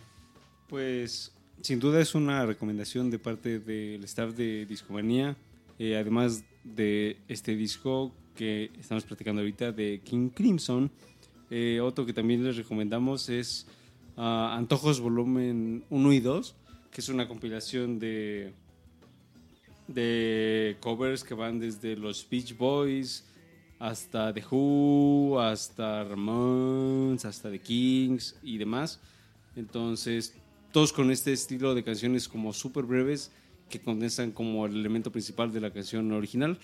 Pues 0.69 1.34
sin 1.61 1.80
duda 1.80 1.99
es 1.99 2.15
una 2.15 2.45
recomendación 2.45 3.11
de 3.11 3.19
parte 3.19 3.59
del 3.59 4.03
staff 4.05 4.34
de 4.34 4.65
Discomanía, 4.65 5.35
eh, 5.77 5.97
además 5.97 6.45
de 6.64 7.18
este 7.27 7.55
disco 7.55 8.14
que 8.35 8.72
estamos 8.80 9.03
platicando 9.03 9.41
ahorita 9.41 9.73
de 9.73 10.01
King 10.03 10.30
Crimson. 10.30 10.89
eh, 11.49 11.80
otro 11.81 12.05
que 12.05 12.14
también 12.14 12.43
les 12.45 12.55
recomendamos 12.55 13.27
es 13.27 13.68
ah, 14.15 14.55
Antojos 14.57 15.01
Volumen 15.01 15.84
1 15.89 16.14
y 16.14 16.19
2, 16.22 16.55
que 16.91 17.01
es 17.01 17.09
una 17.09 17.27
compilación 17.27 17.99
de 17.99 18.53
de 19.88 20.77
covers 20.80 21.23
que 21.23 21.34
van 21.34 21.59
desde 21.59 21.95
los 21.95 22.27
Beach 22.30 22.57
Boys 22.57 23.26
hasta 23.80 24.34
The 24.34 24.43
Who, 24.49 25.39
hasta 25.39 26.03
Ramones, 26.03 27.26
hasta 27.26 27.49
The 27.49 27.59
Kings 27.59 28.35
y 28.43 28.57
demás. 28.57 28.99
Entonces, 29.55 30.35
todos 30.72 30.91
con 30.91 31.11
este 31.11 31.34
estilo 31.34 31.73
de 31.76 31.84
canciones 31.84 32.27
como 32.27 32.53
súper 32.53 32.85
breves 32.85 33.31
que 33.69 33.80
condensan 33.80 34.31
como 34.31 34.65
el 34.65 34.76
elemento 34.76 35.11
principal 35.11 35.51
de 35.51 35.61
la 35.61 35.72
canción 35.72 36.11
original 36.11 36.57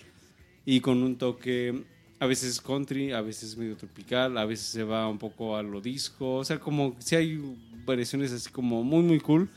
y 0.64 0.80
con 0.80 1.02
un 1.02 1.16
toque 1.16 1.84
a 2.20 2.26
veces 2.26 2.60
country, 2.60 3.12
a 3.12 3.20
veces 3.20 3.56
medio 3.56 3.76
tropical, 3.76 4.38
a 4.38 4.44
veces 4.44 4.66
se 4.66 4.84
va 4.84 5.08
un 5.08 5.18
poco 5.18 5.56
a 5.56 5.62
lo 5.62 5.80
disco, 5.80 6.36
o 6.36 6.44
sea, 6.44 6.58
como 6.58 6.96
si 6.98 7.16
hay 7.16 7.40
variaciones 7.84 8.32
así 8.32 8.50
como 8.50 8.82
muy 8.82 9.02
muy 9.02 9.20
cool 9.20 9.48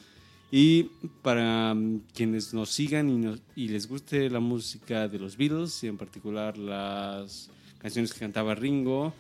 y 0.52 0.84
para 1.22 1.74
mm, 1.74 2.02
quienes 2.14 2.54
nos 2.54 2.70
sigan 2.70 3.10
y, 3.10 3.18
nos- 3.18 3.42
y 3.56 3.68
les 3.70 3.88
guste 3.88 4.30
la 4.30 4.40
música 4.40 5.08
de 5.08 5.20
los 5.20 5.38
Beatles 5.38 5.84
y 5.84 5.88
en 5.88 5.98
particular 5.98 6.58
las 6.58 7.50
canciones 7.80 8.14
que 8.14 8.20
cantaba 8.20 8.56
Ringo, 8.56 9.14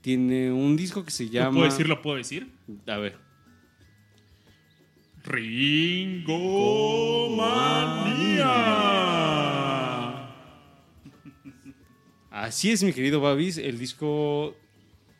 tiene 0.00 0.50
un 0.52 0.76
disco 0.76 1.04
que 1.04 1.10
se 1.10 1.24
¿Lo 1.26 1.30
llama... 1.32 1.52
puedo 1.58 1.70
decir? 1.70 1.88
¿Lo 1.88 2.02
puedo 2.02 2.16
decir? 2.16 2.48
A 2.86 2.96
ver. 2.98 3.16
Ringo 5.24 7.36
Manía. 7.36 8.48
Así 12.30 12.70
es, 12.70 12.82
mi 12.84 12.92
querido 12.92 13.20
Babis. 13.20 13.58
El 13.58 13.78
disco 13.78 14.54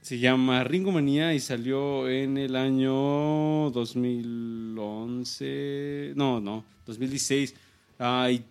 se 0.09 0.19
llama 0.19 0.65
Ringo 0.65 0.91
Manía 0.91 1.35
y 1.35 1.41
salió 1.41 2.09
en 2.09 2.39
el 2.39 2.57
año 2.57 3.71
2011. 3.73 6.15
No, 6.17 6.41
no, 6.41 6.65
2016. 6.87 7.55
Ah, 7.99 8.31
y 8.33 8.43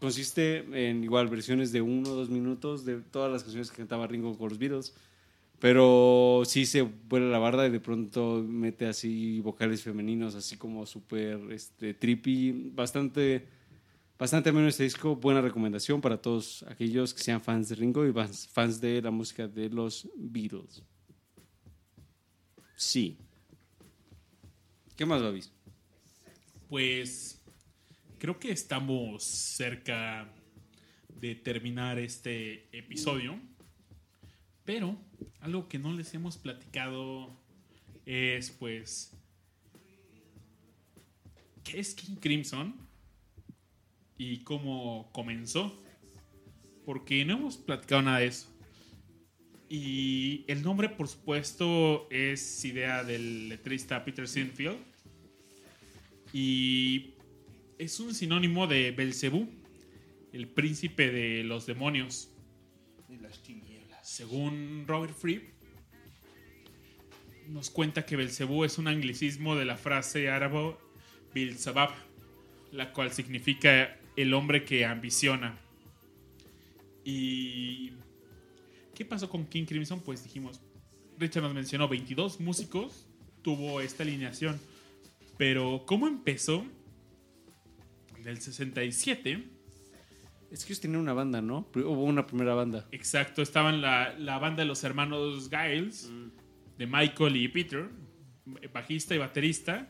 consiste 0.00 0.64
en 0.72 1.04
igual 1.04 1.28
versiones 1.28 1.70
de 1.70 1.82
uno 1.82 2.12
o 2.12 2.14
dos 2.14 2.30
minutos 2.30 2.86
de 2.86 3.02
todas 3.02 3.30
las 3.30 3.42
canciones 3.42 3.70
que 3.70 3.76
cantaba 3.76 4.06
Ringo 4.06 4.38
con 4.38 4.48
los 4.48 4.56
Beatles. 4.56 4.94
Pero 5.58 6.44
sí 6.46 6.64
se 6.64 6.80
vuela 6.80 7.26
la 7.26 7.40
barda 7.40 7.66
y 7.66 7.70
de 7.70 7.80
pronto 7.80 8.42
mete 8.48 8.86
así 8.86 9.42
vocales 9.42 9.82
femeninos, 9.82 10.34
así 10.34 10.56
como 10.56 10.86
súper 10.86 11.38
este, 11.50 11.92
trippy. 11.92 12.70
Bastante, 12.74 13.44
bastante 14.18 14.50
ameno 14.50 14.68
este 14.68 14.84
disco. 14.84 15.16
Buena 15.16 15.40
recomendación 15.40 16.00
para 16.00 16.20
todos 16.20 16.64
aquellos 16.68 17.12
que 17.14 17.22
sean 17.22 17.40
fans 17.40 17.68
de 17.68 17.74
Ringo 17.74 18.06
y 18.06 18.12
fans 18.12 18.48
fans 18.48 18.80
de 18.80 19.02
la 19.02 19.10
música 19.10 19.46
de 19.48 19.68
los 19.68 20.08
Beatles. 20.16 20.82
Sí. 22.76 23.18
¿Qué 24.96 25.04
más, 25.04 25.22
Babis? 25.22 25.52
Pues 26.68 27.42
creo 28.18 28.38
que 28.38 28.50
estamos 28.50 29.24
cerca 29.24 30.32
de 31.20 31.34
terminar 31.34 31.98
este 31.98 32.68
episodio. 32.76 33.38
Pero 34.64 34.96
algo 35.40 35.68
que 35.68 35.78
no 35.78 35.92
les 35.92 36.12
hemos 36.14 36.36
platicado 36.36 37.30
es 38.04 38.50
pues 38.50 39.12
qué 41.62 41.78
es 41.78 41.94
King 41.94 42.16
Crimson 42.16 42.85
y 44.18 44.38
cómo 44.44 45.10
comenzó. 45.12 45.82
Porque 46.84 47.24
no 47.24 47.34
hemos 47.34 47.56
platicado 47.56 48.02
nada 48.02 48.18
de 48.18 48.26
eso. 48.26 48.56
Y 49.68 50.44
el 50.46 50.62
nombre, 50.62 50.88
por 50.88 51.08
supuesto, 51.08 52.06
es 52.10 52.64
idea 52.64 53.02
del 53.02 53.48
letrista 53.48 54.04
Peter 54.04 54.28
Sinfield. 54.28 54.78
Y 56.32 57.14
es 57.78 57.98
un 57.98 58.14
sinónimo 58.14 58.66
de 58.66 58.92
Belcebú, 58.92 59.48
el 60.32 60.48
príncipe 60.48 61.10
de 61.10 61.42
los 61.44 61.66
demonios. 61.66 62.30
Según 64.02 64.84
Robert 64.86 65.14
Fripp, 65.14 65.56
nos 67.48 67.70
cuenta 67.70 68.06
que 68.06 68.16
Belcebú 68.16 68.64
es 68.64 68.78
un 68.78 68.88
anglicismo 68.88 69.56
de 69.56 69.64
la 69.64 69.76
frase 69.76 70.30
árabe 70.30 70.76
Bilzabab, 71.34 71.90
la 72.70 72.92
cual 72.92 73.12
significa 73.12 73.98
el 74.16 74.34
hombre 74.34 74.64
que 74.64 74.84
ambiciona. 74.84 75.58
¿Y 77.04 77.92
qué 78.94 79.04
pasó 79.04 79.28
con 79.28 79.46
King 79.46 79.64
Crimson? 79.64 80.00
Pues 80.00 80.24
dijimos, 80.24 80.60
Richard 81.18 81.42
nos 81.42 81.54
mencionó 81.54 81.88
22 81.88 82.40
músicos, 82.40 83.06
tuvo 83.42 83.80
esta 83.80 84.02
alineación. 84.02 84.58
Pero, 85.38 85.84
¿cómo 85.86 86.08
empezó? 86.08 86.64
Del 88.24 88.40
67, 88.40 89.44
Es 90.50 90.64
que 90.64 90.72
ellos 90.72 90.80
tenían 90.80 91.00
una 91.00 91.12
banda, 91.12 91.40
¿no? 91.42 91.68
Hubo 91.74 92.04
una 92.04 92.26
primera 92.26 92.54
banda. 92.54 92.88
exacto, 92.90 93.42
estaban 93.42 93.80
la, 93.80 94.18
la 94.18 94.38
banda 94.38 94.62
de 94.62 94.68
los 94.68 94.82
hermanos 94.82 95.48
Giles, 95.50 96.10
de 96.78 96.86
Michael 96.86 97.36
y 97.36 97.48
Peter, 97.48 97.88
bajista 98.72 99.14
y 99.14 99.18
baterista, 99.18 99.88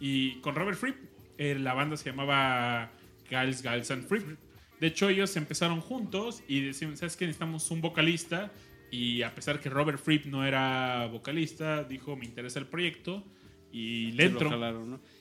y 0.00 0.40
con 0.40 0.54
Robert 0.54 0.76
Fripp, 0.78 0.96
eh, 1.38 1.54
la 1.58 1.72
banda 1.74 1.96
se 1.96 2.10
llamaba 2.10 2.90
Giles, 3.28 3.62
Giles 3.62 3.90
and 3.90 4.04
Fripp. 4.04 4.38
De 4.80 4.86
hecho, 4.86 5.08
ellos 5.08 5.36
empezaron 5.36 5.80
juntos 5.80 6.42
y 6.46 6.60
decían, 6.60 6.96
¿sabes 6.96 7.16
qué? 7.16 7.26
Necesitamos 7.26 7.70
un 7.70 7.80
vocalista. 7.80 8.52
Y 8.90 9.22
a 9.22 9.34
pesar 9.34 9.60
que 9.60 9.68
Robert 9.68 9.98
Fripp 9.98 10.26
no 10.26 10.46
era 10.46 11.06
vocalista, 11.06 11.84
dijo, 11.84 12.16
me 12.16 12.24
interesa 12.24 12.58
el 12.58 12.66
proyecto. 12.66 13.24
Y 13.70 14.12
le. 14.12 14.32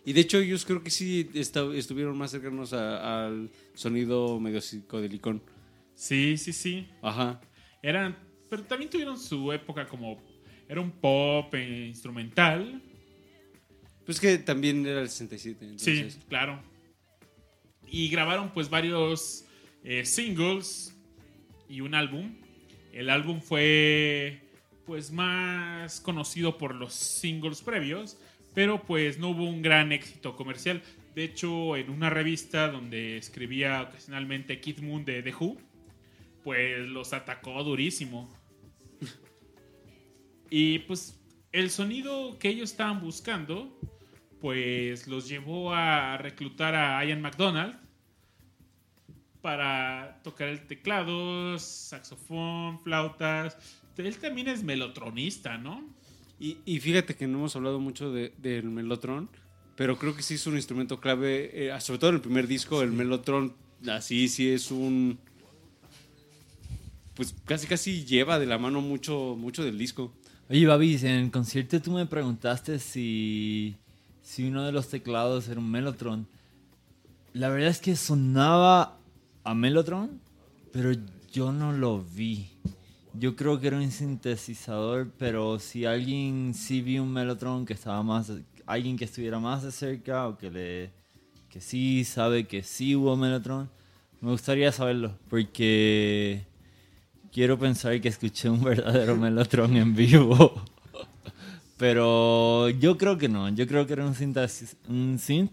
Y 0.06 0.14
de 0.14 0.22
hecho 0.22 0.38
ellos 0.38 0.66
creo 0.66 0.82
que 0.82 0.90
sí 0.90 1.30
estuvieron 1.34 2.18
más 2.18 2.32
cercanos 2.32 2.72
al 2.72 3.50
sonido 3.74 4.40
medio 4.40 4.62
psicodelicón. 4.62 5.44
Sí, 5.96 6.38
sí, 6.38 6.54
sí. 6.54 6.88
Ajá. 7.02 7.42
Eran, 7.82 8.18
pero 8.50 8.64
también 8.64 8.90
tuvieron 8.90 9.20
su 9.20 9.52
época 9.52 9.86
como 9.88 10.22
era 10.70 10.80
un 10.80 10.92
pop 10.92 11.54
eh, 11.56 11.88
instrumental. 11.88 12.82
Pues 14.06 14.20
que 14.20 14.38
también 14.38 14.86
era 14.86 15.02
el 15.02 15.10
67. 15.10 15.74
Sí, 15.78 15.92
Entonces, 15.92 16.24
claro. 16.30 16.62
Y 17.88 18.10
grabaron 18.10 18.52
pues 18.54 18.70
varios 18.70 19.46
eh, 19.84 20.06
singles 20.06 20.96
y 21.70 21.82
un 21.82 21.96
álbum. 21.96 22.36
El 22.92 23.10
álbum 23.10 23.42
fue 23.42 24.42
pues 24.86 25.12
más 25.12 26.00
conocido 26.00 26.58
por 26.58 26.74
los 26.74 26.94
singles 26.94 27.62
previos, 27.62 28.18
pero 28.54 28.84
pues 28.84 29.20
no 29.20 29.30
hubo 29.30 29.44
un 29.44 29.62
gran 29.62 29.92
éxito 29.92 30.36
comercial. 30.36 30.82
De 31.14 31.24
hecho, 31.26 31.76
en 31.76 31.90
una 31.90 32.10
revista 32.10 32.70
donde 32.70 33.18
escribía 33.18 33.82
ocasionalmente 33.82 34.60
Kid 34.62 34.80
Moon 34.80 35.04
de 35.04 35.22
The 35.24 35.34
Who, 35.34 35.58
pues 36.44 36.88
los 36.88 37.14
atacó 37.14 37.64
durísimo. 37.64 38.34
Y 40.50 40.80
pues 40.80 41.20
el 41.52 41.70
sonido 41.70 42.40
que 42.40 42.48
ellos 42.48 42.72
estaban 42.72 43.02
buscando, 43.02 43.78
pues 44.42 45.08
los 45.08 45.28
llevó 45.28 45.74
a 45.74 46.18
reclutar 46.18 46.76
a 46.76 47.04
Ian 47.06 47.22
McDonald 47.22 47.76
para 49.42 50.20
tocar 50.24 50.48
el 50.50 50.66
teclado, 50.68 51.58
saxofón, 51.60 52.80
flautas. 52.80 53.58
Él 53.98 54.16
también 54.18 54.48
es 54.48 54.64
melotronista, 54.64 55.58
¿no? 55.58 55.84
Y, 56.40 56.58
y 56.66 56.80
fíjate 56.80 57.16
que 57.16 57.26
no 57.28 57.40
hemos 57.40 57.56
hablado 57.56 57.80
mucho 57.80 58.12
de- 58.12 58.34
del 58.38 58.66
melotron, 58.66 59.30
pero 59.76 59.98
creo 59.98 60.16
que 60.16 60.22
sí 60.22 60.36
es 60.36 60.46
un 60.46 60.56
instrumento 60.56 61.00
clave, 61.00 61.68
eh, 61.70 61.82
sobre 61.82 62.00
todo 62.00 62.10
en 62.12 62.16
el 62.18 62.22
primer 62.22 62.48
disco, 62.48 62.82
el 62.84 62.92
melotron, 62.92 63.56
así 63.90 64.28
sí 64.28 64.50
es 64.50 64.70
un... 64.72 65.18
Pues 67.16 67.34
casi 67.46 67.66
casi 67.66 68.06
lleva 68.06 68.38
de 68.38 68.46
la 68.46 68.60
mano 68.60 68.82
mucho, 68.82 69.36
mucho 69.36 69.64
del 69.64 69.78
disco. 69.80 70.14
Oye, 70.50 70.68
Babis, 70.68 71.04
en 71.04 71.16
el 71.16 71.32
concierto 71.32 71.82
tú 71.82 71.92
me 71.92 72.06
preguntaste 72.06 72.78
si, 72.78 73.76
si 74.28 74.46
uno 74.46 74.66
de 74.66 74.74
los 74.74 74.90
teclados 74.90 75.48
era 75.48 75.58
un 75.58 75.72
Mellotron. 75.72 76.28
La 77.32 77.48
verdad 77.48 77.70
es 77.70 77.80
que 77.80 77.96
sonaba 77.96 78.98
a 79.46 79.54
Mellotron, 79.54 80.20
pero 80.74 80.92
yo 81.32 81.54
no 81.54 81.72
lo 81.72 82.04
vi. 82.04 82.50
Yo 83.14 83.38
creo 83.38 83.58
que 83.58 83.68
era 83.68 83.78
un 83.78 83.90
sintetizador, 83.90 85.10
pero 85.18 85.60
si 85.60 85.86
alguien 85.86 86.54
sí 86.54 86.82
vio 86.82 87.04
un 87.04 87.14
Mellotron 87.14 87.66
que 87.66 87.72
estaba 87.72 88.04
más, 88.04 88.30
alguien 88.66 88.98
que 88.98 89.06
estuviera 89.06 89.40
más 89.40 89.64
de 89.64 89.72
cerca 89.72 90.28
o 90.28 90.38
que 90.38 90.52
le, 90.52 90.92
que 91.50 91.62
sí 91.62 92.04
sabe 92.04 92.48
que 92.48 92.64
sí 92.64 92.98
hubo 92.98 93.16
Mellotron, 93.16 93.70
me 94.20 94.32
gustaría 94.32 94.74
saberlo, 94.74 95.18
porque 95.30 96.46
quiero 97.32 97.58
pensar 97.58 98.00
que 98.02 98.10
escuché 98.10 98.50
un 98.50 98.62
verdadero 98.72 99.16
Mellotron 99.16 99.78
en 99.78 99.96
vivo. 99.96 100.66
Pero 101.78 102.70
yo 102.70 102.98
creo 102.98 103.18
que 103.18 103.30
no. 103.30 103.50
Yo 103.50 103.68
creo 103.68 103.86
que 103.86 103.94
era 103.94 104.06
un, 104.06 104.16
sintaxis- 104.16 104.76
un 104.88 105.20
synth 105.20 105.52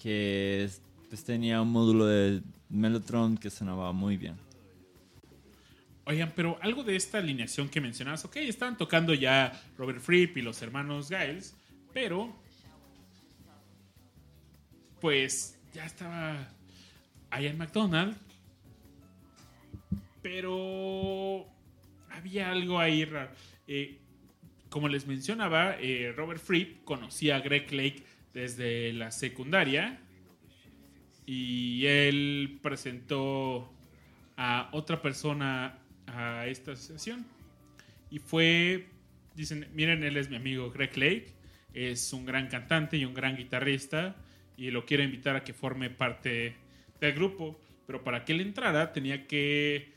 que 0.00 0.70
pues, 1.08 1.24
tenía 1.24 1.60
un 1.60 1.70
módulo 1.70 2.06
de 2.06 2.40
Mellotron 2.68 3.36
que 3.36 3.50
sonaba 3.50 3.92
muy 3.92 4.16
bien. 4.16 4.36
Oigan, 6.06 6.32
pero 6.36 6.58
algo 6.60 6.84
de 6.84 6.96
esta 6.96 7.18
alineación 7.18 7.68
que 7.68 7.80
mencionabas, 7.80 8.24
ok, 8.26 8.36
estaban 8.36 8.76
tocando 8.76 9.14
ya 9.14 9.58
Robert 9.78 10.00
Fripp 10.00 10.36
y 10.36 10.42
los 10.42 10.60
hermanos 10.60 11.08
Giles, 11.08 11.56
pero 11.92 12.30
pues 15.00 15.58
ya 15.72 15.86
estaba... 15.86 16.48
Ian 17.40 17.58
McDonald. 17.58 18.16
Pero 20.22 21.46
había 22.10 22.50
algo 22.50 22.78
ahí 22.78 23.04
raro. 23.04 23.30
Eh, 23.66 23.98
como 24.74 24.88
les 24.88 25.06
mencionaba, 25.06 25.76
eh, 25.78 26.12
Robert 26.16 26.40
Fripp 26.40 26.82
conocía 26.82 27.36
a 27.36 27.40
Greg 27.40 27.72
Lake 27.72 28.02
desde 28.32 28.92
la 28.92 29.12
secundaria 29.12 30.00
y 31.24 31.86
él 31.86 32.58
presentó 32.60 33.72
a 34.36 34.70
otra 34.72 35.00
persona 35.00 35.78
a 36.08 36.48
esta 36.48 36.72
asociación 36.72 37.24
y 38.10 38.18
fue, 38.18 38.88
dicen, 39.36 39.68
miren, 39.74 40.02
él 40.02 40.16
es 40.16 40.28
mi 40.28 40.34
amigo 40.34 40.72
Greg 40.72 40.98
Lake, 40.98 41.26
es 41.72 42.12
un 42.12 42.26
gran 42.26 42.48
cantante 42.48 42.96
y 42.96 43.04
un 43.04 43.14
gran 43.14 43.36
guitarrista 43.36 44.16
y 44.56 44.72
lo 44.72 44.84
quiero 44.86 45.04
invitar 45.04 45.36
a 45.36 45.44
que 45.44 45.52
forme 45.52 45.88
parte 45.88 46.56
del 47.00 47.12
grupo, 47.12 47.60
pero 47.86 48.02
para 48.02 48.24
que 48.24 48.32
él 48.32 48.40
entrara 48.40 48.92
tenía 48.92 49.28
que 49.28 49.92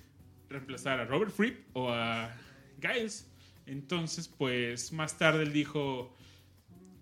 reemplazar 0.52 1.00
a 1.00 1.06
Robert 1.06 1.32
Fripp 1.32 1.76
o 1.76 1.90
a 1.90 2.32
Giles. 2.80 3.28
Entonces, 3.68 4.28
pues 4.28 4.92
más 4.94 5.18
tarde 5.18 5.44
él 5.44 5.54
dijo, 5.54 6.16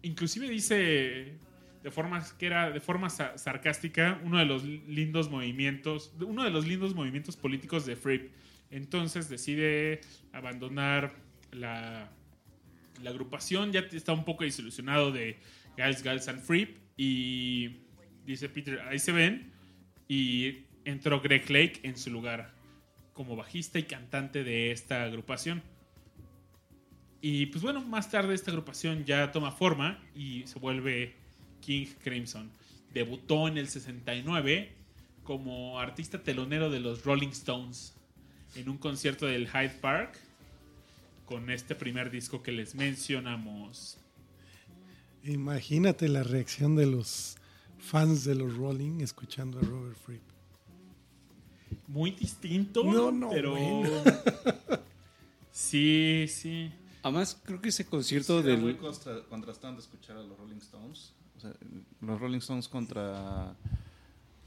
inclusive 0.01 0.49
dice 0.49 1.37
de 1.83 1.91
forma 1.91 2.25
que 2.39 2.47
era 2.47 2.71
de 2.71 2.79
forma 2.79 3.11
sa- 3.11 3.37
sarcástica 3.37 4.19
uno 4.23 4.39
de 4.39 4.45
los 4.45 4.63
lindos 4.63 5.29
movimientos, 5.29 6.11
uno 6.19 6.43
de 6.43 6.49
los 6.49 6.65
lindos 6.65 6.95
movimientos 6.95 7.37
políticos 7.37 7.85
de 7.85 7.95
Fripp. 7.95 8.31
Entonces 8.71 9.29
decide 9.29 10.01
abandonar 10.33 11.13
la, 11.51 12.11
agrupación, 13.05 13.71
ya 13.71 13.81
está 13.81 14.13
un 14.13 14.25
poco 14.25 14.43
desilusionado 14.43 15.11
de 15.11 15.37
Giles, 15.75 16.01
Giles 16.01 16.27
and 16.27 16.41
Fripp 16.41 16.77
y 16.97 17.81
dice 18.25 18.49
Peter, 18.49 18.81
ahí 18.89 18.97
se 18.97 19.11
ven 19.11 19.53
y 20.07 20.65
entró 20.85 21.21
Greg 21.21 21.47
Lake 21.49 21.81
en 21.83 21.97
su 21.97 22.09
lugar 22.09 22.55
como 23.13 23.35
bajista 23.35 23.77
y 23.77 23.83
cantante 23.83 24.43
de 24.43 24.71
esta 24.71 25.03
agrupación. 25.03 25.61
Y 27.27 27.47
pues 27.47 27.63
bueno, 27.63 27.81
más 27.81 28.11
tarde 28.11 28.35
esta 28.35 28.51
agrupación 28.51 29.03
ya 29.03 29.31
toma 29.31 29.51
forma 29.51 29.99
y 30.15 30.45
se 30.45 30.59
vuelve 30.59 31.15
King 31.59 31.87
Crimson. 32.03 32.51
Debutó 32.93 33.47
en 33.47 33.57
el 33.57 33.67
69 33.67 34.71
como 35.23 35.79
artista 35.79 36.21
telonero 36.21 36.69
de 36.69 36.79
los 36.79 37.03
Rolling 37.03 37.29
Stones 37.29 37.95
en 38.53 38.69
un 38.69 38.77
concierto 38.77 39.25
del 39.25 39.47
Hyde 39.47 39.73
Park 39.81 40.19
con 41.25 41.49
este 41.49 41.73
primer 41.73 42.11
disco 42.11 42.43
que 42.43 42.51
les 42.51 42.75
mencionamos. 42.75 43.97
Imagínate 45.23 46.07
la 46.09 46.21
reacción 46.21 46.75
de 46.75 46.85
los 46.85 47.37
fans 47.79 48.23
de 48.23 48.35
los 48.35 48.55
Rolling 48.55 49.01
escuchando 49.01 49.57
a 49.57 49.63
Robert 49.63 49.97
Fripp. 49.97 50.21
Muy 51.87 52.11
distinto, 52.11 52.83
No, 52.83 53.11
no, 53.11 53.31
pero 53.31 53.55
bueno. 53.55 54.03
sí, 55.51 56.27
sí. 56.29 56.71
Además, 57.05 57.39
creo 57.45 57.61
que 57.61 57.69
ese 57.69 57.85
concierto 57.85 58.39
Era 58.39 58.57
muy 58.57 58.73
del... 58.73 58.77
contra- 58.77 59.23
contrastante 59.29 59.79
escuchar 59.81 60.17
a 60.17 60.23
los 60.23 60.37
Rolling 60.39 60.57
Stones. 60.57 61.13
O 61.37 61.39
sea, 61.39 61.53
los 62.01 62.19
Rolling 62.19 62.39
Stones 62.39 62.67
contra 62.67 63.55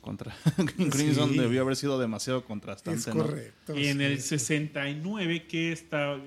contra 0.00 0.34
Crimson 0.90 1.30
Sí. 1.30 1.38
debió 1.38 1.62
haber 1.62 1.76
sido 1.76 1.98
demasiado 1.98 2.44
contrastante. 2.44 2.98
Es 3.10 3.14
¿no? 3.14 3.22
correcto. 3.24 3.76
Y 3.78 3.86
en 3.86 3.98
sí, 3.98 4.04
el 4.04 4.20
sí. 4.20 4.28
69, 4.38 5.46
¿qué 5.46 5.70
está, 5.72 6.18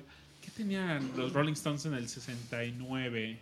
¿qué 0.42 0.52
tenían 0.52 1.12
los 1.18 1.34
Rolling 1.34 1.54
Stones 1.54 1.86
en 1.86 1.96
el 1.96 2.08
69? 2.08 3.40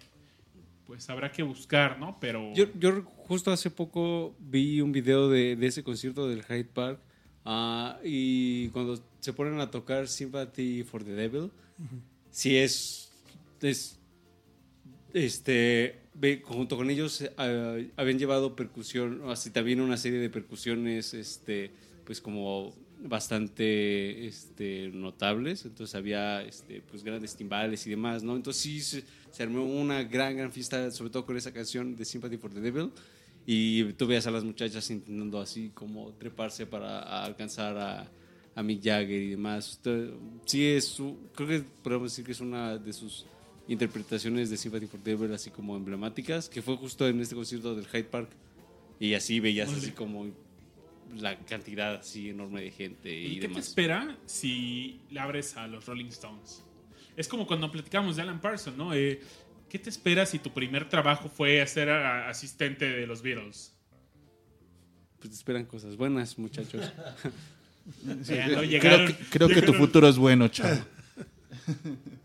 Pues 0.87 1.09
habrá 1.09 1.31
que 1.31 1.43
buscar, 1.43 1.99
¿no? 1.99 2.17
Pero 2.19 2.53
Yo, 2.55 2.65
yo 2.79 3.03
justo 3.03 3.51
hace 3.51 3.69
poco 3.69 4.35
vi 4.39 4.81
un 4.81 4.91
video 4.91 5.29
de, 5.29 5.55
de 5.55 5.67
ese 5.67 5.83
concierto 5.83 6.27
del 6.27 6.43
Hyde 6.43 6.63
Park 6.65 6.99
ah, 7.45 7.99
y 8.03 8.69
cuando 8.69 8.99
se 9.19 9.33
ponen 9.33 9.59
a 9.59 9.69
tocar 9.69 10.07
Sympathy 10.07 10.83
for 10.83 11.03
the 11.03 11.11
Devil, 11.13 11.51
sí 12.31 12.57
es, 12.57 13.11
es 13.61 13.97
este 15.13 15.99
junto 16.43 16.75
con 16.75 16.89
ellos 16.89 17.21
eh, 17.21 17.91
habían 17.95 18.19
llevado 18.19 18.55
percusión, 18.55 19.21
así 19.29 19.51
también 19.51 19.79
una 19.79 19.97
serie 19.97 20.19
de 20.19 20.29
percusiones, 20.29 21.13
este, 21.13 21.71
pues 22.05 22.19
como 22.19 22.73
bastante 23.01 24.27
este, 24.27 24.89
notables, 24.93 25.63
entonces 25.63 25.95
había 25.95 26.43
este, 26.43 26.81
pues 26.81 27.03
grandes 27.03 27.35
timbales 27.35 27.87
y 27.87 27.91
demás, 27.91 28.23
¿no? 28.23 28.35
Entonces 28.35 28.61
sí 28.61 28.81
se, 28.81 29.03
se 29.31 29.43
armó 29.43 29.63
una 29.63 30.03
gran, 30.03 30.35
gran 30.35 30.51
fiesta, 30.51 30.91
sobre 30.91 31.09
todo 31.09 31.25
con 31.25 31.37
esa 31.37 31.53
canción 31.53 31.95
de 31.95 32.03
Sympathy 32.03 32.37
for 32.37 32.53
the 32.53 32.59
Devil, 32.59 32.91
y 33.45 33.93
tú 33.93 34.05
veías 34.05 34.27
a 34.27 34.31
las 34.31 34.43
muchachas 34.43 34.89
intentando 34.89 35.39
así 35.39 35.71
como 35.73 36.11
treparse 36.13 36.65
para 36.65 37.23
alcanzar 37.23 37.77
a, 37.77 38.11
a 38.59 38.63
Mick 38.63 38.83
Jagger 38.83 39.21
y 39.21 39.29
demás. 39.31 39.79
Sí 40.45 40.65
es, 40.67 40.85
su- 40.85 41.17
creo 41.35 41.47
que 41.47 41.59
podemos 41.83 42.11
decir 42.11 42.25
que 42.25 42.31
es 42.33 42.41
una 42.41 42.77
de 42.77 42.91
sus 42.93 43.25
interpretaciones 43.67 44.49
de 44.49 44.57
Sympathy 44.57 44.87
for 44.87 45.01
Devil 45.01 45.31
así 45.33 45.49
como 45.49 45.75
emblemáticas, 45.77 46.49
que 46.49 46.61
fue 46.61 46.75
justo 46.75 47.07
en 47.07 47.19
este 47.21 47.35
concierto 47.35 47.75
del 47.75 47.85
Hyde 47.87 48.03
Park. 48.05 48.29
Y 48.99 49.13
así 49.13 49.39
veías 49.39 49.71
así 49.71 49.91
como 49.91 50.27
la 51.15 51.37
cantidad 51.39 51.95
así 51.95 52.29
enorme 52.29 52.61
de 52.61 52.71
gente 52.71 53.13
y, 53.17 53.25
¿Y 53.25 53.35
qué 53.35 53.41
te 53.41 53.47
demás. 53.47 53.67
espera 53.69 54.17
si 54.25 55.01
le 55.09 55.19
abres 55.19 55.55
a 55.57 55.67
los 55.67 55.85
Rolling 55.85 56.07
Stones? 56.07 56.63
Es 57.15 57.27
como 57.27 57.47
cuando 57.47 57.71
platicamos 57.71 58.15
de 58.17 58.21
Alan 58.23 58.41
Parsons, 58.41 58.75
¿no? 58.77 58.93
Eh, 58.93 59.21
¿Qué 59.69 59.79
te 59.79 59.89
espera 59.89 60.25
si 60.25 60.39
tu 60.39 60.51
primer 60.51 60.89
trabajo 60.89 61.29
fue 61.29 61.65
ser 61.67 61.89
asistente 61.91 62.85
de 62.89 63.05
los 63.07 63.21
Beatles? 63.21 63.73
Pues 65.19 65.29
te 65.29 65.35
esperan 65.35 65.65
cosas 65.65 65.95
buenas, 65.95 66.37
muchachos. 66.39 66.91
No 68.03 68.15
Creo 68.23 69.07
que, 69.07 69.15
creo 69.29 69.47
que 69.47 69.61
tu 69.61 69.73
futuro 69.73 70.07
es 70.07 70.17
bueno, 70.17 70.47
chavo. 70.47 70.79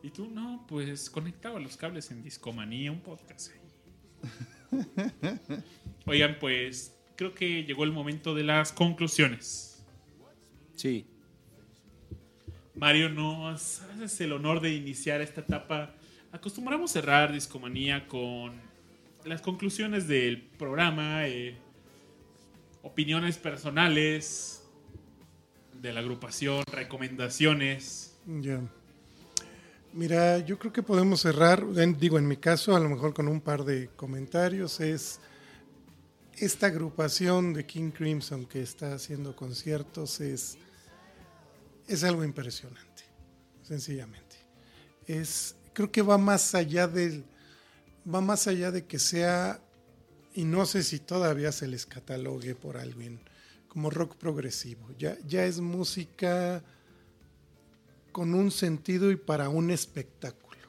Y 0.00 0.10
tú, 0.10 0.26
no, 0.30 0.64
pues 0.68 1.10
conectaba 1.10 1.60
los 1.60 1.76
cables 1.76 2.10
en 2.10 2.22
Discomanía, 2.22 2.90
un 2.90 3.00
podcast 3.00 3.50
ahí. 3.52 4.80
Oigan, 6.06 6.38
pues 6.40 6.96
creo 7.16 7.34
que 7.34 7.64
llegó 7.64 7.84
el 7.84 7.92
momento 7.92 8.34
de 8.34 8.44
las 8.44 8.72
conclusiones. 8.72 9.84
Sí. 10.76 11.04
Mario, 12.74 13.10
nos 13.10 13.82
haces 13.82 14.20
el 14.20 14.32
honor 14.32 14.60
de 14.60 14.72
iniciar 14.72 15.20
esta 15.20 15.42
etapa. 15.42 15.94
Acostumbramos 16.32 16.92
cerrar 16.92 17.32
Discomanía 17.32 18.06
con 18.06 18.52
las 19.24 19.42
conclusiones 19.42 20.08
del 20.08 20.40
programa, 20.40 21.26
eh, 21.26 21.58
opiniones 22.82 23.36
personales 23.36 24.57
de 25.80 25.92
la 25.92 26.00
agrupación, 26.00 26.64
recomendaciones. 26.72 28.14
Ya. 28.26 28.60
Mira, 29.92 30.38
yo 30.38 30.58
creo 30.58 30.72
que 30.72 30.82
podemos 30.82 31.20
cerrar, 31.20 31.64
digo, 31.98 32.18
en 32.18 32.28
mi 32.28 32.36
caso, 32.36 32.76
a 32.76 32.80
lo 32.80 32.88
mejor 32.88 33.14
con 33.14 33.26
un 33.26 33.40
par 33.40 33.64
de 33.64 33.88
comentarios, 33.96 34.80
es 34.80 35.18
esta 36.36 36.66
agrupación 36.66 37.52
de 37.52 37.66
King 37.66 37.90
Crimson 37.90 38.46
que 38.46 38.62
está 38.62 38.94
haciendo 38.94 39.34
conciertos 39.34 40.20
es, 40.20 40.56
es 41.88 42.04
algo 42.04 42.22
impresionante, 42.22 43.02
sencillamente. 43.62 44.36
Es, 45.06 45.56
creo 45.72 45.90
que 45.90 46.02
va 46.02 46.18
más 46.18 46.54
allá 46.54 46.86
del, 46.86 47.24
va 48.12 48.20
más 48.20 48.46
allá 48.46 48.70
de 48.70 48.84
que 48.84 48.98
sea, 48.98 49.60
y 50.34 50.44
no 50.44 50.66
sé 50.66 50.82
si 50.82 51.00
todavía 51.00 51.50
se 51.50 51.66
les 51.66 51.86
catalogue 51.86 52.54
por 52.54 52.76
alguien 52.76 53.20
como 53.78 53.90
rock 53.90 54.16
progresivo. 54.16 54.88
Ya, 54.98 55.16
ya 55.24 55.44
es 55.44 55.60
música 55.60 56.64
con 58.10 58.34
un 58.34 58.50
sentido 58.50 59.12
y 59.12 59.14
para 59.14 59.48
un 59.50 59.70
espectáculo. 59.70 60.62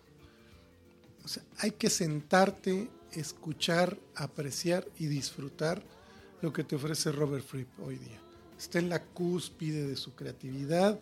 O 1.26 1.28
sea, 1.28 1.42
hay 1.58 1.72
que 1.72 1.90
sentarte, 1.90 2.88
escuchar, 3.12 3.98
apreciar 4.14 4.86
y 5.00 5.08
disfrutar 5.08 5.82
lo 6.44 6.54
que 6.54 6.64
te 6.64 6.76
ofrece 6.76 7.12
Robert 7.12 7.44
Fripp 7.44 7.80
hoy 7.80 7.96
día. 7.96 8.20
Está 8.60 8.78
en 8.78 8.90
la 8.90 9.04
cúspide 9.04 9.88
de 9.88 9.96
su 9.96 10.14
creatividad, 10.14 11.00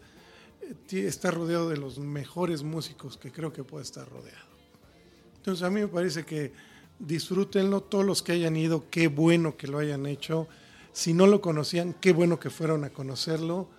eh, 0.62 1.06
está 1.06 1.30
rodeado 1.30 1.68
de 1.68 1.76
los 1.76 2.00
mejores 2.00 2.64
músicos 2.64 3.18
que 3.18 3.34
creo 3.34 3.52
que 3.52 3.66
puede 3.66 3.84
estar 3.84 4.08
rodeado. 4.10 4.48
Entonces 5.36 5.62
a 5.62 5.70
mí 5.70 5.82
me 5.82 5.90
parece 5.90 6.24
que 6.24 6.54
disfrútenlo, 7.00 7.82
todos 7.82 8.06
los 8.06 8.24
que 8.24 8.32
hayan 8.32 8.56
ido, 8.56 8.90
qué 8.90 9.10
bueno 9.10 9.58
que 9.58 9.68
lo 9.68 9.80
hayan 9.80 10.06
hecho. 10.06 10.48
Si 10.98 11.14
no 11.14 11.28
lo 11.28 11.42
conocían, 11.42 11.94
qué 11.94 12.12
bueno 12.12 12.40
que 12.40 12.50
fueron 12.50 12.84
a 12.84 12.90
conocerlo, 12.90 13.70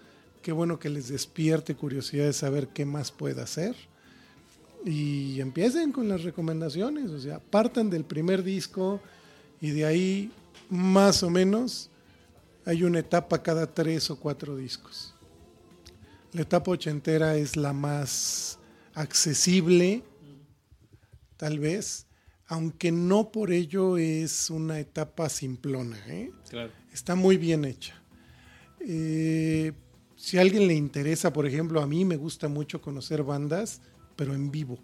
qué 0.40 0.53
bueno 0.53 0.78
que 0.78 0.89
les 0.89 1.09
despierte 1.09 1.74
curiosidad 1.74 2.27
de 2.27 2.32
saber 2.32 2.69
qué 2.69 2.86
más 2.86 3.11
puede 3.11 3.43
hacer. 3.43 3.74
Y 4.85 5.40
empiecen 5.40 5.90
con 5.90 6.09
las 6.09 6.23
recomendaciones, 6.23 7.11
o 7.11 7.19
sea, 7.19 7.40
partan 7.40 7.90
del 7.90 8.05
primer 8.05 8.45
disco 8.45 9.01
y 9.61 9.70
de 9.70 9.85
ahí 9.85 10.31
más 10.70 11.24
o 11.24 11.28
menos 11.28 11.90
hay 12.65 12.85
una 12.85 13.01
etapa 13.01 13.43
cada 13.43 13.66
tres 13.66 14.12
o 14.12 14.20
cuatro 14.20 14.57
discos. 14.57 15.12
La 16.32 16.43
etapa 16.43 16.70
ochentera 16.70 17.35
es 17.35 17.57
la 17.57 17.73
más 17.73 18.61
accesible, 18.95 20.05
tal 21.36 21.59
vez, 21.59 22.07
aunque 22.47 22.93
no 22.93 23.32
por 23.32 23.51
ello 23.51 23.99
es 23.99 24.51
una 24.51 24.78
etapa 24.78 25.28
simplona. 25.28 25.99
¿eh? 26.07 26.31
Claro. 26.49 26.70
Está 26.93 27.15
muy 27.15 27.36
bien 27.36 27.65
hecha. 27.65 27.94
Eh, 28.81 29.73
si 30.16 30.39
a 30.39 30.40
alguien 30.40 30.66
le 30.66 30.74
interesa, 30.74 31.32
por 31.32 31.47
ejemplo, 31.47 31.81
a 31.81 31.86
mí 31.86 32.05
me 32.05 32.16
gusta 32.16 32.48
mucho 32.48 32.81
conocer 32.81 33.23
bandas, 33.23 33.81
pero 34.16 34.35
en 34.35 34.51
vivo. 34.51 34.78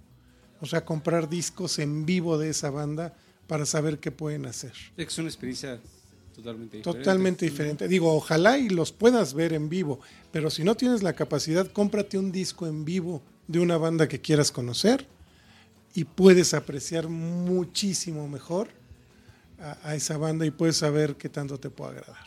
O 0.60 0.66
sea, 0.66 0.84
comprar 0.84 1.28
discos 1.28 1.78
en 1.78 2.06
vivo 2.06 2.38
de 2.38 2.50
esa 2.50 2.70
banda 2.70 3.16
para 3.46 3.66
saber 3.66 3.98
qué 3.98 4.10
pueden 4.10 4.46
hacer. 4.46 4.72
Es 4.96 5.18
una 5.18 5.28
experiencia 5.28 5.80
totalmente 6.34 6.78
diferente. 6.78 6.98
Totalmente 7.00 7.44
diferente. 7.44 7.88
Digo, 7.88 8.14
ojalá 8.14 8.58
y 8.58 8.68
los 8.68 8.92
puedas 8.92 9.34
ver 9.34 9.52
en 9.52 9.68
vivo, 9.68 10.00
pero 10.32 10.50
si 10.50 10.64
no 10.64 10.76
tienes 10.76 11.02
la 11.02 11.14
capacidad, 11.14 11.70
cómprate 11.70 12.16
un 12.16 12.32
disco 12.32 12.66
en 12.66 12.84
vivo 12.84 13.22
de 13.48 13.60
una 13.60 13.76
banda 13.76 14.08
que 14.08 14.20
quieras 14.20 14.50
conocer 14.50 15.06
y 15.94 16.04
puedes 16.04 16.54
apreciar 16.54 17.08
muchísimo 17.08 18.28
mejor 18.28 18.68
a, 19.60 19.78
a 19.82 19.94
esa 19.94 20.16
banda 20.16 20.46
y 20.46 20.50
puedes 20.50 20.76
saber 20.76 21.16
qué 21.16 21.28
tanto 21.28 21.58
te 21.58 21.70
puede 21.70 21.98
agradar. 21.98 22.24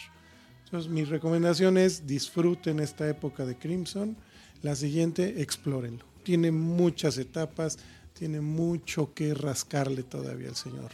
Entonces, 0.65 0.91
mi 0.91 1.05
recomendación 1.05 1.77
es 1.77 2.05
disfruten 2.05 2.79
esta 2.79 3.07
época 3.07 3.45
de 3.45 3.57
Crimson. 3.57 4.17
La 4.63 4.75
siguiente, 4.75 5.41
explórenlo. 5.41 6.03
Tiene 6.23 6.51
muchas 6.51 7.17
etapas, 7.17 7.79
tiene 8.13 8.41
mucho 8.41 9.13
que 9.13 9.33
rascarle 9.33 10.03
todavía 10.03 10.49
al 10.49 10.55
señor 10.55 10.91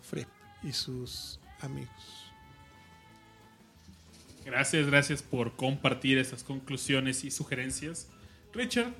Fripp 0.00 0.28
y 0.62 0.72
sus 0.72 1.40
amigos. 1.60 1.90
Gracias, 4.44 4.86
gracias 4.86 5.22
por 5.22 5.56
compartir 5.56 6.18
estas 6.18 6.44
conclusiones 6.44 7.24
y 7.24 7.32
sugerencias. 7.32 8.06
Richard, 8.54 8.94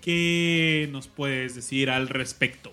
¿qué 0.00 0.88
nos 0.92 1.08
puedes 1.08 1.56
decir 1.56 1.90
al 1.90 2.08
respecto? 2.08 2.72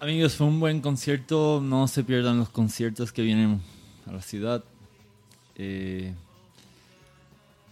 Amigos, 0.00 0.34
fue 0.36 0.46
un 0.46 0.60
buen 0.60 0.80
concierto. 0.80 1.60
No 1.62 1.86
se 1.88 2.04
pierdan 2.04 2.38
los 2.38 2.48
conciertos 2.48 3.12
que 3.12 3.22
vienen 3.22 3.60
a 4.06 4.12
la 4.12 4.22
ciudad. 4.22 4.64
Eh, 5.56 6.14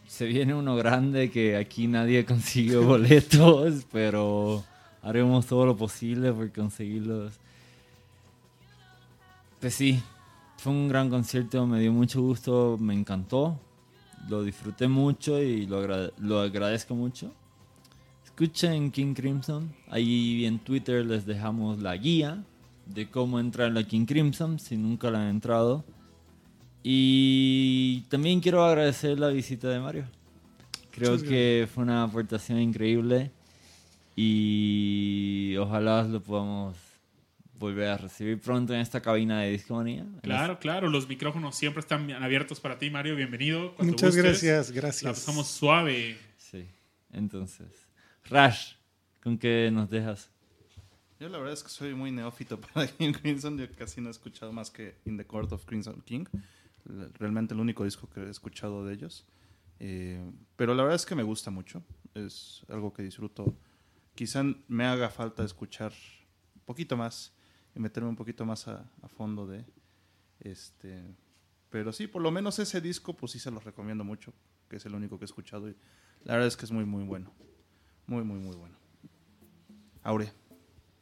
se 0.06 0.26
viene 0.26 0.54
uno 0.54 0.76
grande 0.76 1.30
que 1.30 1.56
aquí 1.56 1.86
nadie 1.86 2.24
consiguió 2.26 2.82
boletos, 2.84 3.84
pero 3.92 4.64
haremos 5.02 5.46
todo 5.46 5.66
lo 5.66 5.76
posible 5.76 6.32
por 6.32 6.50
conseguirlos. 6.52 7.34
Pues 9.60 9.74
sí, 9.74 10.00
fue 10.56 10.72
un 10.72 10.88
gran 10.88 11.10
concierto, 11.10 11.66
me 11.66 11.80
dio 11.80 11.92
mucho 11.92 12.20
gusto, 12.22 12.76
me 12.80 12.94
encantó. 12.94 13.58
Lo 14.28 14.42
disfruté 14.42 14.88
mucho 14.88 15.40
y 15.42 15.66
lo, 15.66 15.78
agra- 15.78 16.12
lo 16.18 16.40
agradezco 16.40 16.94
mucho. 16.94 17.32
Escuchen 18.40 18.92
King 18.92 19.14
Crimson. 19.14 19.74
Ahí 19.90 20.44
en 20.46 20.60
Twitter 20.60 21.04
les 21.04 21.26
dejamos 21.26 21.82
la 21.82 21.96
guía 21.96 22.44
de 22.86 23.10
cómo 23.10 23.40
entrar 23.40 23.66
a 23.66 23.70
la 23.70 23.82
King 23.82 24.06
Crimson 24.06 24.60
si 24.60 24.76
nunca 24.76 25.10
la 25.10 25.22
han 25.22 25.30
entrado. 25.30 25.84
Y 26.84 28.02
también 28.02 28.38
quiero 28.40 28.64
agradecer 28.64 29.18
la 29.18 29.26
visita 29.30 29.68
de 29.70 29.80
Mario. 29.80 30.04
Creo 30.92 31.14
Muchas 31.14 31.28
que 31.28 31.68
fue 31.74 31.82
una 31.82 32.04
aportación 32.04 32.60
increíble 32.60 33.32
y 34.14 35.56
ojalá 35.56 36.04
lo 36.04 36.22
podamos 36.22 36.76
volver 37.58 37.88
a 37.88 37.96
recibir 37.96 38.40
pronto 38.40 38.72
en 38.72 38.78
esta 38.78 39.00
cabina 39.00 39.40
de 39.40 39.50
Discomanía. 39.50 40.06
Claro, 40.22 40.60
claro, 40.60 40.88
los 40.88 41.08
micrófonos 41.08 41.56
siempre 41.56 41.80
están 41.80 42.08
abiertos 42.12 42.60
para 42.60 42.78
ti, 42.78 42.88
Mario. 42.88 43.16
Bienvenido. 43.16 43.74
cuando 43.74 43.94
Muchas 43.94 44.14
gustes. 44.14 44.24
gracias, 44.44 44.68
La 44.68 44.74
gracias. 44.80 45.12
pasamos 45.12 45.48
suave. 45.48 46.16
Sí, 46.36 46.66
entonces. 47.12 47.87
Rash, 48.30 48.74
¿con 49.22 49.38
qué 49.38 49.70
nos 49.72 49.88
dejas? 49.88 50.30
Yo 51.18 51.28
la 51.30 51.38
verdad 51.38 51.54
es 51.54 51.62
que 51.62 51.70
soy 51.70 51.94
muy 51.94 52.12
neófito 52.12 52.60
para 52.74 52.86
King 52.86 53.12
Crimson. 53.12 53.56
Yo 53.56 53.70
casi 53.72 54.00
no 54.00 54.08
he 54.08 54.10
escuchado 54.10 54.52
más 54.52 54.70
que 54.70 54.96
In 55.06 55.16
the 55.16 55.26
Court 55.26 55.50
of 55.52 55.64
Crimson 55.64 56.02
King. 56.02 56.26
Realmente 57.14 57.54
el 57.54 57.60
único 57.60 57.84
disco 57.84 58.08
que 58.08 58.20
he 58.20 58.30
escuchado 58.30 58.84
de 58.84 58.94
ellos. 58.94 59.26
Eh, 59.80 60.30
pero 60.56 60.74
la 60.74 60.82
verdad 60.82 60.96
es 60.96 61.06
que 61.06 61.14
me 61.14 61.22
gusta 61.22 61.50
mucho. 61.50 61.82
Es 62.14 62.64
algo 62.68 62.92
que 62.92 63.02
disfruto. 63.02 63.56
Quizá 64.14 64.44
me 64.68 64.84
haga 64.84 65.08
falta 65.08 65.42
escuchar 65.42 65.92
un 66.54 66.62
poquito 66.66 66.96
más 66.96 67.34
y 67.74 67.80
meterme 67.80 68.10
un 68.10 68.16
poquito 68.16 68.44
más 68.44 68.68
a, 68.68 68.90
a 69.00 69.08
fondo 69.08 69.46
de 69.46 69.64
este. 70.40 71.02
Pero 71.70 71.92
sí, 71.92 72.06
por 72.06 72.20
lo 72.20 72.30
menos 72.30 72.58
ese 72.58 72.80
disco, 72.80 73.16
pues 73.16 73.32
sí 73.32 73.38
se 73.38 73.50
los 73.50 73.64
recomiendo 73.64 74.04
mucho, 74.04 74.34
que 74.68 74.76
es 74.76 74.86
el 74.86 74.94
único 74.94 75.18
que 75.18 75.24
he 75.24 75.26
escuchado 75.26 75.68
y 75.68 75.76
la 76.24 76.34
verdad 76.34 76.48
es 76.48 76.56
que 76.56 76.64
es 76.64 76.72
muy, 76.72 76.84
muy 76.84 77.04
bueno. 77.04 77.32
Muy, 78.08 78.24
muy, 78.24 78.38
muy 78.40 78.56
bueno. 78.56 78.74
Aure. 80.02 80.32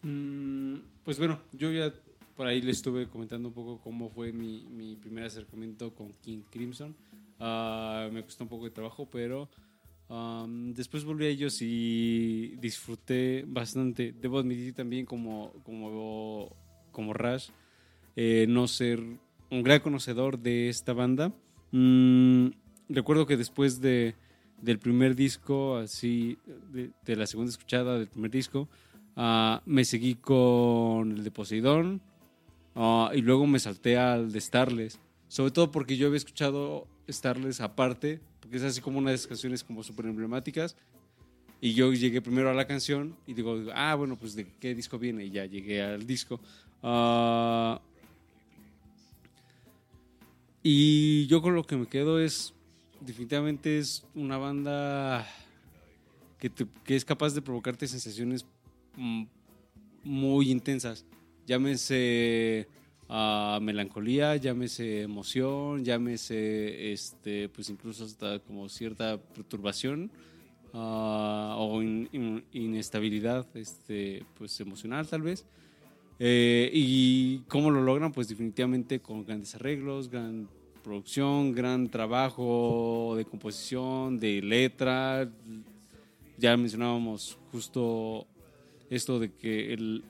Mm, 0.02 0.76
pues 1.04 1.18
bueno, 1.18 1.40
yo 1.52 1.72
ya 1.72 1.92
por 2.36 2.46
ahí 2.46 2.60
les 2.60 2.76
estuve 2.76 3.08
comentando 3.08 3.48
un 3.48 3.54
poco 3.54 3.80
cómo 3.80 4.10
fue 4.10 4.32
mi, 4.32 4.66
mi 4.70 4.96
primer 4.96 5.24
acercamiento 5.24 5.94
con 5.94 6.12
King 6.20 6.42
Crimson. 6.50 6.94
Ah, 7.40 8.08
me 8.12 8.22
costó 8.22 8.44
un 8.44 8.50
poco 8.50 8.64
de 8.64 8.70
trabajo, 8.72 9.08
pero 9.10 9.48
después 10.74 11.04
volví 11.04 11.26
a 11.26 11.28
ellos 11.28 11.58
y 11.62 12.56
disfruté 12.56 13.44
bastante. 13.46 14.12
Debo 14.12 14.38
admitir 14.38 14.74
también 14.74 15.06
como, 15.06 15.52
como, 15.64 16.54
como 16.92 17.12
Rush, 17.12 17.48
eh, 18.14 18.46
no 18.48 18.68
ser 18.68 19.00
un 19.50 19.62
gran 19.62 19.80
conocedor 19.80 20.38
de 20.38 20.68
esta 20.68 20.92
banda. 20.92 21.32
Mm, 21.72 22.48
recuerdo 22.88 23.26
que 23.26 23.36
después 23.36 23.80
de, 23.80 24.14
del 24.60 24.78
primer 24.78 25.14
disco, 25.14 25.76
así, 25.76 26.38
de, 26.72 27.16
la 27.16 27.26
segunda 27.26 27.50
escuchada 27.50 27.98
del 27.98 28.08
primer 28.08 28.30
disco, 28.30 28.68
Ah, 29.18 29.62
me 29.64 29.86
seguí 29.86 30.14
con 30.14 31.12
el 31.12 31.24
de 31.24 31.30
Poseidón 31.30 32.02
ah, 32.74 33.10
y 33.14 33.22
luego 33.22 33.46
me 33.46 33.58
salté 33.58 33.96
al 33.96 34.30
de 34.30 34.40
Starless. 34.40 35.00
Sobre 35.28 35.50
todo 35.50 35.72
porque 35.72 35.96
yo 35.96 36.06
había 36.06 36.18
escuchado 36.18 36.86
Starless 37.08 37.62
aparte, 37.62 38.20
porque 38.40 38.58
es 38.58 38.62
así 38.62 38.82
como 38.82 38.98
una 38.98 39.10
de 39.10 39.16
esas 39.16 39.26
canciones 39.26 39.64
como 39.64 39.82
súper 39.82 40.06
emblemáticas. 40.06 40.76
Y 41.62 41.72
yo 41.72 41.90
llegué 41.94 42.20
primero 42.20 42.50
a 42.50 42.54
la 42.54 42.66
canción 42.66 43.16
y 43.26 43.32
digo, 43.32 43.58
ah, 43.74 43.94
bueno, 43.94 44.16
pues 44.16 44.34
de 44.34 44.46
qué 44.60 44.74
disco 44.74 44.98
viene. 44.98 45.24
Y 45.24 45.30
ya 45.30 45.46
llegué 45.46 45.82
al 45.82 46.06
disco. 46.06 46.38
Ah, 46.82 47.80
y 50.62 51.26
yo 51.26 51.40
con 51.40 51.54
lo 51.54 51.64
que 51.64 51.76
me 51.76 51.86
quedo 51.86 52.20
es, 52.20 52.52
definitivamente 53.06 53.78
es 53.78 54.04
una 54.14 54.36
banda 54.36 55.26
que, 56.38 56.50
es 56.94 57.04
capaz 57.04 57.34
de 57.34 57.42
provocarte 57.42 57.86
sensaciones 57.86 58.44
mm, 58.96 59.24
muy 60.04 60.50
intensas. 60.50 61.04
Llámese 61.46 62.66
ah, 63.08 63.58
melancolía, 63.62 64.36
llámese 64.36 65.02
emoción, 65.02 65.84
llámese 65.84 66.92
este, 66.92 67.48
pues 67.48 67.70
incluso 67.70 68.04
hasta 68.04 68.40
como 68.40 68.68
cierta 68.68 69.18
perturbación 69.18 70.10
ah, 70.74 71.54
o 71.58 71.80
in- 71.82 72.08
in- 72.12 72.44
inestabilidad 72.52 73.46
este, 73.56 74.24
pues 74.36 74.58
emocional 74.60 75.06
tal 75.06 75.22
vez. 75.22 75.46
Eh, 76.18 76.70
y 76.72 77.40
cómo 77.48 77.70
lo 77.70 77.82
logran, 77.82 78.10
pues 78.12 78.28
definitivamente 78.28 79.00
con 79.00 79.24
grandes 79.24 79.54
arreglos, 79.54 80.08
gran 80.08 80.48
producción, 80.86 81.50
gran 81.50 81.88
trabajo 81.88 83.14
de 83.16 83.24
composición, 83.24 84.20
de 84.20 84.40
letra. 84.40 85.28
Ya 86.38 86.56
mencionábamos 86.56 87.36
justo 87.50 88.24
esto 88.88 89.18
de 89.18 89.32
que 89.32 89.72
el, 89.72 90.04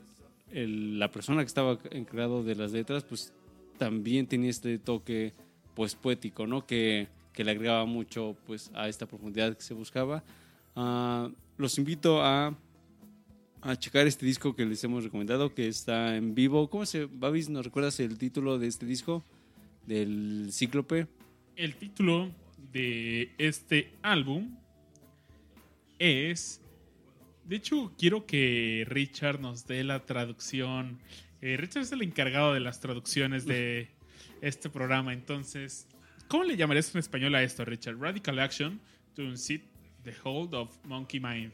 la 0.99 1.11
persona 1.11 1.41
que 1.41 1.47
estaba 1.47 1.79
encargado 1.93 2.45
de 2.45 2.57
las 2.57 2.73
letras, 2.73 3.05
pues 3.05 3.33
también 3.79 4.27
tenía 4.27 4.51
este 4.51 4.79
toque 4.79 5.33
pues 5.75 5.95
poético, 5.95 6.47
¿no? 6.47 6.67
Que, 6.67 7.09
que 7.33 7.43
le 7.43 7.53
agregaba 7.53 7.87
mucho 7.87 8.37
pues 8.47 8.71
a 8.75 8.87
esta 8.87 9.07
profundidad 9.07 9.57
que 9.57 9.63
se 9.63 9.73
buscaba. 9.73 10.23
Ah, 10.75 11.31
los 11.57 11.79
invito 11.79 12.23
a, 12.23 12.55
a 13.63 13.77
checar 13.77 14.07
este 14.07 14.27
disco 14.27 14.55
que 14.55 14.67
les 14.67 14.85
hemos 14.85 15.05
recomendado, 15.05 15.55
que 15.55 15.69
está 15.69 16.17
en 16.19 16.35
vivo. 16.35 16.69
¿Cómo 16.69 16.85
se, 16.85 17.07
Babis, 17.07 17.49
nos 17.49 17.65
recuerdas 17.65 17.99
el 17.99 18.19
título 18.19 18.59
de 18.59 18.67
este 18.67 18.85
disco? 18.85 19.25
Del 19.87 20.49
Cíclope. 20.53 21.07
El 21.57 21.75
título 21.77 22.31
de 22.73 23.33
este 23.39 23.91
álbum 24.03 24.57
es... 25.99 26.61
De 27.45 27.57
hecho, 27.57 27.93
quiero 27.97 28.27
que 28.27 28.85
Richard 28.89 29.41
nos 29.41 29.67
dé 29.67 29.85
la 29.85 30.05
traducción. 30.05 30.99
Eh, 31.41 31.57
Richard 31.57 31.83
es 31.85 31.93
el 31.93 32.03
encargado 32.03 32.53
de 32.53 32.59
las 32.61 32.81
traducciones 32.81 33.47
de 33.47 33.89
este 34.41 34.69
programa. 34.69 35.13
Entonces, 35.13 35.87
¿cómo 36.27 36.43
le 36.43 36.57
llamarías 36.57 36.93
en 36.93 36.99
español 36.99 37.35
a 37.37 37.43
esto, 37.45 37.65
Richard? 37.65 37.99
Radical 38.01 38.41
Action 38.41 38.81
to 39.15 39.23
unseat 39.23 39.63
the 40.03 40.13
hold 40.25 40.55
of 40.55 40.77
Monkey 40.85 41.21
Mind. 41.21 41.53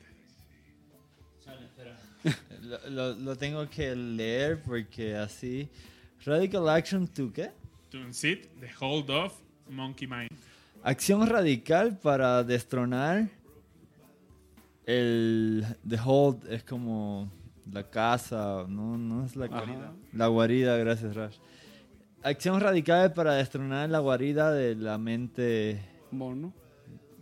Lo, 2.62 2.78
lo- 2.88 3.14
lo 3.16 3.36
tengo 3.36 3.68
que 3.68 3.94
leer 3.96 4.62
porque 4.62 5.14
así. 5.16 5.68
Radical 6.24 6.68
Action 6.68 7.06
to 7.08 7.32
qué? 7.32 7.50
To 7.92 7.98
unseat 7.98 8.48
the 8.60 8.68
hold 8.80 9.10
of 9.10 9.34
Monkey 9.68 10.06
Mind. 10.06 10.30
Acción 10.82 11.26
radical 11.26 11.98
para 11.98 12.42
destronar 12.42 13.28
el 14.86 15.64
The 15.88 15.98
Hold 16.04 16.50
es 16.50 16.64
como 16.64 17.30
la 17.70 17.88
casa, 17.88 18.64
no, 18.68 18.96
no 18.98 19.24
es 19.24 19.36
la 19.36 19.46
guarida. 19.46 19.92
La 20.12 20.26
guarida, 20.28 20.76
gracias 20.78 21.14
Rash. 21.14 21.36
Acción 22.22 22.60
radical 22.60 23.12
para 23.12 23.34
destronar 23.34 23.90
la 23.90 23.98
guarida 23.98 24.52
de 24.52 24.74
la 24.74 24.96
mente 24.98 25.80
Mono. 26.10 26.52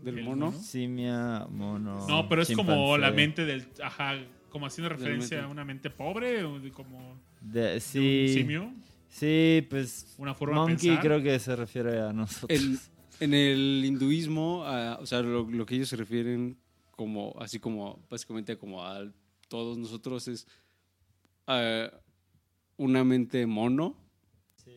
Del 0.02 0.18
¿El 0.20 0.24
mono. 0.24 0.46
mono? 0.52 0.58
simia, 0.58 1.46
mono. 1.50 2.06
No, 2.08 2.28
pero 2.28 2.42
es 2.42 2.54
como 2.54 2.96
la 2.96 3.10
mente 3.10 3.44
del. 3.44 3.66
Ajá, 3.82 4.14
como 4.48 4.66
haciendo 4.66 4.88
referencia 4.88 5.44
a 5.44 5.48
una 5.48 5.64
mente 5.64 5.90
pobre, 5.90 6.42
de 6.60 6.70
como 6.70 7.20
De- 7.40 7.74
un 7.74 7.80
simio. 7.80 8.72
Sí, 9.10 9.66
pues 9.68 10.14
Una 10.16 10.34
forma 10.34 10.54
de 10.64 10.72
Monkey 10.72 10.98
creo 10.98 11.22
que 11.22 11.38
se 11.38 11.54
refiere 11.56 12.00
a 12.00 12.12
nosotros. 12.12 12.58
El- 12.58 12.78
en 13.20 13.34
el 13.34 13.82
hinduismo, 13.84 14.60
o 14.98 15.04
sea, 15.04 15.20
lo, 15.20 15.42
lo 15.50 15.66
que 15.66 15.74
ellos 15.74 15.90
se 15.90 15.96
refieren 15.96 16.56
como, 16.92 17.34
así 17.38 17.58
como, 17.58 18.02
básicamente 18.08 18.56
como 18.56 18.82
a 18.82 19.12
todos 19.48 19.76
nosotros 19.76 20.26
es 20.26 20.46
una 22.76 23.04
mente 23.04 23.46
mono. 23.46 23.96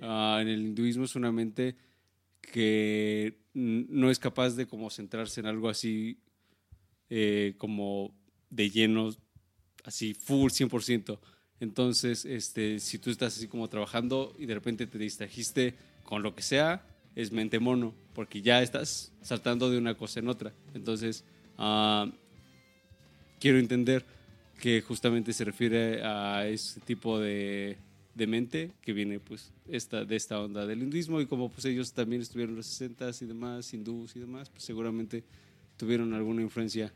Ah, 0.01 0.39
en 0.41 0.47
el 0.49 0.61
hinduismo 0.61 1.05
es 1.05 1.15
una 1.15 1.31
mente 1.31 1.77
que 2.41 3.39
no 3.53 4.09
es 4.09 4.19
capaz 4.19 4.51
de 4.55 4.65
como 4.67 4.89
centrarse 4.89 5.39
en 5.39 5.45
algo 5.45 5.69
así 5.69 6.19
eh, 7.09 7.53
como 7.57 8.13
de 8.49 8.69
lleno, 8.69 9.11
así 9.85 10.13
full 10.13 10.49
100%. 10.51 11.19
Entonces, 11.63 12.25
este, 12.25 12.77
si 12.81 12.97
tú 12.97 13.09
estás 13.09 13.37
así 13.37 13.47
como 13.47 13.69
trabajando 13.69 14.35
y 14.37 14.47
de 14.47 14.53
repente 14.53 14.85
te 14.85 14.97
distrajiste 14.97 15.75
con 16.03 16.21
lo 16.21 16.35
que 16.35 16.41
sea, 16.41 16.85
es 17.15 17.31
mente 17.31 17.57
mono, 17.57 17.93
porque 18.13 18.41
ya 18.41 18.61
estás 18.61 19.13
saltando 19.21 19.71
de 19.71 19.77
una 19.77 19.95
cosa 19.95 20.19
en 20.19 20.27
otra. 20.27 20.51
Entonces, 20.73 21.23
ah, 21.57 22.11
quiero 23.39 23.59
entender 23.59 24.05
que 24.59 24.81
justamente 24.81 25.31
se 25.31 25.45
refiere 25.45 26.03
a 26.03 26.45
ese 26.49 26.81
tipo 26.81 27.17
de, 27.17 27.77
de 28.13 28.27
mente 28.27 28.71
que 28.81 28.91
viene 28.91 29.21
pues 29.21 29.53
esta, 29.69 30.03
de 30.03 30.17
esta 30.17 30.41
onda 30.41 30.65
del 30.65 30.83
hinduismo 30.83 31.21
y 31.21 31.27
como 31.27 31.47
pues 31.47 31.63
ellos 31.63 31.93
también 31.93 32.21
estuvieron 32.21 32.57
los 32.57 32.65
60 32.65 33.09
y 33.21 33.25
demás, 33.25 33.73
hindús 33.73 34.17
y 34.17 34.19
demás, 34.19 34.49
pues 34.49 34.63
seguramente 34.63 35.23
tuvieron 35.77 36.13
alguna 36.13 36.41
influencia 36.41 36.91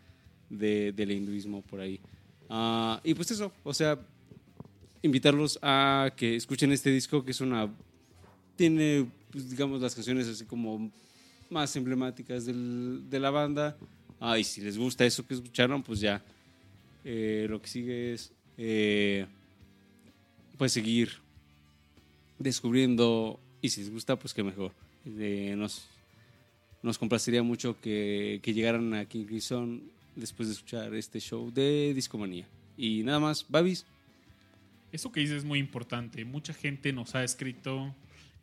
de, 0.50 0.92
del 0.92 1.12
hinduismo 1.12 1.62
por 1.62 1.80
ahí. 1.80 2.02
Ah, 2.50 3.00
y 3.06 3.14
pues 3.14 3.32
eso, 3.32 3.54
o 3.64 3.74
sea, 3.74 3.98
invitarlos 5.02 5.60
a 5.62 6.12
que 6.16 6.36
escuchen 6.36 6.72
este 6.72 6.90
disco 6.92 7.24
que 7.24 7.32
es 7.32 7.42
una... 7.42 7.70
Tiene, 8.56 9.08
pues, 9.32 9.50
digamos, 9.50 9.82
las 9.82 9.94
canciones 9.94 10.28
así 10.28 10.46
como 10.46 10.92
más 11.50 11.76
emblemáticas 11.76 12.46
del- 12.46 13.10
de 13.10 13.20
la 13.20 13.30
banda. 13.30 13.78
Ah, 14.20 14.38
y 14.40 14.44
si 14.44 14.62
les 14.62 14.78
gusta 14.78 15.06
eso 15.06 15.26
que 15.26 15.36
escucharon, 15.36 15.84
pues 15.84 16.00
ya 16.00 16.24
eh, 17.06 17.46
lo 17.50 17.62
que 17.62 17.68
sigue 17.68 18.14
es 18.14 18.32
eh, 18.58 19.26
pues 20.58 20.74
seguir 20.74 21.12
descubriendo 22.40 23.40
y 23.62 23.70
si 23.70 23.82
les 23.82 23.92
gusta, 23.92 24.18
pues 24.18 24.34
qué 24.34 24.44
mejor. 24.44 24.72
Eh, 25.06 25.54
nos, 25.58 25.86
nos 26.82 26.98
complacería 26.98 27.44
mucho 27.44 27.80
que, 27.80 28.40
que 28.42 28.54
llegaran 28.54 28.94
a 28.94 29.06
King 29.06 29.26
Crimson 29.26 29.82
después 30.16 30.50
de 30.50 30.56
escuchar 30.56 30.94
este 30.96 31.20
show 31.20 31.52
de 31.54 31.94
Discomanía. 31.94 32.48
Y 32.76 33.04
nada 33.04 33.20
más, 33.20 33.46
Babis. 33.48 33.86
Eso 34.98 35.12
que 35.12 35.20
dices 35.20 35.38
es 35.38 35.46
muy 35.46 35.60
importante. 35.60 36.26
Mucha 36.26 36.56
gente 36.56 36.92
nos 36.92 37.14
ha 37.14 37.24
escrito 37.24 37.94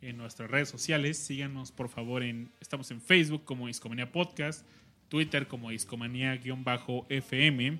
en 0.01 0.15
nuestras 0.15 0.49
redes 0.49 0.69
sociales. 0.69 1.17
Síganos, 1.17 1.73
por 1.73 1.89
favor, 1.89 2.23
en 2.23 2.49
estamos 2.61 2.89
en 2.91 3.01
Facebook 3.01 3.43
como 3.43 3.67
Discomanía 3.67 4.09
Podcast, 4.09 4.65
Twitter 5.09 5.49
como 5.49 5.71
Discomanía-FM. 5.71 7.79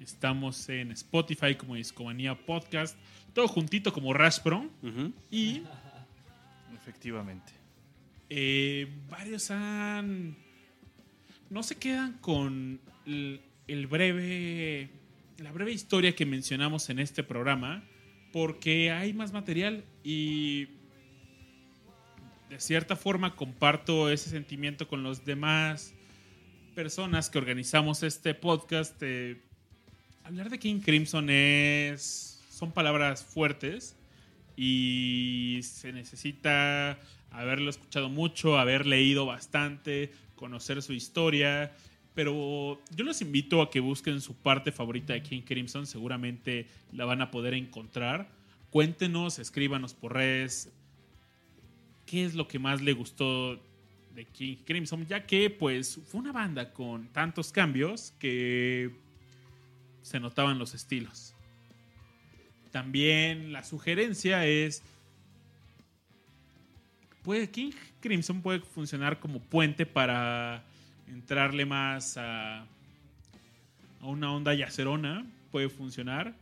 Estamos 0.00 0.70
en 0.70 0.90
Spotify 0.92 1.54
como 1.54 1.74
Discomanía 1.74 2.34
Podcast, 2.34 2.96
todo 3.34 3.46
juntito 3.46 3.92
como 3.92 4.14
Rashpro. 4.14 4.70
Y 5.30 5.64
Efectivamente. 6.76 7.52
eh, 8.30 8.88
varios 9.10 9.50
han. 9.50 10.34
No 11.50 11.62
se 11.62 11.76
quedan 11.76 12.14
con 12.22 12.80
el, 13.04 13.42
el 13.66 13.86
breve. 13.86 14.88
La 15.36 15.52
breve 15.52 15.72
historia 15.72 16.16
que 16.16 16.24
mencionamos 16.24 16.88
en 16.88 17.00
este 17.00 17.22
programa. 17.22 17.84
Porque 18.32 18.90
hay 18.90 19.12
más 19.12 19.32
material 19.32 19.84
y. 20.02 20.68
De 22.48 22.58
cierta 22.60 22.96
forma 22.96 23.36
comparto 23.36 24.08
ese 24.08 24.30
sentimiento 24.30 24.88
con 24.88 25.02
los 25.02 25.26
demás 25.26 25.94
personas 26.74 27.28
que 27.28 27.38
organizamos 27.38 28.02
este 28.02 28.34
podcast. 28.34 29.02
hablar 30.24 30.48
de 30.48 30.58
King 30.58 30.80
Crimson 30.80 31.28
es. 31.28 32.42
Son 32.50 32.72
palabras 32.72 33.22
fuertes 33.22 33.96
y 34.56 35.60
se 35.62 35.92
necesita 35.92 36.98
haberlo 37.30 37.70
escuchado 37.70 38.08
mucho, 38.08 38.58
haber 38.58 38.86
leído 38.86 39.26
bastante, 39.26 40.10
conocer 40.34 40.82
su 40.82 40.92
historia. 40.92 41.72
Pero 42.18 42.82
yo 42.96 43.04
los 43.04 43.22
invito 43.22 43.62
a 43.62 43.70
que 43.70 43.78
busquen 43.78 44.20
su 44.20 44.34
parte 44.34 44.72
favorita 44.72 45.12
de 45.12 45.22
King 45.22 45.42
Crimson, 45.42 45.86
seguramente 45.86 46.66
la 46.90 47.04
van 47.04 47.22
a 47.22 47.30
poder 47.30 47.54
encontrar. 47.54 48.28
Cuéntenos, 48.70 49.38
escríbanos 49.38 49.94
por 49.94 50.14
redes 50.14 50.72
qué 52.06 52.24
es 52.24 52.34
lo 52.34 52.48
que 52.48 52.58
más 52.58 52.82
le 52.82 52.92
gustó 52.92 53.62
de 54.16 54.24
King 54.24 54.56
Crimson, 54.64 55.06
ya 55.06 55.26
que 55.26 55.48
pues 55.48 56.00
fue 56.08 56.20
una 56.20 56.32
banda 56.32 56.72
con 56.72 57.06
tantos 57.12 57.52
cambios 57.52 58.12
que 58.18 58.90
se 60.02 60.18
notaban 60.18 60.58
los 60.58 60.74
estilos. 60.74 61.36
También 62.72 63.52
la 63.52 63.62
sugerencia 63.62 64.44
es. 64.44 64.82
Puede, 67.22 67.48
King 67.48 67.70
Crimson 68.00 68.42
puede 68.42 68.58
funcionar 68.58 69.20
como 69.20 69.38
puente 69.38 69.86
para 69.86 70.64
entrarle 71.10 71.66
más 71.66 72.16
a, 72.16 72.60
a 72.60 74.06
una 74.06 74.32
onda 74.32 74.54
yacerona. 74.54 75.26
Puede 75.50 75.68
funcionar. 75.68 76.34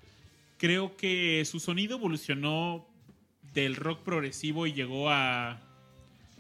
Creo 0.59 0.97
que 0.97 1.45
su 1.45 1.61
sonido 1.61 1.97
evolucionó 1.97 2.87
del 3.53 3.77
rock 3.77 4.03
progresivo 4.03 4.67
y 4.67 4.73
llegó 4.73 5.11
a 5.11 5.61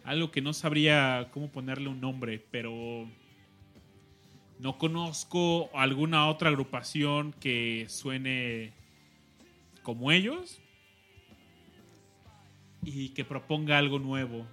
algo 0.04 0.30
que 0.30 0.40
no 0.40 0.52
sabría 0.52 1.28
cómo 1.32 1.50
ponerle 1.50 1.88
un 1.88 2.00
nombre, 2.00 2.44
pero 2.50 3.08
no 4.58 4.78
conozco 4.78 5.68
alguna 5.74 6.28
otra 6.28 6.48
agrupación 6.48 7.32
que 7.32 7.86
suene 7.88 8.72
como 9.82 10.12
ellos 10.12 10.60
y 12.82 13.10
que 13.10 13.24
proponga 13.24 13.78
algo 13.78 13.98
nuevo. 13.98 14.46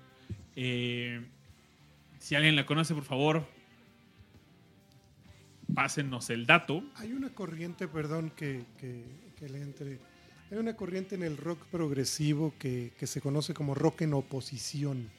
Eh, 0.55 1.23
si 2.19 2.35
alguien 2.35 2.55
la 2.55 2.65
conoce, 2.65 2.93
por 2.93 3.03
favor, 3.03 3.47
pásennos 5.73 6.29
el 6.29 6.45
dato. 6.45 6.83
Hay 6.95 7.11
una 7.13 7.29
corriente, 7.33 7.87
perdón 7.87 8.31
que, 8.35 8.65
que- 8.77 9.05
que 9.35 9.49
le 9.49 9.61
entre. 9.61 9.99
Hay 10.51 10.57
una 10.57 10.75
corriente 10.75 11.15
en 11.15 11.23
el 11.23 11.35
rock 11.37 11.65
progresivo 11.71 12.53
que, 12.59 12.93
que 12.97 13.07
se 13.07 13.21
conoce 13.21 13.53
como 13.53 13.73
rock 13.73 14.01
en 14.01 14.13
oposición. 14.13 15.09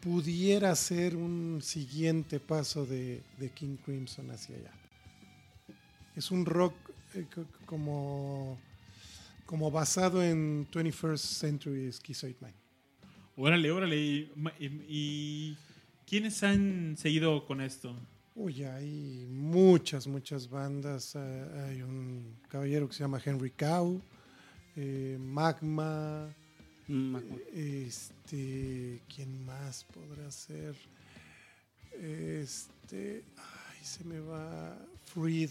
Pudiera 0.00 0.74
ser 0.74 1.14
un 1.14 1.60
siguiente 1.62 2.40
paso 2.40 2.84
de, 2.86 3.22
de 3.38 3.50
King 3.50 3.76
Crimson 3.84 4.30
hacia 4.30 4.56
allá. 4.56 4.72
Es 6.16 6.30
un 6.30 6.44
rock 6.44 6.74
eh, 7.14 7.26
co- 7.32 7.46
como, 7.66 8.58
como 9.46 9.70
basado 9.70 10.22
en 10.22 10.68
21st 10.70 11.16
Century 11.18 11.92
Schizoid 11.92 12.36
Mind. 12.40 12.54
Órale, 13.36 13.70
órale. 13.70 13.96
¿Y, 13.96 14.32
y- 14.58 14.84
y 14.88 15.58
quiénes 16.06 16.42
han 16.42 16.96
seguido 16.96 17.46
con 17.46 17.60
esto? 17.60 17.94
Uy, 18.34 18.64
hay 18.64 19.26
muchas, 19.30 20.06
muchas 20.06 20.48
bandas. 20.48 21.14
eh, 21.16 21.66
Hay 21.68 21.82
un 21.82 22.36
caballero 22.48 22.88
que 22.88 22.94
se 22.94 23.00
llama 23.00 23.20
Henry 23.24 23.50
Cow, 23.50 24.00
eh, 24.76 25.18
Magma, 25.20 26.34
este, 27.52 29.00
¿quién 29.14 29.44
más 29.44 29.84
podrá 29.84 30.30
ser? 30.30 30.74
Este, 32.00 33.22
ay, 33.36 33.84
se 33.84 34.04
me 34.04 34.18
va, 34.20 34.78
Freed. 35.04 35.50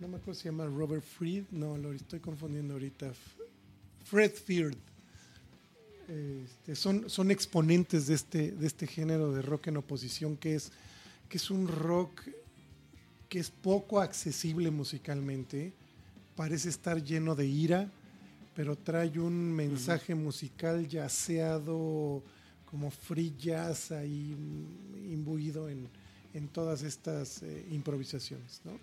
No 0.00 0.08
me 0.08 0.16
acuerdo 0.16 0.34
si 0.34 0.42
se 0.42 0.48
llama 0.48 0.66
Robert 0.66 1.04
Freed, 1.04 1.44
no, 1.50 1.76
lo 1.76 1.92
estoy 1.92 2.20
confundiendo 2.20 2.74
ahorita. 2.74 3.12
Fred 4.04 4.32
Feard. 4.32 4.76
Este, 6.08 6.76
son, 6.76 7.10
son 7.10 7.30
exponentes 7.30 8.06
de 8.06 8.14
este, 8.14 8.52
de 8.52 8.66
este 8.66 8.86
género 8.86 9.32
de 9.32 9.42
rock 9.42 9.66
en 9.68 9.76
oposición 9.78 10.36
que 10.36 10.54
es, 10.54 10.70
que 11.28 11.38
es 11.38 11.50
un 11.50 11.68
rock 11.68 12.22
que 13.28 13.38
es 13.38 13.50
poco 13.50 14.00
accesible 14.00 14.70
musicalmente, 14.70 15.72
parece 16.36 16.68
estar 16.68 17.02
lleno 17.02 17.34
de 17.34 17.46
ira, 17.46 17.90
pero 18.54 18.76
trae 18.76 19.18
un 19.18 19.52
mensaje 19.52 20.14
musical 20.14 20.86
yaceado 20.86 22.22
como 22.70 22.90
free 22.90 23.34
jazz 23.38 23.92
ahí 23.92 24.34
mm, 24.36 25.12
imbuido 25.12 25.68
en, 25.68 25.88
en 26.34 26.48
todas 26.48 26.82
estas 26.82 27.42
eh, 27.42 27.66
improvisaciones. 27.70 28.60
¿no? 28.64 28.78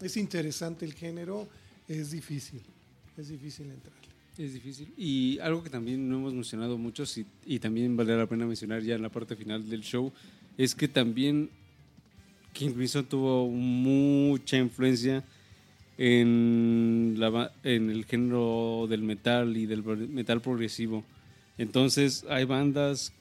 Es 0.00 0.16
interesante 0.16 0.84
el 0.84 0.94
género, 0.94 1.48
es 1.86 2.10
difícil, 2.10 2.62
es 3.16 3.28
difícil 3.28 3.70
entrar. 3.70 3.94
Es 4.38 4.54
difícil. 4.54 4.92
Y 4.96 5.38
algo 5.40 5.62
que 5.62 5.68
también 5.68 6.08
no 6.08 6.16
hemos 6.16 6.32
mencionado 6.32 6.78
mucho 6.78 7.04
sí, 7.04 7.26
y 7.44 7.58
también 7.58 7.94
vale 7.96 8.16
la 8.16 8.26
pena 8.26 8.46
mencionar 8.46 8.82
ya 8.82 8.94
en 8.94 9.02
la 9.02 9.10
parte 9.10 9.36
final 9.36 9.68
del 9.68 9.82
show, 9.82 10.10
es 10.58 10.74
que 10.74 10.88
también 10.88 11.50
King 12.52 12.70
Crimson 12.72 13.04
tuvo 13.06 13.48
mucha 13.48 14.58
influencia 14.58 15.24
en, 15.98 17.14
la 17.18 17.52
en 17.62 17.90
el 17.90 18.04
género 18.04 18.86
del 18.88 19.02
metal 19.02 19.56
y 19.56 19.66
del 19.66 19.82
metal 19.82 20.40
progresivo. 20.40 21.04
Entonces 21.58 22.24
hay 22.28 22.44
bandas, 22.44 23.12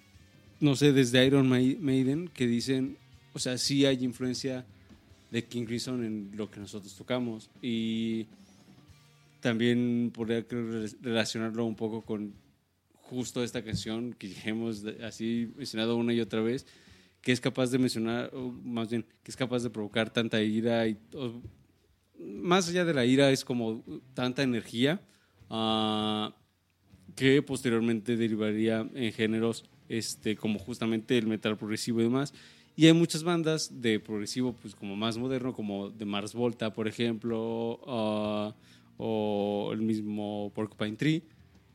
no 0.60 0.76
sé, 0.76 0.94
desde 0.94 1.26
Iron 1.26 1.48
Ma- 1.48 1.60
Maiden, 1.80 2.30
que 2.34 2.48
dicen, 2.48 2.98
o 3.34 3.40
sea, 3.40 3.58
sí 3.58 3.86
hay 3.86 4.04
influencia 4.04 4.66
de 5.32 5.44
King 5.46 5.66
Crimson 5.66 6.04
en 6.04 6.32
lo 6.36 6.50
que 6.52 6.60
nosotros 6.60 6.94
tocamos. 6.96 7.50
Y 7.62 8.26
también 9.40 10.12
podría 10.14 10.46
relacionarlo 11.02 11.66
un 11.66 11.76
poco 11.76 12.02
con 12.02 12.34
justo 12.94 13.44
esta 13.44 13.64
canción 13.64 14.14
que 14.14 14.34
hemos 14.46 14.84
así 15.04 15.52
mencionado 15.58 15.96
una 15.98 16.14
y 16.14 16.22
otra 16.22 16.42
vez, 16.42 16.66
que 17.22 17.32
es 17.32 17.40
capaz 17.40 17.70
de 17.72 17.78
mencionar, 17.78 18.32
más 18.64 18.90
bien, 18.90 19.06
que 19.24 19.32
es 19.32 19.38
capaz 19.38 19.64
de 19.64 19.70
provocar 19.70 20.12
tanta 20.12 20.42
ira 20.42 20.88
y 20.88 20.98
más 22.18 22.70
allá 22.70 22.86
de 22.86 22.94
la 22.94 23.06
ira 23.06 23.32
es 23.32 23.44
como 23.44 23.84
tanta 24.14 24.44
energía 24.44 25.02
ah, 25.50 26.36
que 27.16 27.42
posteriormente 27.42 28.16
derivaría 28.16 28.88
en 28.94 29.12
géneros 29.12 29.66
este, 29.90 30.36
como 30.36 30.60
justamente 30.60 31.18
el 31.18 31.28
metal 31.28 31.58
progresivo 31.58 32.00
y 32.00 32.04
demás. 32.04 32.34
Y 32.76 32.88
hay 32.88 32.94
muchas 32.94 33.24
bandas 33.24 33.82
de 33.82 34.00
progresivo 34.00 34.54
pues 34.54 34.76
como 34.76 34.96
más 34.96 35.18
moderno, 35.18 35.54
como 35.54 35.90
de 35.90 36.06
Mars 36.06 36.34
Volta, 36.34 36.72
por 36.72 36.88
ejemplo, 36.88 37.82
ah, 37.86 38.56
o 38.98 39.72
el 39.74 39.82
mismo 39.82 40.52
Porcupine 40.56 40.96
Tree, 40.96 41.24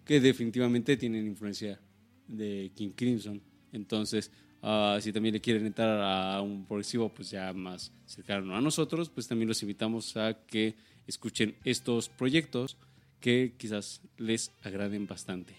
que 0.04 0.20
definitivamente 0.20 0.96
tienen 0.96 1.26
influencia 1.26 1.80
de 2.26 2.70
King 2.74 2.90
Crimson. 2.94 3.42
Entonces, 3.72 4.30
ah, 4.66 4.98
si 5.00 5.12
también 5.12 5.32
le 5.32 5.40
quieren 5.40 5.64
entrar 5.64 6.00
a 6.00 6.42
un 6.42 6.66
progresivo 6.66 7.08
pues 7.08 7.30
ya 7.30 7.52
más 7.52 7.92
cercano 8.04 8.56
a 8.56 8.60
nosotros, 8.60 9.08
pues 9.08 9.28
también 9.28 9.48
los 9.48 9.62
invitamos 9.62 10.16
a 10.16 10.34
que 10.46 10.74
escuchen 11.06 11.54
estos 11.64 12.08
proyectos 12.08 12.76
que 13.20 13.54
quizás 13.56 14.02
les 14.18 14.52
agraden 14.62 15.06
bastante. 15.06 15.54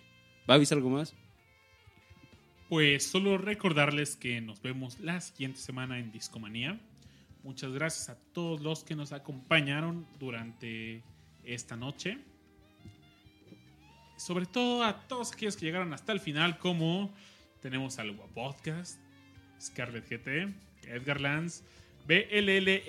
¿Babis 0.45 0.71
algo 0.71 0.89
más? 0.89 1.13
Pues 2.69 3.07
solo 3.07 3.37
recordarles 3.37 4.17
que 4.17 4.41
nos 4.41 4.61
vemos 4.61 4.99
la 4.99 5.21
siguiente 5.21 5.59
semana 5.59 5.99
en 5.99 6.11
Discomanía. 6.11 6.77
Muchas 7.43 7.71
gracias 7.71 8.09
a 8.09 8.17
todos 8.33 8.59
los 8.59 8.83
que 8.83 8.95
nos 8.95 9.13
acompañaron 9.13 10.05
durante 10.19 11.01
esta 11.45 11.77
noche. 11.77 12.17
Sobre 14.17 14.47
todo 14.47 14.83
a 14.83 15.07
todos 15.07 15.31
aquellos 15.31 15.55
que 15.55 15.65
llegaron 15.65 15.93
hasta 15.93 16.11
el 16.11 16.19
final, 16.19 16.57
como 16.57 17.13
tenemos 17.61 17.99
al 17.99 18.15
Podcast, 18.33 18.99
Scarlett 19.59 20.09
GT, 20.09 20.53
Edgar 20.87 21.21
Lanz, 21.21 21.63
BLLXXLLCM, 22.07 22.87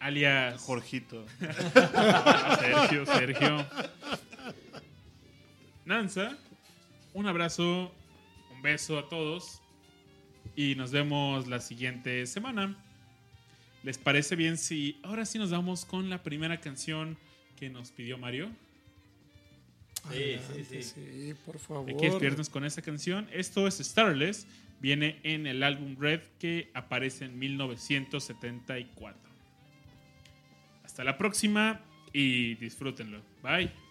alias 0.00 0.60
Jorgito. 0.60 1.26
Sergio, 2.60 3.06
Sergio. 3.06 3.66
Nanza, 5.84 6.36
un 7.12 7.26
abrazo, 7.26 7.94
un 8.52 8.62
beso 8.62 8.98
a 8.98 9.08
todos 9.08 9.60
y 10.56 10.74
nos 10.74 10.90
vemos 10.90 11.46
la 11.46 11.60
siguiente 11.60 12.26
semana. 12.26 12.76
¿Les 13.82 13.98
parece 13.98 14.34
bien 14.34 14.56
si 14.56 14.98
ahora 15.02 15.26
sí 15.26 15.38
nos 15.38 15.50
vamos 15.50 15.84
con 15.84 16.08
la 16.08 16.22
primera 16.22 16.60
canción 16.60 17.18
que 17.56 17.68
nos 17.68 17.90
pidió 17.90 18.16
Mario? 18.16 18.50
Adelante, 20.08 20.82
sí, 20.82 21.34
por 21.44 21.58
favor. 21.58 21.88
Hay 21.88 21.96
que 21.96 22.36
con 22.50 22.64
esa 22.64 22.82
canción. 22.82 23.28
Esto 23.32 23.66
es 23.66 23.78
Starless, 23.78 24.46
viene 24.80 25.20
en 25.22 25.46
el 25.46 25.62
álbum 25.62 25.96
Red 25.98 26.20
que 26.38 26.70
aparece 26.74 27.24
en 27.26 27.38
1974. 27.38 29.30
Hasta 30.84 31.04
la 31.04 31.16
próxima 31.18 31.80
y 32.12 32.54
disfrútenlo. 32.56 33.20
Bye. 33.42 33.83